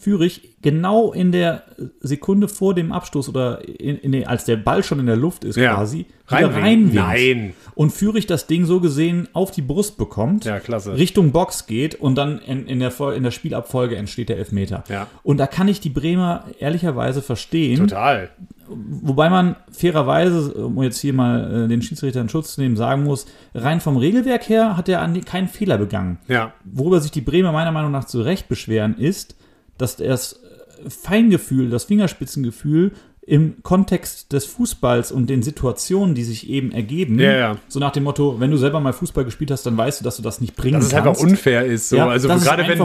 Fürich 0.00 0.54
genau 0.62 1.12
in 1.12 1.32
der 1.32 1.64
Sekunde 2.00 2.46
vor 2.46 2.72
dem 2.72 2.92
Abstoß 2.92 3.28
oder 3.30 3.66
in, 3.68 3.96
in 3.98 4.12
den, 4.12 4.26
als 4.28 4.44
der 4.44 4.56
Ball 4.56 4.84
schon 4.84 5.00
in 5.00 5.06
der 5.06 5.16
Luft 5.16 5.42
ist 5.42 5.56
Ja. 5.56 5.74
quasi, 5.74 6.06
wieder 6.28 6.54
reinwinkt. 6.54 6.94
Nein. 6.94 7.52
Und 7.74 7.90
Fürich 7.90 8.26
das 8.26 8.46
Ding 8.46 8.64
so 8.64 8.78
gesehen 8.80 9.26
auf 9.32 9.50
die 9.50 9.62
Brust 9.62 9.98
bekommt, 9.98 10.44
Ja. 10.44 10.54
Richtung 10.56 11.32
Box 11.32 11.66
geht 11.66 11.96
und 11.96 12.14
dann 12.16 12.38
in, 12.38 12.66
in, 12.68 12.78
der, 12.78 12.92
in 13.12 13.24
der 13.24 13.32
Spielabfolge 13.32 13.96
entsteht 13.96 14.28
der 14.28 14.38
Elfmeter. 14.38 14.84
Ja. 14.88 15.08
Und 15.24 15.38
da 15.38 15.48
kann 15.48 15.66
ich 15.66 15.80
die 15.80 15.90
Bremer 15.90 16.44
ehrlicherweise 16.60 17.20
verstehen. 17.20 17.78
Total. 17.88 18.30
Wobei 18.68 19.30
man 19.30 19.56
fairerweise, 19.72 20.52
um 20.52 20.80
jetzt 20.82 21.00
hier 21.00 21.12
mal 21.14 21.64
äh, 21.64 21.68
den 21.68 21.82
Schiedsrichter 21.82 22.20
in 22.20 22.28
Schutz 22.28 22.54
zu 22.54 22.60
nehmen, 22.60 22.76
sagen 22.76 23.02
muss, 23.02 23.26
rein 23.54 23.80
vom 23.80 23.96
Regelwerk 23.96 24.48
her 24.48 24.76
hat 24.76 24.88
er 24.88 25.08
keinen 25.24 25.48
Fehler 25.48 25.78
begangen. 25.78 26.18
Ja. 26.28 26.52
Worüber 26.64 27.00
sich 27.00 27.10
die 27.10 27.20
Bremer 27.22 27.50
meiner 27.50 27.72
Meinung 27.72 27.90
nach 27.90 28.04
zu 28.04 28.20
Recht 28.20 28.46
beschweren, 28.48 28.96
ist, 28.98 29.34
dass 29.78 29.96
das 29.96 30.40
Feingefühl, 30.88 31.70
das 31.70 31.84
Fingerspitzengefühl 31.84 32.92
im 33.22 33.62
Kontext 33.62 34.32
des 34.32 34.46
Fußballs 34.46 35.12
und 35.12 35.28
den 35.28 35.42
Situationen, 35.42 36.14
die 36.14 36.24
sich 36.24 36.48
eben 36.48 36.72
ergeben, 36.72 37.18
Ja, 37.20 37.36
ja. 37.36 37.56
so 37.68 37.78
nach 37.78 37.90
dem 37.92 38.04
Motto, 38.04 38.40
wenn 38.40 38.50
du 38.50 38.56
selber 38.56 38.80
mal 38.80 38.94
Fußball 38.94 39.22
gespielt 39.26 39.50
hast, 39.50 39.66
dann 39.66 39.76
weißt 39.76 40.00
du, 40.00 40.04
dass 40.04 40.16
du 40.16 40.22
das 40.22 40.40
nicht 40.40 40.56
bringen 40.56 40.76
Dass 40.76 40.86
es 40.86 40.92
kannst. 40.92 41.06
einfach 41.08 41.20
unfair 41.22 41.66
ist. 41.66 41.90
So. 41.90 41.96
Ja, 41.98 42.08
also 42.08 42.26
gerade 42.28 42.62
wenn, 42.66 42.78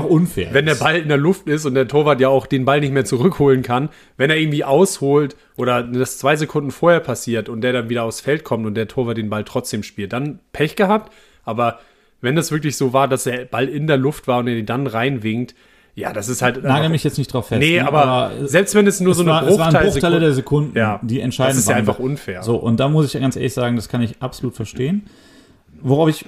wenn 0.53 0.65
der. 0.65 0.75
Ball 0.75 0.97
in 0.97 1.07
der 1.07 1.17
Luft 1.17 1.47
ist 1.47 1.65
und 1.65 1.75
der 1.75 1.87
Torwart 1.87 2.19
ja 2.19 2.27
auch 2.27 2.45
den 2.45 2.65
Ball 2.65 2.81
nicht 2.81 2.91
mehr 2.91 3.05
zurückholen 3.05 3.61
kann, 3.61 3.87
wenn 4.17 4.29
er 4.29 4.35
irgendwie 4.37 4.65
ausholt 4.65 5.37
oder 5.55 5.81
das 5.81 6.17
zwei 6.17 6.35
Sekunden 6.35 6.71
vorher 6.71 6.99
passiert 6.99 7.47
und 7.47 7.61
der 7.61 7.71
dann 7.71 7.87
wieder 7.87 8.03
aufs 8.03 8.19
Feld 8.19 8.43
kommt 8.43 8.65
und 8.65 8.75
der 8.75 8.89
Torwart 8.89 9.15
den 9.17 9.29
Ball 9.29 9.45
trotzdem 9.45 9.81
spielt, 9.81 10.11
dann 10.11 10.39
Pech 10.51 10.75
gehabt. 10.75 11.13
Aber 11.45 11.79
wenn 12.19 12.35
das 12.35 12.51
wirklich 12.51 12.75
so 12.75 12.91
war, 12.91 13.07
dass 13.07 13.23
der 13.23 13.45
Ball 13.45 13.69
in 13.69 13.87
der 13.87 13.97
Luft 13.97 14.27
war 14.27 14.39
und 14.39 14.47
er 14.47 14.55
den 14.55 14.65
dann 14.65 14.87
reinwinkt, 14.87 15.55
ja, 15.95 16.11
das 16.11 16.27
ist 16.27 16.41
halt. 16.41 16.63
Nagel 16.63 16.89
mich 16.89 17.03
jetzt 17.03 17.17
nicht 17.17 17.31
drauf 17.31 17.47
fest. 17.47 17.61
nee, 17.61 17.79
ne, 17.79 17.87
aber, 17.87 18.31
selbst 18.47 18.73
wenn 18.73 18.87
es 18.87 18.99
nur 18.99 19.11
es, 19.11 19.17
so 19.17 19.23
eine 19.23 19.31
war, 19.31 19.47
es 19.47 19.57
waren 19.57 19.73
Bruchteil 19.73 19.91
Bruchteile 19.91 20.19
der 20.19 20.33
Sekunden, 20.33 20.77
Ja, 20.77 20.99
die 21.03 21.19
entscheidend 21.19 21.55
das 21.55 21.63
ist 21.63 21.69
ja 21.69 21.75
einfach 21.75 21.99
unfair. 21.99 22.41
So, 22.43 22.55
und 22.55 22.79
da 22.79 22.89
muss 22.89 23.05
ich 23.05 23.13
ja 23.13 23.19
ganz 23.19 23.35
ehrlich 23.35 23.53
sagen, 23.53 23.75
das 23.75 23.89
kann 23.89 24.01
ich 24.01 24.21
absolut 24.21 24.55
verstehen. 24.55 25.03
Worauf 25.81 26.09
ich 26.09 26.25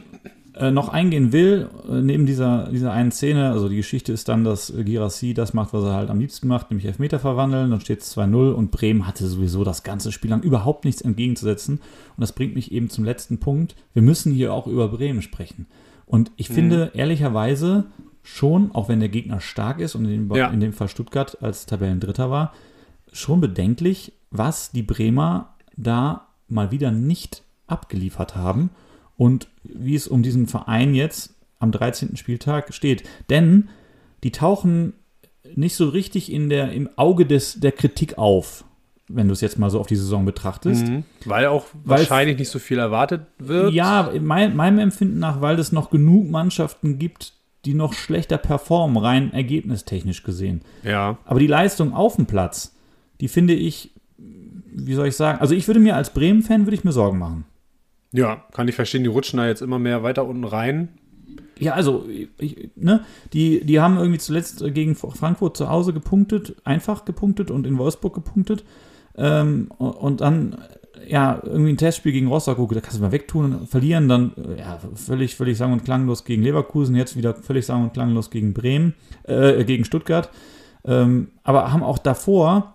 äh, 0.57 0.69
noch 0.69 0.89
eingehen 0.89 1.31
will, 1.31 1.67
äh, 1.89 2.01
neben 2.01 2.25
dieser, 2.25 2.69
dieser 2.69 2.91
einen 2.91 3.11
Szene, 3.11 3.51
also 3.51 3.67
die 3.67 3.77
Geschichte 3.77 4.13
ist 4.13 4.29
dann, 4.29 4.43
dass 4.43 4.71
Girassi 4.73 5.33
das 5.33 5.53
macht, 5.53 5.73
was 5.73 5.83
er 5.83 5.93
halt 5.93 6.09
am 6.09 6.19
liebsten 6.19 6.47
macht, 6.47 6.69
nämlich 6.69 6.85
Elfmeter 6.85 7.19
verwandeln, 7.19 7.71
dann 7.71 7.81
steht 7.81 8.01
es 8.01 8.15
2-0 8.15 8.51
und 8.51 8.71
Bremen 8.71 9.07
hatte 9.07 9.25
sowieso 9.27 9.63
das 9.63 9.83
ganze 9.83 10.11
Spiel 10.11 10.29
lang 10.29 10.43
überhaupt 10.43 10.85
nichts 10.85 11.01
entgegenzusetzen. 11.01 11.79
Und 12.15 12.21
das 12.21 12.33
bringt 12.33 12.55
mich 12.55 12.71
eben 12.71 12.89
zum 12.89 13.03
letzten 13.03 13.39
Punkt. 13.39 13.75
Wir 13.93 14.01
müssen 14.01 14.31
hier 14.31 14.53
auch 14.53 14.67
über 14.67 14.87
Bremen 14.89 15.21
sprechen. 15.21 15.65
Und 16.05 16.31
ich 16.37 16.49
finde 16.49 16.91
ehrlicherweise 16.93 17.85
schon, 18.25 18.73
auch 18.73 18.89
wenn 18.89 18.99
der 18.99 19.09
Gegner 19.09 19.39
stark 19.39 19.79
ist 19.79 19.95
und 19.95 20.05
in 20.05 20.27
dem, 20.29 20.35
Ja. 20.35 20.47
in 20.49 20.59
dem 20.59 20.73
Fall 20.73 20.89
Stuttgart 20.89 21.37
als 21.41 21.65
Tabellendritter 21.67 22.29
war, 22.29 22.53
schon 23.13 23.39
bedenklich, 23.39 24.13
was 24.31 24.71
die 24.71 24.81
Bremer 24.83 25.53
da 25.77 26.27
mal 26.47 26.71
wieder 26.71 26.91
nicht 26.91 27.43
abgeliefert 27.67 28.35
haben 28.35 28.71
und 29.15 29.47
wie 29.63 29.95
es 29.95 30.07
um 30.07 30.23
diesen 30.23 30.47
Verein 30.47 30.93
jetzt 30.95 31.35
am 31.59 31.71
13. 31.71 32.17
Spieltag 32.17 32.73
steht. 32.73 33.03
Denn 33.29 33.69
die 34.23 34.31
tauchen 34.31 34.93
nicht 35.55 35.75
so 35.75 35.87
richtig 35.89 36.31
in 36.31 36.49
der, 36.49 36.71
im 36.71 36.89
Auge 36.95 37.25
des, 37.25 37.59
der 37.59 37.71
Kritik 37.71 38.17
auf, 38.17 38.65
wenn 39.07 39.27
du 39.27 39.33
es 39.33 39.41
jetzt 39.41 39.59
mal 39.59 39.69
so 39.69 39.79
auf 39.79 39.87
die 39.87 39.95
Saison 39.95 40.25
betrachtest. 40.25 40.87
Mhm. 40.87 41.03
Weil 41.25 41.45
auch 41.45 41.67
Weil- 41.83 41.99
wahrscheinlich 41.99 42.39
nicht 42.39 42.49
so 42.49 42.57
viel 42.59 42.79
erwartet 42.79 43.21
wird. 43.37 43.71
Ja, 43.73 44.07
in 44.07 44.25
mein, 44.25 44.55
meinem 44.55 44.79
Empfinden 44.79 45.19
nach, 45.19 45.41
weil 45.41 45.59
es 45.59 45.71
noch 45.71 45.91
genug 45.91 46.29
Mannschaften 46.29 46.97
gibt, 46.97 47.33
die 47.65 47.73
noch 47.73 47.93
schlechter 47.93 48.37
performen, 48.37 48.97
rein 48.97 49.33
ergebnistechnisch 49.33 50.23
gesehen. 50.23 50.61
Ja. 50.83 51.17
Aber 51.25 51.39
die 51.39 51.47
Leistung 51.47 51.93
auf 51.93 52.15
dem 52.15 52.25
Platz, 52.25 52.75
die 53.21 53.27
finde 53.27 53.53
ich, 53.53 53.91
wie 54.17 54.93
soll 54.93 55.07
ich 55.07 55.15
sagen, 55.15 55.39
also 55.39 55.55
ich 55.55 55.67
würde 55.67 55.79
mir 55.79 55.95
als 55.95 56.13
Bremen-Fan, 56.13 56.65
würde 56.65 56.75
ich 56.75 56.83
mir 56.83 56.91
Sorgen 56.91 57.17
machen. 57.17 57.45
Ja, 58.11 58.45
kann 58.53 58.67
ich 58.67 58.75
verstehen. 58.75 59.03
Die 59.03 59.09
rutschen 59.09 59.37
da 59.37 59.47
jetzt 59.47 59.61
immer 59.61 59.79
mehr 59.79 60.03
weiter 60.03 60.25
unten 60.25 60.45
rein. 60.45 60.89
Ja, 61.57 61.73
also, 61.73 62.05
ich, 62.37 62.69
ne, 62.75 63.03
die, 63.33 63.65
die 63.65 63.79
haben 63.79 63.97
irgendwie 63.97 64.19
zuletzt 64.19 64.63
gegen 64.73 64.95
Frankfurt 64.95 65.57
zu 65.57 65.69
Hause 65.69 65.93
gepunktet, 65.93 66.55
einfach 66.65 67.05
gepunktet 67.05 67.51
und 67.51 67.65
in 67.65 67.77
Wolfsburg 67.77 68.13
gepunktet. 68.13 68.63
Ähm, 69.17 69.69
und- 69.77 69.95
und 69.95 70.21
dann, 70.21 70.57
ja, 71.07 71.39
irgendwie 71.43 71.73
ein 71.73 71.77
Testspiel 71.77 72.11
gegen 72.11 72.27
Rostock, 72.27 72.57
da 72.73 72.79
kannst 72.79 72.97
du 72.97 73.01
mal 73.01 73.11
wegtun 73.11 73.53
und 73.53 73.69
verlieren, 73.69 74.07
dann, 74.07 74.33
äh, 74.37 74.59
ja, 74.59 74.79
völlig, 74.95 75.35
völlig 75.35 75.57
sang- 75.57 75.73
und 75.73 75.83
klanglos 75.83 76.25
gegen 76.25 76.43
Leverkusen, 76.43 76.95
jetzt 76.95 77.15
wieder 77.17 77.33
völlig 77.33 77.65
sang- 77.65 77.83
und 77.83 77.93
klanglos 77.93 78.29
gegen 78.29 78.53
Bremen, 78.53 78.93
äh, 79.23 79.63
gegen 79.63 79.85
Stuttgart. 79.85 80.29
Ähm, 80.85 81.29
aber 81.43 81.71
haben 81.71 81.83
auch 81.83 81.97
davor 81.97 82.74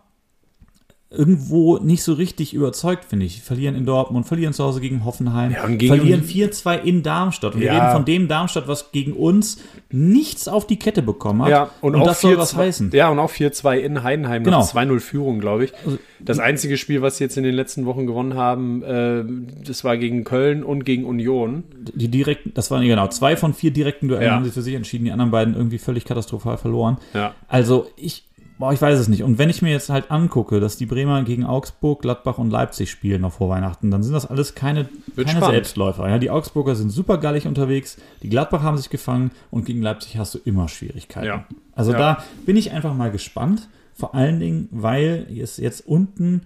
irgendwo 1.10 1.78
nicht 1.78 2.04
so 2.04 2.12
richtig 2.12 2.54
überzeugt, 2.54 3.04
finde 3.04 3.26
ich. 3.26 3.42
Verlieren 3.42 3.74
in 3.74 3.84
Dortmund, 3.84 4.26
verlieren 4.26 4.52
zu 4.52 4.62
Hause 4.62 4.80
gegen 4.80 5.04
Hoffenheim, 5.04 5.50
Ja, 5.50 5.64
und 5.64 5.78
gegen- 5.78 5.94
verlieren 5.96 6.22
4-2 6.22 6.76
in 6.78 7.02
Darmstadt. 7.02 7.54
Und 7.54 7.60
wir 7.60 7.66
Ja. 7.66 7.80
reden 7.82 7.92
von 7.96 8.04
dem 8.04 8.28
Darmstadt, 8.28 8.68
was 8.68 8.92
gegen 8.92 9.12
uns 9.14 9.58
nichts 9.90 10.46
auf 10.46 10.68
die 10.68 10.78
Kette 10.78 11.02
bekommen 11.02 11.42
hat. 11.42 11.48
Ja, 11.50 11.70
und, 11.80 11.96
auch 11.96 12.04
das 12.04 12.20
soll 12.20 12.34
4-2 12.34 12.38
was 12.40 12.56
heißen. 12.56 12.90
Ja, 12.94 13.08
und 13.10 13.18
auch 13.18 13.30
4-2 13.30 13.78
in 13.80 14.04
Heidenheim 14.04 14.44
Genau. 14.44 14.60
nach 14.60 14.66
2-0 14.66 15.00
Führung, 15.00 15.40
glaube 15.40 15.64
ich. 15.64 15.72
Das 16.20 16.38
einzige 16.38 16.76
Spiel, 16.76 17.02
was 17.02 17.16
sie 17.16 17.24
jetzt 17.24 17.36
in 17.36 17.42
den 17.44 17.54
letzten 17.54 17.86
Wochen 17.86 18.06
gewonnen 18.06 18.34
haben, 18.34 18.82
äh, 18.84 19.24
das 19.66 19.82
war 19.82 19.96
gegen 19.96 20.22
Köln 20.22 20.62
und 20.62 20.84
gegen 20.84 21.04
Union. 21.06 21.64
Die 21.94 22.08
direkten, 22.08 22.52
das 22.54 22.70
waren 22.70 22.86
genau 22.86 23.08
zwei 23.08 23.36
von 23.36 23.52
vier 23.54 23.72
direkten 23.72 24.06
Duellen 24.06 24.22
Ja. 24.26 24.34
haben 24.36 24.44
sie 24.44 24.50
für 24.50 24.62
sich 24.62 24.74
entschieden, 24.74 25.06
die 25.06 25.12
anderen 25.12 25.32
beiden 25.32 25.54
irgendwie 25.54 25.78
völlig 25.78 26.04
katastrophal 26.04 26.56
verloren. 26.58 26.98
Ja. 27.14 27.34
Also 27.48 27.88
ich, 27.96 28.24
boah, 28.60 28.72
ich 28.72 28.80
weiß 28.80 28.98
es 28.98 29.08
nicht. 29.08 29.22
Und 29.24 29.38
wenn 29.38 29.48
ich 29.50 29.62
mir 29.62 29.70
jetzt 29.70 29.88
halt 29.88 30.10
angucke, 30.10 30.60
dass 30.60 30.76
die 30.76 30.86
Bremer 30.86 31.24
gegen 31.24 31.44
Augsburg, 31.44 32.02
Gladbach 32.02 32.38
und 32.38 32.50
Leipzig 32.50 32.90
spielen 32.90 33.22
noch 33.22 33.32
vor 33.32 33.48
Weihnachten, 33.48 33.90
dann 33.90 34.02
sind 34.02 34.12
das 34.12 34.26
alles 34.26 34.54
keine, 34.54 34.88
keine. 35.16 35.40
Selbstläufer. 35.40 36.08
Ja, 36.08 36.18
die 36.18 36.30
Augsburger 36.30 36.76
sind 36.76 36.90
super 36.90 37.18
gallig 37.18 37.46
unterwegs, 37.46 37.96
die 38.22 38.28
Gladbach 38.28 38.62
haben 38.62 38.76
sich 38.76 38.90
gefangen 38.90 39.30
und 39.50 39.64
gegen 39.64 39.80
Leipzig 39.80 40.18
hast 40.18 40.34
du 40.34 40.38
immer 40.44 40.68
Schwierigkeiten. 40.68 41.26
Ja. 41.26 41.46
Also 41.74 41.92
Ja. 41.92 41.98
da 41.98 42.24
bin 42.46 42.56
ich 42.56 42.70
einfach 42.70 42.94
mal 42.94 43.10
gespannt. 43.10 43.68
Vor 43.94 44.14
allen 44.14 44.40
Dingen, 44.40 44.68
weil 44.70 45.26
es 45.36 45.56
jetzt 45.56 45.86
unten 45.86 46.42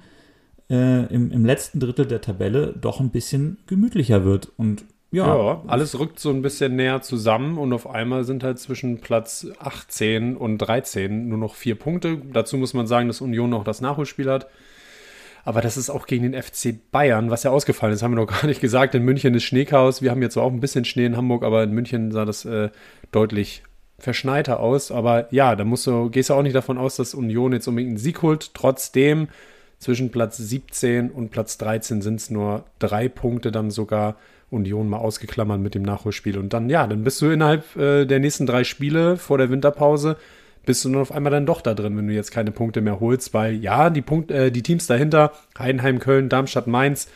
äh, 0.71 1.07
im, 1.13 1.31
im 1.31 1.45
letzten 1.45 1.81
Drittel 1.81 2.07
der 2.07 2.21
Tabelle 2.21 2.75
doch 2.81 3.01
ein 3.01 3.11
bisschen 3.11 3.59
gemütlicher 3.67 4.25
wird. 4.25 4.51
Und 4.57 4.85
ja, 5.15 5.37
Ja, 5.37 5.63
alles 5.67 5.99
rückt 5.99 6.19
so 6.19 6.31
ein 6.31 6.43
bisschen 6.43 6.77
näher 6.77 7.03
zusammen 7.03 7.59
und 7.59 7.73
auf 7.73 7.89
einmal 7.89 8.25
sind 8.25 8.43
halt 8.43 8.59
zwischen 8.59 9.01
Platz 9.01 9.47
18 9.59 10.37
und 10.37 10.59
13 10.59 11.29
nur 11.29 11.39
noch 11.39 11.55
vier 11.55 11.75
Punkte. 11.77 12.19
Dazu 12.33 12.57
muss 12.57 12.75
man 12.75 12.87
sagen, 12.87 13.09
dass 13.09 13.21
Union 13.21 13.51
noch 13.51 13.65
das 13.65 13.81
Nachholspiel 13.81 14.31
hat. 14.31 14.49
Aber 15.45 15.61
das 15.61 15.77
ist 15.77 15.91
auch 15.91 16.07
gegen 16.07 16.31
den 16.31 16.43
FC 16.43 16.75
Bayern, 16.91 17.31
was 17.31 17.43
ja 17.43 17.51
ausgefallen 17.51 17.95
ist, 17.95 18.03
haben 18.03 18.13
wir 18.13 18.23
noch 18.25 18.27
gar 18.41 18.47
nicht 18.47 18.61
gesagt. 18.61 18.95
In 18.95 19.05
München 19.05 19.35
ist 19.35 19.45
Schneechaos. 19.45 20.03
Wir 20.03 20.11
haben 20.11 20.23
jetzt 20.23 20.37
auch 20.37 20.51
ein 20.51 20.61
bisschen 20.61 20.85
Schnee 20.85 21.07
in 21.07 21.17
Hamburg, 21.17 21.45
aber 21.45 21.63
in 21.63 21.73
München 21.73 22.13
sah 22.13 22.25
das 22.25 22.45
äh, 22.45 22.71
deutlich 23.13 23.63
verschneiter 23.99 24.61
aus. 24.61 24.91
Aber 24.91 25.33
ja, 25.33 25.55
da 25.55 25.65
musst 25.65 25.87
du, 25.87 26.11
gehst 26.11 26.31
du 26.31 26.35
auch 26.35 26.43
nicht 26.43 26.57
davon 26.57 26.79
aus, 26.79 26.97
dass 26.97 27.15
Union 27.15 27.53
jetzt 27.53 27.69
unbedingt 27.69 27.91
einen 27.91 27.99
Sieg 27.99 28.23
holt. 28.23 28.55
Trotzdem, 28.55 29.29
zwischen 29.85 30.11
Platz 30.11 30.39
17 30.39 31.11
und 31.11 31.31
Platz 31.31 31.59
13 31.59 32.03
sind 32.03 32.17
es 32.17 32.31
nur 32.31 32.65
drei 32.79 33.09
Punkte 33.09 33.53
dann 33.53 33.71
sogar. 33.71 34.17
Union 34.51 34.89
mal 34.89 34.99
ausgeklammert 34.99 35.61
mit 35.61 35.75
dem 35.75 35.83
Nachholspiel. 35.83 36.39
Und 36.39 36.53
dann, 36.53 36.71
ja, 36.71 36.87
dann 36.87 37.03
bist 37.03 37.21
du 37.21 37.27
innerhalb 37.27 37.75
äh, 37.77 38.05
der 38.05 38.21
nächsten 38.21 38.47
drei 38.47 38.63
Spiele 38.63 39.17
vor 39.17 39.37
der 39.37 39.51
Winterpause 39.51 40.17
bist 40.65 40.85
du 40.85 40.89
nur 40.89 41.03
auf 41.03 41.13
einmal 41.13 41.33
dann 41.33 41.47
doch 41.47 41.61
da 41.61 41.75
drin, 41.75 41.97
wenn 41.97 42.09
du 42.09 42.15
jetzt 42.15 42.31
keine 42.31 42.51
Punkte 42.51 42.81
mehr 42.81 43.01
holst, 43.01 43.35
weil 43.35 43.55
ja, 43.55 43.91
die, 43.91 44.03
Punkt, 44.03 44.31
äh, 44.31 44.51
die 44.51 44.63
Teams 44.63 44.87
dahinter, 44.87 45.33
Heidenheim, 45.59 45.99
Köln, 45.99 46.29
Darmstadt, 46.29 46.67
Mainz, 46.67 47.09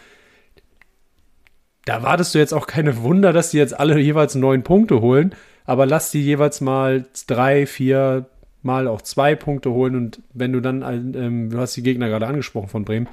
da 1.85 2.03
wartest 2.03 2.35
du 2.35 2.39
jetzt 2.39 2.53
auch 2.53 2.67
keine 2.67 3.03
Wunder, 3.03 3.33
dass 3.33 3.51
die 3.51 3.57
jetzt 3.57 3.79
alle 3.79 3.99
jeweils 3.99 4.35
neun 4.35 4.63
Punkte 4.63 5.01
holen, 5.01 5.35
aber 5.65 5.87
lass 5.87 6.11
die 6.11 6.23
jeweils 6.23 6.61
mal 6.61 7.07
drei, 7.27 7.67
vier, 7.67 8.27
mal 8.63 8.89
auch 8.89 9.03
zwei 9.03 9.35
Punkte 9.35 9.71
holen 9.71 9.97
und 9.97 10.21
wenn 10.35 10.53
du 10.53 10.61
dann, 10.61 10.83
ähm, 11.15 11.51
du 11.51 11.59
hast 11.59 11.77
die 11.77 11.83
Gegner 11.83 12.09
gerade 12.09 12.27
angesprochen 12.27 12.69
von 12.69 12.85
Bremen, 12.85 13.09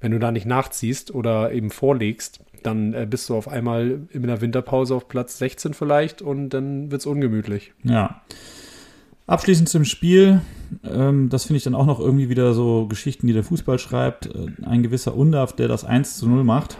wenn 0.00 0.12
du 0.12 0.18
da 0.18 0.30
nicht 0.30 0.46
nachziehst 0.46 1.14
oder 1.14 1.52
eben 1.52 1.70
vorlegst, 1.70 2.40
dann 2.62 2.94
äh, 2.94 3.06
bist 3.08 3.28
du 3.28 3.36
auf 3.36 3.48
einmal 3.48 4.00
in 4.10 4.22
der 4.22 4.40
Winterpause 4.40 4.94
auf 4.94 5.08
Platz 5.08 5.38
16 5.38 5.74
vielleicht 5.74 6.22
und 6.22 6.50
dann 6.50 6.90
wird 6.90 7.00
es 7.00 7.06
ungemütlich. 7.06 7.72
Ja. 7.84 8.22
Abschließend 9.26 9.68
zum 9.68 9.84
Spiel, 9.84 10.40
ähm, 10.84 11.28
das 11.28 11.44
finde 11.44 11.58
ich 11.58 11.64
dann 11.64 11.74
auch 11.74 11.86
noch 11.86 12.00
irgendwie 12.00 12.28
wieder 12.28 12.54
so 12.54 12.86
Geschichten, 12.86 13.26
die 13.26 13.34
der 13.34 13.44
Fußball 13.44 13.78
schreibt. 13.78 14.26
Äh, 14.26 14.64
ein 14.64 14.82
gewisser 14.82 15.14
Undaf, 15.14 15.52
der 15.52 15.68
das 15.68 15.84
1 15.84 16.16
zu 16.16 16.28
0 16.28 16.44
macht, 16.44 16.78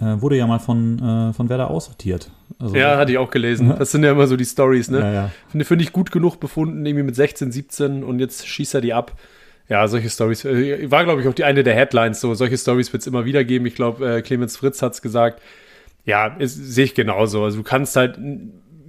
äh, 0.00 0.20
wurde 0.20 0.36
ja 0.36 0.46
mal 0.46 0.58
von, 0.58 0.98
äh, 0.98 1.32
von 1.32 1.48
Werder 1.48 1.70
aussortiert. 1.70 2.30
Also, 2.58 2.76
ja, 2.76 2.96
hatte 2.96 3.12
ich 3.12 3.18
auch 3.18 3.30
gelesen. 3.30 3.74
Das 3.78 3.90
sind 3.92 4.04
ja 4.04 4.12
immer 4.12 4.26
so 4.26 4.36
die 4.36 4.44
Stories, 4.44 4.90
ne? 4.90 5.00
Ja, 5.00 5.12
ja. 5.12 5.30
Finde 5.48 5.64
find 5.64 5.82
ich 5.82 5.92
gut 5.92 6.10
genug 6.10 6.40
befunden, 6.40 6.84
irgendwie 6.84 7.04
mit 7.04 7.16
16, 7.16 7.52
17 7.52 8.04
und 8.04 8.18
jetzt 8.18 8.46
schießt 8.46 8.74
er 8.74 8.80
die 8.80 8.94
ab. 8.94 9.12
Ja, 9.68 9.86
solche 9.88 10.10
Stories. 10.10 10.44
Äh, 10.44 10.90
war, 10.90 11.04
glaube 11.04 11.20
ich, 11.20 11.28
auch 11.28 11.34
die 11.34 11.44
eine 11.44 11.62
der 11.62 11.74
Headlines. 11.74 12.20
So, 12.20 12.34
solche 12.34 12.56
Stories 12.56 12.92
wird 12.92 13.02
es 13.02 13.06
immer 13.06 13.24
wieder 13.24 13.44
geben. 13.44 13.66
Ich 13.66 13.74
glaube, 13.74 14.16
äh, 14.16 14.22
Clemens 14.22 14.56
Fritz 14.56 14.80
hat 14.82 14.92
es 14.92 15.02
gesagt. 15.02 15.42
Ja, 16.04 16.36
sehe 16.38 16.84
ich 16.84 16.94
genauso. 16.94 17.42
Also 17.42 17.58
du 17.58 17.62
kannst 17.64 17.96
halt 17.96 18.16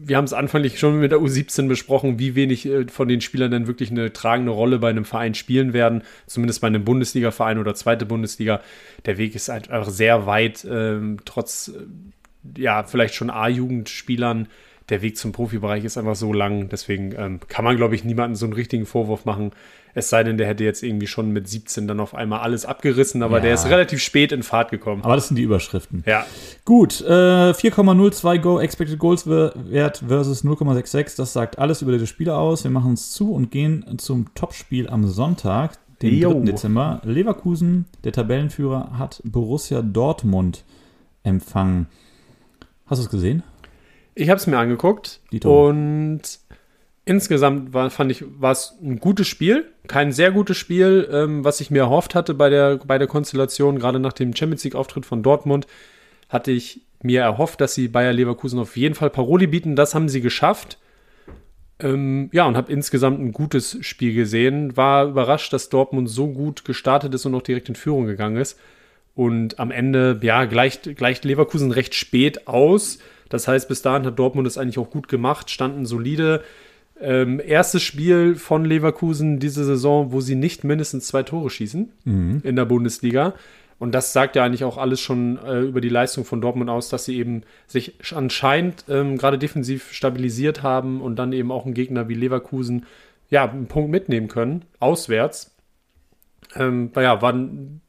wir 0.08 0.16
haben 0.16 0.26
es 0.26 0.34
anfänglich 0.34 0.80
schon 0.80 0.99
mit 0.99 1.12
der 1.12 1.20
U17 1.20 1.68
besprochen, 1.68 2.18
wie 2.18 2.36
wenig 2.36 2.66
äh, 2.66 2.88
von 2.88 3.08
den 3.08 3.22
Spielern 3.22 3.51
denn 3.51 3.68
wirklich 3.68 3.91
eine 3.91 4.14
tragende 4.14 4.51
Rolle 4.51 4.80
bei 4.80 4.89
einem 4.89 5.05
Verein 5.05 5.34
spielen 5.34 5.74
werden, 5.74 6.03
zumindest 6.26 6.62
bei 6.62 6.68
einem 6.68 6.86
Bundesliga-Verein 6.86 7.60
oder 7.60 7.76
zweite 7.76 8.05
Bundesliga. 8.05 8.62
Der 9.05 9.18
Weg 9.18 9.36
ist 9.36 9.49
einfach 9.49 9.89
sehr 9.89 10.26
weit, 10.26 10.66
ähm, 10.70 11.18
trotz, 11.26 11.70
äh, 11.70 12.62
ja, 12.62 12.84
vielleicht 12.84 13.16
schon 13.16 13.30
A-Jugendspielern. 13.30 14.47
Der 14.89 15.01
Weg 15.01 15.18
zum 15.18 15.34
Profibereich 15.34 15.84
ist 15.84 15.97
einfach 15.97 16.16
so 16.16 16.32
lang, 16.32 16.70
deswegen 16.70 17.14
ähm, 17.18 17.39
kann 17.49 17.66
man, 17.66 17.76
glaube 17.76 17.95
ich, 17.95 18.05
niemandem 18.05 18.36
so 18.36 18.45
einen 18.45 18.53
richtigen 18.53 18.86
Vorwurf 18.86 19.26
machen, 19.26 19.51
es 19.98 20.10
sei 20.12 20.24
denn, 20.24 20.38
der 20.38 20.45
hätte 20.45 20.64
jetzt 20.64 20.84
irgendwie 20.84 21.08
schon 21.08 21.32
mit 21.32 21.48
17 21.48 21.88
dann 21.88 22.00
auf 22.00 22.14
einmal 22.14 22.41
alles 22.41 22.68
abgerissen, 22.68 23.24
aber 23.24 23.38
ja. 23.38 23.45
der 23.45 23.54
ist 23.56 23.66
relativ 23.66 24.00
spät 24.00 24.32
in 24.32 24.43
Fahrt 24.43 24.70
gekommen. 24.70 25.04
Aber 25.04 25.16
das 25.16 25.28
sind 25.28 25.38
die 25.38 25.41
Überschriften. 25.41 26.04
Ja. 26.06 26.24
Gut, 26.66 27.02
äh, 27.02 27.52
4,02 27.52 28.38
Go 28.38 28.60
Expected 28.60 29.00
Goals 29.00 29.26
Wert 29.26 30.04
versus 30.08 30.45
0,66. 30.45 31.18
Das 31.18 31.34
sagt 31.34 31.58
alles 31.58 31.82
über 31.82 31.98
die 31.98 32.06
Spieler 32.06 32.38
aus. 32.38 32.64
Wir 32.64 32.70
machen 32.70 32.93
es 32.93 33.10
zu 33.10 33.34
und 33.34 33.50
gehen 33.50 33.98
zum 33.98 34.32
Topspiel 34.36 34.88
am 34.88 35.08
Sonntag, 35.08 35.80
den 36.04 36.14
jo. 36.14 36.32
3. 36.32 36.41
Dezember. 36.41 37.02
Leverkusen, 37.04 37.86
der 38.04 38.12
Tabellenführer, 38.12 39.00
hat 39.00 39.20
Borussia 39.26 39.82
Dortmund 39.82 40.64
empfangen. 41.24 41.88
Hast 42.86 43.00
du 43.00 43.06
es 43.06 43.10
gesehen? 43.10 43.41
Ich 44.14 44.30
habe 44.30 44.38
es 44.38 44.45
mir 44.45 44.60
angeguckt 44.60 45.22
und 45.43 46.22
insgesamt 47.08 47.74
war, 47.74 47.89
fand 47.89 48.12
ich, 48.12 48.24
war 48.39 48.51
es 48.51 48.76
ein 48.82 48.99
gutes 48.99 49.28
Spiel. 49.28 49.66
Kein 49.88 50.12
sehr 50.12 50.32
gutes 50.32 50.58
Spiel, 50.58 51.08
ähm, 51.12 51.43
was 51.43 51.62
ich 51.62 51.72
mir 51.72 51.80
erhofft 51.80 52.16
hatte 52.16 52.34
bei 52.34 52.49
der, 52.49 52.78
bei 52.78 52.97
der 52.97 53.08
Konstellation. 53.08 53.80
Gerade 53.80 53.99
nach 53.99 54.14
dem 54.14 54.36
Champions 54.36 54.64
League-Auftritt 54.64 55.05
von 55.05 55.24
Dortmund 55.24 55.68
hatte 56.30 56.51
ich 56.51 56.82
mir 57.01 57.22
erhofft, 57.22 57.62
dass 57.62 57.74
sie 57.74 57.88
Bayer 57.88 58.14
Leverkusen 58.14 58.60
auf 58.60 58.76
jeden 58.76 58.95
Fall 58.95 59.10
Paroli 59.10 59.47
bieten. 59.47 59.76
Das 59.76 59.95
haben 59.95 60.10
sie 60.10 60.22
geschafft. 60.22 60.78
Ähm, 61.80 62.30
ja, 62.34 62.45
und 62.45 62.58
habe 62.58 62.72
insgesamt 62.72 63.20
ein 63.20 63.32
gutes 63.32 63.78
Spiel 63.82 64.14
gesehen. 64.14 64.76
War 64.76 65.05
überrascht, 65.05 65.53
dass 65.53 65.70
Dortmund 65.70 66.10
so 66.10 66.28
gut 66.28 66.66
gestartet 66.66 67.14
ist 67.14 67.26
und 67.26 67.36
auch 67.36 67.41
direkt 67.41 67.70
in 67.70 67.76
Führung 67.76 68.05
gegangen 68.05 68.38
ist. 68.38 68.60
Und 69.16 69.60
am 69.60 69.72
Ende, 69.72 70.20
ja, 70.22 70.45
gleicht, 70.45 70.95
gleicht 70.95 71.24
Leverkusen 71.26 71.72
recht 71.72 71.95
spät 71.95 72.47
aus. 72.47 72.99
Das 73.30 73.47
heißt, 73.47 73.68
bis 73.68 73.82
dahin 73.82 74.05
hat 74.05 74.20
Dortmund 74.20 74.47
es 74.47 74.58
eigentlich 74.58 74.78
auch 74.78 74.89
gut 74.89 75.08
gemacht, 75.08 75.49
standen 75.49 75.86
solide. 75.86 76.43
Ähm, 77.00 77.39
erstes 77.45 77.84
Spiel 77.84 78.36
von 78.36 78.66
Leverkusen 78.66 79.39
diese 79.39 79.64
Saison, 79.66 80.12
wo 80.12 80.22
sie 80.22 80.36
nicht 80.36 80.64
mindestens 80.64 81.08
zwei 81.08 81.24
Tore 81.24 81.50
schießen 81.50 81.91
mhm. 82.06 82.41
in 82.43 82.56
der 82.56 82.66
Bundesliga. 82.66 83.34
Und 83.80 83.93
das 83.93 84.12
sagt 84.12 84.36
ja 84.36 84.43
eigentlich 84.43 84.64
auch 84.64 84.78
alles 84.78 85.00
schon 85.00 85.38
äh, 85.38 85.62
über 85.62 85.82
die 85.82 85.89
Leistung 85.89 86.26
von 86.26 86.41
Dortmund 86.41 86.70
aus, 86.70 86.89
dass 86.89 87.06
sie 87.06 87.18
eben 87.18 87.43
sich 87.68 87.95
anscheinend 88.16 88.86
ähm, 88.89 89.18
gerade 89.18 89.38
defensiv 89.38 89.91
stabilisiert 89.91 90.64
haben 90.64 91.02
und 91.02 91.18
dann 91.18 91.32
eben 91.32 91.52
auch 91.52 91.66
einen 91.66 91.76
Gegner 91.76 92.10
wie 92.10 92.16
Leverkusen 92.16 92.86
ja 93.30 93.48
einen 93.48 93.68
Punkt 93.68 93.91
mitnehmen 93.91 94.30
können, 94.30 94.66
auswärts. 94.80 95.56
Ähm, 96.56 96.91
ja, 96.95 97.22
war 97.22 97.34
ein, 97.34 97.82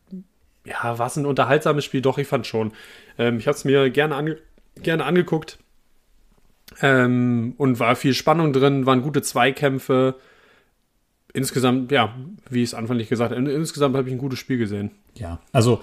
ja, 0.67 0.99
war 0.99 1.07
es 1.07 1.17
ein 1.17 1.25
unterhaltsames 1.25 1.85
Spiel? 1.85 2.03
Doch, 2.03 2.19
ich 2.19 2.27
fand 2.27 2.47
schon. 2.47 2.73
Ähm, 3.19 3.39
ich 3.39 3.47
habe 3.47 3.57
es 3.57 3.65
mir 3.65 3.89
gerne, 3.89 4.15
ange 4.15 4.37
gerne 4.83 5.05
angeguckt. 5.05 5.59
Ähm, 6.81 7.55
und 7.57 7.81
war 7.81 7.97
viel 7.97 8.15
Spannung 8.15 8.53
drin, 8.53 8.87
waren 8.87 9.03
gute 9.03 9.23
Zweikämpfe. 9.23 10.17
Insgesamt, 11.33 11.93
ja, 11.93 12.15
wie 12.49 12.63
ich 12.63 12.71
es 12.71 12.75
anfänglich 12.75 13.09
gesagt 13.09 13.35
habe, 13.35 13.51
insgesamt 13.51 13.97
habe 13.97 14.09
ich 14.09 14.15
ein 14.15 14.19
gutes 14.19 14.39
Spiel 14.39 14.59
gesehen. 14.59 14.93
Ja, 15.15 15.41
also 15.53 15.81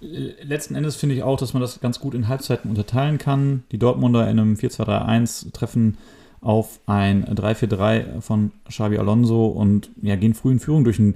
letzten 0.00 0.74
Endes 0.74 0.96
finde 0.96 1.14
ich 1.14 1.22
auch, 1.22 1.38
dass 1.38 1.54
man 1.54 1.60
das 1.60 1.80
ganz 1.80 2.00
gut 2.00 2.14
in 2.14 2.28
Halbzeiten 2.28 2.68
unterteilen 2.68 3.18
kann. 3.18 3.62
Die 3.70 3.78
Dortmunder 3.78 4.28
in 4.28 4.38
einem 4.38 4.54
4-2-3-1 4.54 5.52
treffen 5.52 5.96
auf 6.40 6.80
ein 6.86 7.24
3-4-3 7.24 8.20
von 8.20 8.50
Xabi 8.68 8.98
Alonso 8.98 9.46
und 9.46 9.90
ja, 10.02 10.16
gehen 10.16 10.34
früh 10.34 10.50
in 10.52 10.60
Führung 10.60 10.84
durch 10.84 10.98
ein 10.98 11.14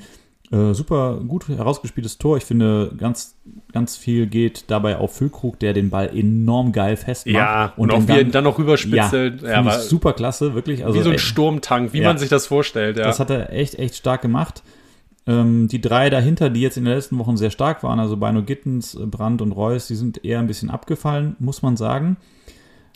äh, 0.53 0.75
super 0.75 1.21
gut 1.27 1.49
herausgespieltes 1.49 2.19
Tor. 2.19 2.37
Ich 2.37 2.45
finde, 2.45 2.93
ganz, 2.97 3.37
ganz 3.73 3.97
viel 3.97 4.27
geht 4.27 4.65
dabei 4.69 4.99
auf 4.99 5.17
Füllkrug, 5.17 5.59
der 5.59 5.73
den 5.73 5.91
Ball 5.91 6.17
enorm 6.17 6.73
geil 6.73 6.97
festmacht. 6.97 7.35
Ja, 7.35 7.73
und, 7.77 7.93
und 7.93 8.05
auch 8.05 8.09
wie 8.09 8.19
er 8.19 8.25
dann 8.25 8.45
noch 8.45 8.59
rüberspitzelt. 8.59 9.43
Ja, 9.43 9.63
ja 9.63 9.79
super 9.81 10.13
klasse, 10.13 10.55
wirklich. 10.55 10.85
Also, 10.85 10.99
wie 10.99 11.03
so 11.03 11.11
ein 11.11 11.19
Sturmtank, 11.19 11.93
wie 11.93 12.01
ja, 12.01 12.09
man 12.09 12.19
sich 12.19 12.29
das 12.29 12.47
vorstellt. 12.47 12.97
Ja. 12.97 13.05
Das 13.05 13.19
hat 13.19 13.31
er 13.31 13.53
echt, 13.53 13.79
echt 13.79 13.97
stark 13.97 14.23
gemacht. 14.23 14.63
Ähm, 15.27 15.67
die 15.67 15.81
drei 15.81 16.11
dahinter, 16.11 16.51
die 16.51 16.61
jetzt 16.61 16.77
in 16.77 16.85
den 16.85 16.95
letzten 16.95 17.19
Wochen 17.19 17.37
sehr 17.37 17.51
stark 17.51 17.83
waren, 17.83 17.99
also 17.99 18.17
Beino 18.17 18.43
Gittens, 18.43 18.97
Brandt 19.01 19.43
und 19.43 19.51
Reus, 19.51 19.89
die 19.89 19.97
sind 19.97 20.25
eher 20.25 20.39
ein 20.39 20.47
bisschen 20.47 20.71
abgefallen, 20.71 21.35
muss 21.41 21.63
man 21.63 21.77
sagen. 21.77 22.17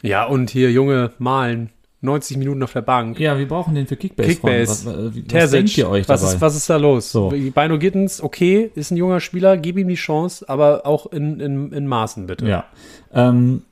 Ja, 0.03 0.25
und 0.25 0.51
hier 0.51 0.71
junge 0.71 1.13
Malen. 1.19 1.71
90 2.03 2.39
Minuten 2.39 2.63
auf 2.63 2.73
der 2.73 2.83
Bank. 2.83 3.21
Ja, 3.21 3.39
wir 3.39 3.47
brauchen 3.47 3.75
den 3.75 3.87
für 3.87 3.97
Kickbase. 3.97 4.29
Kickbase. 4.31 4.87
Was, 4.87 4.87
was, 4.87 5.35
was 5.35 5.51
denkt 5.51 5.77
ihr 5.77 5.89
euch 5.89 6.09
was 6.09 6.21
dabei? 6.23 6.35
Ist, 6.35 6.41
was 6.41 6.57
ist 6.57 6.71
da 6.71 6.77
los? 6.77 7.13
So. 7.13 7.29
Bino 7.29 7.79
Gittens, 7.79 8.23
okay, 8.23 8.71
ist 8.75 8.91
ein 8.91 8.97
junger 8.97 9.21
Spieler, 9.21 9.57
gib 9.59 9.77
ihm 9.77 9.89
die 9.89 9.97
Chance, 9.97 10.49
aber 10.49 10.87
auch 10.87 11.13
in, 11.13 11.41
in, 11.41 11.73
in 11.73 11.87
Maßen 11.87 12.27
bitte. 12.27 12.47
Ja. 12.47 12.65
Ähm, 13.13 13.63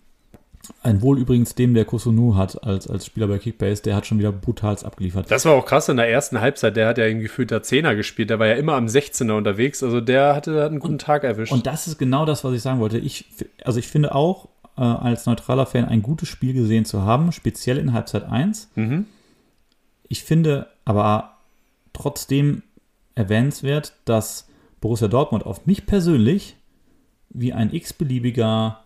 ein 0.82 1.00
Wohl 1.02 1.18
übrigens 1.18 1.54
dem, 1.54 1.74
der 1.74 1.84
Kosunu 1.84 2.36
hat 2.36 2.62
als, 2.62 2.88
als 2.88 3.06
Spieler 3.06 3.26
bei 3.26 3.38
Kickbase, 3.38 3.82
der 3.82 3.96
hat 3.96 4.06
schon 4.06 4.18
wieder 4.18 4.32
brutals 4.32 4.84
abgeliefert. 4.84 5.30
Das 5.30 5.44
war 5.44 5.54
auch 5.54 5.64
krass 5.64 5.88
in 5.88 5.96
der 5.96 6.08
ersten 6.08 6.40
Halbzeit. 6.40 6.76
Der 6.76 6.86
hat 6.86 6.98
ja 6.98 7.06
irgendwie 7.06 7.24
gefühlter 7.24 7.62
Zehner 7.62 7.94
gespielt. 7.94 8.30
Der 8.30 8.38
war 8.38 8.46
ja 8.46 8.54
immer 8.54 8.74
am 8.74 8.86
16er 8.86 9.32
unterwegs. 9.32 9.82
Also 9.82 10.00
der 10.00 10.34
hatte 10.34 10.62
hat 10.62 10.70
einen 10.70 10.80
guten 10.80 10.94
und, 10.94 11.00
Tag 11.00 11.24
erwischt. 11.24 11.52
Und 11.52 11.66
das 11.66 11.86
ist 11.86 11.98
genau 11.98 12.26
das, 12.26 12.44
was 12.44 12.52
ich 12.52 12.62
sagen 12.62 12.80
wollte. 12.80 12.98
Ich, 12.98 13.24
also 13.64 13.78
ich 13.78 13.88
finde 13.88 14.14
auch, 14.14 14.48
äh, 14.78 14.82
als 14.82 15.26
neutraler 15.26 15.66
Fan 15.66 15.84
ein 15.84 16.02
gutes 16.02 16.28
Spiel 16.28 16.54
gesehen 16.54 16.84
zu 16.84 17.02
haben, 17.02 17.32
speziell 17.32 17.78
in 17.78 17.92
Halbzeit 17.92 18.24
1. 18.24 18.70
Mhm. 18.74 19.06
Ich 20.08 20.24
finde 20.24 20.68
aber 20.84 21.36
trotzdem 21.92 22.62
erwähnenswert, 23.14 23.94
dass 24.04 24.48
Borussia 24.80 25.08
Dortmund 25.08 25.44
auf 25.44 25.66
mich 25.66 25.86
persönlich 25.86 26.56
wie 27.30 27.52
ein 27.52 27.72
x-beliebiger, 27.72 28.80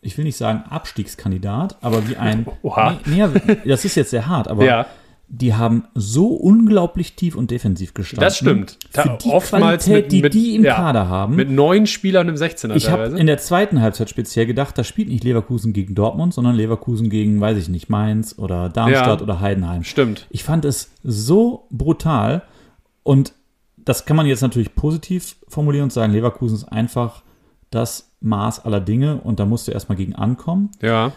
ich 0.00 0.16
will 0.16 0.24
nicht 0.24 0.36
sagen 0.36 0.64
Abstiegskandidat, 0.68 1.78
aber 1.82 2.08
wie 2.08 2.16
ein. 2.16 2.46
Oha. 2.62 2.98
Nee, 3.06 3.26
nee, 3.26 3.56
das 3.64 3.84
ist 3.84 3.94
jetzt 3.94 4.10
sehr 4.10 4.26
hart, 4.26 4.48
aber 4.48 4.64
ja 4.64 4.86
die 5.34 5.54
haben 5.54 5.84
so 5.94 6.26
unglaublich 6.26 7.16
tief 7.16 7.36
und 7.36 7.50
defensiv 7.50 7.94
gestanden. 7.94 8.22
Das 8.22 8.36
stimmt. 8.36 8.78
Für 8.90 9.16
die 9.16 9.30
Oftmals 9.30 9.86
Qualität, 9.86 10.04
mit, 10.04 10.12
die 10.12 10.22
mit, 10.22 10.34
die 10.34 10.54
im 10.56 10.64
ja, 10.64 10.74
Kader 10.74 11.08
haben. 11.08 11.36
Mit 11.36 11.50
neun 11.50 11.86
Spielern 11.86 12.28
im 12.28 12.34
16er 12.34 12.76
Ich 12.76 12.90
habe 12.90 13.18
in 13.18 13.26
der 13.26 13.38
zweiten 13.38 13.80
Halbzeit 13.80 14.10
speziell 14.10 14.44
gedacht, 14.44 14.76
da 14.76 14.84
spielt 14.84 15.08
nicht 15.08 15.24
Leverkusen 15.24 15.72
gegen 15.72 15.94
Dortmund, 15.94 16.34
sondern 16.34 16.54
Leverkusen 16.54 17.08
gegen, 17.08 17.40
weiß 17.40 17.56
ich 17.56 17.70
nicht, 17.70 17.88
Mainz 17.88 18.34
oder 18.36 18.68
Darmstadt 18.68 19.20
ja, 19.20 19.24
oder 19.24 19.40
Heidenheim. 19.40 19.84
Stimmt. 19.84 20.26
Ich 20.28 20.44
fand 20.44 20.66
es 20.66 20.90
so 21.02 21.66
brutal 21.70 22.42
und 23.02 23.32
das 23.78 24.04
kann 24.04 24.18
man 24.18 24.26
jetzt 24.26 24.42
natürlich 24.42 24.74
positiv 24.74 25.36
formulieren 25.48 25.84
und 25.84 25.94
sagen, 25.94 26.12
Leverkusen 26.12 26.56
ist 26.56 26.64
einfach 26.64 27.22
das 27.70 28.10
Maß 28.20 28.66
aller 28.66 28.80
Dinge 28.80 29.22
und 29.22 29.40
da 29.40 29.46
musst 29.46 29.66
du 29.66 29.72
erstmal 29.72 29.96
gegen 29.96 30.14
ankommen. 30.14 30.70
Ja. 30.82 31.12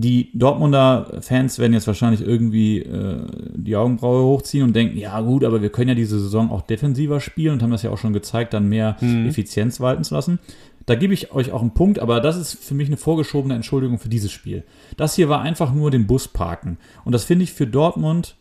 Die 0.00 0.30
Dortmunder 0.32 1.18
Fans 1.22 1.58
werden 1.58 1.72
jetzt 1.72 1.88
wahrscheinlich 1.88 2.20
irgendwie 2.20 2.78
äh, 2.78 3.18
die 3.56 3.74
Augenbraue 3.74 4.22
hochziehen 4.22 4.62
und 4.62 4.76
denken, 4.76 4.96
ja 4.96 5.20
gut, 5.22 5.42
aber 5.42 5.60
wir 5.60 5.70
können 5.70 5.88
ja 5.88 5.96
diese 5.96 6.20
Saison 6.20 6.52
auch 6.52 6.62
defensiver 6.62 7.18
spielen 7.18 7.54
und 7.54 7.62
haben 7.64 7.72
das 7.72 7.82
ja 7.82 7.90
auch 7.90 7.98
schon 7.98 8.12
gezeigt, 8.12 8.54
dann 8.54 8.68
mehr 8.68 8.96
mhm. 9.00 9.26
Effizienz 9.26 9.80
walten 9.80 10.04
zu 10.04 10.14
lassen. 10.14 10.38
Da 10.86 10.94
gebe 10.94 11.14
ich 11.14 11.32
euch 11.32 11.50
auch 11.50 11.62
einen 11.62 11.74
Punkt, 11.74 11.98
aber 11.98 12.20
das 12.20 12.36
ist 12.36 12.62
für 12.62 12.74
mich 12.74 12.86
eine 12.86 12.96
vorgeschobene 12.96 13.56
Entschuldigung 13.56 13.98
für 13.98 14.08
dieses 14.08 14.30
Spiel. 14.30 14.62
Das 14.96 15.16
hier 15.16 15.28
war 15.28 15.40
einfach 15.40 15.74
nur 15.74 15.90
den 15.90 16.06
Bus 16.06 16.28
parken. 16.28 16.78
Und 17.04 17.10
das 17.10 17.24
finde 17.24 17.42
ich 17.42 17.52
für 17.52 17.66
Dortmund 17.66 18.36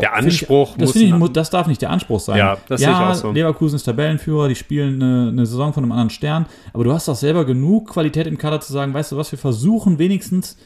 der 0.00 0.14
Anspruch 0.14 0.70
ich, 0.70 0.76
das, 0.78 0.94
muss 0.94 1.28
ich, 1.28 1.32
das 1.34 1.50
darf 1.50 1.66
nicht 1.66 1.82
der 1.82 1.90
Anspruch 1.90 2.20
sein. 2.20 2.38
Ja, 2.38 2.56
das 2.68 2.80
ja, 2.80 2.88
sehe 2.88 2.96
ich 2.96 3.10
auch 3.10 3.14
so. 3.14 3.32
Leverkusen 3.32 3.76
ist 3.76 3.84
Tabellenführer, 3.84 4.48
die 4.48 4.54
spielen 4.54 5.02
eine, 5.02 5.28
eine, 5.28 5.44
Saison 5.44 5.74
von 5.74 5.84
einem 5.84 5.92
anderen 5.92 6.10
Stern, 6.10 6.46
aber 6.72 6.84
du 6.84 6.92
hast 6.92 7.06
doch 7.06 7.16
selber 7.16 7.44
genug 7.44 7.90
Qualität 7.90 8.26
im 8.26 8.38
Kader 8.38 8.60
zu 8.60 8.72
sagen, 8.72 8.94
weißt 8.94 9.12
du 9.12 9.18
was, 9.18 9.30
wir 9.32 9.38
versuchen 9.38 9.98
wenigstens 9.98 10.56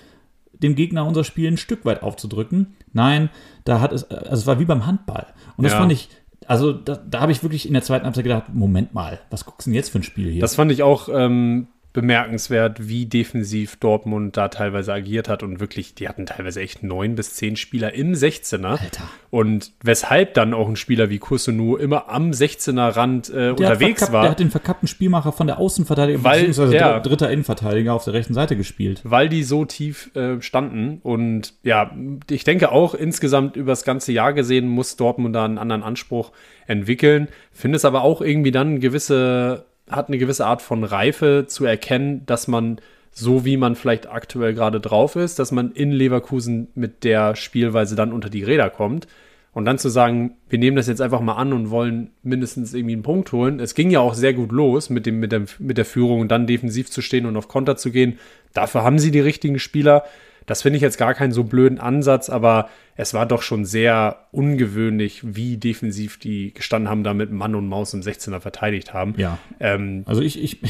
dem 0.63 0.75
Gegner 0.75 1.07
unser 1.07 1.25
Spiel 1.25 1.51
ein 1.51 1.57
Stück 1.57 1.85
weit 1.85 2.03
aufzudrücken. 2.03 2.77
Nein, 2.93 3.31
da 3.65 3.81
hat 3.81 3.93
es, 3.93 4.05
also 4.11 4.33
es 4.35 4.47
war 4.47 4.61
wie 4.61 4.65
beim 4.65 4.87
Handball. 4.87 5.27
Und 5.57 5.65
das 5.65 5.73
ja. 5.73 5.79
fand 5.79 5.93
ich, 5.93 6.09
also 6.47 6.73
da, 6.73 6.97
da 6.97 7.21
habe 7.21 7.33
ich 7.33 7.43
wirklich 7.43 7.67
in 7.67 7.73
der 7.75 7.83
zweiten 7.83 8.05
Halbzeit 8.05 8.25
gedacht, 8.25 8.45
Moment 8.53 8.95
mal, 8.95 9.21
was 9.31 9.45
guckst 9.45 9.67
du 9.67 9.71
denn 9.71 9.77
jetzt 9.77 9.91
für 9.91 9.99
ein 9.99 10.03
Spiel 10.03 10.31
hier? 10.31 10.41
Das 10.41 10.55
fand 10.55 10.73
ich 10.73 10.83
auch 10.83 11.09
ähm, 11.13 11.69
bemerkenswert, 11.93 12.89
wie 12.89 13.07
defensiv 13.07 13.77
Dortmund 13.77 14.37
da 14.37 14.49
teilweise 14.49 14.93
agiert 14.93 15.29
hat 15.29 15.43
und 15.43 15.59
wirklich, 15.59 15.95
die 15.95 16.09
hatten 16.09 16.25
teilweise 16.25 16.61
echt 16.61 16.85
neun 16.85 17.17
bis 17.17 17.35
zehn 17.35 17.57
Spieler 17.57 17.95
im 17.95 18.13
16er. 18.13 18.79
Alter. 18.81 19.03
Und 19.31 19.73
weshalb 19.83 20.35
dann 20.35 20.55
auch 20.55 20.69
ein 20.69 20.77
Spieler 20.77 21.11
wie 21.11 21.19
Kusunu 21.19 21.77
immer 21.77 22.09
am 22.09 22.31
16er 22.31 22.97
Rand 22.97 23.29
äh, 23.31 23.51
unterwegs 23.51 24.13
war. 24.13 24.23
Der 24.23 24.31
hat 24.31 24.41
den 24.41 24.51
verkappten 24.51 24.87
Spielmacher 24.87 25.33
von 25.33 25.49
der 25.49 25.59
Außenverteidigung 25.59 26.23
weil, 26.23 26.47
beziehungsweise 26.47 26.77
ja, 26.77 27.01
dritter 27.01 27.31
Innenverteidiger 27.31 27.93
auf 27.93 28.05
der 28.05 28.15
rechten 28.15 28.35
Seite 28.35 28.57
gespielt. 28.57 29.01
Weil 29.05 29.29
die 29.29 29.43
so 29.43 29.65
tief 29.65 30.15
äh, 30.15 30.41
standen. 30.41 31.01
Und 31.03 31.55
ja, 31.65 31.91
ich 32.31 32.45
denke 32.45 32.71
auch 32.71 32.95
insgesamt 32.95 33.57
über 33.57 33.73
das 33.73 33.85
ganze 33.85 34.13
Jahr 34.13 34.33
gesehen 34.33 34.69
muss 34.69 34.97
Dortmund 34.97 35.35
da 35.35 35.45
einen 35.45 35.59
anderen 35.59 35.83
Anspruch 35.83 36.31
entwickeln. 36.69 37.29
Finde 37.53 37.77
es 37.77 37.85
aber 37.85 38.03
auch 38.03 38.21
irgendwie 38.21 38.53
dann 38.53 38.79
gewisse 38.79 39.65
hat 39.91 40.09
eine 40.09 40.19
gewisse 40.19 40.47
Art 40.47 40.63
von 40.63 40.85
Reife 40.85 41.45
zu 41.47 41.65
erkennen, 41.65 42.25
dass 42.27 42.49
man 42.49 42.81
so 43.13 43.45
wie 43.45 43.57
man 43.57 43.75
vielleicht 43.75 44.09
aktuell 44.09 44.55
gerade 44.55 44.81
drauf 44.81 45.17
ist, 45.17 45.39
dass 45.39 45.53
man 45.53 45.73
in 45.73 45.91
Leverkusen 45.91 46.69
mit 46.75 47.05
der 47.05 47.35
Spielweise 47.37 47.97
dann 47.97 48.13
unter 48.13 48.31
die 48.31 48.45
Räder 48.45 48.71
kommt. 48.71 49.09
Und 49.53 49.65
dann 49.65 49.79
zu 49.79 49.89
sagen, 49.89 50.37
wir 50.49 50.61
nehmen 50.61 50.77
das 50.77 50.87
jetzt 50.87 51.01
einfach 51.01 51.21
mal 51.21 51.35
an 51.35 51.53
und 51.53 51.71
wollen 51.71 52.13
mindestens 52.23 52.73
irgendwie 52.73 52.95
einen 52.95 53.03
Punkt 53.03 53.33
holen. 53.33 53.59
Es 53.59 53.75
ging 53.75 53.91
ja 53.91 53.99
auch 53.99 54.15
sehr 54.15 54.33
gut 54.33 54.53
los 54.53 54.91
mit, 54.91 55.07
dem, 55.07 55.19
mit, 55.19 55.33
der, 55.33 55.43
mit 55.59 55.77
der 55.77 55.85
Führung 55.85 56.21
und 56.21 56.29
dann 56.29 56.47
defensiv 56.47 56.89
zu 56.89 57.03
stehen 57.03 57.27
und 57.27 57.37
auf 57.37 57.49
Konter 57.49 57.77
zu 57.77 57.91
gehen. 57.91 58.19
Dafür 58.55 58.85
haben 58.85 59.01
sie 59.01 59.11
die 59.11 59.19
richtigen 59.19 59.59
Spieler. 59.59 60.05
Das 60.51 60.63
finde 60.63 60.79
ich 60.79 60.83
jetzt 60.83 60.99
gar 60.99 61.15
keinen 61.15 61.31
so 61.31 61.45
blöden 61.45 61.79
Ansatz, 61.79 62.29
aber 62.29 62.71
es 62.97 63.15
war 63.15 63.25
doch 63.25 63.41
schon 63.41 63.65
sehr 63.65 64.17
ungewöhnlich, 64.33 65.21
wie 65.23 65.59
defensiv 65.59 66.19
die 66.19 66.53
gestanden 66.53 66.91
haben, 66.91 67.05
da 67.05 67.15
mit 67.15 67.31
Mann 67.31 67.55
und 67.55 67.69
Maus 67.69 67.95
im 67.95 68.01
16er 68.01 68.41
verteidigt 68.41 68.93
haben. 68.93 69.15
Ja. 69.17 69.39
Ähm, 69.61 70.03
also 70.07 70.23
ich, 70.23 70.43
ich, 70.43 70.61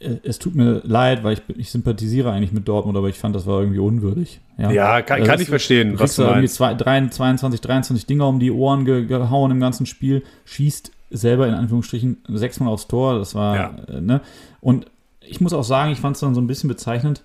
es 0.24 0.40
tut 0.40 0.56
mir 0.56 0.82
leid, 0.84 1.22
weil 1.22 1.34
ich, 1.34 1.42
ich 1.56 1.70
sympathisiere 1.70 2.32
eigentlich 2.32 2.50
mit 2.50 2.66
Dortmund, 2.66 2.98
aber 2.98 3.08
ich 3.08 3.16
fand, 3.16 3.36
das 3.36 3.46
war 3.46 3.60
irgendwie 3.60 3.78
unwürdig. 3.78 4.40
Ja, 4.58 4.72
ja 4.72 5.02
kann, 5.02 5.20
also 5.20 5.30
kann 5.30 5.40
ich 5.40 5.48
verstehen, 5.48 5.96
was 5.96 6.16
du 6.16 6.24
meinst. 6.24 6.56
Zwei, 6.56 6.74
22, 6.74 7.60
23 7.60 8.06
Dinger 8.06 8.26
um 8.26 8.40
die 8.40 8.50
Ohren 8.50 8.84
ge, 8.84 9.06
gehauen 9.06 9.52
im 9.52 9.60
ganzen 9.60 9.86
Spiel, 9.86 10.24
schießt 10.44 10.90
selber 11.10 11.46
in 11.46 11.54
Anführungsstrichen 11.54 12.16
sechsmal 12.30 12.68
aufs 12.68 12.88
Tor, 12.88 13.20
das 13.20 13.36
war, 13.36 13.54
ja. 13.54 13.76
äh, 13.90 14.00
ne? 14.00 14.22
Und 14.60 14.86
ich 15.20 15.40
muss 15.40 15.52
auch 15.52 15.62
sagen, 15.62 15.92
ich 15.92 16.00
fand 16.00 16.16
es 16.16 16.20
dann 16.20 16.34
so 16.34 16.40
ein 16.40 16.48
bisschen 16.48 16.66
bezeichnend, 16.66 17.22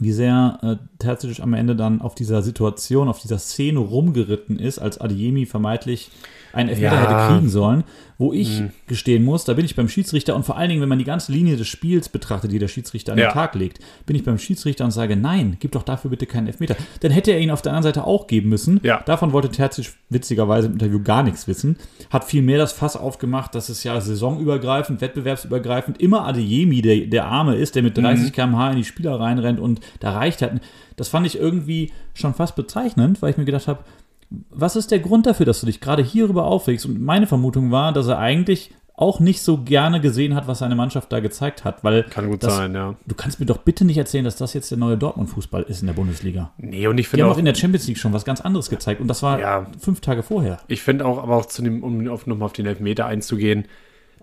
wie 0.00 0.12
sehr 0.12 0.58
äh, 0.62 0.76
Terzic 0.98 1.40
am 1.40 1.54
Ende 1.54 1.76
dann 1.76 2.00
auf 2.00 2.14
dieser 2.14 2.42
Situation, 2.42 3.08
auf 3.08 3.20
dieser 3.20 3.38
Szene 3.38 3.78
rumgeritten 3.78 4.58
ist, 4.58 4.78
als 4.78 5.00
Adiemi 5.00 5.46
vermeintlich 5.46 6.10
einen 6.58 6.68
Elfmeter 6.68 6.94
ja. 6.94 7.00
hätte 7.02 7.32
kriegen 7.32 7.48
sollen, 7.48 7.84
wo 8.18 8.32
ich 8.32 8.60
mhm. 8.60 8.70
gestehen 8.88 9.24
muss, 9.24 9.44
da 9.44 9.54
bin 9.54 9.64
ich 9.64 9.76
beim 9.76 9.88
Schiedsrichter 9.88 10.34
und 10.34 10.44
vor 10.44 10.56
allen 10.56 10.68
Dingen, 10.68 10.82
wenn 10.82 10.88
man 10.88 10.98
die 10.98 11.04
ganze 11.04 11.30
Linie 11.30 11.56
des 11.56 11.68
Spiels 11.68 12.08
betrachtet, 12.08 12.50
die 12.50 12.58
der 12.58 12.66
Schiedsrichter 12.66 13.12
an 13.12 13.18
ja. 13.18 13.28
den 13.28 13.32
Tag 13.32 13.54
legt, 13.54 13.78
bin 14.06 14.16
ich 14.16 14.24
beim 14.24 14.38
Schiedsrichter 14.38 14.84
und 14.84 14.90
sage, 14.90 15.16
nein, 15.16 15.56
gib 15.60 15.72
doch 15.72 15.84
dafür 15.84 16.10
bitte 16.10 16.26
keinen 16.26 16.48
Elfmeter. 16.48 16.74
Dann 17.00 17.12
hätte 17.12 17.30
er 17.30 17.38
ihn 17.38 17.52
auf 17.52 17.62
der 17.62 17.72
anderen 17.72 17.94
Seite 17.94 18.04
auch 18.04 18.26
geben 18.26 18.48
müssen. 18.48 18.80
Ja. 18.82 19.02
Davon 19.06 19.32
wollte 19.32 19.50
Terzic 19.50 19.92
witzigerweise 20.10 20.66
im 20.66 20.72
Interview 20.74 21.00
gar 21.00 21.22
nichts 21.22 21.46
wissen. 21.46 21.76
Hat 22.10 22.24
vielmehr 22.24 22.58
das 22.58 22.72
Fass 22.72 22.96
aufgemacht, 22.96 23.54
dass 23.54 23.68
es 23.68 23.84
ja 23.84 24.00
saisonübergreifend, 24.00 25.00
wettbewerbsübergreifend 25.00 26.00
immer 26.00 26.26
Adeyemi 26.26 26.82
der, 26.82 27.06
der 27.06 27.26
Arme 27.26 27.54
ist, 27.54 27.76
der 27.76 27.84
mit 27.84 27.96
30 27.96 28.26
mhm. 28.26 28.32
km/h 28.32 28.70
in 28.72 28.76
die 28.78 28.84
Spieler 28.84 29.20
reinrennt 29.20 29.60
und 29.60 29.80
da 30.00 30.12
reicht 30.12 30.42
hat. 30.42 30.60
Das 30.96 31.08
fand 31.08 31.24
ich 31.26 31.38
irgendwie 31.38 31.92
schon 32.14 32.34
fast 32.34 32.56
bezeichnend, 32.56 33.22
weil 33.22 33.30
ich 33.30 33.36
mir 33.36 33.44
gedacht 33.44 33.68
habe, 33.68 33.84
was 34.30 34.76
ist 34.76 34.90
der 34.90 34.98
Grund 34.98 35.26
dafür, 35.26 35.46
dass 35.46 35.60
du 35.60 35.66
dich 35.66 35.80
gerade 35.80 36.02
hierüber 36.02 36.44
aufregst? 36.44 36.86
Und 36.86 37.00
meine 37.00 37.26
Vermutung 37.26 37.70
war, 37.70 37.92
dass 37.92 38.08
er 38.08 38.18
eigentlich 38.18 38.72
auch 38.94 39.20
nicht 39.20 39.42
so 39.42 39.58
gerne 39.58 40.00
gesehen 40.00 40.34
hat, 40.34 40.48
was 40.48 40.58
seine 40.58 40.74
Mannschaft 40.74 41.12
da 41.12 41.20
gezeigt 41.20 41.64
hat. 41.64 41.84
Weil 41.84 42.02
Kann 42.02 42.28
gut 42.28 42.42
das, 42.42 42.56
sein, 42.56 42.74
ja. 42.74 42.96
Du 43.06 43.14
kannst 43.14 43.38
mir 43.38 43.46
doch 43.46 43.58
bitte 43.58 43.84
nicht 43.84 43.96
erzählen, 43.96 44.24
dass 44.24 44.36
das 44.36 44.54
jetzt 44.54 44.72
der 44.72 44.78
neue 44.78 44.96
Dortmund-Fußball 44.96 45.62
ist 45.62 45.82
in 45.82 45.86
der 45.86 45.94
Bundesliga. 45.94 46.50
Nee, 46.58 46.88
und 46.88 46.98
ich 46.98 47.08
finde 47.08 47.24
auch. 47.24 47.28
Die 47.28 47.30
haben 47.30 47.36
auch 47.36 47.38
in 47.38 47.44
der 47.44 47.54
Champions 47.54 47.86
League 47.86 47.98
schon 47.98 48.12
was 48.12 48.24
ganz 48.24 48.40
anderes 48.40 48.68
gezeigt. 48.68 49.00
Und 49.00 49.06
das 49.06 49.22
war 49.22 49.38
ja, 49.38 49.66
fünf 49.78 50.00
Tage 50.00 50.24
vorher. 50.24 50.58
Ich 50.66 50.82
finde 50.82 51.06
auch, 51.06 51.22
aber 51.22 51.36
auch 51.36 51.46
zu 51.46 51.62
dem, 51.62 51.84
um 51.84 52.02
nochmal 52.02 52.42
auf 52.42 52.52
den 52.52 52.66
Elfmeter 52.66 53.06
einzugehen, 53.06 53.66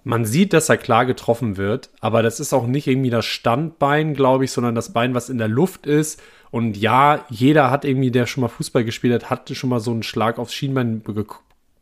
man 0.04 0.26
sieht, 0.26 0.54
dass 0.54 0.70
er 0.70 0.78
klar 0.78 1.06
getroffen 1.06 1.58
wird, 1.58 1.90
aber 2.00 2.22
das 2.22 2.40
ist 2.40 2.54
auch 2.54 2.68
nicht 2.68 2.86
irgendwie 2.86 3.10
das 3.10 3.26
Standbein, 3.26 4.14
glaube 4.14 4.46
ich, 4.46 4.52
sondern 4.52 4.76
das 4.76 4.94
Bein, 4.94 5.16
was 5.16 5.30
in 5.30 5.40
der 5.40 5.48
Luft 5.48 5.88
ist 5.88 6.22
und 6.56 6.78
ja, 6.78 7.26
jeder 7.30 7.70
hat 7.70 7.84
irgendwie, 7.84 8.12
der 8.12 8.28
schon 8.28 8.40
mal 8.40 8.48
Fußball 8.48 8.86
gespielt 8.86 9.14
hat, 9.14 9.30
hatte 9.30 9.56
schon 9.56 9.70
mal 9.70 9.82
so 9.82 9.92
einen 9.92 10.04
Schlag 10.04 10.40
aufs 10.40 10.54
Schienbein 10.54 11.02
be 11.02 11.26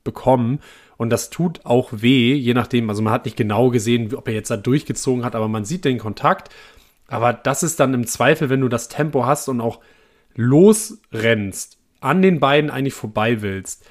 bekommen. 0.04 0.62
Und 0.98 1.12
das 1.12 1.30
tut 1.30 1.64
auch 1.64 1.90
weh, 1.92 2.34
je 2.34 2.56
nachdem. 2.56 2.90
Also 2.90 3.04
man 3.04 3.14
hat 3.14 3.26
nicht 3.26 3.38
genau 3.38 3.70
gesehen, 3.70 4.16
ob 4.16 4.28
er 4.28 4.34
jetzt 4.34 4.50
da 4.50 4.58
durchgezogen 4.58 5.24
hat, 5.24 5.36
aber 5.36 5.48
man 5.48 5.64
sieht 5.64 5.86
den 5.86 6.00
Kontakt. 6.00 6.52
Aber 7.08 7.34
das 7.34 7.62
ist 7.62 7.80
dann 7.80 7.94
im 7.94 8.08
Zweifel, 8.08 8.50
wenn 8.50 8.62
du 8.62 8.68
das 8.68 8.88
Tempo 8.88 9.28
hast 9.28 9.48
und 9.48 9.62
auch 9.62 9.80
losrennst, 10.34 11.78
an 12.00 12.24
den 12.24 12.40
beiden 12.40 12.72
eigentlich 12.72 12.96
vorbei 12.96 13.44
willst, 13.44 13.86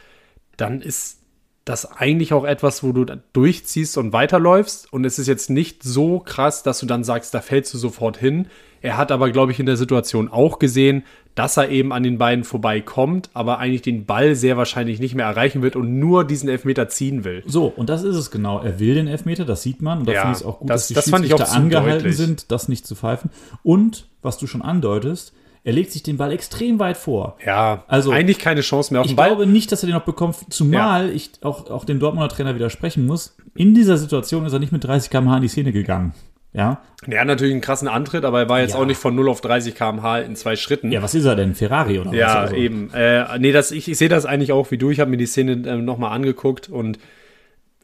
dann 0.56 0.80
ist 0.80 1.20
das 1.64 1.92
eigentlich 1.92 2.32
auch 2.32 2.44
etwas, 2.44 2.82
wo 2.82 2.90
du 2.90 3.04
durchziehst 3.32 3.98
und 3.98 4.12
weiterläufst. 4.12 4.92
Und 4.92 5.04
es 5.04 5.20
ist 5.20 5.28
jetzt 5.28 5.48
nicht 5.48 5.84
so 5.84 6.18
krass, 6.18 6.64
dass 6.64 6.80
du 6.80 6.86
dann 6.86 7.04
sagst, 7.04 7.34
da 7.34 7.40
fällst 7.40 7.72
du 7.72 7.78
sofort 7.78 8.16
hin. 8.16 8.48
Er 8.82 8.96
hat 8.96 9.12
aber, 9.12 9.30
glaube 9.30 9.52
ich, 9.52 9.60
in 9.60 9.66
der 9.66 9.76
Situation 9.76 10.28
auch 10.28 10.58
gesehen, 10.58 11.04
dass 11.34 11.56
er 11.56 11.70
eben 11.70 11.92
an 11.92 12.02
den 12.02 12.18
beiden 12.18 12.44
vorbeikommt, 12.44 13.30
aber 13.32 13.58
eigentlich 13.58 13.82
den 13.82 14.04
Ball 14.04 14.34
sehr 14.34 14.56
wahrscheinlich 14.56 15.00
nicht 15.00 15.14
mehr 15.14 15.26
erreichen 15.26 15.62
wird 15.62 15.76
und 15.76 15.98
nur 15.98 16.24
diesen 16.24 16.48
Elfmeter 16.48 16.88
ziehen 16.88 17.24
will. 17.24 17.42
So, 17.46 17.72
und 17.74 17.88
das 17.88 18.02
ist 18.02 18.16
es 18.16 18.30
genau. 18.30 18.60
Er 18.60 18.80
will 18.80 18.94
den 18.94 19.06
Elfmeter, 19.06 19.44
das 19.44 19.62
sieht 19.62 19.80
man. 19.80 20.00
Und 20.00 20.08
da 20.08 20.12
ja, 20.12 20.20
finde 20.22 20.36
ich 20.36 20.40
es 20.40 20.46
auch 20.46 20.58
gut, 20.58 20.68
das, 20.68 20.82
dass 20.82 20.88
die 20.88 20.94
das 20.94 21.04
Schiedsrichter 21.04 21.52
angehalten 21.52 21.98
deutlich. 21.98 22.16
sind, 22.16 22.50
das 22.50 22.68
nicht 22.68 22.86
zu 22.86 22.94
pfeifen. 22.94 23.30
Und, 23.62 24.08
was 24.20 24.36
du 24.36 24.46
schon 24.46 24.62
andeutest, 24.62 25.32
er 25.64 25.72
legt 25.72 25.92
sich 25.92 26.02
den 26.02 26.16
Ball 26.16 26.32
extrem 26.32 26.80
weit 26.80 26.96
vor. 26.96 27.36
Ja, 27.46 27.84
also 27.86 28.10
eigentlich 28.10 28.40
keine 28.40 28.62
Chance 28.62 28.92
mehr 28.92 29.00
auf 29.00 29.06
den 29.06 29.14
Ball. 29.14 29.28
Ich 29.28 29.36
glaube 29.36 29.50
nicht, 29.50 29.70
dass 29.70 29.82
er 29.84 29.86
den 29.86 29.94
noch 29.94 30.04
bekommt, 30.04 30.36
zumal 30.50 31.08
ja. 31.08 31.14
ich 31.14 31.30
auch, 31.42 31.70
auch 31.70 31.84
dem 31.84 32.00
Dortmunder 32.00 32.28
Trainer 32.28 32.54
widersprechen 32.56 33.06
muss. 33.06 33.36
In 33.54 33.74
dieser 33.74 33.96
Situation 33.96 34.44
ist 34.44 34.52
er 34.52 34.58
nicht 34.58 34.72
mit 34.72 34.82
30 34.82 35.10
km/h 35.10 35.36
in 35.36 35.42
die 35.42 35.48
Szene 35.48 35.72
gegangen. 35.72 36.14
Ja. 36.52 36.82
Er 37.06 37.20
hat 37.20 37.26
natürlich 37.26 37.52
einen 37.52 37.62
krassen 37.62 37.88
Antritt, 37.88 38.24
aber 38.24 38.40
er 38.40 38.48
war 38.48 38.60
jetzt 38.60 38.74
ja. 38.74 38.80
auch 38.80 38.84
nicht 38.84 38.98
von 38.98 39.14
0 39.14 39.28
auf 39.28 39.40
30 39.40 39.74
km/h 39.74 40.20
in 40.20 40.36
zwei 40.36 40.54
Schritten. 40.56 40.92
Ja, 40.92 41.02
was 41.02 41.14
ist 41.14 41.24
er 41.24 41.34
denn? 41.34 41.54
Ferrari 41.54 41.98
oder 41.98 42.10
was? 42.10 42.16
Ja, 42.16 42.40
also? 42.40 42.54
eben. 42.54 42.90
Äh, 42.94 43.38
nee, 43.38 43.52
das, 43.52 43.70
ich, 43.70 43.88
ich 43.88 43.98
sehe 43.98 44.08
das 44.08 44.26
eigentlich 44.26 44.52
auch 44.52 44.70
wie 44.70 44.78
du. 44.78 44.90
Ich 44.90 45.00
habe 45.00 45.10
mir 45.10 45.16
die 45.16 45.26
Szene 45.26 45.52
äh, 45.52 45.76
nochmal 45.76 46.12
angeguckt 46.12 46.68
und 46.68 46.98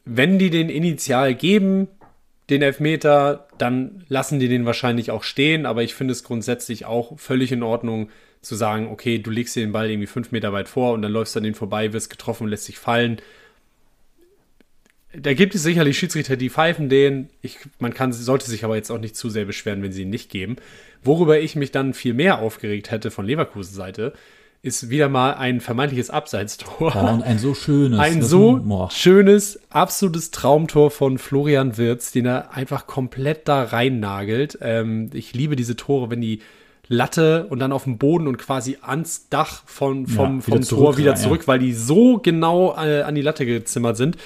wenn 0.05 0.39
die 0.39 0.49
den 0.49 0.69
initial 0.69 1.35
geben, 1.35 1.87
den 2.49 2.61
Elfmeter, 2.61 3.47
dann 3.57 4.03
lassen 4.07 4.39
die 4.39 4.47
den 4.47 4.65
wahrscheinlich 4.65 5.11
auch 5.11 5.23
stehen, 5.23 5.65
aber 5.65 5.83
ich 5.83 5.93
finde 5.93 6.13
es 6.13 6.23
grundsätzlich 6.23 6.85
auch 6.85 7.19
völlig 7.19 7.51
in 7.51 7.63
Ordnung 7.63 8.09
zu 8.41 8.55
sagen, 8.55 8.87
okay, 8.89 9.19
du 9.19 9.29
legst 9.29 9.55
dir 9.55 9.61
den 9.61 9.71
Ball 9.71 9.89
irgendwie 9.89 10.07
fünf 10.07 10.31
Meter 10.31 10.53
weit 10.53 10.69
vor 10.69 10.93
und 10.93 11.01
dann 11.01 11.11
läufst 11.11 11.35
du 11.35 11.39
an 11.39 11.43
den 11.43 11.55
vorbei, 11.55 11.93
wirst 11.93 12.09
getroffen, 12.09 12.47
lässt 12.47 12.65
sich 12.65 12.79
fallen 12.79 13.17
da 15.13 15.33
gibt 15.33 15.55
es 15.55 15.63
sicherlich 15.63 15.97
Schiedsrichter, 15.97 16.35
die 16.35 16.49
pfeifen 16.49 16.89
den. 16.89 17.29
Ich, 17.41 17.57
man 17.79 17.93
kann, 17.93 18.13
sollte 18.13 18.49
sich 18.49 18.63
aber 18.63 18.75
jetzt 18.75 18.91
auch 18.91 18.99
nicht 18.99 19.15
zu 19.15 19.29
sehr 19.29 19.45
beschweren, 19.45 19.81
wenn 19.81 19.91
sie 19.91 20.03
ihn 20.03 20.09
nicht 20.09 20.29
geben. 20.29 20.57
Worüber 21.03 21.39
ich 21.39 21.55
mich 21.55 21.71
dann 21.71 21.93
viel 21.93 22.13
mehr 22.13 22.39
aufgeregt 22.39 22.91
hätte 22.91 23.09
von 23.09 23.25
Leverkusen 23.25 23.73
Seite, 23.73 24.13
ist 24.61 24.89
wieder 24.89 25.09
mal 25.09 25.33
ein 25.33 25.61
vermeintliches 25.61 26.09
Abseitstor. 26.09 26.93
Oh, 26.95 27.13
und 27.13 27.23
ein 27.23 27.39
so 27.39 27.55
schönes. 27.55 27.99
Ein 27.99 28.21
so 28.21 28.61
oh. 28.67 28.89
schönes, 28.91 29.59
absolutes 29.69 30.31
Traumtor 30.31 30.91
von 30.91 31.17
Florian 31.17 31.77
Wirz, 31.77 32.11
den 32.11 32.25
er 32.25 32.53
einfach 32.53 32.85
komplett 32.85 33.47
da 33.47 33.63
rein 33.63 33.99
nagelt. 33.99 34.59
Ähm, 34.61 35.09
ich 35.13 35.33
liebe 35.33 35.55
diese 35.55 35.75
Tore, 35.75 36.11
wenn 36.11 36.21
die 36.21 36.41
Latte 36.89 37.45
und 37.49 37.59
dann 37.59 37.71
auf 37.71 37.83
dem 37.83 37.99
Boden 37.99 38.27
und 38.27 38.37
quasi 38.37 38.77
ans 38.81 39.29
Dach 39.29 39.61
von, 39.65 40.07
vom, 40.07 40.37
Ja, 40.37 40.41
vom 40.41 40.53
wieder 40.53 40.55
Tor 40.55 40.63
zurück, 40.63 40.97
wieder 40.97 41.11
ja, 41.11 41.15
zurück, 41.15 41.47
weil 41.47 41.59
die 41.59 41.73
so 41.73 42.17
genau 42.17 42.75
äh, 42.75 43.03
an 43.03 43.15
die 43.15 43.21
Latte 43.21 43.45
gezimmert 43.45 43.95
sind. 43.95 44.17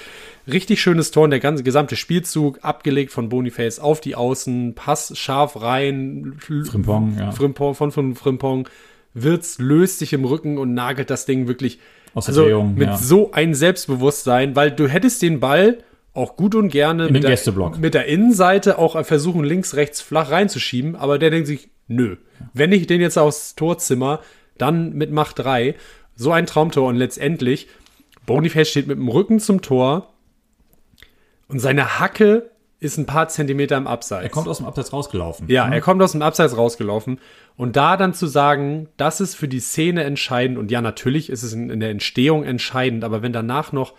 Richtig 0.46 0.82
schönes 0.82 1.10
Tor 1.10 1.24
und 1.24 1.30
der 1.30 1.40
ganze 1.40 1.62
gesamte 1.62 1.96
Spielzug 1.96 2.58
abgelegt 2.62 3.12
von 3.12 3.28
Boniface 3.28 3.78
auf 3.78 4.00
die 4.00 4.14
Außen, 4.14 4.74
Pass 4.74 5.16
scharf 5.16 5.60
rein, 5.60 6.36
Frimpong, 6.38 7.16
ja. 7.18 7.32
Frimpong 7.32 7.74
von, 7.74 7.90
von 7.92 8.14
Frimpong. 8.14 8.68
Wirtz 9.14 9.58
löst 9.58 10.00
sich 10.00 10.12
im 10.12 10.24
Rücken 10.24 10.58
und 10.58 10.74
nagelt 10.74 11.08
das 11.08 11.24
Ding 11.24 11.46
wirklich 11.46 11.78
Aus 12.14 12.26
also 12.28 12.44
Drehung, 12.44 12.74
mit 12.74 12.88
ja. 12.88 12.96
so 12.96 13.32
ein 13.32 13.54
Selbstbewusstsein, 13.54 14.54
weil 14.56 14.72
du 14.72 14.88
hättest 14.88 15.22
den 15.22 15.40
Ball 15.40 15.78
auch 16.12 16.36
gut 16.36 16.54
und 16.54 16.68
gerne 16.68 17.08
mit, 17.10 17.24
der, 17.24 17.38
mit 17.78 17.94
der 17.94 18.06
Innenseite 18.06 18.78
auch 18.78 19.02
versuchen, 19.04 19.44
links, 19.44 19.74
rechts 19.74 20.00
flach 20.00 20.30
reinzuschieben, 20.30 20.94
aber 20.94 21.18
der 21.18 21.30
denkt 21.30 21.46
sich, 21.46 21.70
nö, 21.88 22.16
wenn 22.52 22.72
ich 22.72 22.86
den 22.86 23.00
jetzt 23.00 23.18
aufs 23.18 23.54
Tor 23.54 23.78
zimmer, 23.78 24.20
dann 24.58 24.92
mit 24.92 25.10
Macht 25.10 25.40
3. 25.40 25.74
So 26.16 26.30
ein 26.30 26.46
Traumtor 26.46 26.88
und 26.88 26.96
letztendlich, 26.96 27.68
Boniface 28.26 28.70
steht 28.70 28.86
mit 28.86 28.98
dem 28.98 29.08
Rücken 29.08 29.40
zum 29.40 29.60
Tor 29.60 30.13
und 31.48 31.58
seine 31.58 31.98
Hacke 31.98 32.50
ist 32.80 32.98
ein 32.98 33.06
paar 33.06 33.28
Zentimeter 33.28 33.76
im 33.78 33.86
Abseits. 33.86 34.24
Er 34.24 34.30
kommt 34.30 34.46
aus 34.48 34.58
dem 34.58 34.66
Abseits 34.66 34.92
rausgelaufen. 34.92 35.48
Ja, 35.48 35.66
er 35.66 35.80
kommt 35.80 36.02
aus 36.02 36.12
dem 36.12 36.20
Abseits 36.20 36.56
rausgelaufen. 36.56 37.18
Und 37.56 37.76
da 37.76 37.96
dann 37.96 38.12
zu 38.12 38.26
sagen, 38.26 38.88
das 38.98 39.22
ist 39.22 39.34
für 39.36 39.48
die 39.48 39.60
Szene 39.60 40.04
entscheidend, 40.04 40.58
und 40.58 40.70
ja, 40.70 40.82
natürlich 40.82 41.30
ist 41.30 41.42
es 41.42 41.54
in, 41.54 41.70
in 41.70 41.80
der 41.80 41.90
Entstehung 41.90 42.44
entscheidend, 42.44 43.04
aber 43.04 43.22
wenn 43.22 43.32
danach 43.32 43.72
noch 43.72 43.94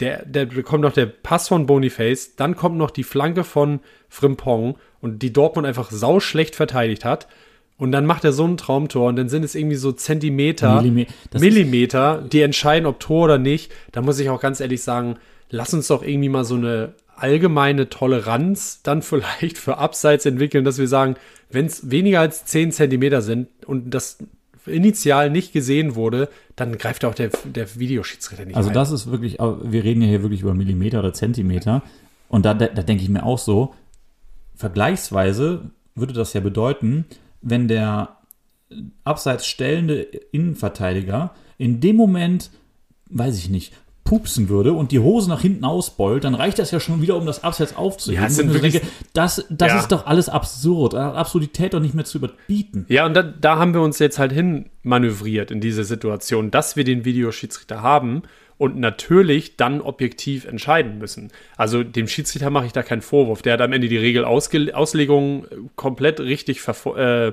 der, 0.00 0.24
der 0.24 0.46
kommt 0.62 0.82
noch 0.82 0.92
der 0.92 1.06
Pass 1.06 1.48
von 1.48 1.66
Boniface, 1.66 2.36
dann 2.36 2.56
kommt 2.56 2.76
noch 2.78 2.92
die 2.92 3.02
Flanke 3.02 3.44
von 3.44 3.80
Frimpong 4.08 4.78
und 5.00 5.22
die 5.22 5.32
Dortmund 5.32 5.66
einfach 5.66 5.90
sauschlecht 5.90 6.54
verteidigt 6.54 7.04
hat. 7.04 7.26
Und 7.76 7.92
dann 7.92 8.06
macht 8.06 8.24
er 8.24 8.32
so 8.32 8.44
ein 8.44 8.56
Traumtor 8.56 9.08
und 9.08 9.16
dann 9.16 9.28
sind 9.28 9.44
es 9.44 9.54
irgendwie 9.54 9.76
so 9.76 9.92
Zentimeter, 9.92 10.80
Millime- 10.80 11.06
Millimeter, 11.38 12.22
die 12.22 12.42
entscheiden, 12.42 12.86
ob 12.86 13.00
Tor 13.00 13.24
oder 13.24 13.38
nicht. 13.38 13.72
Da 13.92 14.00
muss 14.02 14.18
ich 14.18 14.30
auch 14.30 14.40
ganz 14.40 14.60
ehrlich 14.60 14.82
sagen, 14.82 15.16
lass 15.50 15.74
uns 15.74 15.88
doch 15.88 16.02
irgendwie 16.02 16.28
mal 16.28 16.44
so 16.44 16.54
eine 16.54 16.94
allgemeine 17.16 17.88
Toleranz 17.88 18.80
dann 18.82 19.02
vielleicht 19.02 19.58
für 19.58 19.78
Abseits 19.78 20.26
entwickeln, 20.26 20.64
dass 20.64 20.78
wir 20.78 20.88
sagen, 20.88 21.16
wenn 21.50 21.66
es 21.66 21.90
weniger 21.90 22.20
als 22.20 22.44
10 22.44 22.72
Zentimeter 22.72 23.22
sind 23.22 23.48
und 23.66 23.90
das 23.90 24.18
initial 24.66 25.30
nicht 25.30 25.52
gesehen 25.52 25.94
wurde, 25.94 26.28
dann 26.54 26.76
greift 26.76 27.04
auch 27.04 27.14
der, 27.14 27.30
der 27.44 27.78
Videoschiedsrichter 27.78 28.44
nicht 28.44 28.56
Also 28.56 28.68
ein. 28.68 28.74
das 28.74 28.90
ist 28.90 29.10
wirklich, 29.10 29.38
wir 29.38 29.84
reden 29.84 30.02
ja 30.02 30.08
hier 30.08 30.22
wirklich 30.22 30.42
über 30.42 30.54
Millimeter 30.54 30.98
oder 30.98 31.14
Zentimeter. 31.14 31.82
Und 32.28 32.44
da, 32.44 32.52
da, 32.52 32.66
da 32.66 32.82
denke 32.82 33.02
ich 33.02 33.08
mir 33.08 33.24
auch 33.24 33.38
so, 33.38 33.74
vergleichsweise 34.56 35.70
würde 35.94 36.12
das 36.12 36.34
ja 36.34 36.40
bedeuten, 36.40 37.06
wenn 37.40 37.68
der 37.68 38.18
abseits 39.04 39.46
stellende 39.46 40.02
Innenverteidiger 40.02 41.34
in 41.56 41.80
dem 41.80 41.96
Moment, 41.96 42.50
weiß 43.08 43.38
ich 43.38 43.48
nicht, 43.48 43.72
pupsen 44.08 44.48
würde 44.48 44.72
und 44.72 44.90
die 44.90 45.00
Hose 45.00 45.28
nach 45.28 45.42
hinten 45.42 45.64
ausbeult, 45.66 46.24
dann 46.24 46.34
reicht 46.34 46.58
das 46.58 46.70
ja 46.70 46.80
schon 46.80 47.02
wieder, 47.02 47.16
um 47.16 47.26
das 47.26 47.44
Abseits 47.44 47.76
aufzuheben. 47.76 48.22
Ja, 48.22 48.30
sind 48.30 48.62
denke, 48.62 48.80
das 49.12 49.44
das 49.50 49.68
Ja. 49.72 49.80
ist 49.80 49.92
doch 49.92 50.06
alles 50.06 50.30
absurd. 50.30 50.94
Absurdität 50.94 51.74
doch 51.74 51.80
nicht 51.80 51.92
mehr 51.94 52.06
zu 52.06 52.16
überbieten. 52.16 52.86
Ja, 52.88 53.04
und 53.04 53.12
da, 53.12 53.22
da 53.22 53.58
haben 53.58 53.74
wir 53.74 53.82
uns 53.82 53.98
jetzt 53.98 54.18
halt 54.18 54.32
hin 54.32 54.70
manövriert 54.82 55.50
in 55.50 55.60
diese 55.60 55.84
Situation, 55.84 56.50
dass 56.50 56.74
wir 56.74 56.84
den 56.84 57.04
Videoschiedsrichter 57.04 57.82
haben 57.82 58.22
und 58.56 58.78
natürlich 58.78 59.58
dann 59.58 59.82
objektiv 59.82 60.46
entscheiden 60.46 60.96
müssen. 60.96 61.30
Also 61.58 61.84
dem 61.84 62.08
Schiedsrichter 62.08 62.48
mache 62.48 62.64
ich 62.64 62.72
da 62.72 62.82
keinen 62.82 63.02
Vorwurf. 63.02 63.42
Der 63.42 63.52
hat 63.52 63.60
am 63.60 63.72
Ende 63.74 63.88
die 63.88 63.98
Regelauslegung 63.98 65.46
komplett 65.76 66.18
richtig 66.20 66.62
äh, 66.96 67.32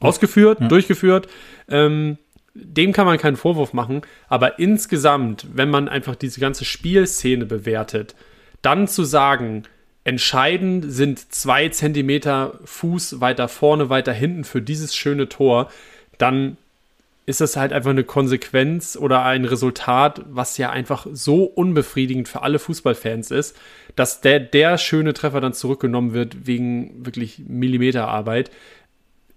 ausgeführt, 0.00 0.58
durchgeführt. 0.70 1.28
Ähm, 1.68 2.16
dem 2.62 2.92
kann 2.92 3.06
man 3.06 3.18
keinen 3.18 3.36
Vorwurf 3.36 3.72
machen, 3.72 4.02
aber 4.28 4.58
insgesamt, 4.58 5.46
wenn 5.52 5.70
man 5.70 5.88
einfach 5.88 6.14
diese 6.14 6.40
ganze 6.40 6.64
Spielszene 6.64 7.46
bewertet, 7.46 8.14
dann 8.62 8.88
zu 8.88 9.04
sagen, 9.04 9.64
entscheidend 10.04 10.86
sind 10.88 11.32
zwei 11.32 11.68
Zentimeter 11.68 12.58
Fuß 12.64 13.20
weiter 13.20 13.48
vorne, 13.48 13.90
weiter 13.90 14.12
hinten 14.12 14.44
für 14.44 14.62
dieses 14.62 14.94
schöne 14.94 15.28
Tor, 15.28 15.70
dann 16.18 16.56
ist 17.26 17.40
das 17.40 17.56
halt 17.56 17.72
einfach 17.72 17.90
eine 17.90 18.02
Konsequenz 18.02 18.96
oder 19.00 19.24
ein 19.24 19.44
Resultat, 19.44 20.22
was 20.28 20.58
ja 20.58 20.70
einfach 20.70 21.06
so 21.12 21.44
unbefriedigend 21.44 22.28
für 22.28 22.42
alle 22.42 22.58
Fußballfans 22.58 23.30
ist, 23.30 23.56
dass 23.94 24.20
der, 24.20 24.40
der 24.40 24.78
schöne 24.78 25.14
Treffer 25.14 25.40
dann 25.40 25.52
zurückgenommen 25.52 26.12
wird 26.12 26.46
wegen 26.46 27.06
wirklich 27.06 27.40
Millimeterarbeit. 27.46 28.50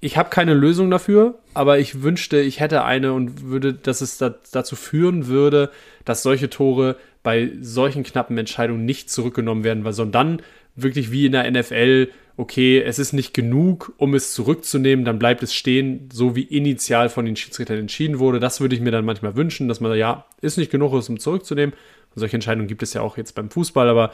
Ich 0.03 0.17
habe 0.17 0.29
keine 0.29 0.53
Lösung 0.53 0.91
dafür, 0.91 1.39
aber 1.53 1.79
ich 1.79 2.03
wünschte, 2.03 2.41
ich 2.41 2.59
hätte 2.59 2.83
eine 2.83 3.13
und 3.13 3.43
würde, 3.43 3.73
dass 3.73 4.01
es 4.01 4.17
da, 4.17 4.35
dazu 4.51 4.75
führen 4.75 5.27
würde, 5.27 5.71
dass 6.03 6.23
solche 6.23 6.49
Tore 6.49 6.97
bei 7.23 7.51
solchen 7.61 8.03
knappen 8.03 8.37
Entscheidungen 8.37 8.83
nicht 8.83 9.09
zurückgenommen 9.09 9.63
werden, 9.63 9.85
weil 9.85 9.93
sondern 9.93 10.41
wirklich 10.75 11.13
wie 11.13 11.25
in 11.25 11.31
der 11.31 11.49
NFL, 11.49 12.09
okay, 12.35 12.81
es 12.81 12.99
ist 12.99 13.13
nicht 13.13 13.33
genug, 13.33 13.93
um 13.95 14.13
es 14.13 14.33
zurückzunehmen, 14.33 15.05
dann 15.05 15.19
bleibt 15.19 15.41
es 15.41 15.53
stehen, 15.53 16.09
so 16.11 16.35
wie 16.35 16.43
initial 16.43 17.07
von 17.07 17.23
den 17.23 17.37
Schiedsrichtern 17.37 17.77
entschieden 17.77 18.19
wurde. 18.19 18.41
Das 18.41 18.59
würde 18.59 18.75
ich 18.75 18.81
mir 18.81 18.91
dann 18.91 19.05
manchmal 19.05 19.37
wünschen, 19.37 19.69
dass 19.69 19.79
man 19.79 19.97
ja, 19.97 20.25
ist 20.41 20.57
nicht 20.57 20.69
genug, 20.69 20.93
es 20.95 21.07
um 21.07 21.17
zurückzunehmen. 21.17 21.73
Und 22.13 22.19
solche 22.19 22.35
Entscheidungen 22.35 22.67
gibt 22.67 22.83
es 22.83 22.93
ja 22.93 22.99
auch 22.99 23.15
jetzt 23.15 23.35
beim 23.35 23.49
Fußball, 23.49 23.87
aber 23.87 24.11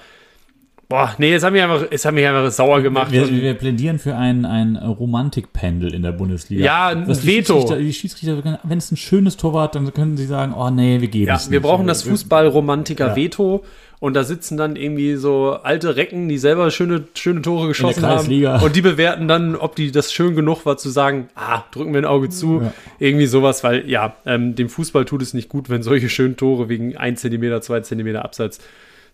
boah, 0.90 1.14
nee, 1.20 1.34
es 1.34 1.44
hat 1.44 1.54
mich 1.54 1.62
einfach, 1.62 1.86
es 1.92 2.04
hat 2.04 2.14
mich 2.16 2.26
einfach 2.26 2.50
sauer 2.52 2.82
gemacht. 2.82 3.12
Wir, 3.12 3.30
wir 3.30 3.54
plädieren 3.54 4.00
für 4.00 4.16
ein, 4.16 4.44
ein 4.46 4.76
Romantikpendel 4.76 5.94
in 5.94 6.02
der 6.02 6.12
Bundesliga. 6.12 6.66
Ja, 6.66 6.88
ein 6.88 7.08
Was 7.08 7.26
Veto. 7.26 7.76
Die 7.76 7.94
Schiedsrichter, 7.94 8.58
wenn 8.64 8.78
es 8.78 8.92
ein 8.92 8.98
schönes 8.98 9.38
Tor 9.38 9.54
war, 9.54 9.70
dann 9.70 9.94
können 9.94 10.18
sie 10.18 10.26
sagen, 10.26 10.54
oh 10.58 10.70
nee, 10.70 11.00
wir 11.00 11.08
geben 11.08 11.28
Ja, 11.28 11.36
es 11.36 11.50
wir 11.52 11.60
nicht. 11.60 11.68
brauchen 11.68 11.88
das 11.88 12.06
Wir- 12.06 12.12
Fußballromantiker-Veto 12.12 13.64
und 14.02 14.14
da 14.14 14.24
sitzen 14.24 14.56
dann 14.58 14.76
irgendwie 14.78 15.16
so 15.16 15.58
alte 15.62 15.96
Recken, 15.98 16.30
die 16.30 16.38
selber 16.38 16.72
schöne, 16.72 17.04
schöne 17.16 17.42
Tore 17.42 17.68
geschossen 17.68 18.06
haben 18.06 18.28
und 18.64 18.76
die 18.76 18.82
bewerten 18.82 19.28
dann, 19.28 19.56
ob 19.58 19.76
die 19.76 19.92
das 19.92 20.14
schön 20.14 20.36
genug 20.36 20.66
war 20.66 20.78
zu 20.78 20.90
sagen, 20.90 21.28
ah, 21.36 21.64
drücken 21.72 21.92
wir 21.94 22.02
ein 22.02 22.06
Auge 22.06 22.30
zu, 22.30 22.62
Ja. 22.62 22.74
irgendwie 22.98 23.26
sowas, 23.26 23.64
weil 23.64 23.90
ja, 23.90 24.16
ähm, 24.26 24.56
dem 24.56 24.70
Fußball 24.70 25.04
tut 25.06 25.22
es 25.22 25.34
nicht 25.34 25.50
gut, 25.50 25.70
wenn 25.70 25.84
solche 25.84 26.08
schönen 26.10 26.38
Tore 26.38 26.70
wegen 26.70 26.96
1 26.96 27.20
cm, 27.22 27.62
2 27.62 27.82
cm 27.82 28.16
Abseits 28.16 28.60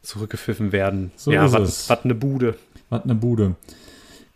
zurückgepfiffen 0.02 0.72
werden. 0.72 1.12
So 1.16 1.32
ja, 1.32 1.46
ist 1.46 1.54
was 1.54 1.70
es. 1.70 1.90
was 1.90 2.04
eine 2.04 2.16
Bude. 2.16 2.56
Was 2.90 3.04
eine 3.04 3.16
Bude. 3.16 3.56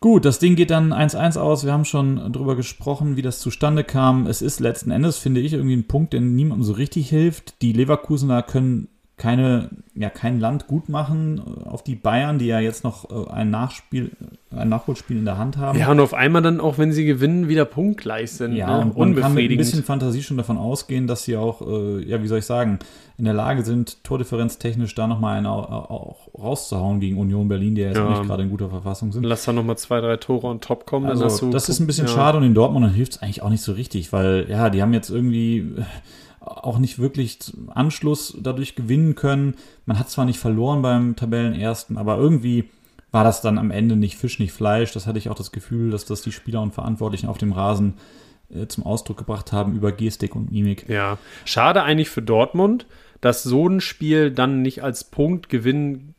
Gut, 0.02 0.24
das 0.24 0.40
Ding 0.40 0.56
geht 0.56 0.72
dann 0.72 0.94
1-1 0.94 1.38
aus. 1.38 1.66
Wir 1.66 1.74
haben 1.74 1.84
schon 1.84 2.32
drüber 2.32 2.56
gesprochen, 2.56 3.18
wie 3.18 3.22
das 3.22 3.40
zustande 3.40 3.84
kam. 3.84 4.28
Es 4.28 4.42
ist 4.42 4.62
letzten 4.62 4.92
Endes, 4.92 5.18
finde 5.18 5.42
ich, 5.42 5.54
irgendwie 5.54 5.76
ein 5.76 5.88
Punkt, 5.88 6.14
der 6.14 6.22
niemandem 6.22 6.64
so 6.64 6.74
richtig 6.74 7.10
hilft. 7.10 7.62
Die 7.62 7.74
Leverkusener 7.74 8.42
können 8.42 8.88
keine, 9.20 9.70
ja, 9.96 10.10
kein 10.10 10.40
Land 10.40 10.66
gut 10.66 10.88
machen 10.90 11.42
auf 11.66 11.84
die 11.84 11.96
Bayern, 11.96 12.40
die 12.40 12.48
ja 12.48 12.60
jetzt 12.60 12.84
noch 12.86 13.12
äh, 13.12 13.30
ein 13.32 13.52
Nachspiel, 13.52 14.12
ein 14.50 14.70
Nachholspiel 14.70 15.18
in 15.18 15.26
der 15.26 15.38
Hand 15.38 15.58
haben. 15.58 15.78
Ja, 15.78 15.92
und 15.92 16.00
auf 16.00 16.14
einmal 16.14 16.42
dann 16.42 16.60
auch, 16.62 16.78
wenn 16.78 16.94
sie 16.94 17.06
gewinnen, 17.06 17.50
wieder 17.50 17.66
punktgleich 17.66 18.32
sind. 18.32 18.56
Ja, 18.56 18.86
ne? 18.86 18.92
und 18.96 19.12
man 19.14 19.22
kann 19.22 19.34
mit 19.34 19.52
ein 19.52 19.58
bisschen 19.58 19.84
Fantasie 19.84 20.24
schon 20.24 20.38
davon 20.38 20.58
ausgehen, 20.58 21.06
dass 21.06 21.24
sie 21.24 21.36
auch, 21.38 21.62
äh, 21.62 22.02
ja, 22.06 22.24
wie 22.24 22.28
soll 22.28 22.40
ich 22.40 22.46
sagen, 22.46 22.80
in 23.18 23.26
der 23.26 23.34
Lage 23.34 23.64
sind, 23.64 24.02
tordifferenztechnisch 24.06 24.96
da 24.96 25.06
nochmal 25.06 25.36
einen 25.38 25.46
au- 25.48 25.60
auch 25.66 26.30
rauszuhauen 26.42 27.02
gegen 27.02 27.18
Union 27.18 27.50
Berlin, 27.50 27.76
die 27.76 27.82
ja 27.82 27.88
jetzt 27.90 27.98
Ja. 27.98 28.10
nicht 28.10 28.24
gerade 28.24 28.44
in 28.44 28.50
guter 28.50 28.70
Verfassung 28.70 29.12
sind. 29.12 29.26
Lass 29.26 29.44
da 29.44 29.52
nochmal 29.52 29.78
zwei, 29.78 30.00
drei 30.00 30.16
Tore 30.16 30.48
on 30.48 30.62
top 30.62 30.86
kommen. 30.86 31.08
Also, 31.08 31.50
das 31.52 31.68
ist 31.68 31.80
ein 31.82 31.88
bisschen 31.88 32.08
ja. 32.08 32.14
schade 32.14 32.38
und 32.38 32.46
in 32.46 32.54
Dortmund 32.54 32.90
hilft 32.96 33.14
es 33.16 33.22
eigentlich 33.22 33.42
auch 33.42 33.50
nicht 33.50 33.62
so 33.64 33.74
richtig, 33.74 34.14
weil 34.14 34.46
ja, 34.50 34.70
die 34.70 34.82
haben 34.82 34.94
jetzt 34.94 35.10
irgendwie 35.10 35.76
auch 36.40 36.78
nicht 36.80 37.00
wirklich 37.00 37.40
Anschluss 37.68 38.38
dadurch 38.40 38.76
gewinnen 38.76 39.16
können. 39.16 39.56
Man 39.86 40.00
hat 40.00 40.10
zwar 40.10 40.26
nicht 40.26 40.40
verloren 40.40 40.82
beim 40.82 41.16
Tabellenersten, 41.16 41.98
aber 41.98 42.18
irgendwie 42.18 42.70
war 43.12 43.24
das 43.24 43.42
dann 43.42 43.58
am 43.58 43.72
Ende 43.72 43.96
nicht 43.96 44.18
Fisch, 44.18 44.40
nicht 44.40 44.54
Fleisch. 44.54 44.92
Das 44.94 45.08
hatte 45.08 45.18
ich 45.18 45.30
auch 45.30 45.36
das 45.36 45.52
Gefühl, 45.52 45.92
dass 45.92 46.06
das 46.06 46.22
die 46.22 46.32
Spieler 46.32 46.62
und 46.62 46.74
Verantwortlichen 46.74 47.28
auf 47.28 47.38
dem 47.38 47.52
Rasen 47.52 47.96
äh, 48.54 48.68
zum 48.68 48.86
Ausdruck 48.86 49.18
gebracht 49.18 49.52
haben 49.52 49.76
über 49.76 49.92
Gestik 49.92 50.36
und 50.36 50.52
Mimik. 50.52 50.88
Ja, 50.88 51.18
schade 51.46 51.84
eigentlich 51.84 52.10
für 52.10 52.22
Dortmund, 52.22 52.86
dass 53.22 53.44
so 53.44 53.68
ein 53.68 53.82
Spiel 53.82 54.32
dann 54.32 54.62
nicht 54.62 54.84
als 54.84 55.04
Punktgewinn 55.04 56.14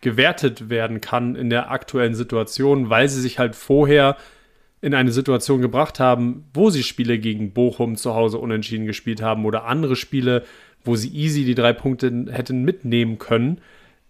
gewertet 0.00 0.70
werden 0.70 1.00
kann 1.00 1.36
in 1.36 1.50
der 1.50 1.70
aktuellen 1.70 2.14
Situation, 2.14 2.88
weil 2.88 3.08
sie 3.08 3.20
sich 3.20 3.38
halt 3.38 3.54
vorher 3.54 4.16
in 4.82 4.94
eine 4.94 5.12
Situation 5.12 5.60
gebracht 5.60 6.00
haben, 6.00 6.44
wo 6.54 6.70
sie 6.70 6.82
Spiele 6.82 7.18
gegen 7.18 7.52
Bochum 7.52 7.96
zu 7.96 8.14
Hause 8.14 8.38
unentschieden 8.38 8.86
gespielt 8.86 9.20
haben 9.20 9.44
oder 9.44 9.64
andere 9.66 9.94
Spiele, 9.96 10.44
wo 10.84 10.96
sie 10.96 11.08
easy 11.08 11.44
die 11.44 11.54
drei 11.54 11.72
Punkte 11.74 12.26
hätten 12.30 12.62
mitnehmen 12.62 13.18
können, 13.18 13.60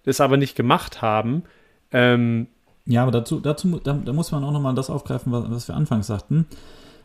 es 0.04 0.20
aber 0.20 0.36
nicht 0.36 0.54
gemacht 0.54 1.02
haben. 1.02 1.42
Ähm, 1.92 2.46
Ja, 2.86 3.02
aber 3.02 3.10
dazu, 3.10 3.40
dazu 3.40 3.80
da, 3.82 3.94
da 3.94 4.12
muss 4.12 4.30
man 4.30 4.44
auch 4.44 4.52
nochmal 4.52 4.74
das 4.74 4.90
aufgreifen, 4.90 5.32
was, 5.32 5.50
was 5.50 5.68
wir 5.68 5.74
anfangs 5.74 6.06
sagten. 6.06 6.46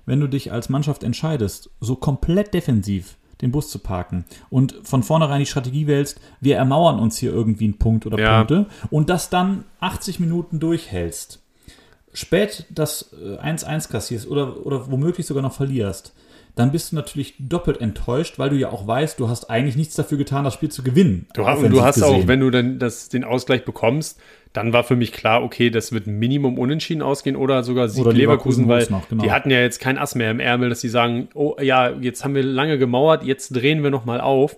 Wenn 0.06 0.20
du 0.20 0.28
dich 0.28 0.52
als 0.52 0.70
Mannschaft 0.70 1.04
entscheidest, 1.04 1.72
so 1.80 1.96
komplett 1.96 2.54
defensiv 2.54 3.18
den 3.42 3.52
Bus 3.52 3.70
zu 3.70 3.80
parken 3.80 4.24
und 4.50 4.76
von 4.84 5.02
vornherein 5.04 5.40
die 5.40 5.46
Strategie 5.48 5.88
wählst, 5.88 6.22
wir 6.40 6.56
ermauern 6.56 7.00
uns 7.00 7.18
hier 7.18 7.34
irgendwie 7.34 7.66
einen 7.66 7.80
Punkt 7.80 8.06
oder 8.06 8.20
Ja. 8.20 8.38
Punkte 8.38 8.68
und 8.92 9.10
das 9.10 9.30
dann 9.32 9.66
80 9.80 10.20
Minuten 10.20 10.60
durchhältst, 10.60 11.42
spät 12.16 12.66
das 12.70 13.14
1-1 13.14 13.92
kassierst 13.92 14.28
oder, 14.28 14.66
oder 14.66 14.90
womöglich 14.90 15.28
sogar 15.28 15.44
noch 15.44 15.54
verlierst, 15.54 16.14
dann 16.56 16.72
bist 16.72 16.92
du 16.92 16.96
natürlich 16.96 17.36
doppelt 17.38 17.82
enttäuscht, 17.82 18.40
weil 18.40 18.50
du 18.50 18.56
ja 18.56 18.70
auch 18.70 18.88
weißt, 18.88 19.20
du 19.20 19.28
hast 19.28 19.50
eigentlich 19.50 19.76
nichts 19.76 19.96
dafür 19.96 20.18
getan, 20.18 20.46
das 20.46 20.54
Spiel 20.54 20.70
zu 20.70 20.84
gewinnen. 20.84 21.28
Du, 21.34 21.46
hast, 21.46 21.62
du 21.62 21.82
hast 21.82 22.02
auch, 22.02 22.28
wenn 22.28 22.40
du 22.40 22.50
dann 22.50 22.80
das, 22.80 23.10
den 23.10 23.26
Ausgleich 23.26 23.66
bekommst, 23.66 24.20
dann 24.54 24.72
war 24.72 24.86
für 24.86 24.96
mich 24.96 25.12
klar, 25.12 25.44
okay, 25.44 25.70
das 25.70 25.92
wird 25.92 26.08
Minimum 26.08 26.58
unentschieden 26.58 27.02
ausgehen 27.02 27.36
oder 27.36 27.64
sogar 27.64 27.90
Sieg 27.90 28.06
oder 28.06 28.14
Leverkusen, 28.14 28.70
weil 28.70 28.88
noch, 28.90 29.10
genau. 29.10 29.24
die 29.24 29.32
hatten 29.32 29.52
ja 29.52 29.60
jetzt 29.60 29.82
kein 29.82 29.98
Ass 29.98 30.16
mehr 30.16 30.32
im 30.32 30.40
Ärmel, 30.40 30.70
dass 30.70 30.80
sie 30.80 30.88
sagen, 30.88 31.28
oh 31.34 31.58
ja, 31.62 31.90
jetzt 31.90 32.24
haben 32.24 32.36
wir 32.36 32.44
lange 32.44 32.78
gemauert, 32.78 33.24
jetzt 33.24 33.50
drehen 33.50 33.84
wir 33.84 33.90
nochmal 33.90 34.22
auf. 34.22 34.56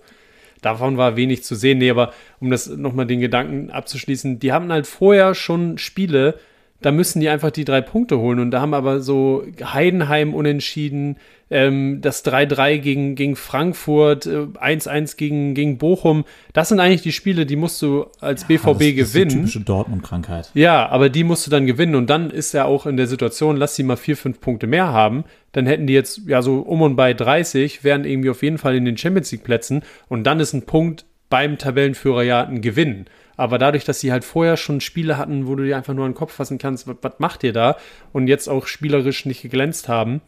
Davon 0.62 0.96
war 0.96 1.16
wenig 1.16 1.42
zu 1.42 1.54
sehen. 1.54 1.78
Nee, 1.78 1.90
aber 1.90 2.12
um 2.40 2.50
das 2.50 2.68
nochmal 2.68 3.06
den 3.06 3.20
Gedanken 3.20 3.70
abzuschließen, 3.70 4.38
die 4.38 4.52
haben 4.52 4.70
halt 4.70 4.86
vorher 4.86 5.34
schon 5.34 5.78
Spiele, 5.78 6.38
da 6.80 6.92
müssen 6.92 7.20
die 7.20 7.28
einfach 7.28 7.50
die 7.50 7.64
drei 7.64 7.80
Punkte 7.80 8.18
holen. 8.18 8.38
Und 8.38 8.50
da 8.50 8.60
haben 8.60 8.74
aber 8.74 9.00
so 9.00 9.44
Heidenheim 9.62 10.32
unentschieden, 10.32 11.16
ähm, 11.50 12.00
das 12.00 12.24
3-3 12.24 12.78
gegen, 12.78 13.14
gegen 13.14 13.34
Frankfurt, 13.34 14.26
äh, 14.26 14.46
1-1 14.60 15.16
gegen, 15.16 15.54
gegen 15.54 15.78
Bochum. 15.78 16.24
Das 16.52 16.68
sind 16.68 16.78
eigentlich 16.78 17.02
die 17.02 17.12
Spiele, 17.12 17.46
die 17.46 17.56
musst 17.56 17.80
du 17.82 18.06
als 18.20 18.44
BVB 18.44 18.66
ja, 18.66 18.70
das, 18.70 18.78
gewinnen. 18.78 19.04
Das 19.04 19.14
ist 19.14 19.32
typische 19.32 19.60
Dortmund-Krankheit. 19.60 20.50
Ja, 20.54 20.88
aber 20.88 21.08
die 21.08 21.24
musst 21.24 21.46
du 21.46 21.50
dann 21.50 21.66
gewinnen. 21.66 21.94
Und 21.94 22.10
dann 22.10 22.30
ist 22.30 22.54
er 22.54 22.66
auch 22.66 22.86
in 22.86 22.96
der 22.96 23.06
Situation, 23.06 23.56
lass 23.56 23.74
sie 23.74 23.82
mal 23.82 23.96
vier, 23.96 24.16
fünf 24.16 24.40
Punkte 24.40 24.66
mehr 24.66 24.88
haben. 24.88 25.24
Dann 25.52 25.66
hätten 25.66 25.86
die 25.86 25.94
jetzt 25.94 26.22
ja 26.26 26.42
so 26.42 26.60
um 26.60 26.82
und 26.82 26.96
bei 26.96 27.14
30, 27.14 27.82
wären 27.82 28.04
irgendwie 28.04 28.30
auf 28.30 28.42
jeden 28.42 28.58
Fall 28.58 28.76
in 28.76 28.84
den 28.84 28.96
Champions 28.96 29.32
League-Plätzen. 29.32 29.82
Und 30.08 30.24
dann 30.24 30.38
ist 30.38 30.52
ein 30.52 30.62
Punkt 30.62 31.06
beim 31.30 31.58
Tabellenführer 31.58 32.22
ja 32.22 32.44
ein 32.44 32.60
Gewinn. 32.60 33.06
Aber 33.38 33.56
dadurch, 33.56 33.84
dass 33.84 34.00
sie 34.00 34.10
halt 34.10 34.24
vorher 34.24 34.56
schon 34.56 34.80
Spiele 34.80 35.16
hatten, 35.16 35.46
wo 35.46 35.54
du 35.54 35.62
dir 35.62 35.76
einfach 35.76 35.94
nur 35.94 36.04
an 36.04 36.10
den 36.10 36.16
Kopf 36.16 36.32
fassen 36.32 36.58
kannst, 36.58 36.88
was, 36.88 37.12
macht 37.18 37.44
ihr 37.44 37.52
da? 37.52 37.76
Und 38.12 38.26
jetzt 38.26 38.48
auch 38.48 38.66
spielerisch 38.66 39.26
nicht 39.26 39.42
geglänzt 39.42 39.88
haben, 39.88 40.20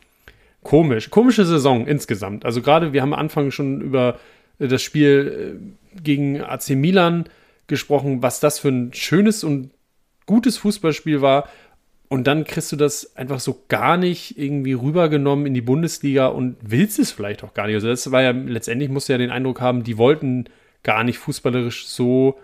komisch. 0.62 1.10
Komische 1.10 1.44
Saison 1.44 1.88
insgesamt. 1.88 2.44
Also 2.44 2.62
gerade, 2.62 2.92
wir 2.92 3.02
haben 3.02 3.12
am 3.12 3.18
Anfang 3.18 3.50
schon 3.50 3.80
über 3.80 4.20
äh, 4.60 4.68
das 4.68 4.80
Spiel 4.80 5.58
äh, 5.60 6.00
gegen 6.00 6.40
AC 6.40 6.70
Milan 6.70 7.24
gesprochen, 7.66 8.22
was 8.22 8.38
das 8.38 8.60
für 8.60 8.68
ein 8.68 8.94
schönes 8.94 9.42
und 9.42 9.72
gutes 10.24 10.56
Fußballspiel 10.58 11.20
war. 11.20 11.48
Und 12.08 12.28
dann 12.28 12.44
kriegst 12.44 12.70
du 12.70 12.76
das 12.76 13.16
einfach 13.16 13.40
so 13.40 13.64
gar 13.66 13.96
nicht 13.96 14.38
irgendwie 14.38 14.74
rübergenommen 14.74 15.46
in 15.46 15.54
die 15.54 15.60
Bundesliga 15.62 16.28
und 16.28 16.58
willst 16.60 17.00
es 17.00 17.10
vielleicht 17.10 17.42
auch 17.42 17.54
gar 17.54 17.66
nicht. 17.66 17.74
Also 17.74 17.88
das 17.88 18.12
war 18.12 18.22
ja 18.22 18.30
letztendlich 18.30 18.88
musst 18.88 19.08
du 19.08 19.14
ja 19.14 19.18
den 19.18 19.30
Eindruck 19.30 19.60
haben, 19.60 19.82
die 19.82 19.98
wollten 19.98 20.44
gar 20.84 21.02
nicht 21.02 21.18
fußballerisch 21.18 21.88
so 21.88 22.38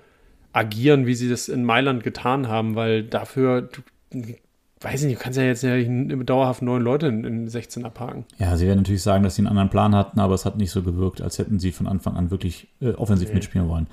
agieren, 0.57 1.07
wie 1.07 1.15
sie 1.15 1.29
das 1.29 1.49
in 1.49 1.65
Mailand 1.65 2.03
getan 2.03 2.49
haben, 2.49 2.77
weil 2.77 3.03
dafür, 3.03 3.61
du, 3.63 3.83
weiß 4.81 5.03
ich 5.03 5.07
nicht, 5.07 5.19
du 5.19 5.23
kannst 5.23 5.39
ja 5.39 5.45
jetzt 5.45 5.63
ja 5.63 5.77
dauerhaft 6.25 6.63
neun 6.63 6.81
Leute 6.81 7.09
in, 7.09 7.25
in 7.25 7.49
16 7.49 7.85
abhaken. 7.85 8.25
Ja, 8.39 8.57
sie 8.57 8.67
werden 8.67 8.79
natürlich 8.79 9.03
sagen, 9.03 9.23
dass 9.23 9.35
sie 9.35 9.43
einen 9.43 9.49
anderen 9.49 9.69
Plan 9.69 9.95
hatten, 9.95 10.19
aber 10.19 10.35
es 10.35 10.47
hat 10.47 10.57
nicht 10.57 10.71
so 10.71 10.83
gewirkt, 10.83 11.21
als 11.21 11.39
hätten 11.39 11.59
sie 11.59 11.73
von 11.73 11.87
Anfang 11.87 12.17
an 12.17 12.31
wirklich 12.31 12.69
äh, 12.81 12.93
offensiv 12.93 13.29
okay. 13.29 13.35
mitspielen 13.35 13.69
wollen. 13.69 13.87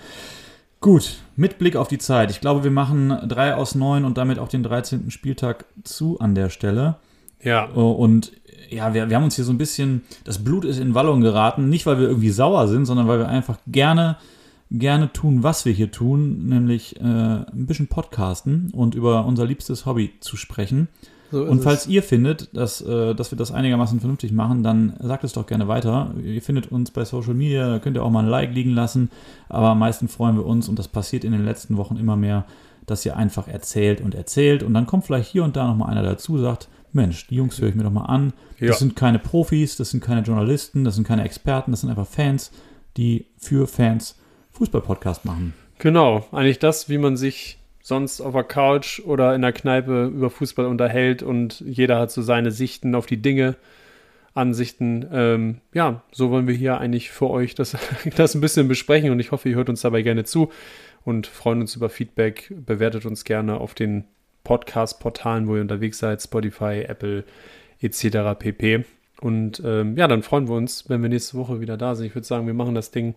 Gut, 0.80 1.18
mit 1.36 1.60
Blick 1.60 1.76
auf 1.76 1.90
die 1.90 1.98
Zeit. 1.98 2.32
Ich 2.32 2.40
glaube, 2.40 2.64
wir 2.64 2.72
machen 2.72 3.10
drei 3.28 3.56
aus 3.56 3.76
neun 3.76 4.06
und 4.06 4.18
damit 4.18 4.40
auch 4.40 4.48
den 4.48 4.64
13. 4.64 5.12
Spieltag 5.12 5.66
zu 5.84 6.20
an 6.22 6.34
der 6.34 6.50
Stelle. 6.50 6.96
Ja. 7.42 7.66
Äh, 7.76 7.80
und 7.80 8.32
ja, 8.70 8.94
wir, 8.94 9.10
wir 9.10 9.18
haben 9.18 9.26
uns 9.26 9.36
hier 9.36 9.46
so 9.46 9.52
ein 9.52 9.58
bisschen, 9.58 10.04
das 10.24 10.42
Blut 10.42 10.64
ist 10.64 10.80
in 10.80 10.96
Wallung 10.96 11.20
geraten, 11.20 11.68
nicht 11.68 11.86
weil 11.86 12.00
wir 12.00 12.08
irgendwie 12.08 12.30
sauer 12.30 12.70
sind, 12.70 12.86
sondern 12.86 13.10
weil 13.10 13.20
wir 13.20 13.28
einfach 13.28 13.58
gerne 13.68 14.16
gerne 14.74 15.14
tun, 15.14 15.44
was 15.44 15.66
wir 15.66 15.72
hier 15.72 15.92
tun, 15.92 16.48
nämlich 16.48 17.00
äh, 17.00 17.04
ein 17.04 17.66
bisschen 17.68 17.88
podcasten 17.88 18.72
und 18.74 18.96
über 18.96 19.26
unser 19.26 19.46
liebstes 19.46 19.86
Hobby 19.86 20.14
zu 20.20 20.36
sprechen. 20.36 20.88
So 21.32 21.44
und 21.44 21.64
falls 21.64 21.82
es. 21.82 21.88
ihr 21.88 22.04
findet, 22.04 22.56
dass, 22.56 22.82
äh, 22.82 23.16
dass 23.16 23.32
wir 23.32 23.38
das 23.38 23.52
einigermaßen 23.52 24.00
vernünftig 24.00 24.32
machen, 24.32 24.64
dann 24.64 24.94
sagt 25.00 25.24
es 25.24 25.34
doch 25.34 25.48
gerne 25.48 25.68
weiter. 25.68 26.14
Ihr 26.24 26.42
findet 26.42 26.72
uns 26.72 26.92
bei 26.92 27.06
Social 27.06 27.34
Media, 27.34 27.70
da 27.70 27.80
könnt 27.80 27.98
ihr 27.98 28.04
auch 28.04 28.12
mal 28.12 28.24
ein 28.24 28.30
Like 28.30 28.54
liegen 28.54 28.72
lassen. 28.72 29.10
Aber 29.50 29.70
am 29.70 29.80
meisten 29.80 30.08
freuen 30.08 30.36
wir 30.36 30.46
uns, 30.46 30.70
und 30.70 30.78
das 30.78 30.88
passiert 30.88 31.24
in 31.24 31.32
den 31.32 31.46
letzten 31.46 31.78
Wochen 31.78 31.98
immer 31.98 32.16
mehr, 32.16 32.46
dass 32.86 33.06
ihr 33.06 33.16
einfach 33.16 33.48
erzählt 33.48 34.02
und 34.02 34.14
erzählt. 34.14 34.64
Und 34.64 34.74
dann 34.74 34.86
kommt 34.86 35.06
vielleicht 35.06 35.32
hier 35.32 35.44
und 35.44 35.56
da 35.56 35.68
nochmal 35.68 35.90
einer 35.90 36.04
dazu, 36.04 36.38
sagt, 36.38 36.68
Mensch, 36.92 37.28
die 37.28 37.36
Jungs 37.36 37.60
höre 37.60 37.70
ich 37.70 37.76
mir 37.76 37.84
doch 37.84 37.92
mal 37.92 38.06
an. 38.06 38.34
Ja. 38.60 38.68
Das 38.68 38.80
sind 38.80 38.96
keine 38.96 39.18
Profis, 39.18 39.76
das 39.76 39.90
sind 39.90 40.04
keine 40.04 40.22
Journalisten, 40.22 40.84
das 40.84 40.96
sind 40.96 41.08
keine 41.08 41.24
Experten, 41.24 41.72
das 41.72 41.82
sind 41.82 41.90
einfach 41.90 42.08
Fans, 42.08 42.52
die 42.98 43.26
für 43.38 43.66
Fans 43.68 44.16
Fußball-Podcast 44.54 45.26
machen. 45.26 45.54
Genau, 45.80 46.26
eigentlich 46.32 46.60
das, 46.60 46.90
wie 46.90 46.98
man 46.98 47.18
sich 47.18 47.58
sonst 47.82 48.22
auf 48.22 48.34
der 48.34 48.44
Couch 48.44 49.02
oder 49.02 49.36
in 49.36 49.42
der 49.42 49.52
Kneipe 49.52 50.06
über 50.06 50.30
Fußball 50.30 50.66
unterhält 50.66 51.22
und 51.22 51.60
jeder 51.60 52.00
hat 52.00 52.12
so 52.12 52.22
seine 52.22 52.52
Sichten 52.52 52.96
auf 52.96 53.06
die 53.06 53.22
Dinge, 53.22 53.56
Ansichten. 54.36 55.06
Ähm, 55.12 55.58
ja, 55.74 56.02
so 56.12 56.32
wollen 56.32 56.48
wir 56.48 56.56
hier 56.56 56.80
eigentlich 56.80 57.12
für 57.12 57.30
euch 57.30 57.56
das, 57.56 57.78
das 58.16 58.36
ein 58.36 58.42
bisschen 58.42 58.68
besprechen 58.68 59.12
und 59.12 59.20
ich 59.20 59.32
hoffe, 59.32 59.50
ihr 59.50 59.56
hört 59.56 59.70
uns 59.70 59.82
dabei 59.82 60.02
gerne 60.02 60.24
zu 60.24 60.52
und 61.06 61.28
freuen 61.28 61.62
uns 61.62 61.76
über 61.76 61.90
Feedback. 61.90 62.52
Bewertet 62.66 63.06
uns 63.06 63.26
gerne 63.26 63.58
auf 63.60 63.74
den 63.74 64.06
Podcast-Portalen, 64.44 65.48
wo 65.48 65.56
ihr 65.56 65.62
unterwegs 65.62 66.00
seid, 66.00 66.22
Spotify, 66.22 66.86
Apple 66.88 67.24
etc. 67.80 68.40
pp. 68.40 68.86
Und 69.22 69.62
ähm, 69.66 69.96
ja, 69.98 70.08
dann 70.08 70.24
freuen 70.24 70.48
wir 70.48 70.56
uns, 70.56 70.90
wenn 70.90 71.02
wir 71.02 71.10
nächste 71.10 71.38
Woche 71.38 71.62
wieder 71.62 71.78
da 71.78 71.96
sind. 71.96 72.08
Ich 72.08 72.16
würde 72.16 72.28
sagen, 72.28 72.48
wir 72.48 72.54
machen 72.54 72.76
das 72.76 72.92
Ding 72.92 73.16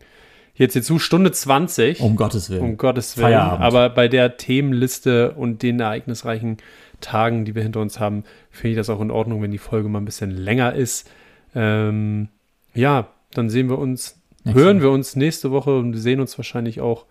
jetzt 0.57 0.73
hierzu 0.75 0.99
Stunde 0.99 1.33
20. 1.33 2.01
Um 2.01 2.17
Gottes 2.17 2.51
Willen. 2.51 2.63
Um 2.63 2.77
Gottes 2.77 3.17
Willen. 3.17 3.29
Feierabend. 3.29 3.63
Aber 3.63 3.91
bei 3.91 4.09
der 4.09 4.37
Themenliste 4.37 5.33
und 5.33 5.63
den 5.63 5.81
ereignisreichen 5.81 6.59
Tagen, 7.01 7.45
die 7.45 7.55
wir 7.55 7.63
hinter 7.63 7.81
uns 7.81 8.01
haben, 8.01 8.25
finde 8.51 8.71
ich 8.71 8.77
das 8.77 8.91
auch 8.91 9.01
in 9.01 9.11
Ordnung, 9.11 9.43
wenn 9.43 9.51
die 9.51 9.59
Folge 9.59 9.89
mal 9.89 10.01
ein 10.01 10.05
bisschen 10.05 10.31
länger 10.31 10.75
ist. 10.75 11.09
Ähm, 11.55 12.29
ja, 12.75 13.09
dann 13.33 13.51
sehen 13.51 13.69
wir 13.69 13.79
uns, 13.79 14.21
Nächste 14.45 14.61
hören 14.61 14.81
wir 14.81 14.91
uns 14.91 15.17
nächste 15.17 15.51
Woche 15.51 15.79
und 15.79 15.95
sehen 15.95 16.21
uns 16.21 16.39
wahrscheinlich 16.39 16.81
auch 16.81 17.07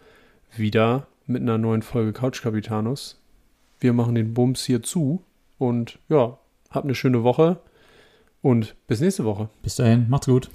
wieder 0.55 1.07
mit 1.27 1.41
einer 1.41 1.57
neuen 1.57 1.81
Folge 1.81 2.13
Couch 2.13 2.41
Capitanus. 2.41 3.21
Wir 3.79 3.93
machen 3.93 4.15
den 4.15 4.33
Bums 4.33 4.63
hier 4.63 4.81
zu 4.81 5.21
und 5.57 5.99
ja, 6.09 6.37
habt 6.69 6.85
eine 6.85 6.95
schöne 6.95 7.23
Woche 7.23 7.57
und 8.41 8.75
bis 8.87 9.01
nächste 9.01 9.25
Woche. 9.25 9.49
Bis 9.61 9.75
dahin, 9.75 10.05
macht's 10.09 10.27
gut. 10.27 10.49